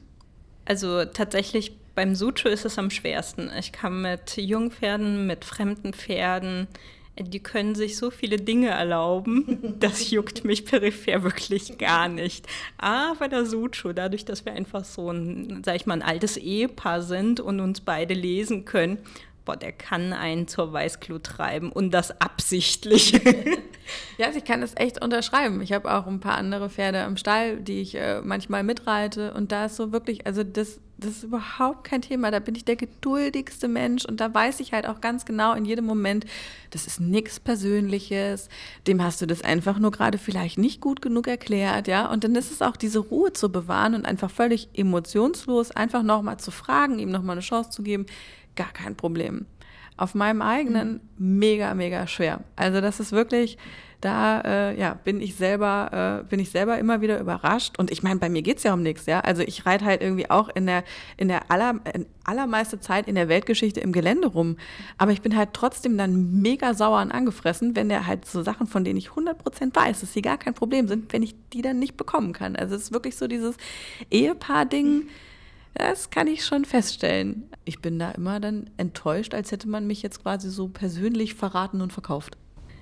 Also 0.66 1.06
tatsächlich 1.06 1.76
beim 1.96 2.14
Sucho 2.14 2.50
ist 2.50 2.66
es 2.66 2.78
am 2.78 2.92
schwersten. 2.92 3.50
Ich 3.58 3.72
kann 3.72 4.02
mit 4.02 4.38
Jungpferden, 4.38 5.26
mit 5.26 5.46
fremden 5.46 5.94
Pferden, 5.94 6.68
die 7.18 7.40
können 7.40 7.76
sich 7.76 7.98
so 7.98 8.12
viele 8.12 8.38
Dinge 8.38 8.70
erlauben, 8.70 9.76
das 9.80 10.12
juckt 10.12 10.44
mich 10.44 10.66
peripher 10.66 11.24
wirklich 11.24 11.78
gar 11.78 12.10
nicht. 12.10 12.46
Aber 12.78 13.30
der 13.30 13.46
Sucho, 13.46 13.94
dadurch, 13.94 14.26
dass 14.26 14.46
wir 14.46 14.54
einfach 14.54 14.84
so 14.84 15.10
ein, 15.10 15.62
sag 15.66 15.78
ich 15.78 15.86
mal, 15.86 15.94
ein 15.94 16.02
altes 16.02 16.38
Ehepaar 16.38 17.02
sind 17.02 17.40
und 17.40 17.60
uns 17.60 17.82
beide 17.82 18.14
lesen 18.14 18.66
können, 18.66 18.98
boah, 19.46 19.56
der 19.56 19.72
kann 19.72 20.12
einen 20.12 20.48
zur 20.48 20.74
Weißglut 20.74 21.24
treiben 21.24 21.72
und 21.72 21.92
das 21.92 22.20
absichtlich. 22.20 23.14
ja, 24.18 24.28
also 24.28 24.38
ich 24.40 24.46
kann 24.46 24.62
das 24.62 24.74
echt 24.76 25.04
unterschreiben. 25.04 25.62
Ich 25.62 25.74
habe 25.74 25.94
auch 25.94 26.08
ein 26.08 26.20
paar 26.20 26.36
andere 26.36 26.70
Pferde 26.70 27.04
im 27.04 27.18
Stall, 27.18 27.58
die 27.58 27.82
ich 27.82 27.96
äh, 27.96 28.22
manchmal 28.22 28.64
mitreite 28.64 29.34
und 29.34 29.52
da 29.52 29.66
ist 29.66 29.76
so 29.76 29.92
wirklich, 29.92 30.26
also 30.26 30.44
das, 30.44 30.80
das 30.98 31.12
ist 31.12 31.24
überhaupt 31.24 31.84
kein 31.84 32.02
Thema. 32.02 32.32
Da 32.32 32.40
bin 32.40 32.56
ich 32.56 32.66
der 32.66 32.76
geduldigste 32.76 33.68
Mensch 33.68 34.06
und 34.06 34.20
da 34.20 34.34
weiß 34.34 34.60
ich 34.60 34.74
halt 34.74 34.88
auch 34.88 35.02
ganz 35.02 35.26
genau 35.26 35.54
in 35.54 35.66
jedem 35.66 35.86
Moment, 35.86 36.26
das 36.72 36.88
ist 36.88 37.00
nichts 37.00 37.40
Persönliches. 37.40 38.50
Dem 38.88 39.04
hast 39.04 39.22
du 39.22 39.26
das 39.26 39.42
einfach 39.42 39.80
nur 39.80 39.92
gerade 39.92 40.18
vielleicht 40.18 40.58
nicht 40.58 40.82
gut 40.82 41.02
genug 41.02 41.28
erklärt, 41.28 41.88
ja. 41.88 42.10
Und 42.10 42.24
dann 42.24 42.36
ist 42.36 42.52
es 42.52 42.62
auch 42.62 42.78
diese 42.78 43.00
Ruhe 43.00 43.34
zu 43.34 43.52
bewahren 43.52 43.94
und 43.96 44.06
einfach 44.06 44.32
völlig 44.32 44.70
emotionslos 44.74 45.72
einfach 45.72 46.04
nochmal 46.04 46.38
zu 46.38 46.52
fragen, 46.52 47.00
ihm 47.00 47.12
nochmal 47.12 47.36
eine 47.36 47.42
Chance 47.42 47.70
zu 47.70 47.84
geben 47.84 48.06
gar 48.56 48.72
kein 48.72 48.96
Problem. 48.96 49.46
Auf 49.98 50.16
meinem 50.16 50.42
eigenen 50.42 51.02
mhm. 51.18 51.40
mega, 51.40 51.74
mega 51.74 52.08
schwer. 52.08 52.42
Also 52.56 52.82
das 52.82 53.00
ist 53.00 53.12
wirklich, 53.12 53.58
da 54.02 54.42
äh, 54.42 54.80
ja, 54.80 55.00
bin 55.04 55.20
ich 55.20 55.36
selber, 55.36 56.22
äh, 56.22 56.30
bin 56.30 56.40
ich 56.40 56.52
selber 56.52 56.78
immer 56.78 57.02
wieder 57.02 57.20
überrascht. 57.20 57.80
Und 57.80 57.92
ich 57.92 58.04
meine, 58.04 58.20
bei 58.20 58.30
mir 58.30 58.42
geht 58.42 58.58
es 58.58 58.64
ja 58.64 58.74
um 58.74 58.84
nichts, 58.84 59.08
ja. 59.08 59.22
Also 59.22 59.42
ich 59.42 59.66
reite 59.66 59.86
halt 59.86 60.02
irgendwie 60.02 60.30
auch 60.30 60.50
in 60.50 60.68
der, 60.68 60.84
in 61.18 61.28
der 61.28 61.50
aller, 61.50 61.80
in 61.94 62.06
allermeiste 62.24 62.80
Zeit 62.80 63.08
in 63.08 63.16
der 63.16 63.30
Weltgeschichte 63.30 63.80
im 63.80 63.92
Gelände 63.92 64.28
rum. 64.28 64.58
Aber 64.98 65.12
ich 65.12 65.22
bin 65.22 65.36
halt 65.36 65.50
trotzdem 65.54 65.98
dann 65.98 66.42
mega 66.42 66.74
sauer 66.74 67.02
und 67.02 67.12
angefressen, 67.12 67.76
wenn 67.76 67.90
der 67.90 68.06
halt 68.06 68.26
so 68.26 68.44
Sachen, 68.44 68.68
von 68.68 68.84
denen 68.84 68.98
ich 68.98 69.10
100% 69.10 69.76
weiß, 69.76 70.02
dass 70.02 70.14
sie 70.14 70.22
gar 70.22 70.38
kein 70.38 70.54
Problem 70.54 70.88
sind, 70.88 71.12
wenn 71.12 71.24
ich 71.24 71.36
die 71.54 71.62
dann 71.62 71.80
nicht 71.80 71.98
bekommen 71.98 72.34
kann. 72.34 72.56
Also 72.56 72.76
es 72.76 72.84
ist 72.84 72.94
wirklich 72.94 73.16
so 73.16 73.28
dieses 73.28 73.56
Ehepaar-Ding. 74.12 75.08
Das 75.76 76.10
kann 76.10 76.28
ich 76.28 76.46
schon 76.46 76.64
feststellen. 76.64 77.50
Ich 77.66 77.82
bin 77.82 78.00
da 78.00 78.12
immer 78.12 78.40
dann 78.40 78.70
enttäuscht, 78.78 79.34
als 79.34 79.52
hätte 79.52 79.68
man 79.68 79.86
mich 79.86 80.02
jetzt 80.02 80.24
quasi 80.24 80.50
so 80.50 80.70
persönlich 80.70 81.36
verraten 81.36 81.82
und 81.82 81.92
verkauft. 81.92 82.38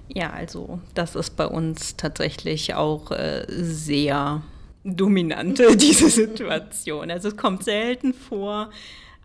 Ja, 0.10 0.30
also 0.30 0.80
das 0.94 1.16
ist 1.16 1.32
bei 1.32 1.48
uns 1.48 1.98
tatsächlich 1.98 2.76
auch 2.76 3.10
äh, 3.12 3.46
sehr 3.50 4.44
dominante, 4.84 5.76
diese 5.78 6.08
Situation. 6.10 7.10
Also 7.10 7.30
es 7.30 7.38
kommt 7.38 7.64
selten 7.64 8.14
vor, 8.14 8.70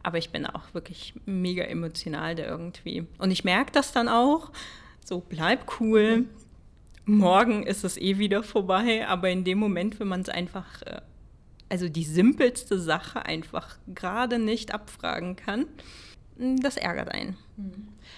aber 0.03 0.17
ich 0.17 0.31
bin 0.31 0.47
auch 0.47 0.73
wirklich 0.73 1.13
mega 1.27 1.65
emotional 1.65 2.37
da 2.37 2.45
irgendwie. 2.45 3.07
Und 3.19 3.31
ich 3.31 3.45
merke 3.45 3.73
das 3.73 3.93
dann 3.93 4.09
auch, 4.09 4.51
so 5.05 5.21
bleib 5.21 5.79
cool, 5.79 6.25
morgen 7.05 7.65
ist 7.65 7.85
es 7.85 7.99
eh 7.99 8.17
wieder 8.17 8.43
vorbei, 8.43 9.07
aber 9.07 9.29
in 9.29 9.45
dem 9.45 9.59
Moment, 9.59 10.01
wenn 10.01 10.09
man 10.09 10.23
es 10.23 10.31
einfach... 10.31 10.81
Äh, 10.83 11.03
also 11.69 11.89
die 11.89 12.05
simpelste 12.05 12.79
Sache 12.79 13.25
einfach 13.25 13.77
gerade 13.95 14.39
nicht 14.39 14.75
abfragen 14.75 15.37
kann, 15.37 15.67
das 16.39 16.77
ärgert 16.77 17.11
einen. 17.11 17.37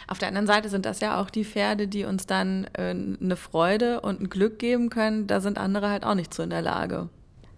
Auf 0.07 0.19
der 0.19 0.29
anderen 0.29 0.47
Seite 0.47 0.69
sind 0.69 0.85
das 0.85 1.01
ja 1.01 1.21
auch 1.21 1.31
die 1.31 1.45
Pferde, 1.45 1.89
die 1.89 2.05
uns 2.05 2.27
dann 2.27 2.67
äh, 2.75 2.91
eine 2.91 3.37
Freude 3.37 4.01
und 4.01 4.21
ein 4.21 4.29
Glück 4.29 4.59
geben 4.59 4.91
können. 4.91 5.27
Da 5.27 5.41
sind 5.41 5.59
andere 5.59 5.89
halt 5.89 6.05
auch 6.05 6.15
nicht 6.15 6.35
so 6.35 6.43
in 6.43 6.51
der 6.51 6.63
Lage. 6.63 7.09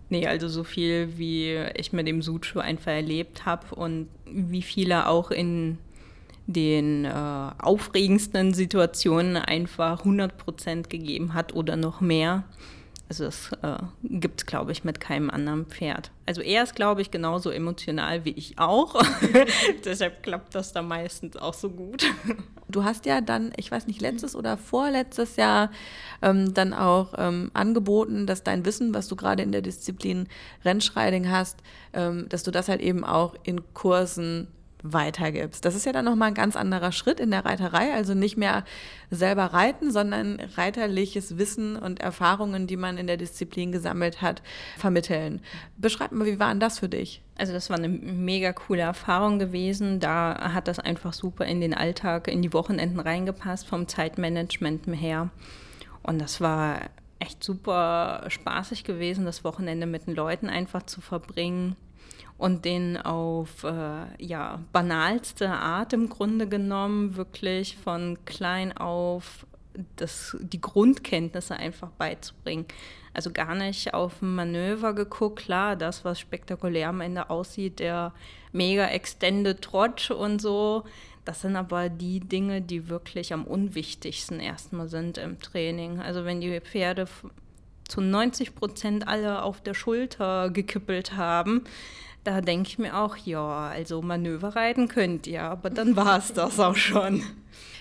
Nee, 0.08 0.26
also 0.26 0.48
so 0.48 0.62
viel, 0.62 1.16
wie 1.16 1.54
ich 1.74 1.92
mit 1.92 2.06
dem 2.06 2.22
Suchu 2.22 2.58
einfach 2.58 2.92
erlebt 2.92 3.46
habe 3.46 3.74
und 3.74 4.08
wie 4.26 4.62
viele 4.62 5.08
auch 5.08 5.30
in 5.30 5.78
den 6.46 7.04
äh, 7.04 7.50
aufregendsten 7.58 8.52
Situationen 8.52 9.36
einfach 9.36 10.00
100 10.00 10.36
Prozent 10.36 10.90
gegeben 10.90 11.34
hat 11.34 11.54
oder 11.54 11.76
noch 11.76 12.00
mehr. 12.00 12.44
Also 13.12 13.24
das 13.24 13.52
äh, 13.60 13.76
gibt 14.04 14.40
es, 14.40 14.46
glaube 14.46 14.72
ich, 14.72 14.84
mit 14.84 14.98
keinem 14.98 15.28
anderen 15.28 15.66
Pferd. 15.66 16.10
Also 16.24 16.40
er 16.40 16.62
ist, 16.62 16.74
glaube 16.74 17.02
ich, 17.02 17.10
genauso 17.10 17.50
emotional 17.50 18.24
wie 18.24 18.30
ich 18.30 18.58
auch. 18.58 19.02
Deshalb 19.84 20.22
klappt 20.22 20.54
das 20.54 20.72
da 20.72 20.80
meistens 20.80 21.36
auch 21.36 21.52
so 21.52 21.68
gut. 21.68 22.06
Du 22.68 22.84
hast 22.84 23.04
ja 23.04 23.20
dann, 23.20 23.52
ich 23.58 23.70
weiß 23.70 23.86
nicht, 23.86 24.00
letztes 24.00 24.34
oder 24.34 24.56
vorletztes 24.56 25.36
Jahr 25.36 25.70
ähm, 26.22 26.54
dann 26.54 26.72
auch 26.72 27.12
ähm, 27.18 27.50
angeboten, 27.52 28.26
dass 28.26 28.44
dein 28.44 28.64
Wissen, 28.64 28.94
was 28.94 29.08
du 29.08 29.16
gerade 29.16 29.42
in 29.42 29.52
der 29.52 29.60
Disziplin 29.60 30.26
Rennschreiding 30.64 31.30
hast, 31.30 31.58
ähm, 31.92 32.30
dass 32.30 32.44
du 32.44 32.50
das 32.50 32.70
halt 32.70 32.80
eben 32.80 33.04
auch 33.04 33.34
in 33.42 33.60
Kursen 33.74 34.48
weitergibst. 34.82 35.64
Das 35.64 35.74
ist 35.74 35.86
ja 35.86 35.92
dann 35.92 36.04
nochmal 36.04 36.28
ein 36.28 36.34
ganz 36.34 36.56
anderer 36.56 36.92
Schritt 36.92 37.20
in 37.20 37.30
der 37.30 37.44
Reiterei, 37.44 37.92
also 37.92 38.14
nicht 38.14 38.36
mehr 38.36 38.64
selber 39.10 39.46
reiten, 39.46 39.90
sondern 39.90 40.40
reiterliches 40.56 41.38
Wissen 41.38 41.76
und 41.76 42.00
Erfahrungen, 42.00 42.66
die 42.66 42.76
man 42.76 42.98
in 42.98 43.06
der 43.06 43.16
Disziplin 43.16 43.72
gesammelt 43.72 44.22
hat, 44.22 44.42
vermitteln. 44.78 45.40
Beschreib 45.76 46.12
mal, 46.12 46.26
wie 46.26 46.38
war 46.38 46.48
denn 46.50 46.60
das 46.60 46.80
für 46.80 46.88
dich? 46.88 47.22
Also 47.38 47.52
das 47.52 47.70
war 47.70 47.78
eine 47.78 47.88
mega 47.88 48.52
coole 48.52 48.82
Erfahrung 48.82 49.38
gewesen. 49.38 50.00
Da 50.00 50.52
hat 50.52 50.68
das 50.68 50.78
einfach 50.78 51.12
super 51.12 51.44
in 51.44 51.60
den 51.60 51.74
Alltag, 51.74 52.28
in 52.28 52.42
die 52.42 52.52
Wochenenden 52.52 53.00
reingepasst, 53.00 53.66
vom 53.66 53.88
Zeitmanagement 53.88 54.86
her. 54.88 55.30
Und 56.02 56.20
das 56.20 56.40
war 56.40 56.80
echt 57.20 57.44
super 57.44 58.24
spaßig 58.28 58.82
gewesen, 58.82 59.24
das 59.24 59.44
Wochenende 59.44 59.86
mit 59.86 60.06
den 60.06 60.14
Leuten 60.14 60.48
einfach 60.48 60.82
zu 60.82 61.00
verbringen 61.00 61.76
und 62.42 62.64
den 62.64 62.96
auf 62.96 63.62
äh, 63.62 64.06
ja, 64.18 64.58
banalste 64.72 65.48
Art 65.48 65.92
im 65.92 66.08
Grunde 66.08 66.48
genommen 66.48 67.14
wirklich 67.14 67.76
von 67.76 68.18
klein 68.24 68.76
auf 68.76 69.46
das, 69.94 70.36
die 70.40 70.60
Grundkenntnisse 70.60 71.54
einfach 71.54 71.90
beizubringen. 71.90 72.66
Also 73.14 73.30
gar 73.30 73.54
nicht 73.54 73.94
auf 73.94 74.20
ein 74.22 74.34
Manöver 74.34 74.92
geguckt, 74.92 75.38
klar, 75.38 75.76
das, 75.76 76.04
was 76.04 76.18
spektakulär 76.18 76.88
am 76.88 77.00
Ende 77.00 77.30
aussieht, 77.30 77.78
der 77.78 78.12
mega 78.50 78.88
extended 78.88 79.62
Trotsch 79.62 80.10
und 80.10 80.42
so, 80.42 80.82
das 81.24 81.42
sind 81.42 81.54
aber 81.54 81.90
die 81.90 82.18
Dinge, 82.18 82.60
die 82.60 82.88
wirklich 82.88 83.32
am 83.32 83.44
unwichtigsten 83.44 84.40
erstmal 84.40 84.88
sind 84.88 85.16
im 85.16 85.38
Training. 85.38 86.00
Also 86.00 86.24
wenn 86.24 86.40
die 86.40 86.60
Pferde 86.60 87.06
zu 87.86 88.00
90 88.00 88.56
Prozent 88.56 89.06
alle 89.06 89.44
auf 89.44 89.60
der 89.60 89.74
Schulter 89.74 90.50
gekippelt 90.50 91.16
haben, 91.16 91.62
da 92.24 92.40
denke 92.40 92.68
ich 92.68 92.78
mir 92.78 92.98
auch, 92.98 93.16
ja, 93.16 93.68
also 93.68 94.02
Manöver 94.02 94.54
reiten 94.54 94.88
könnt 94.88 95.26
ihr, 95.26 95.42
aber 95.42 95.70
dann 95.70 95.96
war 95.96 96.18
es 96.18 96.32
das 96.32 96.60
auch 96.60 96.76
schon. 96.76 97.22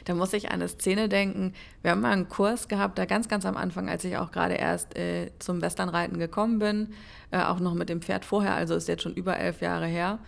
Da 0.06 0.16
muss 0.16 0.34
ich 0.34 0.48
an 0.48 0.56
eine 0.56 0.68
Szene 0.68 1.10
denken. 1.10 1.54
Wir 1.82 1.92
haben 1.92 2.02
mal 2.02 2.12
einen 2.12 2.30
Kurs 2.30 2.68
gehabt, 2.68 2.98
da 2.98 3.06
ganz, 3.06 3.28
ganz 3.28 3.46
am 3.46 3.56
Anfang, 3.56 3.88
als 3.88 4.04
ich 4.04 4.18
auch 4.18 4.32
gerade 4.32 4.56
erst 4.56 4.98
äh, 4.98 5.32
zum 5.40 5.62
Westernreiten 5.62 6.18
gekommen 6.18 6.60
bin, 6.60 6.94
äh, 7.30 7.42
auch 7.44 7.60
noch 7.60 7.76
mit 7.76 7.90
dem 7.90 8.02
Pferd 8.02 8.26
vorher, 8.26 8.56
also 8.56 8.76
ist 8.76 8.88
jetzt 8.88 9.04
schon 9.04 9.14
über 9.14 9.38
elf 9.38 9.62
Jahre 9.62 9.86
her. 9.86 10.20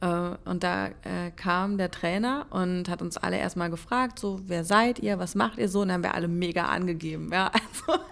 Äh, 0.00 0.30
und 0.46 0.62
da 0.62 0.86
äh, 0.86 1.30
kam 1.36 1.76
der 1.76 1.90
Trainer 1.90 2.46
und 2.50 2.88
hat 2.88 3.02
uns 3.02 3.18
alle 3.18 3.36
erstmal 3.36 3.68
gefragt, 3.68 4.18
so, 4.18 4.40
wer 4.46 4.64
seid 4.64 4.98
ihr, 4.98 5.18
was 5.18 5.34
macht 5.34 5.58
ihr 5.58 5.68
so? 5.68 5.80
Und 5.80 5.88
dann 5.88 5.96
haben 5.96 6.04
wir 6.04 6.14
alle 6.14 6.28
mega 6.28 6.66
angegeben, 6.66 7.30
ja, 7.32 7.50
also, 7.52 8.02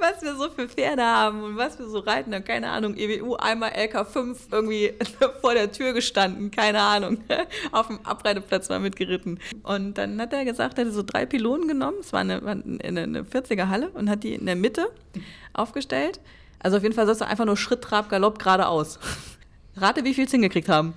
was 0.00 0.22
wir 0.22 0.34
so 0.34 0.50
für 0.50 0.68
Pferde 0.68 1.04
haben 1.04 1.42
und 1.44 1.56
was 1.56 1.78
wir 1.78 1.86
so 1.86 2.00
reiten, 2.00 2.32
dann, 2.32 2.44
keine 2.44 2.70
Ahnung, 2.70 2.96
EWU, 2.96 3.36
einmal 3.36 3.70
LK5 3.70 4.36
irgendwie 4.50 4.92
vor 5.40 5.54
der 5.54 5.70
Tür 5.70 5.92
gestanden, 5.92 6.50
keine 6.50 6.80
Ahnung, 6.80 7.18
auf 7.72 7.86
dem 7.86 8.04
Abreiteplatz 8.04 8.68
mal 8.68 8.80
mitgeritten. 8.80 9.38
Und 9.62 9.98
dann 9.98 10.20
hat 10.20 10.32
er 10.32 10.44
gesagt, 10.44 10.78
er 10.78 10.84
hätte 10.84 10.92
so 10.92 11.04
drei 11.04 11.26
Pylonen 11.26 11.68
genommen, 11.68 11.98
es 12.00 12.12
war 12.12 12.20
eine, 12.20 12.42
eine, 12.44 13.02
eine 13.02 13.22
40er 13.22 13.68
Halle 13.68 13.90
und 13.90 14.10
hat 14.10 14.24
die 14.24 14.34
in 14.34 14.46
der 14.46 14.56
Mitte 14.56 14.88
aufgestellt. 15.52 16.18
Also 16.58 16.78
auf 16.78 16.82
jeden 16.82 16.94
Fall 16.94 17.06
sollst 17.06 17.20
du 17.20 17.26
einfach 17.26 17.44
nur 17.44 17.56
Schritt, 17.56 17.82
Trab, 17.82 18.08
Galopp 18.08 18.40
geradeaus. 18.40 18.98
Rate, 19.76 20.04
wie 20.04 20.14
viel 20.14 20.24
es 20.24 20.30
hingekriegt 20.32 20.68
haben. 20.68 20.94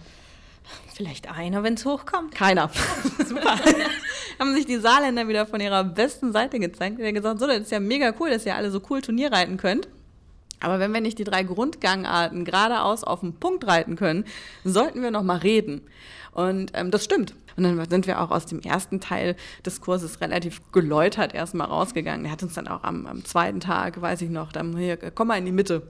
Vielleicht 0.99 1.31
einer, 1.31 1.63
wenn 1.63 1.75
es 1.75 1.85
hochkommt. 1.85 2.35
Keiner. 2.35 2.69
Super. 3.25 3.57
haben 4.39 4.53
sich 4.53 4.65
die 4.65 4.79
Saarländer 4.79 5.29
wieder 5.29 5.45
von 5.45 5.61
ihrer 5.61 5.85
besten 5.85 6.33
Seite 6.33 6.59
gezeigt. 6.59 6.99
Die 6.99 7.05
haben 7.05 7.13
gesagt, 7.13 7.39
so, 7.39 7.47
das 7.47 7.59
ist 7.59 7.71
ja 7.71 7.79
mega 7.79 8.13
cool, 8.19 8.29
dass 8.29 8.45
ihr 8.45 8.53
alle 8.53 8.69
so 8.69 8.81
cool 8.89 9.01
Turnier 9.01 9.31
reiten 9.31 9.55
könnt. 9.55 9.87
Aber 10.59 10.79
wenn 10.79 10.93
wir 10.93 10.99
nicht 10.99 11.17
die 11.17 11.23
drei 11.23 11.43
Grundgangarten 11.43 12.43
geradeaus 12.43 13.05
auf 13.05 13.21
den 13.21 13.31
Punkt 13.31 13.65
reiten 13.65 13.95
können, 13.95 14.25
sollten 14.65 15.01
wir 15.01 15.09
noch 15.09 15.23
mal 15.23 15.37
reden. 15.37 15.83
Und 16.33 16.73
ähm, 16.73 16.91
das 16.91 17.05
stimmt. 17.05 17.33
Und 17.55 17.63
dann 17.63 17.89
sind 17.89 18.05
wir 18.05 18.19
auch 18.19 18.31
aus 18.31 18.45
dem 18.45 18.59
ersten 18.59 18.99
Teil 18.99 19.37
des 19.65 19.79
Kurses 19.79 20.19
relativ 20.19 20.69
geläutert 20.73 21.33
erstmal 21.33 21.67
rausgegangen. 21.67 22.23
Der 22.23 22.33
hat 22.33 22.43
uns 22.43 22.55
dann 22.55 22.67
auch 22.67 22.83
am, 22.83 23.07
am 23.07 23.23
zweiten 23.23 23.61
Tag, 23.61 24.01
weiß 24.01 24.21
ich 24.21 24.31
noch, 24.31 24.51
dann 24.51 24.75
hier, 24.75 24.97
komm 24.97 25.29
mal 25.29 25.37
in 25.37 25.45
die 25.45 25.53
Mitte. 25.53 25.83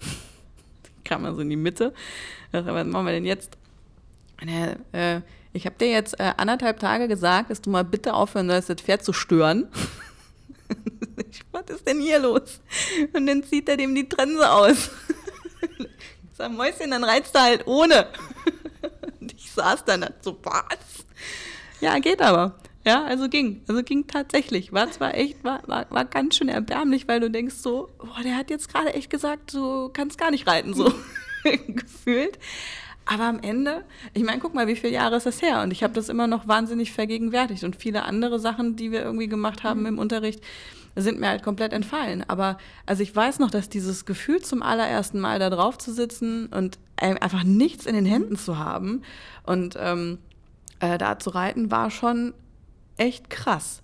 Kam 1.03 1.23
mal 1.23 1.33
so 1.33 1.41
in 1.41 1.49
die 1.49 1.55
Mitte. 1.55 1.95
Was 2.51 2.63
machen 2.85 3.07
wir 3.07 3.13
denn 3.13 3.25
jetzt? 3.25 3.57
Äh, 4.47 5.21
ich 5.51 5.65
habe 5.65 5.75
dir 5.77 5.89
jetzt 5.89 6.19
äh, 6.19 6.33
anderthalb 6.37 6.79
Tage 6.79 7.07
gesagt, 7.07 7.49
dass 7.49 7.61
du 7.61 7.69
mal 7.69 7.83
bitte 7.83 8.13
aufhören 8.13 8.49
sollst, 8.49 8.69
das 8.69 8.81
Pferd 8.81 9.03
zu 9.03 9.13
stören. 9.13 9.67
was 11.51 11.63
ist 11.69 11.87
denn 11.87 11.99
hier 11.99 12.19
los? 12.19 12.61
Und 13.13 13.25
dann 13.25 13.43
zieht 13.43 13.67
er 13.67 13.77
dem 13.77 13.95
die 13.95 14.07
Trense 14.07 14.49
aus. 14.51 14.91
sag, 16.39 16.51
Mäuschen, 16.51 16.91
dann 16.91 17.03
reizt 17.03 17.35
er 17.35 17.43
halt 17.43 17.67
ohne. 17.67 18.07
Und 19.19 19.33
ich 19.37 19.51
saß 19.51 19.85
dann 19.85 20.03
halt 20.03 20.23
so, 20.23 20.37
was? 20.43 21.05
Ja, 21.81 21.99
geht 21.99 22.21
aber. 22.21 22.55
Ja, 22.85 23.03
also 23.03 23.27
ging. 23.27 23.61
Also 23.67 23.83
ging 23.83 24.07
tatsächlich. 24.07 24.71
War 24.73 24.89
zwar 24.89 25.15
echt, 25.15 25.43
war, 25.43 25.61
war, 25.67 25.85
war 25.91 26.05
ganz 26.05 26.37
schön 26.37 26.49
erbärmlich, 26.49 27.07
weil 27.07 27.19
du 27.19 27.29
denkst 27.29 27.55
so, 27.55 27.89
boah, 27.97 28.23
der 28.23 28.37
hat 28.37 28.49
jetzt 28.49 28.71
gerade 28.71 28.93
echt 28.93 29.09
gesagt, 29.09 29.53
du 29.53 29.89
kannst 29.89 30.17
gar 30.17 30.31
nicht 30.31 30.47
reiten, 30.47 30.73
so 30.73 30.93
gefühlt. 31.67 32.39
Aber 33.11 33.23
am 33.23 33.39
Ende, 33.39 33.83
ich 34.13 34.23
meine, 34.23 34.39
guck 34.39 34.53
mal, 34.53 34.67
wie 34.67 34.75
viele 34.75 34.93
Jahre 34.93 35.15
ist 35.15 35.25
das 35.25 35.41
her? 35.41 35.63
Und 35.63 35.71
ich 35.71 35.81
habe 35.81 35.95
das 35.95 36.09
immer 36.09 36.27
noch 36.27 36.47
wahnsinnig 36.47 36.91
vergegenwärtigt. 36.91 37.63
Und 37.63 37.75
viele 37.75 38.03
andere 38.03 38.39
Sachen, 38.39 38.75
die 38.75 38.91
wir 38.91 39.01
irgendwie 39.01 39.27
gemacht 39.27 39.63
haben 39.63 39.79
mhm. 39.79 39.85
im 39.87 39.97
Unterricht, 39.97 40.43
sind 40.95 41.19
mir 41.19 41.29
halt 41.29 41.41
komplett 41.41 41.73
entfallen. 41.73 42.23
Aber 42.27 42.59
also 42.85 43.01
ich 43.01 43.15
weiß 43.15 43.39
noch, 43.39 43.49
dass 43.49 43.67
dieses 43.67 44.05
Gefühl 44.05 44.43
zum 44.43 44.61
allerersten 44.61 45.19
Mal 45.19 45.39
da 45.39 45.49
drauf 45.49 45.79
zu 45.79 45.91
sitzen 45.91 46.47
und 46.47 46.77
einfach 46.97 47.43
nichts 47.43 47.87
in 47.87 47.95
den 47.95 48.05
Händen 48.05 48.37
zu 48.37 48.59
haben 48.59 49.01
und 49.43 49.75
ähm, 49.79 50.19
äh, 50.79 50.99
da 50.99 51.17
zu 51.17 51.31
reiten, 51.31 51.71
war 51.71 51.89
schon 51.89 52.35
echt 52.97 53.31
krass. 53.31 53.81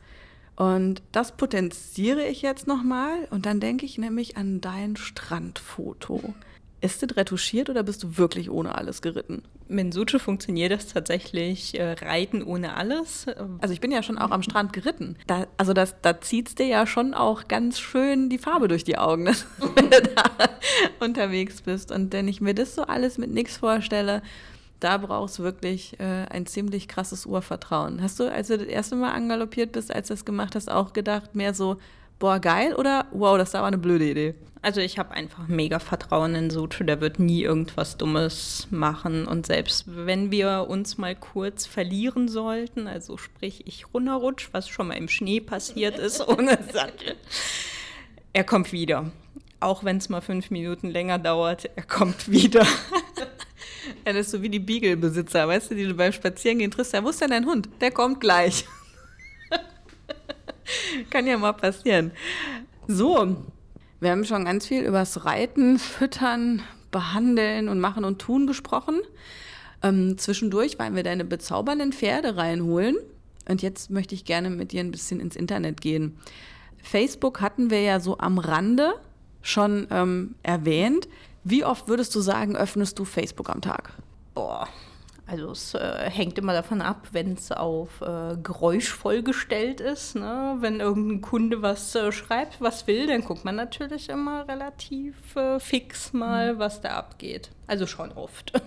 Und 0.56 1.02
das 1.12 1.36
potenziere 1.36 2.28
ich 2.28 2.44
jetzt 2.44 2.68
nochmal 2.68 3.28
und 3.32 3.48
dann 3.48 3.60
denke 3.60 3.88
ich 3.88 3.98
nämlich 3.98 4.38
an 4.38 4.62
dein 4.62 4.96
Strandfoto 4.96 6.36
Ist 6.82 7.02
das 7.02 7.16
retuschiert 7.16 7.70
oder 7.70 7.84
bist 7.84 8.04
du 8.04 8.18
wirklich 8.18 8.50
ohne 8.50 8.76
alles 8.76 9.02
geritten? 9.02 9.44
Mit 9.68 9.94
Suche 9.94 10.20
funktioniert 10.20 10.72
das 10.72 10.88
tatsächlich 10.88 11.80
äh, 11.80 11.94
Reiten 11.94 12.44
ohne 12.44 12.76
alles. 12.76 13.26
Also 13.60 13.74
ich 13.74 13.82
bin 13.82 13.92
ja 13.92 14.04
schon 14.04 14.18
auch 14.18 14.32
am 14.32 14.44
Strand 14.44 14.74
geritten. 14.74 15.16
Da, 15.26 15.48
also 15.58 15.74
das, 15.74 15.96
da 16.02 16.22
zieht 16.22 16.50
es 16.50 16.56
dir 16.56 16.68
ja 16.68 16.86
schon 16.86 17.14
auch 17.14 17.48
ganz 17.48 17.80
schön 17.80 18.30
die 18.30 18.38
Farbe 18.38 18.68
durch 18.68 18.84
die 18.84 18.98
Augen, 18.98 19.26
wenn 19.76 19.90
du 19.90 20.02
da 20.02 20.32
unterwegs 21.00 21.62
bist. 21.62 21.92
Und 21.92 22.14
wenn 22.14 22.28
ich 22.28 22.42
mir 22.42 22.54
das 22.54 22.76
so 22.76 22.84
alles 22.84 23.18
mit 23.18 23.32
nichts 23.32 23.58
vorstelle, 23.58 24.22
da 24.80 24.98
brauchst 24.98 25.40
du 25.40 25.44
wirklich 25.44 26.00
äh, 26.00 26.26
ein 26.30 26.46
ziemlich 26.46 26.88
krasses 26.88 27.26
Urvertrauen. 27.26 28.02
Hast 28.02 28.20
du, 28.20 28.32
als 28.32 28.50
du 28.50 28.58
das 28.58 28.68
erste 28.68 28.96
Mal 28.96 29.14
angaloppiert 29.14 29.72
bist, 29.72 29.94
als 29.94 30.10
du 30.10 30.14
das 30.14 30.26
gemacht 30.26 30.56
hast, 30.56 30.70
auch 30.70 30.94
gedacht, 30.94 31.34
mehr 31.34 31.54
so, 31.54 31.78
boah, 32.26 32.40
geil 32.40 32.74
oder 32.74 33.06
wow, 33.12 33.38
das 33.38 33.54
war 33.54 33.66
eine 33.66 33.78
blöde 33.78 34.10
Idee? 34.10 34.34
Also 34.64 34.82
ich 34.82 34.98
habe 34.98 35.12
einfach 35.12 35.48
mega 35.48 35.78
Vertrauen 35.78 36.34
in 36.34 36.50
Sucho, 36.50 36.84
der 36.84 37.00
wird 37.00 37.20
nie 37.20 37.44
irgendwas 37.44 37.98
Dummes 37.98 38.68
machen 38.72 39.28
und 39.28 39.46
selbst 39.46 39.84
wenn 39.86 40.32
wir 40.32 40.66
uns 40.68 40.98
mal 40.98 41.16
kurz 41.16 41.68
verlieren 41.68 42.28
sollten, 42.28 42.88
also 42.88 43.18
sprich 43.18 43.68
ich 43.68 43.94
runterrutsch, 43.94 44.50
was 44.54 44.68
schon 44.68 44.88
mal 44.88 44.96
im 44.96 45.08
Schnee 45.08 45.40
passiert 45.40 46.00
ist 46.00 46.28
ohne 46.28 46.58
Sattel, 46.74 47.16
er 48.34 48.44
kommt 48.44 48.72
wieder. 48.72 49.12
Auch 49.60 49.84
wenn 49.84 49.98
es 49.98 50.10
mal 50.10 50.22
fünf 50.22 50.50
Minuten 50.50 50.90
länger 50.90 51.20
dauert, 51.20 51.70
er 51.76 51.84
kommt 51.84 52.32
wieder. 52.32 52.66
Das 54.04 54.16
ist 54.16 54.32
so 54.32 54.42
wie 54.42 54.50
die 54.50 54.58
Beagle-Besitzer, 54.58 55.48
weißt 55.48 55.70
du, 55.70 55.76
die 55.76 55.86
du 55.86 55.94
beim 55.94 56.12
Spazierengehen 56.12 56.72
triffst. 56.72 56.94
Ja, 56.94 57.04
wo 57.04 57.10
ist 57.10 57.22
denn 57.22 57.30
dein 57.30 57.46
Hund? 57.46 57.70
Der 57.82 57.92
kommt 57.92 58.20
gleich. 58.20 58.66
Kann 61.10 61.28
ja 61.28 61.38
mal 61.38 61.54
passieren. 61.54 62.12
So, 62.88 63.36
wir 64.00 64.12
haben 64.12 64.26
schon 64.26 64.46
ganz 64.46 64.68
viel 64.68 64.84
übers 64.84 65.26
Reiten, 65.26 65.80
Füttern, 65.80 66.62
Behandeln 66.92 67.70
und 67.70 67.80
Machen 67.80 68.06
und 68.06 68.20
Tun 68.20 68.48
gesprochen. 68.48 69.02
Ähm, 69.84 70.18
zwischendurch 70.18 70.80
wollen 70.80 70.96
wir 70.96 71.04
deine 71.04 71.26
bezaubernden 71.26 71.94
Pferde 71.94 72.38
reinholen. 72.38 72.98
Und 73.48 73.62
jetzt 73.62 73.92
möchte 73.92 74.16
ich 74.16 74.26
gerne 74.26 74.50
mit 74.50 74.72
dir 74.72 74.82
ein 74.82 74.92
bisschen 74.92 75.20
ins 75.20 75.36
Internet 75.36 75.82
gehen. 75.82 76.18
Facebook 76.82 77.42
hatten 77.42 77.70
wir 77.70 77.82
ja 77.82 78.00
so 78.00 78.18
am 78.18 78.38
Rande 78.38 78.94
schon 79.42 79.88
ähm, 79.92 80.36
erwähnt. 80.44 81.08
Wie 81.44 81.64
oft 81.64 81.88
würdest 81.88 82.16
du 82.16 82.22
sagen, 82.22 82.56
öffnest 82.56 82.98
du 82.98 83.06
Facebook 83.06 83.50
am 83.50 83.62
Tag? 83.62 83.94
Boah, 84.34 84.68
also 85.28 85.52
es 85.52 85.74
äh, 85.74 86.10
hängt 86.10 86.38
immer 86.38 86.54
davon 86.54 86.82
ab, 86.82 87.08
wenn 87.12 87.34
es 87.34 87.52
auf 87.52 88.02
äh, 88.02 88.38
geräuschvoll 88.42 89.24
gestellt 89.24 89.82
ist. 89.82 90.16
Ne? 90.16 90.58
Wenn 90.60 90.80
irgendein 90.80 91.22
Kunde 91.22 91.62
was 91.62 91.96
äh, 91.96 92.12
schreibt, 92.12 92.62
was 92.62 92.86
will, 92.86 93.08
dann 93.08 93.24
guckt 93.24 93.44
man 93.44 93.56
natürlich 93.56 94.10
immer 94.10 94.48
relativ 94.48 95.36
äh, 95.36 95.60
fix 95.60 96.14
mal, 96.14 96.54
mhm. 96.54 96.60
was 96.60 96.82
da 96.82 96.90
abgeht. 96.90 97.50
Also 97.68 97.88
schon 97.88 98.12
oft. 98.12 98.54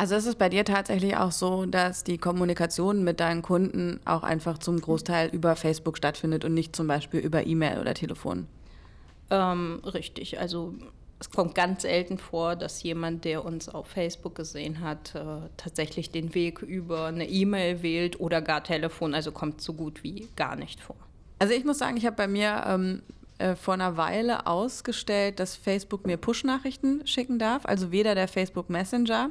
Also 0.00 0.14
ist 0.14 0.26
es 0.26 0.36
bei 0.36 0.48
dir 0.48 0.64
tatsächlich 0.64 1.16
auch 1.16 1.32
so, 1.32 1.66
dass 1.66 2.04
die 2.04 2.18
Kommunikation 2.18 3.02
mit 3.02 3.18
deinen 3.18 3.42
Kunden 3.42 3.98
auch 4.04 4.22
einfach 4.22 4.58
zum 4.58 4.80
Großteil 4.80 5.28
über 5.30 5.56
Facebook 5.56 5.96
stattfindet 5.96 6.44
und 6.44 6.54
nicht 6.54 6.76
zum 6.76 6.86
Beispiel 6.86 7.18
über 7.18 7.44
E-Mail 7.44 7.80
oder 7.80 7.94
Telefon? 7.94 8.46
Ähm, 9.28 9.82
richtig. 9.84 10.38
Also 10.38 10.74
es 11.20 11.30
kommt 11.30 11.54
ganz 11.54 11.82
selten 11.82 12.18
vor, 12.18 12.54
dass 12.54 12.82
jemand, 12.82 13.24
der 13.24 13.44
uns 13.44 13.68
auf 13.68 13.88
Facebook 13.88 14.36
gesehen 14.36 14.80
hat, 14.80 15.14
äh, 15.14 15.48
tatsächlich 15.56 16.10
den 16.10 16.34
Weg 16.34 16.62
über 16.62 17.06
eine 17.06 17.28
E-Mail 17.28 17.82
wählt 17.82 18.20
oder 18.20 18.40
gar 18.40 18.62
Telefon. 18.62 19.14
Also 19.14 19.32
kommt 19.32 19.60
so 19.60 19.72
gut 19.72 20.04
wie 20.04 20.28
gar 20.36 20.54
nicht 20.54 20.80
vor. 20.80 20.96
Also 21.40 21.54
ich 21.54 21.64
muss 21.64 21.78
sagen, 21.78 21.96
ich 21.96 22.06
habe 22.06 22.16
bei 22.16 22.28
mir 22.28 22.64
ähm, 22.66 23.02
äh, 23.38 23.56
vor 23.56 23.74
einer 23.74 23.96
Weile 23.96 24.46
ausgestellt, 24.46 25.40
dass 25.40 25.56
Facebook 25.56 26.06
mir 26.06 26.16
Push-Nachrichten 26.16 27.06
schicken 27.06 27.38
darf. 27.38 27.66
Also 27.66 27.90
weder 27.90 28.14
der 28.14 28.28
Facebook 28.28 28.70
Messenger 28.70 29.30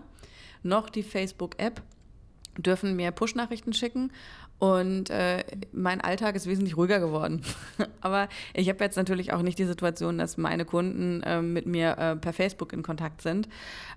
noch 0.64 0.90
die 0.90 1.04
Facebook-App 1.04 1.82
dürfen 2.58 2.96
mir 2.96 3.12
Push-Nachrichten 3.12 3.74
schicken. 3.74 4.12
Und 4.60 5.12
äh, 5.12 5.44
mein 5.72 6.02
Alltag 6.02 6.36
ist 6.36 6.48
wesentlich 6.48 6.78
ruhiger 6.78 7.00
geworden. 7.00 7.42
Aber 8.02 8.28
ich 8.56 8.70
habe 8.70 8.84
jetzt 8.84 8.98
natürlich 8.98 9.32
auch 9.32 9.44
nicht 9.44 9.60
die 9.60 9.66
Situation, 9.66 10.18
dass 10.18 10.38
meine 10.38 10.66
Kunden 10.66 11.22
äh, 11.22 11.44
mit 11.44 11.68
mir 11.68 11.98
äh, 11.98 12.16
per 12.16 12.34
Facebook 12.34 12.74
in 12.74 12.82
Kontakt 12.82 13.22
sind. 13.22 13.48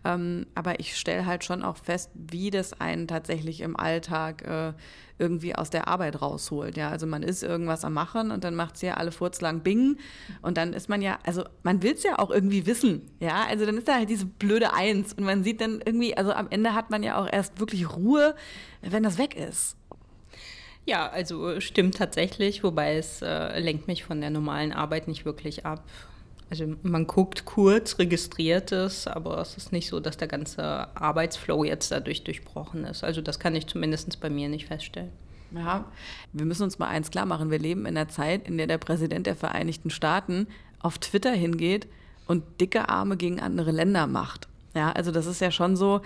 Ähm, 0.04 0.46
aber 0.54 0.80
ich 0.80 0.96
stelle 0.96 1.26
halt 1.26 1.44
schon 1.44 1.62
auch 1.62 1.76
fest, 1.76 2.11
wie 2.14 2.50
das 2.50 2.78
einen 2.80 3.06
tatsächlich 3.06 3.61
im 3.61 3.76
Alltag 3.76 4.42
äh, 4.46 4.72
irgendwie 5.18 5.54
aus 5.54 5.70
der 5.70 5.88
Arbeit 5.88 6.20
rausholt. 6.20 6.76
Ja, 6.76 6.88
also 6.88 7.06
man 7.06 7.22
ist 7.22 7.42
irgendwas 7.42 7.84
am 7.84 7.92
Machen 7.92 8.30
und 8.30 8.42
dann 8.44 8.54
macht 8.54 8.76
es 8.76 8.82
ja 8.82 8.94
alle 8.94 9.12
furzlang 9.12 9.61
Bing. 9.61 9.98
Und 10.42 10.56
dann 10.56 10.72
ist 10.72 10.88
man 10.88 11.02
ja, 11.02 11.18
also 11.24 11.44
man 11.62 11.82
will 11.82 11.92
es 11.92 12.02
ja 12.02 12.18
auch 12.18 12.30
irgendwie 12.30 12.66
wissen. 12.66 13.11
Ja, 13.20 13.44
also 13.48 13.66
dann 13.66 13.76
ist 13.76 13.88
da 13.88 13.96
halt 13.96 14.11
diese 14.11 14.26
blöde 14.26 14.72
Eins. 14.72 15.12
Und 15.12 15.24
man 15.24 15.44
sieht 15.44 15.61
dann 15.61 15.80
irgendwie, 15.84 16.16
also 16.16 16.32
am 16.32 16.48
Ende 16.50 16.74
hat 16.74 16.90
man 16.90 17.02
ja 17.02 17.16
auch 17.18 17.30
erst 17.30 17.61
wirklich 17.61 17.94
Ruhe, 17.94 18.34
wenn 18.82 19.02
das 19.02 19.18
weg 19.18 19.36
ist. 19.36 19.76
Ja, 20.87 21.09
also 21.09 21.61
stimmt 21.61 21.97
tatsächlich, 21.97 22.64
wobei 22.64 22.97
es 22.97 23.22
äh, 23.22 23.59
lenkt 23.61 23.87
mich 23.87 24.05
von 24.05 24.20
der 24.20 24.31
normalen 24.31 24.72
Arbeit 24.72 25.09
nicht 25.09 25.24
wirklich 25.24 25.66
ab. 25.66 25.85
Also 26.51 26.66
man 26.83 27.07
guckt 27.07 27.45
kurz, 27.45 27.99
registriert 27.99 28.72
es, 28.72 29.07
aber 29.07 29.39
es 29.39 29.57
ist 29.57 29.70
nicht 29.70 29.89
so, 29.89 30.01
dass 30.01 30.16
der 30.16 30.26
ganze 30.26 30.64
Arbeitsflow 30.97 31.62
jetzt 31.62 31.93
dadurch 31.93 32.24
durchbrochen 32.24 32.85
ist. 32.85 33.05
Also 33.05 33.20
das 33.20 33.39
kann 33.39 33.55
ich 33.55 33.68
zumindest 33.68 34.20
bei 34.20 34.31
mir 34.31 34.49
nicht 34.49 34.66
feststellen. 34.66 35.12
Ja, 35.55 35.85
wir 36.33 36.45
müssen 36.45 36.64
uns 36.64 36.78
mal 36.78 36.89
eins 36.89 37.11
klar 37.11 37.26
machen. 37.26 37.51
Wir 37.51 37.59
leben 37.59 37.87
in 37.87 37.97
einer 37.97 38.09
Zeit, 38.09 38.49
in 38.49 38.59
der 38.59 38.66
der 38.66 38.78
Präsident 38.78 39.26
der 39.26 39.37
Vereinigten 39.37 39.91
Staaten 39.91 40.49
auf 40.81 40.99
Twitter 40.99 41.33
hingeht 41.33 41.87
und 42.26 42.61
dicke 42.61 42.89
Arme 42.89 43.16
gegen 43.16 43.41
andere 43.41 43.70
Länder 43.70 44.07
macht. 44.07 44.49
Ja, 44.74 44.93
also 44.93 45.11
das 45.12 45.26
ist 45.26 45.41
ja 45.41 45.51
schon 45.51 45.76
so, 45.76 46.01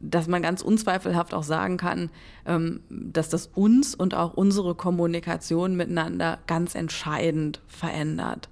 dass 0.00 0.28
man 0.28 0.42
ganz 0.42 0.62
unzweifelhaft 0.62 1.34
auch 1.34 1.42
sagen 1.42 1.76
kann, 1.76 2.10
ähm, 2.44 2.80
dass 2.90 3.28
das 3.28 3.48
uns 3.54 3.94
und 3.94 4.14
auch 4.14 4.34
unsere 4.34 4.74
Kommunikation 4.74 5.76
miteinander 5.76 6.38
ganz 6.46 6.74
entscheidend 6.74 7.60
verändert. 7.66 8.48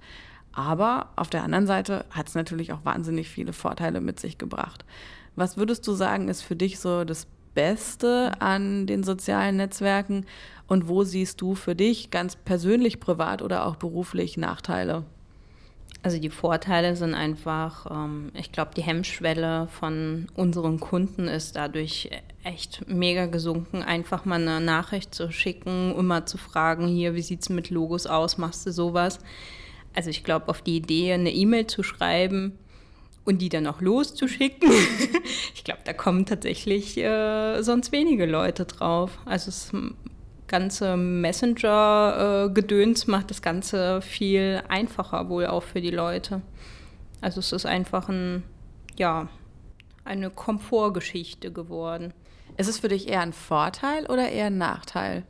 Aber 0.53 1.09
auf 1.15 1.29
der 1.29 1.43
anderen 1.43 1.67
Seite 1.67 2.05
hat 2.09 2.27
es 2.27 2.35
natürlich 2.35 2.71
auch 2.71 2.85
wahnsinnig 2.85 3.29
viele 3.29 3.53
Vorteile 3.53 4.01
mit 4.01 4.19
sich 4.19 4.37
gebracht. 4.37 4.85
Was 5.35 5.57
würdest 5.57 5.85
du 5.85 5.93
sagen, 5.93 6.29
ist 6.29 6.41
für 6.41 6.55
dich 6.55 6.79
so 6.79 7.03
das 7.03 7.27
Beste 7.53 8.33
an 8.39 8.87
den 8.87 9.03
sozialen 9.03 9.57
Netzwerken 9.57 10.25
und 10.67 10.87
wo 10.87 11.03
siehst 11.03 11.41
du 11.41 11.55
für 11.55 11.75
dich 11.75 12.11
ganz 12.11 12.35
persönlich, 12.35 12.99
privat 12.99 13.41
oder 13.41 13.65
auch 13.65 13.75
beruflich 13.75 14.37
Nachteile? 14.37 15.03
Also 16.05 16.19
die 16.19 16.29
Vorteile 16.29 16.95
sind 16.95 17.15
einfach, 17.15 17.87
ähm, 17.89 18.31
ich 18.35 18.51
glaube, 18.51 18.73
die 18.77 18.83
Hemmschwelle 18.83 19.67
von 19.71 20.27
unseren 20.35 20.79
Kunden 20.79 21.27
ist 21.27 21.55
dadurch 21.55 22.11
echt 22.43 22.87
mega 22.87 23.25
gesunken, 23.25 23.81
einfach 23.81 24.23
mal 24.23 24.39
eine 24.39 24.61
Nachricht 24.61 25.15
zu 25.15 25.31
schicken, 25.31 25.95
immer 25.97 26.27
zu 26.27 26.37
fragen, 26.37 26.85
hier, 26.85 27.15
wie 27.15 27.23
sieht 27.23 27.41
es 27.41 27.49
mit 27.49 27.71
Logos 27.71 28.05
aus, 28.05 28.37
machst 28.37 28.67
du 28.67 28.71
sowas? 28.71 29.17
Also 29.95 30.11
ich 30.11 30.23
glaube, 30.23 30.49
auf 30.49 30.61
die 30.61 30.75
Idee, 30.75 31.11
eine 31.11 31.31
E-Mail 31.31 31.65
zu 31.65 31.81
schreiben 31.81 32.59
und 33.23 33.41
die 33.41 33.49
dann 33.49 33.65
auch 33.65 33.81
loszuschicken, 33.81 34.69
ich 35.55 35.63
glaube, 35.63 35.81
da 35.85 35.93
kommen 35.93 36.27
tatsächlich 36.27 36.97
äh, 36.97 37.63
sonst 37.63 37.91
wenige 37.91 38.27
Leute 38.27 38.65
drauf. 38.65 39.17
Also 39.25 39.49
es 39.49 39.71
ganze 40.55 40.95
Messenger-Gedöns 40.95 43.07
macht 43.07 43.29
das 43.29 43.41
Ganze 43.41 44.01
viel 44.01 44.61
einfacher 44.69 45.27
wohl 45.27 45.47
auch 45.47 45.63
für 45.63 45.81
die 45.81 45.91
Leute. 45.91 46.41
Also 47.19 47.41
es 47.41 47.51
ist 47.51 47.65
einfach 47.65 48.07
ein, 48.07 48.41
ja, 48.95 49.27
eine 50.05 50.29
Komfortgeschichte 50.29 51.51
geworden. 51.51 52.13
Ist 52.55 52.69
es 52.69 52.79
für 52.79 52.87
dich 52.87 53.09
eher 53.09 53.19
ein 53.19 53.33
Vorteil 53.33 54.05
oder 54.05 54.29
eher 54.29 54.45
ein 54.45 54.57
Nachteil? 54.57 55.23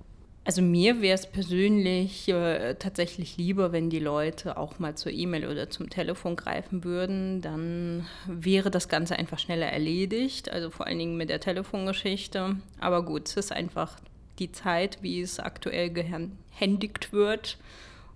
Also 0.44 0.62
mir 0.62 1.02
wäre 1.02 1.16
es 1.16 1.26
persönlich 1.26 2.30
äh, 2.30 2.76
tatsächlich 2.76 3.38
lieber, 3.38 3.72
wenn 3.72 3.90
die 3.90 3.98
Leute 3.98 4.58
auch 4.58 4.78
mal 4.78 4.94
zur 4.94 5.12
E-Mail 5.12 5.48
oder 5.48 5.72
zum 5.72 5.90
Telefon 5.90 6.36
greifen 6.36 6.84
würden. 6.84 7.42
Dann 7.42 8.06
wäre 8.28 8.70
das 8.70 8.90
Ganze 8.90 9.16
einfach 9.16 9.40
schneller 9.40 9.66
erledigt. 9.66 10.52
Also 10.52 10.70
vor 10.70 10.86
allen 10.86 11.00
Dingen 11.00 11.18
mit 11.18 11.32
der 11.32 11.40
Telefongeschichte. 11.40 12.58
Aber 12.80 13.04
gut, 13.04 13.28
es 13.28 13.38
ist 13.38 13.52
einfach 13.52 13.98
die 14.40 14.52
Zeit, 14.52 15.00
wie 15.02 15.22
es 15.22 15.40
aktuell 15.40 15.90
gehändigt 15.90 17.14
wird. 17.14 17.58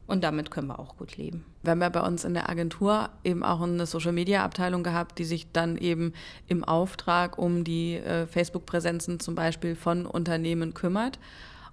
Und 0.07 0.24
damit 0.24 0.49
können 0.49 0.67
wir 0.67 0.80
auch 0.80 0.97
gut 0.97 1.17
leben. 1.17 1.45
Wir 1.61 1.72
haben 1.72 1.82
ja 1.82 1.89
bei 1.89 2.01
uns 2.01 2.24
in 2.24 2.34
der 2.34 2.49
Agentur 2.49 3.09
eben 3.24 3.43
auch 3.43 3.61
eine 3.61 3.86
Social-Media-Abteilung 3.86 4.82
gehabt, 4.82 5.20
die 5.20 5.24
sich 5.24 5.51
dann 5.51 5.78
eben 5.78 6.13
im 6.47 6.63
Auftrag 6.63 7.38
um 7.38 7.63
die 7.63 7.95
äh, 7.95 8.26
Facebook-Präsenzen 8.26 9.20
zum 9.20 9.36
Beispiel 9.36 9.76
von 9.76 10.07
Unternehmen 10.07 10.74
kümmert. 10.74 11.20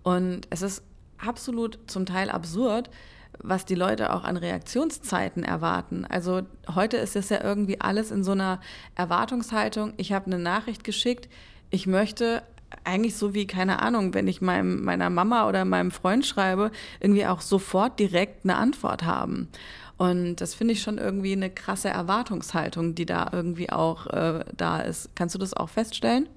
Und 0.03 0.47
es 0.51 0.61
ist 0.61 0.82
absolut 1.16 1.78
zum 1.86 2.05
Teil 2.05 2.28
absurd, 2.28 2.90
was 3.38 3.64
die 3.64 3.74
Leute 3.74 4.12
auch 4.12 4.24
an 4.24 4.36
Reaktionszeiten 4.36 5.42
erwarten. 5.42 6.05
Also 6.05 6.42
heute 6.74 6.99
ist 6.99 7.16
es 7.16 7.30
ja 7.30 7.42
irgendwie 7.42 7.80
alles 7.80 8.11
in 8.11 8.22
so 8.22 8.32
einer 8.32 8.61
Erwartungshaltung. 8.94 9.94
Ich 9.97 10.12
habe 10.12 10.26
eine 10.26 10.38
Nachricht 10.38 10.84
geschickt, 10.84 11.28
ich 11.70 11.86
möchte 11.86 12.42
eigentlich 12.84 13.16
so 13.16 13.34
wie, 13.34 13.46
keine 13.46 13.80
Ahnung, 13.80 14.14
wenn 14.14 14.28
ich 14.28 14.40
meinem, 14.40 14.82
meiner 14.82 15.10
Mama 15.10 15.48
oder 15.48 15.64
meinem 15.64 15.90
Freund 15.90 16.26
schreibe, 16.26 16.70
irgendwie 17.00 17.26
auch 17.26 17.40
sofort 17.40 17.98
direkt 17.98 18.44
eine 18.44 18.56
Antwort 18.56 19.04
haben. 19.04 19.48
Und 19.96 20.36
das 20.36 20.54
finde 20.54 20.74
ich 20.74 20.82
schon 20.82 20.98
irgendwie 20.98 21.32
eine 21.32 21.48
krasse 21.48 21.88
Erwartungshaltung, 21.88 22.94
die 22.94 23.06
da 23.06 23.30
irgendwie 23.32 23.70
auch 23.70 24.06
äh, 24.08 24.44
da 24.56 24.80
ist. 24.80 25.10
Kannst 25.14 25.34
du 25.34 25.38
das 25.38 25.54
auch 25.54 25.70
feststellen? 25.70 26.28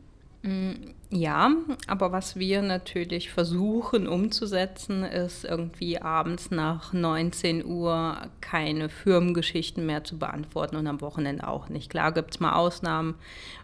Ja, 1.12 1.52
aber 1.88 2.12
was 2.12 2.36
wir 2.36 2.62
natürlich 2.62 3.32
versuchen 3.32 4.08
umzusetzen, 4.08 5.04
ist 5.04 5.44
irgendwie 5.44 6.00
abends 6.00 6.52
nach 6.52 6.94
19 6.94 7.66
Uhr 7.66 8.16
keine 8.42 8.90
Firmengeschichten 8.90 9.88
mehr 9.88 10.04
zu 10.04 10.20
beantworten 10.20 10.76
und 10.76 10.86
am 10.86 11.02
Wochenende 11.02 11.48
auch 11.48 11.68
nicht. 11.68 11.90
Klar 11.90 12.12
gibt 12.12 12.36
es 12.36 12.40
mal 12.40 12.54
Ausnahmen, 12.54 13.16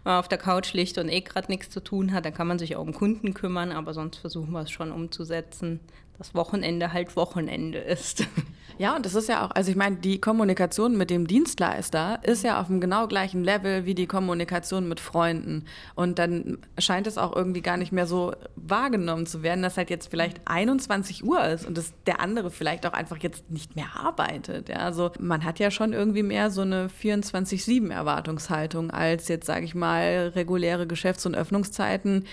wenn 0.02 0.14
man 0.14 0.18
auf 0.18 0.26
der 0.26 0.38
Couch 0.38 0.72
liegt 0.72 0.98
und 0.98 1.08
eh 1.08 1.20
gerade 1.20 1.48
nichts 1.48 1.70
zu 1.70 1.78
tun 1.78 2.12
hat, 2.12 2.24
dann 2.24 2.34
kann 2.34 2.48
man 2.48 2.58
sich 2.58 2.74
auch 2.74 2.82
um 2.82 2.92
Kunden 2.92 3.32
kümmern, 3.32 3.70
aber 3.70 3.94
sonst 3.94 4.16
versuchen 4.16 4.50
wir 4.50 4.62
es 4.62 4.72
schon 4.72 4.90
umzusetzen, 4.90 5.78
dass 6.18 6.34
Wochenende 6.34 6.92
halt 6.92 7.16
Wochenende 7.16 7.78
ist. 7.78 8.26
Ja, 8.78 8.94
und 8.94 9.06
das 9.06 9.14
ist 9.14 9.28
ja 9.28 9.46
auch, 9.46 9.52
also 9.52 9.70
ich 9.70 9.76
meine, 9.76 9.96
die 9.96 10.20
Kommunikation 10.20 10.98
mit 10.98 11.08
dem 11.08 11.26
Dienstleister 11.26 12.18
ist 12.22 12.44
ja 12.44 12.60
auf 12.60 12.66
dem 12.66 12.78
genau 12.78 13.06
gleichen 13.06 13.42
Level 13.42 13.86
wie 13.86 13.94
die 13.94 14.06
Kommunikation 14.06 14.86
mit 14.86 15.00
Freunden. 15.00 15.64
Und 15.94 16.18
dann 16.18 16.58
scheint 16.76 17.06
es 17.06 17.16
auch 17.16 17.34
irgendwie 17.34 17.62
gar 17.62 17.78
nicht 17.78 17.90
mehr 17.90 18.06
so 18.06 18.34
wahrgenommen 18.54 19.24
zu 19.24 19.42
werden, 19.42 19.62
dass 19.62 19.78
halt 19.78 19.88
jetzt 19.88 20.10
vielleicht 20.10 20.42
21 20.44 21.24
Uhr 21.24 21.42
ist 21.42 21.66
und 21.66 21.78
dass 21.78 21.94
der 22.06 22.20
andere 22.20 22.50
vielleicht 22.50 22.86
auch 22.86 22.92
einfach 22.92 23.16
jetzt 23.18 23.50
nicht 23.50 23.76
mehr 23.76 23.88
arbeitet. 23.94 24.68
Ja, 24.68 24.80
also 24.80 25.10
man 25.18 25.44
hat 25.44 25.58
ja 25.58 25.70
schon 25.70 25.94
irgendwie 25.94 26.22
mehr 26.22 26.50
so 26.50 26.60
eine 26.60 26.88
24-7-Erwartungshaltung 26.88 28.90
als 28.90 29.28
jetzt, 29.28 29.46
sage 29.46 29.64
ich 29.64 29.74
mal, 29.74 30.32
reguläre 30.34 30.86
Geschäfts- 30.86 31.24
und 31.24 31.34
Öffnungszeiten 31.34 32.26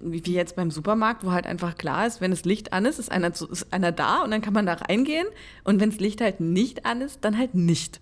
wie 0.00 0.20
jetzt 0.32 0.56
beim 0.56 0.70
Supermarkt, 0.70 1.24
wo 1.24 1.32
halt 1.32 1.46
einfach 1.46 1.76
klar 1.76 2.06
ist, 2.06 2.20
wenn 2.20 2.30
das 2.30 2.44
Licht 2.44 2.72
an 2.72 2.84
ist, 2.84 2.98
ist 2.98 3.10
einer, 3.10 3.28
ist 3.28 3.72
einer 3.72 3.92
da 3.92 4.22
und 4.22 4.30
dann 4.30 4.42
kann 4.42 4.54
man 4.54 4.66
da 4.66 4.74
reingehen. 4.74 5.26
Und 5.64 5.80
wenn 5.80 5.90
das 5.90 6.00
Licht 6.00 6.20
halt 6.20 6.40
nicht 6.40 6.86
an 6.86 7.00
ist, 7.00 7.24
dann 7.24 7.38
halt 7.38 7.54
nicht. 7.54 8.00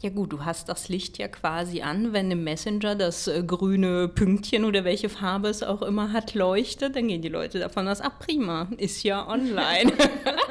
Ja 0.00 0.10
gut, 0.10 0.32
du 0.32 0.44
hast 0.44 0.68
das 0.68 0.90
Licht 0.90 1.16
ja 1.16 1.26
quasi 1.26 1.80
an, 1.80 2.12
wenn 2.12 2.30
im 2.30 2.44
Messenger 2.44 2.96
das 2.96 3.28
äh, 3.28 3.42
grüne 3.42 4.08
Pünktchen 4.08 4.66
oder 4.66 4.84
welche 4.84 5.08
Farbe 5.08 5.48
es 5.48 5.62
auch 5.62 5.80
immer 5.80 6.12
hat 6.12 6.34
leuchtet, 6.34 6.96
dann 6.96 7.08
gehen 7.08 7.22
die 7.22 7.30
Leute 7.30 7.58
davon 7.58 7.88
aus, 7.88 8.02
ah 8.02 8.10
prima, 8.10 8.68
ist 8.76 9.02
ja 9.04 9.26
online. 9.26 9.92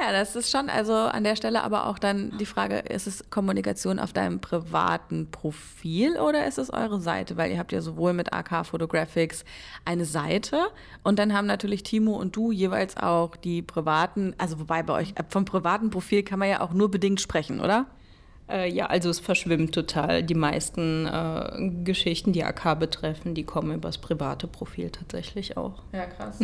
Ja, 0.00 0.12
das 0.12 0.34
ist 0.34 0.50
schon, 0.50 0.70
also 0.70 0.94
an 0.94 1.24
der 1.24 1.36
Stelle 1.36 1.62
aber 1.62 1.86
auch 1.86 1.98
dann 1.98 2.32
die 2.38 2.46
Frage, 2.46 2.78
ist 2.78 3.06
es 3.06 3.28
Kommunikation 3.28 3.98
auf 3.98 4.14
deinem 4.14 4.40
privaten 4.40 5.30
Profil 5.30 6.16
oder 6.16 6.46
ist 6.46 6.56
es 6.56 6.72
eure 6.72 7.00
Seite? 7.00 7.36
Weil 7.36 7.50
ihr 7.50 7.58
habt 7.58 7.70
ja 7.70 7.82
sowohl 7.82 8.14
mit 8.14 8.32
AK 8.32 8.64
Photographics 8.64 9.44
eine 9.84 10.06
Seite 10.06 10.68
und 11.02 11.18
dann 11.18 11.34
haben 11.34 11.46
natürlich 11.46 11.82
Timo 11.82 12.16
und 12.16 12.34
du 12.34 12.50
jeweils 12.50 12.96
auch 12.96 13.36
die 13.36 13.60
privaten, 13.60 14.34
also 14.38 14.58
wobei 14.58 14.82
bei 14.82 14.94
euch 14.94 15.12
vom 15.28 15.44
privaten 15.44 15.90
Profil 15.90 16.22
kann 16.22 16.38
man 16.38 16.48
ja 16.48 16.62
auch 16.62 16.72
nur 16.72 16.90
bedingt 16.90 17.20
sprechen, 17.20 17.60
oder? 17.60 17.84
Äh, 18.48 18.72
ja, 18.72 18.86
also 18.86 19.10
es 19.10 19.20
verschwimmt 19.20 19.74
total. 19.74 20.22
Die 20.22 20.34
meisten 20.34 21.06
äh, 21.06 21.70
Geschichten, 21.84 22.32
die 22.32 22.42
AK 22.42 22.78
betreffen, 22.80 23.34
die 23.34 23.44
kommen 23.44 23.74
übers 23.74 23.98
private 23.98 24.46
Profil 24.46 24.88
tatsächlich 24.88 25.58
auch. 25.58 25.82
Ja, 25.92 26.06
krass. 26.06 26.38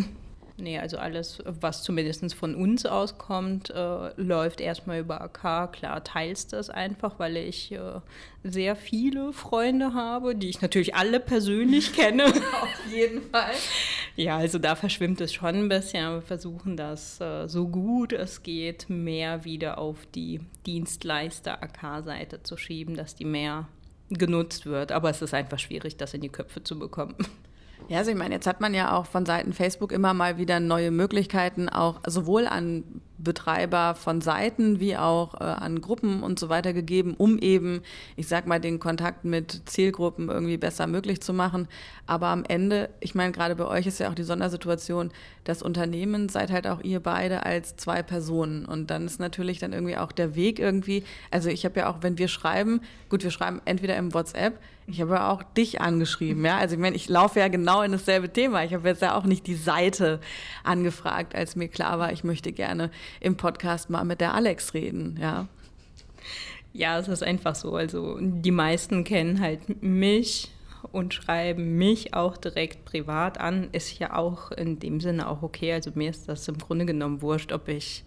Nee, 0.59 0.79
also 0.79 0.97
alles, 0.97 1.37
was 1.45 1.83
zumindest 1.83 2.33
von 2.33 2.55
uns 2.55 2.87
auskommt, 2.87 3.69
äh, 3.69 4.09
läuft 4.19 4.59
erstmal 4.59 4.99
über 4.99 5.21
AK. 5.21 5.71
Klar, 5.71 6.03
teilst 6.03 6.51
das 6.51 6.71
einfach, 6.71 7.19
weil 7.19 7.37
ich 7.37 7.71
äh, 7.71 7.99
sehr 8.43 8.75
viele 8.75 9.33
Freunde 9.33 9.93
habe, 9.93 10.35
die 10.35 10.49
ich 10.49 10.59
natürlich 10.61 10.95
alle 10.95 11.19
persönlich 11.19 11.93
kenne. 11.95 12.25
Auf 12.25 12.91
jeden 12.91 13.21
Fall. 13.29 13.53
Ja, 14.15 14.37
also 14.37 14.57
da 14.57 14.75
verschwimmt 14.75 15.21
es 15.21 15.31
schon 15.31 15.55
ein 15.55 15.69
bisschen. 15.69 16.15
Wir 16.15 16.21
versuchen 16.23 16.75
das 16.75 17.21
äh, 17.21 17.47
so 17.47 17.67
gut 17.67 18.11
es 18.11 18.41
geht, 18.41 18.89
mehr 18.89 19.45
wieder 19.45 19.77
auf 19.77 20.07
die 20.15 20.39
Dienstleister-AK-Seite 20.65 22.41
zu 22.41 22.57
schieben, 22.57 22.95
dass 22.95 23.13
die 23.13 23.25
mehr 23.25 23.67
genutzt 24.09 24.65
wird. 24.65 24.91
Aber 24.91 25.11
es 25.11 25.21
ist 25.21 25.35
einfach 25.35 25.59
schwierig, 25.59 25.97
das 25.97 26.15
in 26.15 26.21
die 26.21 26.29
Köpfe 26.29 26.63
zu 26.63 26.79
bekommen. 26.79 27.15
Ja, 27.89 27.99
also 27.99 28.11
ich 28.11 28.17
meine, 28.17 28.35
jetzt 28.35 28.47
hat 28.47 28.59
man 28.59 28.73
ja 28.73 28.97
auch 28.97 29.05
von 29.05 29.25
Seiten 29.25 29.53
Facebook 29.53 29.93
immer 29.93 30.13
mal 30.13 30.37
wieder 30.37 30.59
neue 30.59 30.91
Möglichkeiten, 30.91 31.69
auch 31.69 32.01
sowohl 32.05 32.45
an 32.45 32.83
Betreiber 33.17 33.95
von 33.95 34.19
Seiten 34.19 34.79
wie 34.81 34.97
auch 34.97 35.35
äh, 35.35 35.45
an 35.45 35.79
Gruppen 35.79 36.21
und 36.21 36.37
so 36.37 36.49
weiter 36.49 36.73
gegeben, 36.73 37.15
um 37.17 37.39
eben, 37.39 37.81
ich 38.17 38.27
sag 38.27 38.45
mal, 38.45 38.59
den 38.59 38.79
Kontakt 38.79 39.23
mit 39.23 39.61
Zielgruppen 39.65 40.29
irgendwie 40.29 40.57
besser 40.57 40.85
möglich 40.85 41.21
zu 41.21 41.33
machen. 41.33 41.69
Aber 42.05 42.27
am 42.27 42.43
Ende, 42.43 42.89
ich 42.99 43.15
meine, 43.15 43.31
gerade 43.31 43.55
bei 43.55 43.65
euch 43.65 43.87
ist 43.87 43.99
ja 43.99 44.09
auch 44.09 44.15
die 44.15 44.23
Sondersituation, 44.23 45.11
das 45.45 45.63
Unternehmen 45.63 46.27
seid 46.27 46.51
halt 46.51 46.67
auch 46.67 46.81
ihr 46.83 46.99
beide 46.99 47.45
als 47.45 47.77
zwei 47.77 48.03
Personen. 48.03 48.65
Und 48.65 48.91
dann 48.91 49.05
ist 49.05 49.19
natürlich 49.19 49.59
dann 49.59 49.71
irgendwie 49.71 49.97
auch 49.97 50.11
der 50.11 50.35
Weg 50.35 50.59
irgendwie, 50.59 51.03
also 51.31 51.49
ich 51.49 51.63
habe 51.63 51.79
ja 51.79 51.89
auch, 51.89 51.99
wenn 52.01 52.17
wir 52.17 52.27
schreiben, 52.27 52.81
gut, 53.09 53.23
wir 53.23 53.31
schreiben 53.31 53.61
entweder 53.65 53.95
im 53.95 54.13
WhatsApp, 54.13 54.59
ich 54.87 55.01
habe 55.01 55.15
ja 55.15 55.29
auch 55.29 55.43
dich 55.43 55.81
angeschrieben, 55.81 56.45
ja. 56.45 56.57
Also 56.57 56.75
ich 56.75 56.81
meine, 56.81 56.95
ich 56.95 57.09
laufe 57.09 57.39
ja 57.39 57.49
genau 57.49 57.81
in 57.81 57.91
dasselbe 57.91 58.31
Thema. 58.31 58.63
Ich 58.63 58.73
habe 58.73 58.87
jetzt 58.87 59.01
ja 59.01 59.15
auch 59.15 59.25
nicht 59.25 59.45
die 59.45 59.55
Seite 59.55 60.21
angefragt, 60.63 61.35
als 61.35 61.57
mir 61.57 61.67
klar 61.67 61.99
war, 61.99 62.13
ich 62.13 62.23
möchte 62.23 62.53
gerne 62.53 62.89
im 63.19 63.35
Podcast 63.35 63.89
mal 63.89 64.05
mit 64.05 64.21
der 64.21 64.33
Alex 64.33 64.73
reden, 64.73 65.17
ja. 65.21 65.47
Ja, 66.71 66.97
es 66.99 67.07
ist 67.07 67.23
einfach 67.23 67.55
so. 67.55 67.75
Also 67.75 68.17
die 68.21 68.51
meisten 68.51 69.03
kennen 69.03 69.41
halt 69.41 69.81
mich 69.81 70.51
und 70.91 71.13
schreiben 71.13 71.77
mich 71.77 72.13
auch 72.13 72.37
direkt 72.37 72.85
privat 72.85 73.39
an. 73.39 73.69
Ist 73.71 73.99
ja 73.99 74.15
auch 74.15 74.51
in 74.51 74.79
dem 74.79 75.01
Sinne 75.01 75.27
auch 75.27 75.41
okay. 75.41 75.73
Also 75.73 75.91
mir 75.95 76.09
ist 76.09 76.29
das 76.29 76.47
im 76.47 76.57
Grunde 76.57 76.85
genommen 76.85 77.21
wurscht, 77.21 77.51
ob 77.51 77.67
ich 77.67 78.05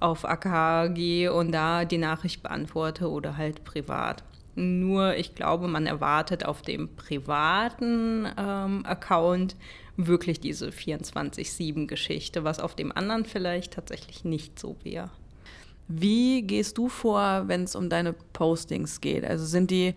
auf 0.00 0.24
AKH 0.24 0.88
gehe 0.88 1.32
und 1.32 1.52
da 1.52 1.84
die 1.84 1.98
Nachricht 1.98 2.42
beantworte 2.42 3.10
oder 3.10 3.36
halt 3.36 3.64
privat. 3.64 4.22
Nur 4.54 5.16
ich 5.16 5.34
glaube, 5.34 5.68
man 5.68 5.86
erwartet 5.86 6.44
auf 6.44 6.62
dem 6.62 6.94
privaten 6.94 8.26
ähm, 8.36 8.86
Account 8.86 9.56
wirklich 9.96 10.40
diese 10.40 10.68
24-7-Geschichte, 10.68 12.44
was 12.44 12.60
auf 12.60 12.74
dem 12.74 12.92
anderen 12.92 13.24
vielleicht 13.24 13.74
tatsächlich 13.74 14.24
nicht 14.24 14.58
so 14.58 14.76
wäre. 14.82 15.10
Wie 15.88 16.42
gehst 16.42 16.78
du 16.78 16.88
vor, 16.88 17.44
wenn 17.46 17.64
es 17.64 17.74
um 17.74 17.88
deine 17.88 18.12
Postings 18.12 19.00
geht? 19.00 19.24
Also 19.24 19.44
sind 19.44 19.70
die 19.70 19.94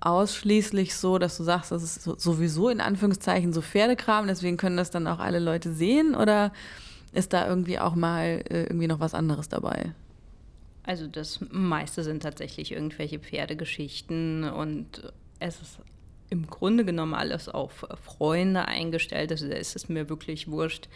ausschließlich 0.00 0.94
so, 0.94 1.18
dass 1.18 1.36
du 1.36 1.42
sagst, 1.42 1.72
das 1.72 1.82
ist 1.82 2.02
sowieso 2.02 2.68
in 2.68 2.80
Anführungszeichen 2.80 3.52
so 3.52 3.60
Pferdekram, 3.60 4.28
deswegen 4.28 4.56
können 4.56 4.76
das 4.76 4.90
dann 4.90 5.06
auch 5.06 5.18
alle 5.18 5.40
Leute 5.40 5.72
sehen? 5.72 6.14
Oder 6.14 6.52
ist 7.12 7.32
da 7.32 7.48
irgendwie 7.48 7.78
auch 7.78 7.94
mal 7.94 8.44
äh, 8.48 8.64
irgendwie 8.64 8.86
noch 8.86 9.00
was 9.00 9.14
anderes 9.14 9.48
dabei? 9.48 9.92
Also 10.88 11.06
das 11.06 11.40
meiste 11.50 12.02
sind 12.02 12.22
tatsächlich 12.22 12.72
irgendwelche 12.72 13.18
Pferdegeschichten 13.18 14.44
und 14.44 15.12
es 15.38 15.60
ist 15.60 15.80
im 16.30 16.46
Grunde 16.46 16.82
genommen 16.86 17.12
alles 17.12 17.50
auf 17.50 17.84
Freunde 18.02 18.66
eingestellt. 18.68 19.30
Also 19.30 19.50
da 19.50 19.56
ist 19.56 19.76
es 19.76 19.90
mir 19.90 20.08
wirklich 20.08 20.48
wurscht, 20.48 20.88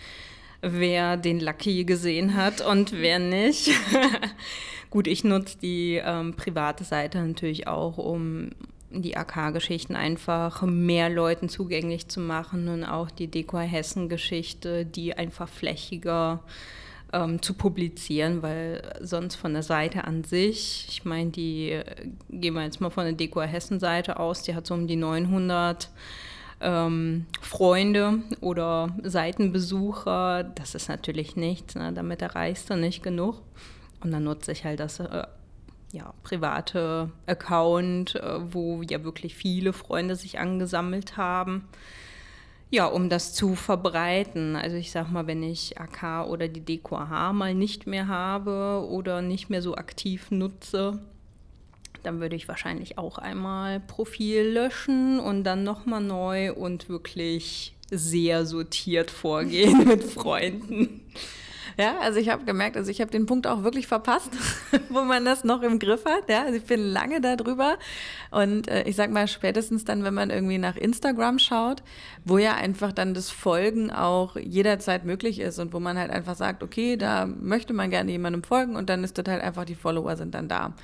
wer 0.62 1.18
den 1.18 1.40
Lucky 1.40 1.84
gesehen 1.84 2.36
hat 2.36 2.62
und 2.62 2.92
wer 2.92 3.18
nicht. 3.18 3.70
Gut, 4.90 5.06
ich 5.06 5.24
nutze 5.24 5.58
die 5.58 6.00
ähm, 6.02 6.36
private 6.36 6.84
Seite 6.84 7.18
natürlich 7.18 7.66
auch, 7.66 7.98
um 7.98 8.48
die 8.88 9.18
AK-Geschichten 9.18 9.94
einfach 9.94 10.62
mehr 10.62 11.10
Leuten 11.10 11.50
zugänglich 11.50 12.08
zu 12.08 12.20
machen 12.20 12.68
und 12.68 12.84
auch 12.84 13.10
die 13.10 13.26
Deko 13.26 13.58
Hessen-Geschichte, 13.58 14.86
die 14.86 15.18
einfach 15.18 15.50
flächiger 15.50 16.42
ähm, 17.12 17.42
zu 17.42 17.54
publizieren, 17.54 18.42
weil 18.42 18.82
sonst 19.00 19.36
von 19.36 19.52
der 19.52 19.62
Seite 19.62 20.04
an 20.04 20.24
sich, 20.24 20.86
ich 20.88 21.04
meine, 21.04 21.30
die, 21.30 21.70
äh, 21.70 21.84
gehen 22.30 22.54
wir 22.54 22.64
jetzt 22.64 22.80
mal 22.80 22.90
von 22.90 23.04
der 23.04 23.12
Deko 23.12 23.42
Hessen-Seite 23.42 24.18
aus, 24.18 24.42
die 24.42 24.54
hat 24.54 24.66
so 24.66 24.74
um 24.74 24.86
die 24.86 24.96
900 24.96 25.90
ähm, 26.60 27.26
Freunde 27.40 28.20
oder 28.40 28.96
Seitenbesucher, 29.02 30.44
das 30.44 30.74
ist 30.74 30.88
natürlich 30.88 31.36
nichts, 31.36 31.74
ne? 31.74 31.92
damit 31.92 32.22
erreichst 32.22 32.70
du 32.70 32.76
nicht 32.76 33.02
genug. 33.02 33.42
Und 34.02 34.10
dann 34.12 34.24
nutze 34.24 34.52
ich 34.52 34.64
halt 34.64 34.80
das 34.80 35.00
äh, 35.00 35.24
ja, 35.92 36.14
private 36.22 37.10
Account, 37.26 38.16
äh, 38.16 38.52
wo 38.52 38.82
ja 38.82 39.04
wirklich 39.04 39.34
viele 39.34 39.72
Freunde 39.72 40.16
sich 40.16 40.38
angesammelt 40.38 41.16
haben. 41.16 41.68
Ja, 42.72 42.86
um 42.86 43.10
das 43.10 43.34
zu 43.34 43.54
verbreiten. 43.54 44.56
Also 44.56 44.78
ich 44.78 44.92
sag 44.92 45.10
mal, 45.10 45.26
wenn 45.26 45.42
ich 45.42 45.78
AK 45.78 46.26
oder 46.26 46.48
die 46.48 46.64
DQH 46.64 47.34
mal 47.34 47.54
nicht 47.54 47.86
mehr 47.86 48.08
habe 48.08 48.86
oder 48.88 49.20
nicht 49.20 49.50
mehr 49.50 49.60
so 49.60 49.74
aktiv 49.74 50.30
nutze, 50.30 50.98
dann 52.02 52.20
würde 52.20 52.34
ich 52.34 52.48
wahrscheinlich 52.48 52.96
auch 52.96 53.18
einmal 53.18 53.78
Profil 53.78 54.52
löschen 54.54 55.20
und 55.20 55.44
dann 55.44 55.64
nochmal 55.64 56.02
neu 56.02 56.54
und 56.54 56.88
wirklich 56.88 57.74
sehr 57.90 58.46
sortiert 58.46 59.10
vorgehen 59.10 59.84
mit 59.86 60.02
Freunden. 60.02 61.02
Ja, 61.78 61.98
also 62.00 62.18
ich 62.18 62.28
habe 62.28 62.44
gemerkt, 62.44 62.76
also 62.76 62.90
ich 62.90 63.00
habe 63.00 63.10
den 63.10 63.26
Punkt 63.26 63.46
auch 63.46 63.62
wirklich 63.62 63.86
verpasst, 63.86 64.30
wo 64.88 65.02
man 65.02 65.24
das 65.24 65.44
noch 65.44 65.62
im 65.62 65.78
Griff 65.78 66.04
hat. 66.04 66.28
Ja, 66.28 66.42
also 66.42 66.54
ich 66.54 66.64
bin 66.64 66.80
lange 66.80 67.20
da 67.20 67.36
drüber. 67.36 67.78
Und 68.30 68.68
äh, 68.68 68.84
ich 68.84 68.96
sag 68.96 69.10
mal, 69.10 69.28
spätestens 69.28 69.84
dann, 69.84 70.04
wenn 70.04 70.14
man 70.14 70.30
irgendwie 70.30 70.58
nach 70.58 70.76
Instagram 70.76 71.38
schaut, 71.38 71.82
wo 72.24 72.38
ja 72.38 72.54
einfach 72.54 72.92
dann 72.92 73.14
das 73.14 73.30
Folgen 73.30 73.90
auch 73.90 74.36
jederzeit 74.36 75.04
möglich 75.04 75.40
ist 75.40 75.58
und 75.58 75.72
wo 75.72 75.80
man 75.80 75.98
halt 75.98 76.10
einfach 76.10 76.36
sagt, 76.36 76.62
okay, 76.62 76.96
da 76.96 77.26
möchte 77.26 77.72
man 77.72 77.90
gerne 77.90 78.10
jemandem 78.10 78.42
folgen 78.42 78.76
und 78.76 78.88
dann 78.88 79.04
ist 79.04 79.18
das 79.18 79.26
halt 79.26 79.42
einfach, 79.42 79.64
die 79.64 79.74
Follower 79.74 80.16
sind 80.16 80.34
dann 80.34 80.48
da. 80.48 80.74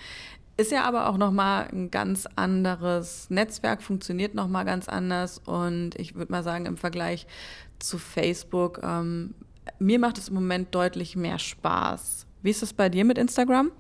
Ist 0.57 0.73
ja 0.73 0.83
aber 0.83 1.09
auch 1.09 1.19
nochmal 1.19 1.69
ein 1.73 1.93
ganz 1.93 2.27
anderes 2.35 3.31
Netzwerk, 3.31 3.81
funktioniert 3.81 4.35
nochmal 4.35 4.65
ganz 4.65 4.89
anders 4.89 5.39
und 5.39 5.95
ich 5.95 6.17
würde 6.17 6.33
mal 6.33 6.43
sagen, 6.43 6.67
im 6.67 6.77
Vergleich 6.77 7.29
zu 7.79 7.97
Facebook, 7.97 8.81
ähm, 8.83 9.35
mir 9.79 9.99
macht 9.99 10.19
es 10.19 10.29
im 10.29 10.35
Moment 10.35 10.75
deutlich 10.75 11.17
mehr 11.17 11.39
Spaß. 11.39 12.27
Wie 12.43 12.51
ist 12.51 12.63
es 12.63 12.73
bei 12.73 12.89
dir 12.89 13.05
mit 13.05 13.19
Instagram? 13.19 13.71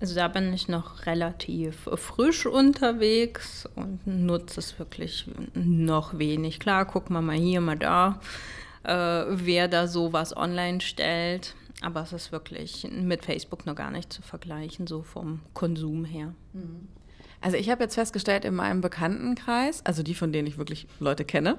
Also 0.00 0.16
da 0.16 0.28
bin 0.28 0.52
ich 0.52 0.68
noch 0.68 1.06
relativ 1.06 1.88
frisch 1.94 2.46
unterwegs 2.46 3.68
und 3.74 4.06
nutze 4.06 4.60
es 4.60 4.78
wirklich 4.78 5.26
noch 5.54 6.18
wenig. 6.18 6.60
Klar, 6.60 6.84
guck 6.84 7.10
mal 7.10 7.22
mal 7.22 7.36
hier, 7.36 7.60
mal 7.60 7.78
da, 7.78 8.20
äh, 8.82 9.24
wer 9.28 9.68
da 9.68 9.86
sowas 9.86 10.36
online 10.36 10.80
stellt. 10.80 11.54
Aber 11.80 12.02
es 12.02 12.12
ist 12.12 12.32
wirklich 12.32 12.86
mit 12.90 13.24
Facebook 13.24 13.66
noch 13.66 13.74
gar 13.74 13.90
nicht 13.90 14.12
zu 14.12 14.22
vergleichen, 14.22 14.86
so 14.86 15.02
vom 15.02 15.40
Konsum 15.54 16.04
her. 16.04 16.34
Mhm. 16.52 16.88
Also 17.44 17.58
ich 17.58 17.68
habe 17.68 17.84
jetzt 17.84 17.96
festgestellt 17.96 18.46
in 18.46 18.54
meinem 18.54 18.80
Bekanntenkreis, 18.80 19.84
also 19.84 20.02
die, 20.02 20.14
von 20.14 20.32
denen 20.32 20.48
ich 20.48 20.56
wirklich 20.56 20.86
Leute 20.98 21.26
kenne, 21.26 21.58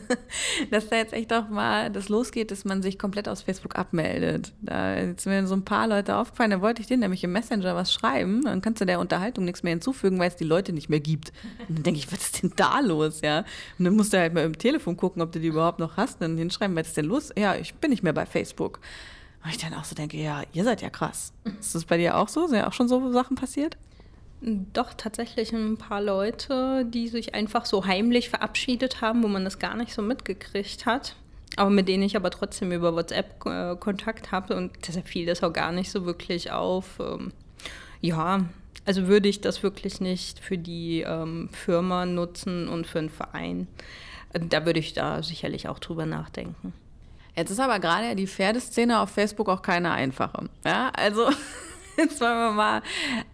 dass 0.72 0.88
da 0.88 0.96
jetzt 0.96 1.12
echt 1.12 1.32
auch 1.32 1.48
mal 1.48 1.90
das 1.90 2.08
losgeht, 2.08 2.50
dass 2.50 2.64
man 2.64 2.82
sich 2.82 2.98
komplett 2.98 3.28
aus 3.28 3.40
Facebook 3.40 3.76
abmeldet. 3.76 4.52
Da 4.62 4.96
sind 4.96 5.26
mir 5.26 5.46
so 5.46 5.54
ein 5.54 5.64
paar 5.64 5.86
Leute 5.86 6.16
aufgefallen, 6.16 6.50
da 6.50 6.60
wollte 6.60 6.82
ich 6.82 6.88
denen 6.88 7.02
nämlich 7.02 7.22
im 7.22 7.30
Messenger 7.30 7.76
was 7.76 7.92
schreiben, 7.92 8.42
dann 8.42 8.62
kannst 8.62 8.80
du 8.80 8.84
der 8.84 8.98
Unterhaltung 8.98 9.44
nichts 9.44 9.62
mehr 9.62 9.70
hinzufügen, 9.70 10.18
weil 10.18 10.26
es 10.26 10.34
die 10.34 10.42
Leute 10.42 10.72
nicht 10.72 10.88
mehr 10.88 10.98
gibt. 10.98 11.32
Und 11.68 11.78
dann 11.78 11.82
denke 11.84 12.00
ich, 12.00 12.10
was 12.10 12.22
ist 12.22 12.42
denn 12.42 12.54
da 12.56 12.80
los, 12.80 13.20
ja? 13.20 13.44
Und 13.78 13.84
dann 13.84 13.94
musst 13.94 14.12
du 14.12 14.18
halt 14.18 14.34
mal 14.34 14.44
im 14.44 14.58
Telefon 14.58 14.96
gucken, 14.96 15.22
ob 15.22 15.30
du 15.30 15.38
die 15.38 15.46
überhaupt 15.46 15.78
noch 15.78 15.96
hast, 15.96 16.20
dann 16.20 16.36
hinschreiben, 16.36 16.74
was 16.74 16.88
ist 16.88 16.96
denn 16.96 17.06
los? 17.06 17.30
Ja, 17.38 17.54
ich 17.54 17.74
bin 17.74 17.90
nicht 17.90 18.02
mehr 18.02 18.12
bei 18.12 18.26
Facebook. 18.26 18.80
Und 19.44 19.50
ich 19.50 19.58
dann 19.58 19.74
auch 19.74 19.84
so 19.84 19.94
denke, 19.94 20.16
ja, 20.16 20.42
ihr 20.52 20.64
seid 20.64 20.82
ja 20.82 20.90
krass. 20.90 21.32
Ist 21.60 21.76
das 21.76 21.84
bei 21.84 21.96
dir 21.96 22.16
auch 22.16 22.28
so? 22.28 22.48
Sind 22.48 22.58
ja 22.58 22.66
auch 22.66 22.72
schon 22.72 22.88
so 22.88 23.12
Sachen 23.12 23.36
passiert? 23.36 23.76
Doch, 24.44 24.94
tatsächlich 24.94 25.52
ein 25.52 25.76
paar 25.76 26.02
Leute, 26.02 26.84
die 26.84 27.06
sich 27.06 27.32
einfach 27.32 27.64
so 27.64 27.86
heimlich 27.86 28.28
verabschiedet 28.28 29.00
haben, 29.00 29.22
wo 29.22 29.28
man 29.28 29.44
das 29.44 29.60
gar 29.60 29.76
nicht 29.76 29.94
so 29.94 30.02
mitgekriegt 30.02 30.84
hat. 30.84 31.14
Aber 31.54 31.70
mit 31.70 31.86
denen 31.86 32.02
ich 32.02 32.16
aber 32.16 32.30
trotzdem 32.30 32.72
über 32.72 32.94
WhatsApp 32.94 33.46
äh, 33.46 33.76
Kontakt 33.76 34.32
habe 34.32 34.56
und 34.56 34.72
deshalb 34.86 35.06
fiel 35.06 35.26
das 35.26 35.44
auch 35.44 35.52
gar 35.52 35.70
nicht 35.70 35.92
so 35.92 36.06
wirklich 36.06 36.50
auf. 36.50 36.98
Ähm, 36.98 37.32
ja, 38.00 38.44
also 38.84 39.06
würde 39.06 39.28
ich 39.28 39.40
das 39.40 39.62
wirklich 39.62 40.00
nicht 40.00 40.40
für 40.40 40.58
die 40.58 41.02
ähm, 41.02 41.48
Firma 41.52 42.04
nutzen 42.04 42.66
und 42.66 42.86
für 42.86 42.98
einen 42.98 43.10
Verein. 43.10 43.68
Da 44.32 44.66
würde 44.66 44.80
ich 44.80 44.92
da 44.92 45.22
sicherlich 45.22 45.68
auch 45.68 45.78
drüber 45.78 46.06
nachdenken. 46.06 46.72
Jetzt 47.36 47.50
ist 47.50 47.60
aber 47.60 47.78
gerade 47.78 48.16
die 48.16 48.26
Pferdeszene 48.26 48.98
auf 48.98 49.10
Facebook 49.10 49.48
auch 49.48 49.62
keine 49.62 49.92
einfache. 49.92 50.48
Ja, 50.64 50.90
also 50.96 51.30
jetzt 51.96 52.20
wollen 52.20 52.38
wir 52.38 52.52
mal 52.52 52.82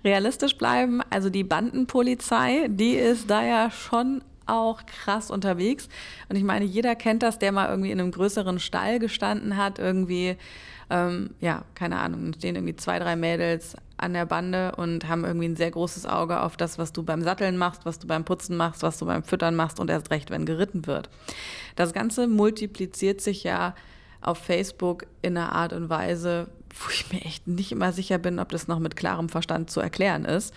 realistisch 0.05 0.57
bleiben. 0.57 1.01
Also 1.11 1.31
die 1.31 1.45
Bandenpolizei, 1.45 2.69
die 2.69 2.95
ist 2.95 3.31
da 3.31 3.43
ja 3.43 3.71
schon 3.71 4.23
auch 4.47 4.85
krass 4.87 5.31
unterwegs. 5.31 5.89
Und 6.29 6.37
ich 6.37 6.45
meine, 6.45 6.65
jeder 6.65 6.97
kennt 6.97 7.23
das, 7.23 7.39
der 7.39 7.53
mal 7.53 7.69
irgendwie 7.69 7.91
in 7.91 8.01
einem 8.01 8.11
größeren 8.11 8.59
Stall 8.59 8.99
gestanden 8.99 9.57
hat, 9.57 9.79
irgendwie, 9.79 10.37
ähm, 10.91 11.31
ja, 11.41 11.65
keine 11.75 11.99
Ahnung, 11.99 12.33
stehen 12.35 12.57
irgendwie 12.57 12.77
zwei, 12.77 12.99
drei 12.99 13.15
Mädels 13.15 13.77
an 13.99 14.15
der 14.15 14.27
Bande 14.27 14.75
und 14.77 15.09
haben 15.09 15.25
irgendwie 15.25 15.49
ein 15.49 15.57
sehr 15.57 15.71
großes 15.71 16.07
Auge 16.07 16.41
auf 16.41 16.57
das, 16.57 16.79
was 16.79 16.93
du 16.93 17.03
beim 17.03 17.23
Satteln 17.23 17.59
machst, 17.59 17.85
was 17.85 17.99
du 17.99 18.07
beim 18.07 18.25
Putzen 18.25 18.57
machst, 18.57 18.83
was 18.83 18.99
du 18.99 19.07
beim 19.07 19.23
Füttern 19.23 19.55
machst 19.55 19.81
und 19.81 19.91
erst 19.91 20.11
recht, 20.11 20.31
wenn 20.31 20.47
geritten 20.47 20.87
wird. 20.87 21.11
Das 21.77 21.93
Ganze 21.93 22.27
multipliziert 22.27 23.21
sich 23.21 23.45
ja 23.45 23.75
auf 24.21 24.39
Facebook 24.39 25.07
in 25.21 25.37
einer 25.37 25.53
Art 25.53 25.73
und 25.73 25.91
Weise, 25.91 26.49
wo 26.81 26.91
ich 26.91 27.12
mir 27.12 27.22
echt 27.22 27.47
nicht 27.47 27.72
immer 27.72 27.93
sicher 27.93 28.18
bin, 28.18 28.39
ob 28.39 28.51
das 28.51 28.68
noch 28.68 28.79
mit 28.79 28.97
klarem 28.97 29.29
Verstand 29.29 29.70
zu 29.70 29.81
erklären 29.81 30.24
ist. 30.24 30.55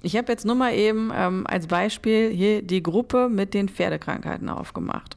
Ich 0.00 0.16
habe 0.16 0.30
jetzt 0.30 0.46
nur 0.46 0.54
mal 0.54 0.74
eben 0.74 1.10
ähm, 1.14 1.44
als 1.46 1.66
Beispiel 1.66 2.30
hier 2.30 2.62
die 2.62 2.82
Gruppe 2.82 3.28
mit 3.28 3.54
den 3.54 3.68
Pferdekrankheiten 3.68 4.48
aufgemacht. 4.48 5.16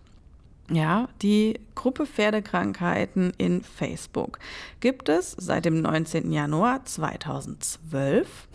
Ja, 0.72 1.10
die 1.22 1.60
Gruppe 1.76 2.06
Pferdekrankheiten 2.06 3.34
in 3.38 3.62
Facebook 3.62 4.40
gibt 4.80 5.10
es 5.10 5.36
seit 5.38 5.66
dem 5.66 5.82
19. 5.82 6.32
Januar 6.32 6.86
2012. 6.86 8.48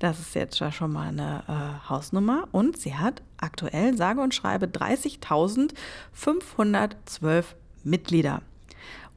Das 0.00 0.18
ist 0.18 0.34
jetzt 0.34 0.60
schon 0.72 0.92
mal 0.92 1.08
eine 1.08 1.44
äh, 1.46 1.88
Hausnummer 1.88 2.48
und 2.50 2.76
sie 2.76 2.96
hat 2.96 3.22
aktuell 3.36 3.96
sage 3.96 4.20
und 4.20 4.34
schreibe 4.34 4.66
30.512 4.66 7.44
Mitglieder. 7.84 8.42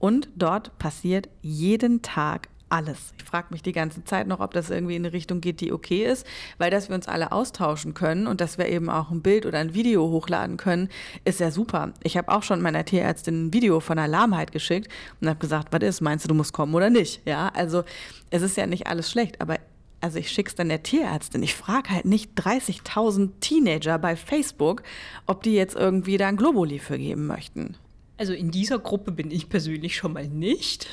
Und 0.06 0.30
dort 0.36 0.78
passiert 0.78 1.30
jeden 1.42 2.04
Tag 2.04 2.50
alles. 2.70 3.16
Ich 3.18 3.24
frage 3.24 3.48
mich 3.50 3.64
die 3.64 3.72
ganze 3.72 4.04
Zeit 4.04 4.28
noch, 4.28 4.40
ob 4.40 4.54
das 4.54 4.70
irgendwie 4.70 4.96
in 4.96 5.04
eine 5.04 5.14
Richtung 5.14 5.42
geht, 5.42 5.62
die 5.62 5.74
okay 5.74 6.06
ist, 6.06 6.28
weil 6.60 6.70
dass 6.70 6.90
wir 6.90 6.96
uns 6.96 7.08
alle 7.08 7.32
austauschen 7.32 7.96
können 7.96 8.28
und 8.28 8.40
dass 8.40 8.60
wir 8.60 8.70
eben 8.70 8.88
auch 8.92 9.10
ein 9.10 9.24
Bild 9.24 9.48
oder 9.48 9.58
ein 9.58 9.74
Video 9.74 10.08
hochladen 10.08 10.58
können, 10.58 10.90
ist 11.24 11.40
ja 11.40 11.50
super. 11.50 11.92
Ich 12.04 12.18
habe 12.18 12.32
auch 12.32 12.44
schon 12.44 12.62
meiner 12.62 12.86
Tierärztin 12.86 13.48
ein 13.48 13.54
Video 13.54 13.80
von 13.80 13.98
einer 13.98 14.08
Lahmheit 14.08 14.52
geschickt 14.52 14.92
und 15.22 15.28
habe 15.28 15.40
gesagt, 15.40 15.74
was 15.74 15.82
ist, 15.82 16.02
meinst 16.02 16.26
du, 16.26 16.30
du 16.30 16.36
musst 16.36 16.54
kommen 16.54 16.76
oder 16.76 16.92
nicht? 16.92 17.24
Ja, 17.26 17.50
also 17.56 17.84
es 18.30 18.44
ist 18.44 18.58
ja 18.58 18.68
nicht 18.68 18.86
alles 18.86 19.10
schlecht, 19.10 19.42
aber 19.42 19.58
also 20.02 20.20
ich 20.20 20.30
schick's 20.30 20.54
dann 20.54 20.70
der 20.70 20.84
Tierärztin. 20.84 21.42
Ich 21.42 21.56
frage 21.56 21.90
halt 21.90 22.06
nicht 22.06 22.40
30.000 22.40 23.40
Teenager 23.40 23.98
bei 23.98 24.16
Facebook, 24.16 24.84
ob 25.26 25.42
die 25.42 25.56
jetzt 25.56 25.76
irgendwie 25.76 26.18
da 26.18 26.28
ein 26.28 26.38
Globuli 26.38 26.78
für 26.78 27.00
geben 27.00 27.26
möchten. 27.26 27.76
Also 28.18 28.34
in 28.34 28.52
dieser 28.52 28.80
Gruppe 28.80 29.12
bin 29.12 29.32
ich 29.32 29.50
persönlich 29.50 29.96
schon 29.98 30.14
mal 30.14 30.28
nicht, 30.28 30.88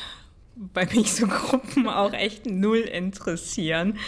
weil 0.74 0.86
mich 0.94 1.12
so 1.12 1.26
Gruppen 1.26 1.88
auch 1.88 2.12
echt 2.12 2.46
null 2.46 2.78
interessieren. 2.78 3.98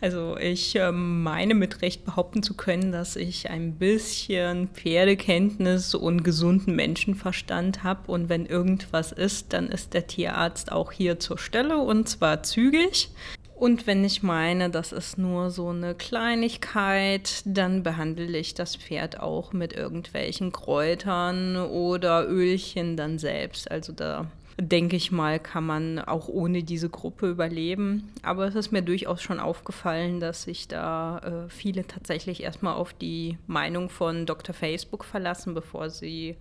Also 0.00 0.36
ich 0.36 0.76
äh, 0.76 0.92
meine 0.92 1.54
mit 1.54 1.82
Recht 1.82 2.04
behaupten 2.04 2.42
zu 2.42 2.54
können, 2.54 2.92
dass 2.92 3.16
ich 3.16 3.50
ein 3.50 3.74
bisschen 3.76 4.68
Pferdekenntnis 4.68 5.94
und 5.94 6.22
gesunden 6.22 6.76
Menschenverstand 6.76 7.82
habe. 7.82 8.12
Und 8.12 8.28
wenn 8.28 8.46
irgendwas 8.46 9.12
ist, 9.12 9.52
dann 9.52 9.68
ist 9.68 9.94
der 9.94 10.06
Tierarzt 10.06 10.70
auch 10.70 10.92
hier 10.92 11.18
zur 11.18 11.38
Stelle 11.38 11.78
und 11.78 12.08
zwar 12.08 12.42
zügig. 12.42 13.10
Und 13.58 13.88
wenn 13.88 14.04
ich 14.04 14.22
meine, 14.22 14.70
das 14.70 14.92
ist 14.92 15.18
nur 15.18 15.50
so 15.50 15.70
eine 15.70 15.96
Kleinigkeit, 15.96 17.42
dann 17.44 17.82
behandle 17.82 18.38
ich 18.38 18.54
das 18.54 18.76
Pferd 18.76 19.18
auch 19.18 19.52
mit 19.52 19.72
irgendwelchen 19.72 20.52
Kräutern 20.52 21.56
oder 21.56 22.28
Ölchen 22.28 22.96
dann 22.96 23.18
selbst. 23.18 23.68
Also 23.68 23.92
da 23.92 24.30
denke 24.60 24.94
ich 24.94 25.10
mal, 25.10 25.40
kann 25.40 25.66
man 25.66 25.98
auch 25.98 26.28
ohne 26.28 26.62
diese 26.62 26.88
Gruppe 26.88 27.28
überleben. 27.28 28.12
Aber 28.22 28.46
es 28.46 28.54
ist 28.54 28.70
mir 28.70 28.82
durchaus 28.82 29.22
schon 29.22 29.40
aufgefallen, 29.40 30.20
dass 30.20 30.44
sich 30.44 30.68
da 30.68 31.18
äh, 31.18 31.50
viele 31.50 31.84
tatsächlich 31.84 32.44
erstmal 32.44 32.74
auf 32.74 32.92
die 32.92 33.38
Meinung 33.48 33.90
von 33.90 34.24
Dr. 34.24 34.54
Facebook 34.54 35.04
verlassen, 35.04 35.54
bevor 35.54 35.90
sie 35.90 36.36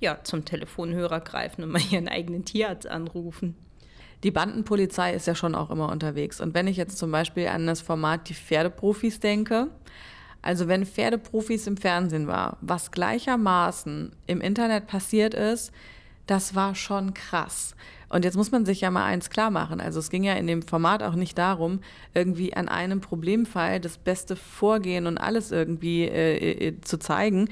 ja 0.00 0.18
zum 0.24 0.44
Telefonhörer 0.44 1.20
greifen 1.20 1.62
und 1.62 1.70
mal 1.70 1.82
ihren 1.92 2.08
eigenen 2.08 2.44
Tierarzt 2.44 2.88
anrufen 2.88 3.54
die 4.22 4.30
Bandenpolizei 4.30 5.14
ist 5.14 5.26
ja 5.26 5.34
schon 5.34 5.54
auch 5.54 5.70
immer 5.70 5.90
unterwegs. 5.90 6.40
Und 6.40 6.54
wenn 6.54 6.66
ich 6.66 6.76
jetzt 6.76 6.98
zum 6.98 7.10
Beispiel 7.10 7.48
an 7.48 7.66
das 7.66 7.80
Format 7.80 8.28
Die 8.28 8.34
Pferdeprofis 8.34 9.20
denke, 9.20 9.68
also 10.42 10.68
wenn 10.68 10.86
Pferdeprofis 10.86 11.66
im 11.66 11.76
Fernsehen 11.76 12.26
war, 12.26 12.56
was 12.60 12.92
gleichermaßen 12.92 14.12
im 14.26 14.40
Internet 14.40 14.86
passiert 14.86 15.34
ist, 15.34 15.72
das 16.26 16.54
war 16.54 16.74
schon 16.74 17.14
krass. 17.14 17.74
Und 18.08 18.24
jetzt 18.24 18.36
muss 18.36 18.52
man 18.52 18.64
sich 18.64 18.80
ja 18.80 18.90
mal 18.90 19.04
eins 19.04 19.30
klar 19.30 19.50
machen. 19.50 19.80
Also 19.80 19.98
es 19.98 20.10
ging 20.10 20.22
ja 20.22 20.34
in 20.34 20.46
dem 20.46 20.62
Format 20.62 21.02
auch 21.02 21.14
nicht 21.14 21.36
darum, 21.38 21.80
irgendwie 22.14 22.54
an 22.54 22.68
einem 22.68 23.00
Problemfall 23.00 23.80
das 23.80 23.98
beste 23.98 24.36
Vorgehen 24.36 25.06
und 25.06 25.18
alles 25.18 25.50
irgendwie 25.50 26.04
äh, 26.04 26.68
äh, 26.68 26.80
zu 26.80 26.98
zeigen, 26.98 27.48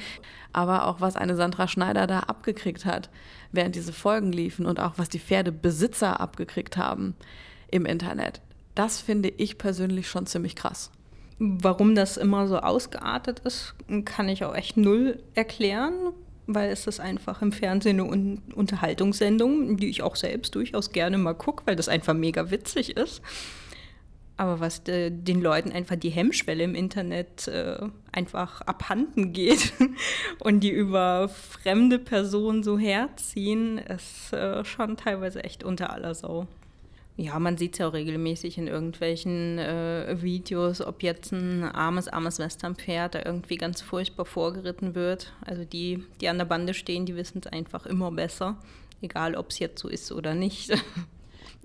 aber 0.53 0.87
auch 0.87 1.01
was 1.01 1.17
eine 1.17 1.35
Sandra 1.35 1.67
Schneider 1.67 2.07
da 2.07 2.21
abgekriegt 2.21 2.85
hat, 2.85 3.11
während 3.51 3.75
diese 3.75 3.93
Folgen 3.93 4.33
liefen 4.33 4.67
und 4.67 4.79
auch 4.79 4.95
was 4.97 5.09
die 5.09 5.19
Pferdebesitzer 5.19 6.21
abgekriegt 6.21 6.77
haben 6.77 7.15
im 7.71 7.85
Internet. 7.85 8.41
Das 8.77 9.01
finde 9.01 9.31
ich 9.31 9.59
persönlich 9.59 10.09
schon 10.09 10.27
ziemlich 10.27 10.55
krass. 10.55 10.91
Warum 11.39 11.97
das 11.97 12.17
immer 12.17 12.47
so 12.47 12.59
ausgeartet 12.59 13.41
ist, 13.41 13.75
kann 14.05 14.29
ich 14.29 14.45
auch 14.45 14.55
echt 14.55 14.77
null 14.77 15.21
erklären, 15.35 15.95
weil 16.47 16.71
es 16.71 16.87
ist 16.87 17.01
einfach 17.01 17.43
im 17.43 17.53
Fernsehen 17.53 18.01
eine 18.01 18.39
Unterhaltungssendung, 18.55 19.77
die 19.77 19.89
ich 19.89 20.03
auch 20.03 20.17
selbst 20.17 20.55
durchaus 20.55 20.93
gerne 20.93 21.19
mal 21.19 21.35
gucke, 21.35 21.67
weil 21.67 21.77
das 21.77 21.89
einfach 21.89 22.15
mega 22.15 22.51
witzig 22.51 22.97
ist. 22.97 23.23
Aber 24.37 24.59
was 24.59 24.83
de, 24.83 25.11
den 25.11 25.41
Leuten 25.41 25.71
einfach 25.71 25.95
die 25.95 26.11
Hemmschwelle 26.11 26.65
im 26.65 26.75
Internet 26.75 27.47
äh, 27.47 27.79
einfach 28.11 28.63
abhanden 28.63 29.33
geht 29.33 29.73
und 30.41 30.61
die 30.61 30.71
über 30.71 31.29
fremde 31.29 32.01
Personen 32.01 32.65
so 32.65 32.77
herziehen, 32.77 33.79
ist 33.79 34.33
äh, 34.33 34.65
schon 34.65 34.97
teilweise 34.97 35.45
echt 35.45 35.63
unter 35.63 35.91
aller 35.91 36.15
Sau. 36.15 36.49
Ja, 37.17 37.39
man 37.39 37.57
sieht 37.57 37.75
es 37.75 37.79
ja 37.79 37.89
auch 37.89 37.93
regelmäßig 37.93 38.59
in 38.59 38.67
irgendwelchen 38.67 39.59
äh, 39.59 40.17
Videos, 40.21 40.81
ob 40.81 41.05
jetzt 41.05 41.31
ein 41.33 41.63
armes, 41.63 42.09
armes 42.09 42.41
Westernpferd 42.41 43.15
da 43.15 43.23
irgendwie 43.25 43.57
ganz 43.57 43.83
furchtbar 43.83 44.25
vorgeritten 44.25 44.97
wird. 44.97 45.33
Also 45.47 45.65
die, 45.65 46.03
die 46.21 46.29
an 46.29 46.39
der 46.39 46.45
Bande 46.45 46.75
stehen, 46.75 47.07
die 47.07 47.15
wissen 47.15 47.41
es 47.45 47.53
einfach 47.53 47.87
immer 47.87 48.11
besser, 48.11 48.57
egal 49.01 49.37
ob 49.37 49.51
es 49.51 49.61
jetzt 49.61 49.81
so 49.81 49.89
ist 49.89 50.11
oder 50.11 50.35
nicht. 50.35 50.73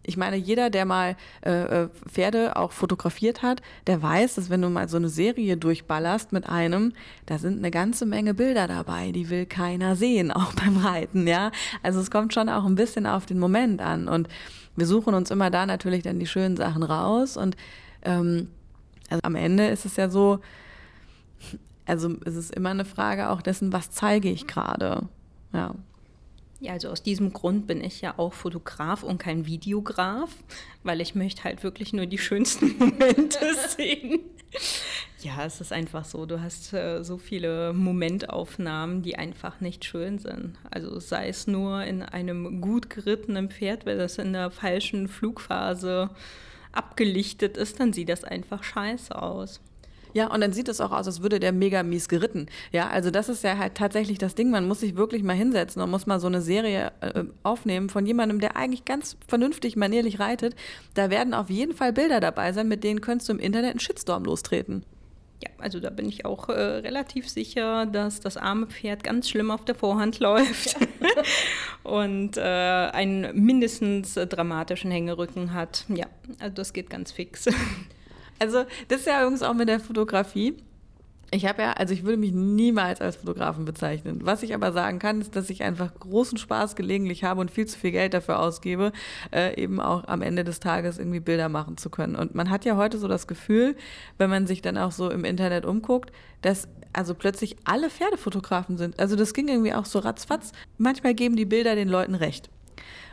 Ich 0.01 0.17
meine, 0.17 0.37
jeder, 0.37 0.69
der 0.69 0.85
mal 0.85 1.17
äh, 1.45 1.83
äh, 1.83 1.89
Pferde 2.07 2.55
auch 2.55 2.71
fotografiert 2.71 3.43
hat, 3.43 3.61
der 3.85 4.01
weiß, 4.01 4.35
dass 4.35 4.49
wenn 4.49 4.61
du 4.61 4.69
mal 4.69 4.89
so 4.89 4.97
eine 4.97 5.09
Serie 5.09 5.55
durchballerst 5.55 6.31
mit 6.31 6.47
einem, 6.47 6.93
da 7.25 7.37
sind 7.37 7.59
eine 7.59 7.69
ganze 7.69 8.05
Menge 8.05 8.33
Bilder 8.33 8.67
dabei, 8.67 9.11
die 9.11 9.29
will 9.29 9.45
keiner 9.45 9.95
sehen, 9.95 10.31
auch 10.31 10.53
beim 10.53 10.77
Reiten, 10.77 11.27
ja. 11.27 11.51
Also 11.83 11.99
es 11.99 12.09
kommt 12.09 12.33
schon 12.33 12.49
auch 12.49 12.65
ein 12.65 12.75
bisschen 12.75 13.05
auf 13.05 13.25
den 13.25 13.37
Moment 13.39 13.81
an 13.81 14.07
und 14.07 14.29
wir 14.79 14.87
suchen 14.87 15.13
uns 15.13 15.31
immer 15.31 15.49
da 15.49 15.65
natürlich 15.65 16.03
dann 16.03 16.19
die 16.19 16.27
schönen 16.27 16.57
Sachen 16.57 16.83
raus 16.83 17.37
und 17.37 17.55
ähm, 18.01 18.49
also 19.09 19.21
am 19.23 19.35
Ende 19.35 19.67
ist 19.67 19.85
es 19.85 19.95
ja 19.95 20.09
so, 20.09 20.39
also 21.85 22.15
es 22.25 22.35
ist 22.35 22.55
immer 22.55 22.69
eine 22.69 22.85
Frage 22.85 23.29
auch 23.29 23.41
dessen, 23.41 23.73
was 23.73 23.91
zeige 23.91 24.29
ich 24.29 24.47
gerade, 24.47 25.07
ja. 25.53 25.73
Ja, 26.61 26.73
also 26.73 26.89
aus 26.89 27.01
diesem 27.01 27.31
Grund 27.31 27.67
bin 27.67 27.81
ich 27.81 28.01
ja 28.01 28.15
auch 28.17 28.33
Fotograf 28.33 29.03
und 29.03 29.17
kein 29.17 29.45
Videograf, 29.45 30.29
weil 30.83 30.99
ich 30.99 31.15
möchte 31.15 31.45
halt 31.45 31.63
wirklich 31.63 31.93
nur 31.93 32.05
die 32.05 32.17
schönsten 32.17 32.77
Momente 32.79 33.39
sehen. 33.77 34.19
Ja, 35.21 35.43
es 35.45 35.59
ist 35.59 35.73
einfach 35.73 36.05
so, 36.05 36.25
du 36.25 36.41
hast 36.41 36.71
äh, 36.71 37.03
so 37.03 37.17
viele 37.17 37.73
Momentaufnahmen, 37.73 39.01
die 39.01 39.17
einfach 39.17 39.59
nicht 39.59 39.83
schön 39.83 40.17
sind. 40.17 40.57
Also 40.71 40.97
sei 40.99 41.27
es 41.27 41.45
nur 41.45 41.83
in 41.83 42.03
einem 42.03 42.61
gut 42.61 42.89
gerittenen 42.89 43.49
Pferd, 43.49 43.85
wenn 43.85 43.97
das 43.97 44.17
in 44.17 44.31
der 44.31 44.49
falschen 44.49 45.09
Flugphase 45.09 46.09
abgelichtet 46.71 47.57
ist, 47.57 47.81
dann 47.81 47.91
sieht 47.91 48.07
das 48.07 48.23
einfach 48.23 48.63
scheiße 48.63 49.21
aus. 49.21 49.59
Ja, 50.13 50.33
und 50.33 50.39
dann 50.41 50.53
sieht 50.53 50.69
es 50.69 50.79
auch 50.79 50.91
aus, 50.91 51.05
als 51.05 51.21
würde 51.21 51.39
der 51.39 51.51
mega 51.51 51.83
mies 51.83 52.07
geritten. 52.07 52.47
Ja, 52.71 52.87
also 52.87 53.11
das 53.11 53.27
ist 53.27 53.43
ja 53.43 53.57
halt 53.57 53.75
tatsächlich 53.75 54.17
das 54.17 54.35
Ding. 54.35 54.49
Man 54.49 54.67
muss 54.67 54.79
sich 54.79 54.95
wirklich 54.95 55.21
mal 55.21 55.35
hinsetzen 55.35 55.81
und 55.81 55.91
muss 55.91 56.07
mal 56.07 56.19
so 56.19 56.27
eine 56.27 56.41
Serie 56.41 56.93
äh, 57.01 57.25
aufnehmen 57.43 57.89
von 57.89 58.05
jemandem, 58.05 58.39
der 58.39 58.55
eigentlich 58.55 58.85
ganz 58.85 59.17
vernünftig, 59.27 59.75
manierlich 59.75 60.19
reitet. 60.19 60.55
Da 60.95 61.09
werden 61.09 61.33
auf 61.33 61.49
jeden 61.49 61.75
Fall 61.75 61.93
Bilder 61.93 62.21
dabei 62.21 62.53
sein, 62.53 62.69
mit 62.69 62.83
denen 62.83 63.01
könntest 63.01 63.29
du 63.29 63.33
im 63.33 63.39
Internet 63.39 63.71
einen 63.71 63.79
Shitstorm 63.79 64.23
lostreten. 64.23 64.83
Ja, 65.41 65.49
also 65.57 65.79
da 65.79 65.89
bin 65.89 66.07
ich 66.09 66.25
auch 66.25 66.49
äh, 66.49 66.51
relativ 66.53 67.29
sicher, 67.29 67.85
dass 67.85 68.19
das 68.19 68.35
arme 68.35 68.67
Pferd 68.67 69.03
ganz 69.03 69.29
schlimm 69.29 69.51
auf 69.51 69.63
der 69.63 69.75
Vorhand 69.75 70.19
läuft 70.19 70.75
und 71.83 72.35
äh, 72.35 72.41
einen 72.41 73.33
mindestens 73.45 74.15
dramatischen 74.15 74.91
Hängerücken 74.91 75.53
hat. 75.53 75.85
Ja, 75.87 76.07
also 76.39 76.53
das 76.55 76.73
geht 76.73 76.89
ganz 76.89 77.11
fix. 77.11 77.47
Also, 78.41 78.63
das 78.87 79.01
ist 79.01 79.07
ja 79.07 79.21
übrigens 79.21 79.43
auch 79.43 79.53
mit 79.53 79.67
der 79.67 79.81
Fotografie. 79.81 80.55
Ich 81.31 81.45
habe 81.45 81.61
ja, 81.61 81.73
also 81.73 81.93
ich 81.93 82.03
würde 82.03 82.17
mich 82.17 82.31
niemals 82.31 83.01
als 83.01 83.17
Fotografen 83.17 83.63
bezeichnen. 83.65 84.21
Was 84.23 84.41
ich 84.41 84.55
aber 84.55 84.71
sagen 84.71 84.97
kann, 84.97 85.21
ist, 85.21 85.35
dass 85.35 85.49
ich 85.51 85.61
einfach 85.61 85.93
großen 85.99 86.39
Spaß 86.39 86.75
gelegentlich 86.75 87.23
habe 87.23 87.39
und 87.41 87.51
viel 87.51 87.67
zu 87.67 87.77
viel 87.77 87.91
Geld 87.91 88.15
dafür 88.15 88.39
ausgebe, 88.39 88.91
äh, 89.31 89.55
eben 89.61 89.79
auch 89.79 90.07
am 90.07 90.23
Ende 90.23 90.43
des 90.43 90.59
Tages 90.59 90.97
irgendwie 90.97 91.19
Bilder 91.19 91.47
machen 91.47 91.77
zu 91.77 91.91
können. 91.91 92.15
Und 92.15 92.33
man 92.33 92.49
hat 92.49 92.65
ja 92.65 92.77
heute 92.77 92.97
so 92.97 93.07
das 93.07 93.27
Gefühl, 93.27 93.75
wenn 94.17 94.29
man 94.31 94.47
sich 94.47 94.63
dann 94.63 94.77
auch 94.77 94.91
so 94.91 95.11
im 95.11 95.23
Internet 95.23 95.65
umguckt, 95.65 96.11
dass 96.41 96.67
also 96.93 97.13
plötzlich 97.13 97.57
alle 97.63 97.91
Pferdefotografen 97.91 98.77
sind. 98.77 98.99
Also 98.99 99.15
das 99.15 99.35
ging 99.35 99.47
irgendwie 99.47 99.73
auch 99.73 99.85
so 99.85 99.99
ratzfatz. 99.99 100.51
Manchmal 100.79 101.13
geben 101.13 101.35
die 101.35 101.45
Bilder 101.45 101.75
den 101.75 101.89
Leuten 101.89 102.15
recht. 102.15 102.49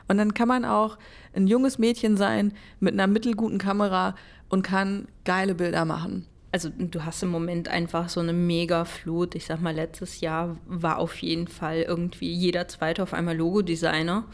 Und 0.09 0.17
dann 0.17 0.33
kann 0.33 0.49
man 0.49 0.65
auch 0.65 0.97
ein 1.35 1.47
junges 1.47 1.79
Mädchen 1.79 2.17
sein 2.17 2.55
mit 2.81 2.95
einer 2.95 3.07
mittelguten 3.07 3.59
Kamera 3.59 4.15
und 4.49 4.63
kann 4.63 5.09
geile 5.25 5.55
Bilder 5.55 5.85
machen. 5.85 6.27
Also 6.57 6.71
du 6.71 7.05
hast 7.05 7.23
im 7.23 7.29
Moment 7.29 7.69
einfach 7.69 8.09
so 8.09 8.19
eine 8.19 8.33
Mega-Flut. 8.33 9.35
Ich 9.35 9.45
sag 9.45 9.61
mal, 9.61 9.75
letztes 9.75 10.23
Jahr 10.23 10.57
war 10.65 10.97
auf 10.97 11.21
jeden 11.21 11.49
Fall 11.49 11.83
irgendwie 11.83 12.33
jeder 12.33 12.67
Zweite 12.67 13.03
auf 13.03 13.13
einmal 13.13 13.37
Logodesigner. 13.37 14.25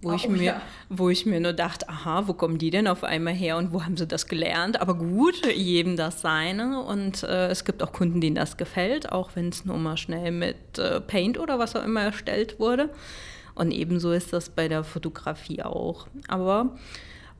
Wo, 0.00 0.12
oh, 0.12 0.14
ich 0.14 0.26
mir, 0.26 0.42
ja. 0.42 0.62
wo 0.88 1.10
ich 1.10 1.26
mir 1.26 1.38
nur 1.38 1.52
dachte, 1.52 1.86
aha, 1.90 2.26
wo 2.28 2.32
kommen 2.32 2.56
die 2.56 2.70
denn 2.70 2.88
auf 2.88 3.04
einmal 3.04 3.34
her 3.34 3.58
und 3.58 3.74
wo 3.74 3.84
haben 3.84 3.98
sie 3.98 4.06
das 4.06 4.26
gelernt? 4.26 4.80
Aber 4.80 4.94
gut, 4.94 5.44
jedem 5.54 5.96
das 5.96 6.22
seine. 6.22 6.82
Und 6.82 7.22
äh, 7.24 7.48
es 7.48 7.66
gibt 7.66 7.82
auch 7.82 7.92
Kunden, 7.92 8.22
denen 8.22 8.36
das 8.36 8.56
gefällt, 8.56 9.12
auch 9.12 9.32
wenn 9.34 9.50
es 9.50 9.66
nur 9.66 9.76
mal 9.76 9.98
schnell 9.98 10.30
mit 10.30 10.78
äh, 10.78 11.02
Paint 11.02 11.38
oder 11.38 11.58
was 11.58 11.76
auch 11.76 11.84
immer 11.84 12.00
erstellt 12.00 12.58
wurde. 12.58 12.88
Und 13.54 13.70
ebenso 13.70 14.12
ist 14.12 14.32
das 14.32 14.48
bei 14.48 14.68
der 14.68 14.82
Fotografie 14.82 15.62
auch. 15.62 16.06
Aber 16.26 16.74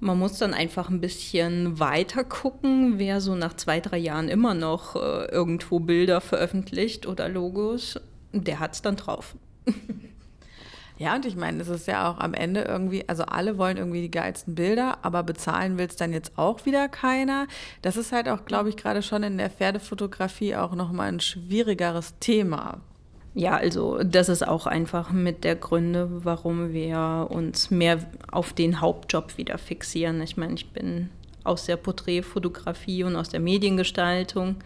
man 0.01 0.19
muss 0.19 0.39
dann 0.39 0.55
einfach 0.55 0.89
ein 0.89 1.01
bisschen 1.01 1.79
weiter 1.79 2.25
gucken, 2.25 2.99
wer 2.99 3.21
so 3.21 3.35
nach 3.35 3.55
zwei, 3.55 3.81
drei 3.81 3.99
Jahren 3.99 4.29
immer 4.29 4.55
noch 4.55 4.97
äh, 4.97 5.27
irgendwo 5.27 5.81
Bilder 5.81 6.21
veröffentlicht 6.21 7.07
oder 7.07 7.29
Logos, 7.29 8.01
der 8.33 8.61
hat 8.61 8.75
es 8.75 8.83
dann 8.83 8.97
drauf. 8.97 9.37
Ja, 10.99 11.15
und 11.15 11.27
ich 11.27 11.37
meine, 11.37 11.61
es 11.61 11.69
ist 11.69 11.87
ja 11.87 12.11
auch 12.11 12.19
am 12.19 12.33
Ende 12.33 12.63
irgendwie, 12.63 13.07
also 13.07 13.25
alle 13.25 13.59
wollen 13.59 13.77
irgendwie 13.77 14.01
die 14.01 14.11
geilsten 14.11 14.55
Bilder, 14.55 14.99
aber 15.03 15.23
bezahlen 15.23 15.77
will 15.77 15.87
es 15.87 15.97
dann 15.97 16.13
jetzt 16.13 16.39
auch 16.39 16.65
wieder 16.65 16.89
keiner. 16.89 17.49
Das 17.83 17.99
ist 17.99 18.13
halt 18.13 18.31
auch, 18.31 18.47
glaube 18.47 18.71
ich, 18.71 18.77
gerade 18.77 19.03
schon 19.03 19.23
in 19.23 19.37
der 19.37 19.51
Pferdefotografie 19.51 20.57
auch 20.57 20.75
nochmal 20.75 21.09
ein 21.09 21.21
schwierigeres 21.21 22.15
Thema. 22.19 22.81
Ja, 23.37 23.55
also 23.55 24.03
das 24.03 24.31
ist 24.31 24.49
auch 24.49 24.67
einfach 24.67 25.13
mit 25.13 25.45
der 25.45 25.57
Gründe, 25.57 26.25
warum 26.25 26.73
wir 26.73 27.27
uns 27.29 27.71
mehr 27.71 27.99
auf 28.33 28.55
den 28.55 28.81
Hauptjob 28.81 29.37
wieder 29.37 29.59
fixieren. 29.59 30.23
Ich 30.23 30.39
meine, 30.39 30.55
ich 30.55 30.71
bin 30.73 31.11
aus 31.45 31.67
der 31.67 31.77
Porträtfotografie 31.77 33.05
und 33.05 33.15
aus 33.15 33.29
der 33.29 33.41
Mediengestaltung. 33.41 34.57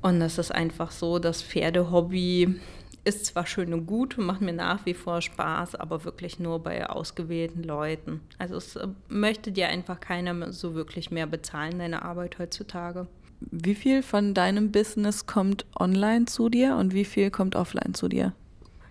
Und 0.00 0.20
das 0.20 0.38
ist 0.38 0.54
einfach 0.54 0.92
so, 0.92 1.18
das 1.18 1.42
Pferdehobby 1.42 2.54
ist 3.02 3.26
zwar 3.26 3.46
schön 3.46 3.74
und 3.74 3.86
gut 3.86 4.16
und 4.16 4.26
macht 4.26 4.42
mir 4.42 4.52
nach 4.52 4.86
wie 4.86 4.94
vor 4.94 5.20
Spaß, 5.20 5.74
aber 5.74 6.04
wirklich 6.04 6.38
nur 6.38 6.62
bei 6.62 6.88
ausgewählten 6.88 7.64
Leuten. 7.64 8.20
Also 8.38 8.58
es 8.58 8.78
möchte 9.08 9.50
dir 9.50 9.66
einfach 9.66 9.98
keiner 9.98 10.52
so 10.52 10.76
wirklich 10.76 11.10
mehr 11.10 11.26
bezahlen, 11.26 11.80
deine 11.80 12.02
Arbeit 12.02 12.38
heutzutage. 12.38 13.08
Wie 13.50 13.74
viel 13.74 14.02
von 14.02 14.34
deinem 14.34 14.72
Business 14.72 15.26
kommt 15.26 15.66
online 15.78 16.26
zu 16.26 16.48
dir 16.48 16.76
und 16.76 16.94
wie 16.94 17.04
viel 17.04 17.30
kommt 17.30 17.56
offline 17.56 17.94
zu 17.94 18.08
dir? 18.08 18.32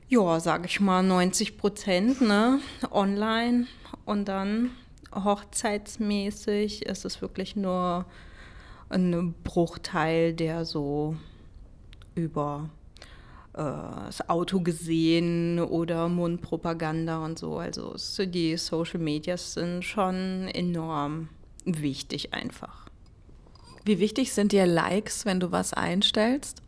Ja, 0.08 0.40
sage 0.40 0.66
ich 0.66 0.80
mal 0.80 1.04
90 1.04 1.58
Prozent 1.58 2.22
ne? 2.22 2.60
online 2.92 3.68
und 4.06 4.28
dann 4.28 4.72
hochzeitsmäßig 5.14 6.86
ist 6.86 7.06
es 7.06 7.22
wirklich 7.22 7.56
nur 7.56 8.06
ein 8.90 9.34
Bruchteil, 9.44 10.34
der 10.34 10.66
so 10.66 11.16
über 12.16 12.70
äh, 13.54 13.62
das 14.06 14.30
Auto 14.30 14.62
gesehen 14.62 15.60
oder 15.60 16.10
Mundpropaganda 16.10 17.24
und 17.24 17.40
so. 17.40 17.58
Also 17.58 17.96
die 18.26 18.58
Social 18.58 19.00
Medias 19.00 19.54
sind 19.54 19.84
schon 19.84 20.50
enorm 20.54 21.30
wichtig 21.66 22.34
einfach. 22.34 22.91
Wie 23.84 24.00
wichtig 24.00 24.32
sind 24.32 24.52
dir 24.52 24.66
Likes, 24.66 25.26
wenn 25.26 25.40
du 25.40 25.52
was 25.52 25.74
einstellst? 25.74 26.62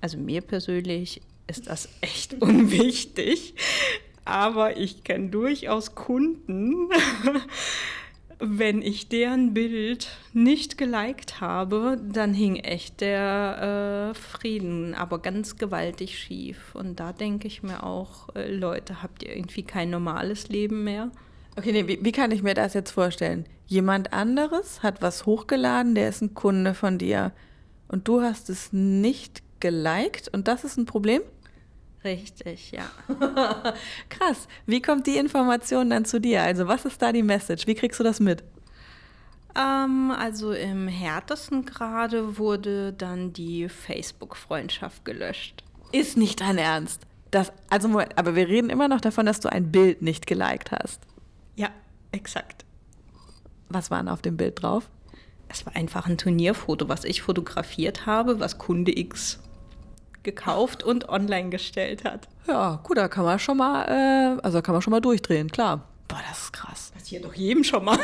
Also 0.00 0.18
mir 0.18 0.42
persönlich 0.42 1.22
ist 1.46 1.68
das 1.68 1.88
echt 2.00 2.34
unwichtig, 2.42 3.54
aber 4.24 4.76
ich 4.76 5.04
kenne 5.04 5.30
durchaus 5.30 5.94
Kunden, 5.94 6.90
wenn 8.38 8.82
ich 8.82 9.08
deren 9.08 9.54
Bild 9.54 10.08
nicht 10.34 10.76
geliked 10.76 11.40
habe, 11.40 11.98
dann 12.12 12.34
hing 12.34 12.56
echt 12.56 13.00
der 13.00 14.12
äh, 14.12 14.14
Frieden 14.14 14.94
aber 14.94 15.20
ganz 15.20 15.56
gewaltig 15.56 16.18
schief. 16.18 16.74
Und 16.74 17.00
da 17.00 17.12
denke 17.12 17.46
ich 17.46 17.62
mir 17.62 17.82
auch, 17.82 18.34
äh, 18.34 18.52
Leute, 18.52 19.02
habt 19.02 19.22
ihr 19.22 19.34
irgendwie 19.34 19.62
kein 19.62 19.88
normales 19.88 20.48
Leben 20.48 20.84
mehr? 20.84 21.10
Okay, 21.56 21.72
nee, 21.72 21.88
wie, 21.88 22.04
wie, 22.04 22.12
kann 22.12 22.30
ich 22.30 22.42
mir 22.42 22.54
das 22.54 22.74
jetzt 22.74 22.90
vorstellen? 22.90 23.46
Jemand 23.66 24.12
anderes 24.12 24.82
hat 24.82 25.00
was 25.00 25.24
hochgeladen, 25.24 25.94
der 25.94 26.08
ist 26.08 26.20
ein 26.20 26.34
Kunde 26.34 26.74
von 26.74 26.98
dir 26.98 27.32
und 27.88 28.06
du 28.08 28.20
hast 28.20 28.50
es 28.50 28.72
nicht 28.72 29.42
geliked 29.60 30.28
und 30.28 30.48
das 30.48 30.64
ist 30.64 30.76
ein 30.76 30.84
Problem? 30.86 31.22
Richtig, 32.04 32.72
ja. 32.72 32.84
Krass. 34.08 34.48
Wie 34.66 34.82
kommt 34.82 35.06
die 35.06 35.16
Information 35.16 35.90
dann 35.90 36.04
zu 36.04 36.20
dir? 36.20 36.42
Also 36.42 36.68
was 36.68 36.84
ist 36.84 37.02
da 37.02 37.10
die 37.10 37.22
Message? 37.22 37.66
Wie 37.66 37.74
kriegst 37.74 37.98
du 37.98 38.04
das 38.04 38.20
mit? 38.20 38.44
Ähm, 39.56 40.12
also 40.12 40.52
im 40.52 40.86
härtesten 40.88 41.64
Grade 41.64 42.38
wurde 42.38 42.92
dann 42.92 43.32
die 43.32 43.68
Facebook-Freundschaft 43.68 45.04
gelöscht. 45.04 45.64
Ist 45.90 46.16
nicht 46.16 46.42
dein 46.42 46.58
Ernst. 46.58 47.02
Das, 47.30 47.52
also, 47.70 48.00
aber 48.14 48.36
wir 48.36 48.46
reden 48.46 48.70
immer 48.70 48.88
noch 48.88 49.00
davon, 49.00 49.26
dass 49.26 49.40
du 49.40 49.50
ein 49.50 49.72
Bild 49.72 50.02
nicht 50.02 50.26
geliked 50.26 50.70
hast. 50.70 51.00
Ja, 51.56 51.70
exakt. 52.12 52.64
Was 53.68 53.90
war 53.90 53.98
denn 53.98 54.08
auf 54.08 54.22
dem 54.22 54.36
Bild 54.36 54.62
drauf? 54.62 54.88
es 55.48 55.66
war 55.66 55.76
einfach 55.76 56.06
ein 56.06 56.18
Turnierfoto, 56.18 56.88
was 56.88 57.04
ich 57.04 57.22
fotografiert 57.22 58.06
habe, 58.06 58.40
was 58.40 58.58
Kunde 58.58 58.96
X 58.96 59.40
gekauft 60.22 60.82
und 60.82 61.08
online 61.08 61.50
gestellt 61.50 62.04
hat. 62.04 62.28
Ja, 62.48 62.80
gut, 62.82 62.96
da 62.96 63.08
kann 63.08 63.24
man 63.24 63.38
schon 63.38 63.56
mal, 63.56 63.84
äh, 63.84 64.40
also 64.42 64.60
kann 64.60 64.72
man 64.72 64.82
schon 64.82 64.90
mal 64.90 65.00
durchdrehen, 65.00 65.50
klar. 65.50 65.88
Boah, 66.08 66.20
das 66.28 66.42
ist 66.42 66.52
krass. 66.52 66.92
Passiert 66.92 67.24
doch 67.24 67.34
jedem 67.34 67.62
schon 67.62 67.84
mal. 67.84 67.98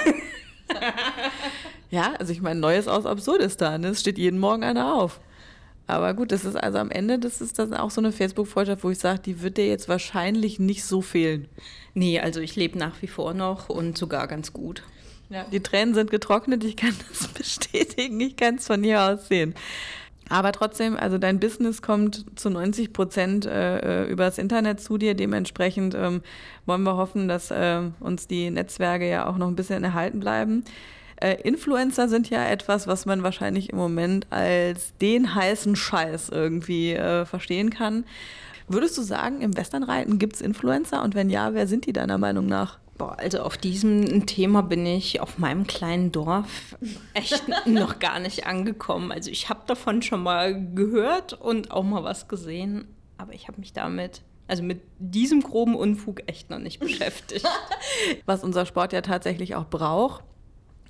ja, 1.90 2.14
also 2.18 2.32
ich 2.32 2.40
meine, 2.40 2.60
Neues 2.60 2.86
aus 2.86 3.06
Absurdistan, 3.06 3.82
es 3.84 4.00
steht 4.00 4.18
jeden 4.18 4.38
Morgen 4.38 4.62
einer 4.62 4.94
auf. 4.94 5.20
Aber 5.92 6.14
gut, 6.14 6.32
das 6.32 6.46
ist 6.46 6.56
also 6.56 6.78
am 6.78 6.90
Ende, 6.90 7.18
das 7.18 7.42
ist 7.42 7.58
dann 7.58 7.74
auch 7.74 7.90
so 7.90 8.00
eine 8.00 8.12
Facebook-Freundschaft, 8.12 8.82
wo 8.82 8.88
ich 8.88 8.98
sage, 8.98 9.20
die 9.20 9.42
wird 9.42 9.58
dir 9.58 9.66
jetzt 9.66 9.90
wahrscheinlich 9.90 10.58
nicht 10.58 10.84
so 10.84 11.02
fehlen. 11.02 11.48
Nee, 11.92 12.18
also 12.18 12.40
ich 12.40 12.56
lebe 12.56 12.78
nach 12.78 13.02
wie 13.02 13.08
vor 13.08 13.34
noch 13.34 13.68
und 13.68 13.98
sogar 13.98 14.26
ganz 14.26 14.54
gut. 14.54 14.84
Ja, 15.28 15.44
die 15.52 15.60
Tränen 15.60 15.92
sind 15.92 16.10
getrocknet, 16.10 16.64
ich 16.64 16.76
kann 16.76 16.94
das 17.10 17.28
bestätigen, 17.28 18.18
ich 18.20 18.36
kann 18.36 18.54
es 18.54 18.66
von 18.66 18.82
hier 18.82 19.02
aus 19.02 19.28
sehen. 19.28 19.54
Aber 20.30 20.52
trotzdem, 20.52 20.96
also 20.96 21.18
dein 21.18 21.38
Business 21.40 21.82
kommt 21.82 22.24
zu 22.36 22.48
90 22.48 22.94
Prozent 22.94 23.44
äh, 23.44 24.04
äh, 24.04 24.10
übers 24.10 24.38
Internet 24.38 24.80
zu 24.80 24.96
dir. 24.96 25.14
Dementsprechend 25.14 25.94
ähm, 25.94 26.22
wollen 26.64 26.84
wir 26.84 26.96
hoffen, 26.96 27.28
dass 27.28 27.50
äh, 27.50 27.82
uns 28.00 28.28
die 28.28 28.50
Netzwerke 28.50 29.06
ja 29.06 29.26
auch 29.26 29.36
noch 29.36 29.48
ein 29.48 29.56
bisschen 29.56 29.84
erhalten 29.84 30.20
bleiben. 30.20 30.64
Äh, 31.22 31.40
Influencer 31.42 32.08
sind 32.08 32.30
ja 32.30 32.44
etwas, 32.44 32.88
was 32.88 33.06
man 33.06 33.22
wahrscheinlich 33.22 33.70
im 33.70 33.76
Moment 33.78 34.26
als 34.30 34.92
den 35.00 35.36
heißen 35.36 35.76
Scheiß 35.76 36.30
irgendwie 36.30 36.94
äh, 36.94 37.24
verstehen 37.26 37.70
kann. 37.70 38.04
Würdest 38.66 38.98
du 38.98 39.02
sagen, 39.02 39.40
im 39.40 39.56
Westernreiten 39.56 40.18
gibt 40.18 40.34
es 40.34 40.40
Influencer? 40.40 41.00
Und 41.00 41.14
wenn 41.14 41.30
ja, 41.30 41.54
wer 41.54 41.68
sind 41.68 41.86
die 41.86 41.92
deiner 41.92 42.18
Meinung 42.18 42.46
nach? 42.46 42.80
Boah, 42.98 43.16
also 43.20 43.40
auf 43.40 43.56
diesem 43.56 44.26
Thema 44.26 44.62
bin 44.62 44.84
ich 44.84 45.20
auf 45.20 45.38
meinem 45.38 45.68
kleinen 45.68 46.10
Dorf 46.10 46.76
echt 47.14 47.44
noch 47.66 48.00
gar 48.00 48.18
nicht 48.18 48.48
angekommen. 48.48 49.12
Also 49.12 49.30
ich 49.30 49.48
habe 49.48 49.60
davon 49.68 50.02
schon 50.02 50.24
mal 50.24 50.74
gehört 50.74 51.34
und 51.34 51.70
auch 51.70 51.84
mal 51.84 52.02
was 52.02 52.26
gesehen, 52.26 52.88
aber 53.16 53.32
ich 53.32 53.46
habe 53.46 53.60
mich 53.60 53.72
damit 53.72 54.22
also 54.48 54.64
mit 54.64 54.80
diesem 54.98 55.40
groben 55.40 55.76
Unfug 55.76 56.28
echt 56.28 56.50
noch 56.50 56.58
nicht 56.58 56.80
beschäftigt. 56.80 57.46
Was 58.26 58.44
unser 58.44 58.66
Sport 58.66 58.92
ja 58.92 59.00
tatsächlich 59.00 59.54
auch 59.54 59.66
braucht, 59.70 60.24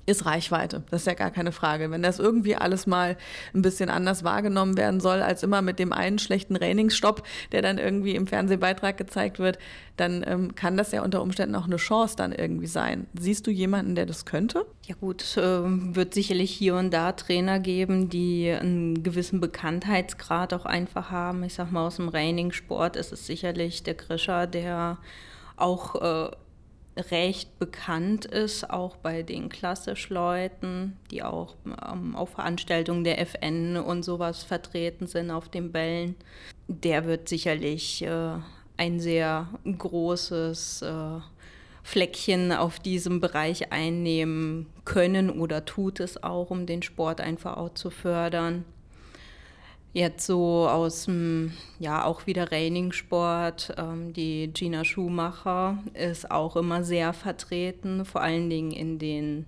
ist 0.05 0.25
Reichweite. 0.25 0.83
Das 0.91 1.01
ist 1.01 1.07
ja 1.07 1.13
gar 1.13 1.31
keine 1.31 1.51
Frage. 1.51 1.89
Wenn 1.89 2.03
das 2.03 2.19
irgendwie 2.19 2.55
alles 2.55 2.87
mal 2.87 3.17
ein 3.53 3.61
bisschen 3.61 3.89
anders 3.89 4.23
wahrgenommen 4.23 4.75
werden 4.77 4.99
soll, 4.99 5.21
als 5.21 5.43
immer 5.43 5.61
mit 5.61 5.79
dem 5.79 5.93
einen 5.93 6.19
schlechten 6.19 6.55
Trainingsstopp, 6.55 7.23
der 7.51 7.61
dann 7.61 7.77
irgendwie 7.77 8.15
im 8.15 8.27
Fernsehbeitrag 8.27 8.97
gezeigt 8.97 9.39
wird, 9.39 9.59
dann 9.95 10.23
ähm, 10.27 10.55
kann 10.55 10.75
das 10.75 10.91
ja 10.91 11.03
unter 11.03 11.21
Umständen 11.21 11.55
auch 11.55 11.65
eine 11.65 11.77
Chance 11.77 12.15
dann 12.17 12.33
irgendwie 12.33 12.67
sein. 12.67 13.07
Siehst 13.17 13.47
du 13.47 13.51
jemanden, 13.51 13.95
der 13.95 14.05
das 14.05 14.25
könnte? 14.25 14.65
Ja 14.85 14.95
gut, 14.99 15.21
es 15.21 15.37
äh, 15.37 15.61
wird 15.63 16.13
sicherlich 16.13 16.51
hier 16.51 16.75
und 16.75 16.91
da 16.91 17.13
Trainer 17.13 17.59
geben, 17.59 18.09
die 18.09 18.49
einen 18.49 19.03
gewissen 19.03 19.39
Bekanntheitsgrad 19.39 20.53
auch 20.53 20.65
einfach 20.65 21.11
haben. 21.11 21.43
Ich 21.43 21.53
sag 21.53 21.71
mal, 21.71 21.87
aus 21.87 21.95
dem 21.97 22.09
Trainingssport 22.09 22.97
ist 22.97 23.13
es 23.13 23.25
sicherlich 23.25 23.83
der 23.83 23.93
Grischer, 23.93 24.47
der 24.47 24.97
auch 25.55 26.01
äh, 26.01 26.31
recht 26.95 27.57
bekannt 27.59 28.25
ist, 28.25 28.69
auch 28.69 28.95
bei 28.97 29.23
den 29.23 29.49
Klassischleuten, 29.49 30.97
die 31.11 31.23
auch 31.23 31.55
ähm, 31.65 32.15
auf 32.15 32.31
Veranstaltungen 32.31 33.03
der 33.03 33.19
FN 33.19 33.77
und 33.77 34.03
sowas 34.03 34.43
vertreten 34.43 35.07
sind 35.07 35.31
auf 35.31 35.49
den 35.49 35.71
Bällen. 35.71 36.15
Der 36.67 37.05
wird 37.05 37.29
sicherlich 37.29 38.03
äh, 38.03 38.35
ein 38.77 38.99
sehr 38.99 39.47
großes 39.65 40.83
äh, 40.83 41.19
Fleckchen 41.83 42.51
auf 42.51 42.79
diesem 42.79 43.19
Bereich 43.19 43.71
einnehmen 43.71 44.67
können 44.85 45.29
oder 45.29 45.65
tut 45.65 45.99
es 45.99 46.23
auch, 46.23 46.49
um 46.49 46.65
den 46.65 46.81
Sport 46.81 47.19
einfach 47.19 47.57
auch 47.57 47.73
zu 47.73 47.89
fördern. 47.89 48.65
Jetzt 49.93 50.25
so 50.25 50.67
aus 50.67 51.05
dem, 51.05 51.53
ja, 51.77 52.03
auch 52.03 52.25
wieder 52.25 52.51
Raining-Sport. 52.51 53.75
Ähm, 53.77 54.11
die 54.11 54.51
Gina 54.51 54.83
Schumacher 54.83 55.77
ist 55.93 56.31
auch 56.31 56.55
immer 56.55 56.83
sehr 56.83 57.13
vertreten, 57.13 58.03
vor 58.03 58.21
allen 58.21 58.49
Dingen 58.49 58.71
in 58.71 58.97
den, 58.97 59.45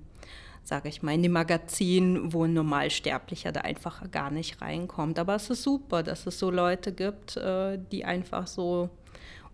sage 0.63 0.87
ich 0.87 1.01
mal, 1.01 1.15
in 1.15 1.23
den 1.23 1.31
Magazinen, 1.31 2.31
wo 2.31 2.43
ein 2.43 2.53
Normalsterblicher 2.53 3.51
da 3.51 3.61
einfach 3.61 4.11
gar 4.11 4.29
nicht 4.29 4.61
reinkommt. 4.61 5.17
Aber 5.17 5.33
es 5.33 5.49
ist 5.49 5.63
super, 5.63 6.03
dass 6.03 6.27
es 6.27 6.37
so 6.37 6.51
Leute 6.51 6.93
gibt, 6.93 7.37
äh, 7.37 7.79
die 7.91 8.05
einfach 8.05 8.45
so 8.45 8.91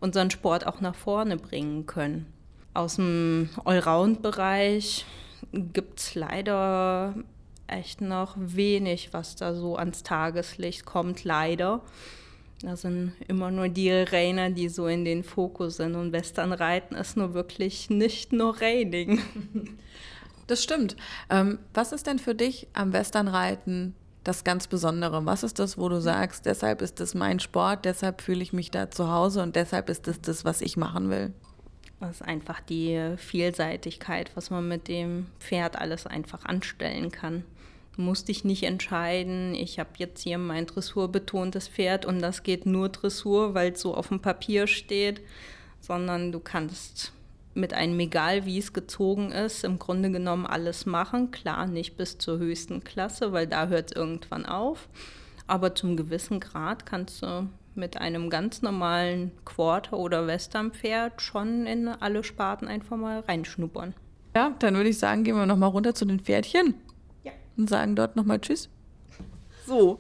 unseren 0.02 0.30
Sport 0.30 0.68
auch 0.68 0.82
nach 0.82 0.96
vorne 0.96 1.38
bringen 1.38 1.86
können. 1.86 2.26
Aus 2.74 2.98
dem 2.98 3.50
Allround-Bereich 3.64 5.06
gibt 5.54 6.00
es 6.00 6.16
leider 6.16 7.16
echt 7.72 8.02
noch 8.02 8.36
wenig, 8.38 9.14
was 9.14 9.36
da 9.36 9.54
so 9.54 9.76
ans 9.76 10.04
Tageslicht 10.04 10.86
kommt, 10.86 11.24
leider. 11.24 11.82
Da 12.62 12.76
sind 12.76 13.14
immer 13.28 13.50
nur 13.50 13.70
die 13.70 13.92
Rainer, 13.92 14.52
die 14.52 14.70
so 14.70 14.88
in 14.88 15.04
den 15.04 15.24
Fokus 15.24 15.78
sind. 15.78 15.96
Und 15.96 16.12
Westernreiten 16.12 16.96
ist 16.96 17.18
nur 17.18 17.34
wirklich 17.34 17.90
nicht 17.90 18.34
nur 18.34 18.60
Raining. 18.62 19.22
Das 20.48 20.62
stimmt. 20.62 20.98
Ähm, 21.30 21.60
was 21.74 21.94
ist 21.94 22.08
denn 22.08 22.20
für 22.20 22.36
dich 22.36 22.68
am 22.74 22.92
Westernreiten 22.92 23.96
das 24.26 24.44
ganz 24.44 24.68
Besondere? 24.68 25.26
Was 25.26 25.44
ist 25.44 25.60
das, 25.60 25.78
wo 25.78 25.88
du 25.88 26.02
sagst, 26.02 26.46
deshalb 26.46 26.82
ist 26.82 27.00
das 27.00 27.14
mein 27.14 27.40
Sport, 27.40 27.86
deshalb 27.86 28.20
fühle 28.20 28.44
ich 28.44 28.52
mich 28.52 28.70
da 28.70 28.92
zu 28.92 29.10
Hause 29.10 29.44
und 29.44 29.56
deshalb 29.56 29.88
ist 29.90 30.08
das 30.08 30.20
das, 30.20 30.44
was 30.44 30.60
ich 30.60 30.76
machen 30.76 31.10
will? 31.10 31.32
Das 32.02 32.16
ist 32.16 32.22
einfach 32.24 32.60
die 32.62 33.14
Vielseitigkeit, 33.16 34.32
was 34.36 34.50
man 34.50 34.68
mit 34.68 34.88
dem 34.88 35.28
Pferd 35.40 35.78
alles 35.78 36.08
einfach 36.08 36.46
anstellen 36.46 37.12
kann. 37.12 37.44
Du 37.96 38.02
musst 38.02 38.28
dich 38.28 38.44
nicht 38.44 38.64
entscheiden, 38.64 39.54
ich 39.54 39.78
habe 39.78 39.92
jetzt 39.98 40.24
hier 40.24 40.40
mein 40.40 40.66
dressurbetontes 40.66 41.68
Pferd 41.68 42.08
und 42.08 42.20
das 42.20 42.42
geht 42.42 42.66
nur 42.66 42.90
Dressur, 42.90 43.54
weil 43.54 43.74
es 43.74 43.82
so 43.82 43.94
auf 43.94 44.08
dem 44.08 44.20
Papier 44.20 44.66
steht, 44.66 45.22
sondern 45.80 46.32
du 46.32 46.40
kannst 46.40 47.12
mit 47.54 47.74
einem 47.74 48.00
egal 48.00 48.46
wie 48.46 48.58
es 48.58 48.74
gezogen 48.74 49.32
ist, 49.32 49.64
im 49.64 49.78
Grunde 49.78 50.10
genommen 50.10 50.48
alles 50.48 50.88
machen. 50.88 51.30
Klar, 51.30 51.68
nicht 51.68 51.98
bis 51.98 52.18
zur 52.18 52.40
höchsten 52.40 52.84
Klasse, 52.84 53.32
weil 53.32 53.46
da 53.46 53.68
hört 53.68 53.92
es 53.92 53.96
irgendwann 53.96 54.48
auf. 54.48 54.90
Aber 55.46 55.76
zum 55.76 55.98
gewissen 55.98 56.40
Grad 56.40 56.88
kannst 56.88 57.22
du 57.22 57.48
mit 57.76 57.98
einem 57.98 58.30
ganz 58.30 58.62
normalen 58.62 59.32
Quarter- 59.46 59.98
oder 59.98 60.28
Westernpferd 60.28 61.22
schon 61.22 61.66
in 61.66 61.88
alle 61.88 62.24
Sparten 62.24 62.68
einfach 62.68 62.98
mal 62.98 63.22
reinschnuppern. 63.22 63.94
Ja, 64.36 64.56
dann 64.60 64.76
würde 64.76 64.90
ich 64.90 65.00
sagen, 65.00 65.24
gehen 65.24 65.36
wir 65.36 65.46
nochmal 65.46 65.70
runter 65.70 65.94
zu 65.94 66.06
den 66.06 66.20
Pferdchen 66.20 66.76
und 67.58 67.70
sagen 67.70 67.96
dort 67.96 68.16
nochmal 68.16 68.40
Tschüss. 68.40 68.70
So, 69.66 70.00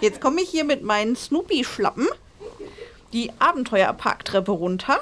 jetzt 0.00 0.20
komme 0.20 0.40
ich 0.42 0.48
hier 0.48 0.64
mit 0.64 0.82
meinen 0.82 1.16
Snoopy-Schlappen 1.16 2.06
die 3.12 3.30
Abenteuerparktreppe 3.38 4.50
runter. 4.50 4.98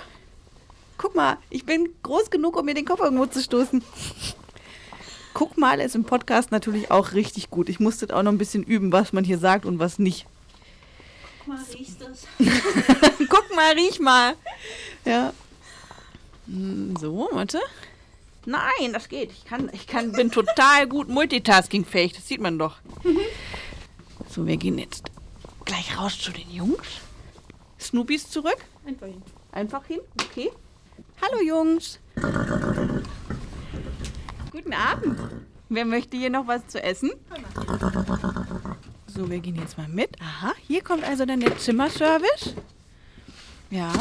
Guck 0.98 1.14
mal, 1.14 1.38
ich 1.50 1.64
bin 1.64 1.88
groß 2.02 2.30
genug, 2.30 2.56
um 2.56 2.66
mir 2.66 2.74
den 2.74 2.84
Kopf 2.84 3.00
irgendwo 3.00 3.26
zu 3.26 3.40
stoßen. 3.40 3.82
Guck 5.34 5.56
mal, 5.56 5.80
ist 5.80 5.94
im 5.94 6.04
Podcast 6.04 6.52
natürlich 6.52 6.90
auch 6.90 7.14
richtig 7.14 7.50
gut. 7.50 7.70
Ich 7.70 7.80
musste 7.80 8.14
auch 8.14 8.22
noch 8.22 8.30
ein 8.30 8.38
bisschen 8.38 8.62
üben, 8.62 8.92
was 8.92 9.12
man 9.14 9.24
hier 9.24 9.38
sagt 9.38 9.64
und 9.64 9.78
was 9.78 9.98
nicht. 9.98 10.26
Guck 11.44 11.54
mal, 11.54 11.64
riechst 11.74 12.00
das? 12.00 12.26
Guck 13.28 13.56
mal, 13.56 13.72
riech 13.74 13.98
mal. 13.98 14.36
Ja. 15.04 15.32
Hm, 16.46 16.94
so, 16.96 17.28
warte. 17.32 17.60
Nein, 18.46 18.92
das 18.92 19.08
geht. 19.08 19.32
Ich 19.32 19.44
kann, 19.44 19.68
ich 19.72 19.88
kann, 19.88 20.12
bin 20.12 20.30
total 20.30 20.86
gut 20.86 21.08
multitaskingfähig. 21.08 22.12
Das 22.12 22.28
sieht 22.28 22.40
man 22.40 22.58
doch. 22.58 22.76
So, 24.28 24.46
wir 24.46 24.56
gehen 24.56 24.78
jetzt 24.78 25.10
gleich 25.64 25.98
raus 25.98 26.18
zu 26.18 26.30
den 26.30 26.48
Jungs. 26.50 26.86
Snoopy 27.80 28.14
ist 28.14 28.32
zurück. 28.32 28.58
Einfach 28.86 29.06
hin. 29.06 29.22
Einfach 29.50 29.84
hin. 29.86 30.00
Okay. 30.20 30.50
Hallo 31.20 31.42
Jungs. 31.42 31.98
Guten 34.52 34.74
Abend. 34.74 35.18
Wer 35.68 35.84
möchte 35.86 36.16
hier 36.16 36.30
noch 36.30 36.46
was 36.46 36.66
zu 36.68 36.80
essen? 36.82 37.10
So, 39.14 39.28
wir 39.28 39.40
gehen 39.40 39.56
jetzt 39.56 39.76
mal 39.76 39.88
mit. 39.88 40.10
Aha, 40.22 40.54
hier 40.66 40.82
kommt 40.82 41.04
also 41.04 41.26
dann 41.26 41.40
der 41.40 41.58
Zimmerservice. 41.58 42.54
Ja. 43.70 43.92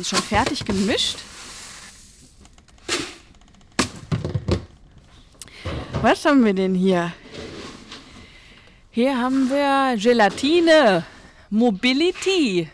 Ist 0.00 0.08
schon 0.08 0.22
fertig 0.22 0.64
gemischt. 0.64 1.18
Was 6.00 6.24
haben 6.24 6.44
wir 6.44 6.54
denn 6.54 6.74
hier? 6.74 7.12
Hier 8.90 9.18
haben 9.18 9.50
wir 9.50 9.98
Gelatine, 9.98 11.04
Mobility. 11.50 12.70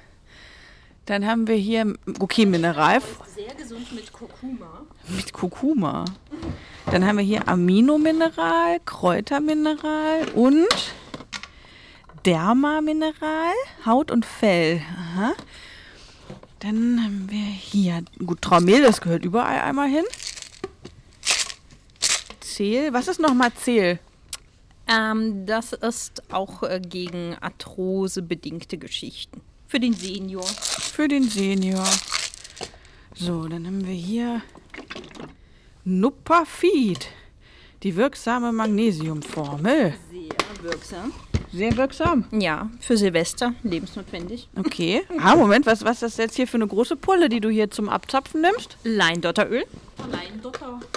Dann 1.07 1.27
haben 1.27 1.49
wir 1.49 1.57
hier, 1.57 1.93
okay, 2.21 2.47
Mineral. 2.47 3.01
Sehr 3.35 3.55
gesund 3.55 3.93
mit 3.93 4.13
Kurkuma. 4.13 4.87
Mit 5.17 5.33
Kurkuma. 5.33 6.05
Dann 6.91 7.07
haben 7.07 7.19
wir 7.19 7.25
hier 7.25 7.49
Aminomineral, 7.49 8.81
Kräutermineral 8.85 10.29
und 10.35 10.67
Dermamineral, 12.25 13.53
Haut 13.85 14.11
und 14.11 14.25
Fell. 14.25 14.83
Aha. 14.97 15.33
Dann 16.61 17.03
haben 17.03 17.27
wir 17.31 17.39
hier, 17.39 18.03
gut, 18.25 18.43
Traumehl, 18.43 18.83
das 18.83 19.01
gehört 19.01 19.25
überall 19.25 19.61
einmal 19.61 19.89
hin. 19.89 20.05
Myzel. 22.59 22.93
Was 22.93 23.09
ist 23.09 23.21
noch 23.21 23.35
Myzel? 23.35 23.99
Ähm, 24.89 25.47
das 25.47 25.73
ist 25.73 26.33
auch 26.33 26.63
äh, 26.63 26.81
gegen 26.81 27.37
Arthrose 27.41 28.23
bedingte 28.23 28.79
Geschichten. 28.79 29.41
Für 29.67 29.81
den 29.81 29.93
Senior. 29.93 30.45
Für 30.45 31.09
den 31.09 31.29
Senior. 31.29 31.85
So, 33.21 33.49
dann 33.49 33.67
haben 33.67 33.85
wir 33.85 33.95
hier 33.95 34.43
Nupafid. 35.85 37.09
Die 37.83 37.97
wirksame 37.97 38.53
Magnesiumformel. 38.53 39.95
Sehr 40.13 40.63
wirksam. 40.63 41.13
Sehr 41.53 41.77
wirksam. 41.77 42.27
Ja, 42.31 42.71
für 42.81 42.97
Silvester 42.97 43.55
lebensnotwendig. 43.65 44.49
Okay. 44.55 45.03
Ah, 45.21 45.35
Moment, 45.35 45.67
was, 45.67 45.83
was 45.83 45.97
ist 45.97 46.03
das 46.03 46.17
jetzt 46.19 46.37
hier 46.37 46.47
für 46.47 46.59
eine 46.59 46.69
große 46.69 46.95
Pulle, 46.95 47.29
die 47.29 47.41
du 47.41 47.49
hier 47.49 47.73
zum 47.73 47.89
Abzapfen 47.89 48.41
nimmst? 48.41 48.77
Leindotteröl. 48.85 49.65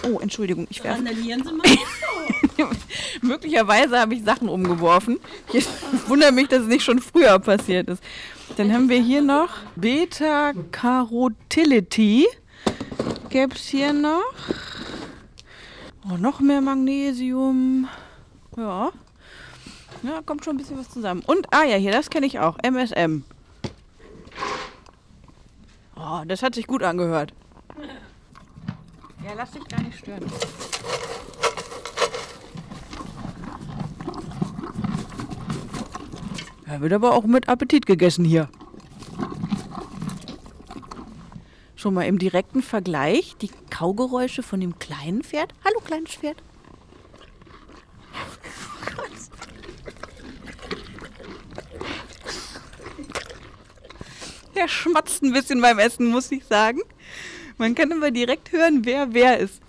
Oh, 0.03 0.19
Entschuldigung, 0.19 0.67
ich 0.69 0.83
werfe. 0.83 0.97
Randalieren 0.97 1.41
Sie 1.43 1.53
mal. 1.53 1.65
Möglicherweise 3.21 3.99
habe 3.99 4.15
ich 4.15 4.23
Sachen 4.23 4.49
umgeworfen. 4.49 5.19
Ich 5.53 5.67
wundere 6.07 6.31
mich, 6.31 6.47
dass 6.47 6.63
es 6.63 6.67
nicht 6.67 6.83
schon 6.83 6.97
früher 6.99 7.37
passiert 7.39 7.87
ist. 7.89 8.01
Dann 8.57 8.73
haben 8.73 8.89
wir 8.89 8.99
hier 8.99 9.21
noch 9.21 9.49
Beta-Carotidity. 9.75 12.27
Gäbe 13.29 13.53
es 13.55 13.67
hier 13.67 13.93
noch. 13.93 14.33
Oh, 16.09 16.17
noch 16.17 16.39
mehr 16.39 16.61
Magnesium. 16.61 17.87
Ja. 18.57 18.91
Ja, 20.03 20.21
kommt 20.25 20.43
schon 20.43 20.55
ein 20.55 20.57
bisschen 20.57 20.79
was 20.79 20.89
zusammen. 20.89 21.21
Und, 21.25 21.53
ah 21.53 21.63
ja, 21.63 21.77
hier, 21.77 21.91
das 21.91 22.09
kenne 22.09 22.25
ich 22.25 22.39
auch. 22.39 22.57
MSM. 22.63 23.23
Oh, 25.95 26.23
das 26.25 26.41
hat 26.41 26.55
sich 26.55 26.65
gut 26.65 26.81
angehört. 26.81 27.33
Ja, 29.23 29.33
lass 29.35 29.51
dich 29.51 29.67
gar 29.67 29.81
nicht 29.81 29.99
stören. 29.99 30.25
Ja, 36.67 36.81
wird 36.81 36.93
aber 36.93 37.13
auch 37.13 37.23
mit 37.25 37.47
Appetit 37.49 37.85
gegessen 37.85 38.25
hier. 38.25 38.49
Schon 41.75 41.93
mal 41.93 42.03
im 42.03 42.17
direkten 42.17 42.61
Vergleich 42.61 43.35
die 43.41 43.51
Kaugeräusche 43.69 44.43
von 44.43 44.59
dem 44.59 44.79
kleinen 44.79 45.23
Pferd. 45.23 45.53
Hallo, 45.65 45.79
kleines 45.81 46.15
Pferd. 46.15 46.37
Der 54.55 54.67
schmatzt 54.67 55.23
ein 55.23 55.33
bisschen 55.33 55.61
beim 55.61 55.79
Essen, 55.79 56.07
muss 56.07 56.31
ich 56.31 56.45
sagen. 56.45 56.81
Man 57.61 57.75
kann 57.75 57.91
immer 57.91 58.09
direkt 58.09 58.51
hören, 58.53 58.85
wer 58.85 59.13
wer 59.13 59.37
ist. 59.37 59.61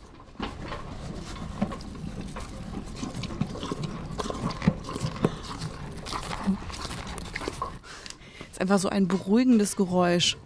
Ist 8.50 8.62
einfach 8.62 8.78
so 8.78 8.88
ein 8.88 9.08
beruhigendes 9.08 9.76
Geräusch. 9.76 10.38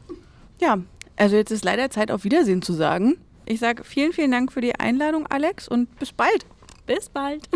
Ja, 0.61 0.79
also 1.15 1.37
jetzt 1.37 1.53
ist 1.53 1.65
leider 1.65 1.89
Zeit, 1.89 2.11
auf 2.11 2.25
Wiedersehen 2.25 2.63
zu 2.63 2.73
sagen. 2.73 3.17
Ich 3.45 3.61
sage 3.61 3.85
vielen, 3.85 4.13
vielen 4.13 4.33
Dank 4.33 4.51
für 4.51 4.61
die 4.61 4.75
Einladung, 4.75 5.29
Alex, 5.29 5.69
und 5.69 5.97
bis 6.01 6.11
bald. 6.11 6.45
Bis 6.85 7.09
bald. 7.09 7.49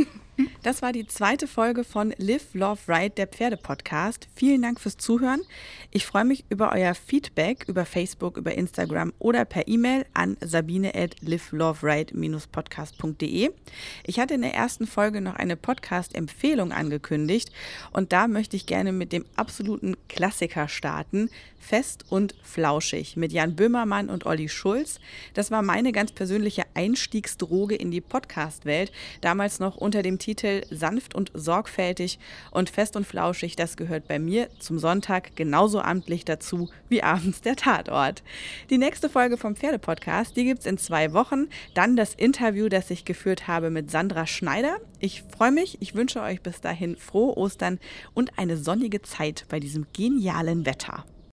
Das 0.62 0.82
war 0.82 0.92
die 0.92 1.06
zweite 1.06 1.46
Folge 1.46 1.84
von 1.84 2.12
Live, 2.18 2.52
Love, 2.54 2.80
Ride, 2.86 3.10
der 3.10 3.26
Pferde-Podcast. 3.26 4.28
Vielen 4.34 4.60
Dank 4.62 4.80
fürs 4.80 4.96
Zuhören. 4.96 5.42
Ich 5.90 6.06
freue 6.06 6.24
mich 6.24 6.44
über 6.50 6.72
euer 6.72 6.94
Feedback 6.94 7.64
über 7.66 7.84
Facebook, 7.84 8.36
über 8.36 8.54
Instagram 8.54 9.12
oder 9.18 9.44
per 9.44 9.66
E-Mail 9.68 10.06
an 10.14 10.36
sabine 10.40 10.94
at 10.94 11.16
liveloveride-podcast.de. 11.20 13.50
Ich 14.04 14.20
hatte 14.20 14.34
in 14.34 14.42
der 14.42 14.54
ersten 14.54 14.86
Folge 14.86 15.20
noch 15.20 15.34
eine 15.36 15.56
Podcast-Empfehlung 15.56 16.72
angekündigt 16.72 17.50
und 17.92 18.12
da 18.12 18.28
möchte 18.28 18.56
ich 18.56 18.66
gerne 18.66 18.92
mit 18.92 19.12
dem 19.12 19.24
absoluten 19.36 19.96
Klassiker 20.08 20.68
starten. 20.68 21.30
Fest 21.60 22.06
und 22.08 22.34
Flauschig 22.42 23.16
mit 23.16 23.32
Jan 23.32 23.54
Böhmermann 23.54 24.08
und 24.08 24.24
Olli 24.24 24.48
Schulz. 24.48 24.98
Das 25.34 25.50
war 25.50 25.62
meine 25.62 25.92
ganz 25.92 26.10
persönliche 26.10 26.64
Einstiegsdroge 26.74 27.74
in 27.74 27.90
die 27.90 28.00
Podcast-Welt, 28.00 28.90
damals 29.20 29.60
noch 29.60 29.76
unter 29.76 30.02
dem 30.02 30.18
Titel 30.18 30.30
Sanft 30.70 31.15
und 31.15 31.31
sorgfältig 31.35 32.19
und 32.51 32.70
Fest 32.70 32.97
und 32.97 33.07
Flauschig. 33.07 33.57
Das 33.57 33.77
gehört 33.77 34.09
bei 34.09 34.19
mir 34.19 34.48
zum 34.59 34.78
Sonntag 34.78 35.36
genauso 35.36 35.81
amtlich 35.81 36.24
dazu 36.24 36.69
wie 36.89 37.02
abends 37.02 37.40
der 37.40 37.57
Tatort. 37.57 38.23
Die 38.70 38.78
nächste 38.78 39.09
Folge 39.09 39.36
vom 39.36 39.57
Pferdepodcast, 39.57 40.36
die 40.36 40.44
gibt 40.44 40.61
es 40.61 40.66
in 40.66 40.78
zwei 40.78 41.12
Wochen. 41.12 41.48
Dann 41.74 41.97
das 41.97 42.15
Interview, 42.15 42.69
das 42.69 42.90
ich 42.90 43.05
geführt 43.05 43.48
habe 43.48 43.70
mit 43.70 43.90
Sandra 43.90 44.27
Schneider. 44.27 44.77
Ich 44.98 45.23
freue 45.23 45.52
mich, 45.52 45.78
ich 45.81 45.94
wünsche 45.94 46.23
euch 46.23 46.40
bis 46.40 46.61
dahin 46.61 46.97
frohe 46.97 47.36
Ostern 47.36 47.78
und 48.15 48.39
eine 48.39 48.57
sonnige 48.57 49.02
Zeit 49.02 49.47
bei 49.48 49.61
diesem 49.61 49.86
genialen 49.93 50.66
Wetter. 50.66 51.05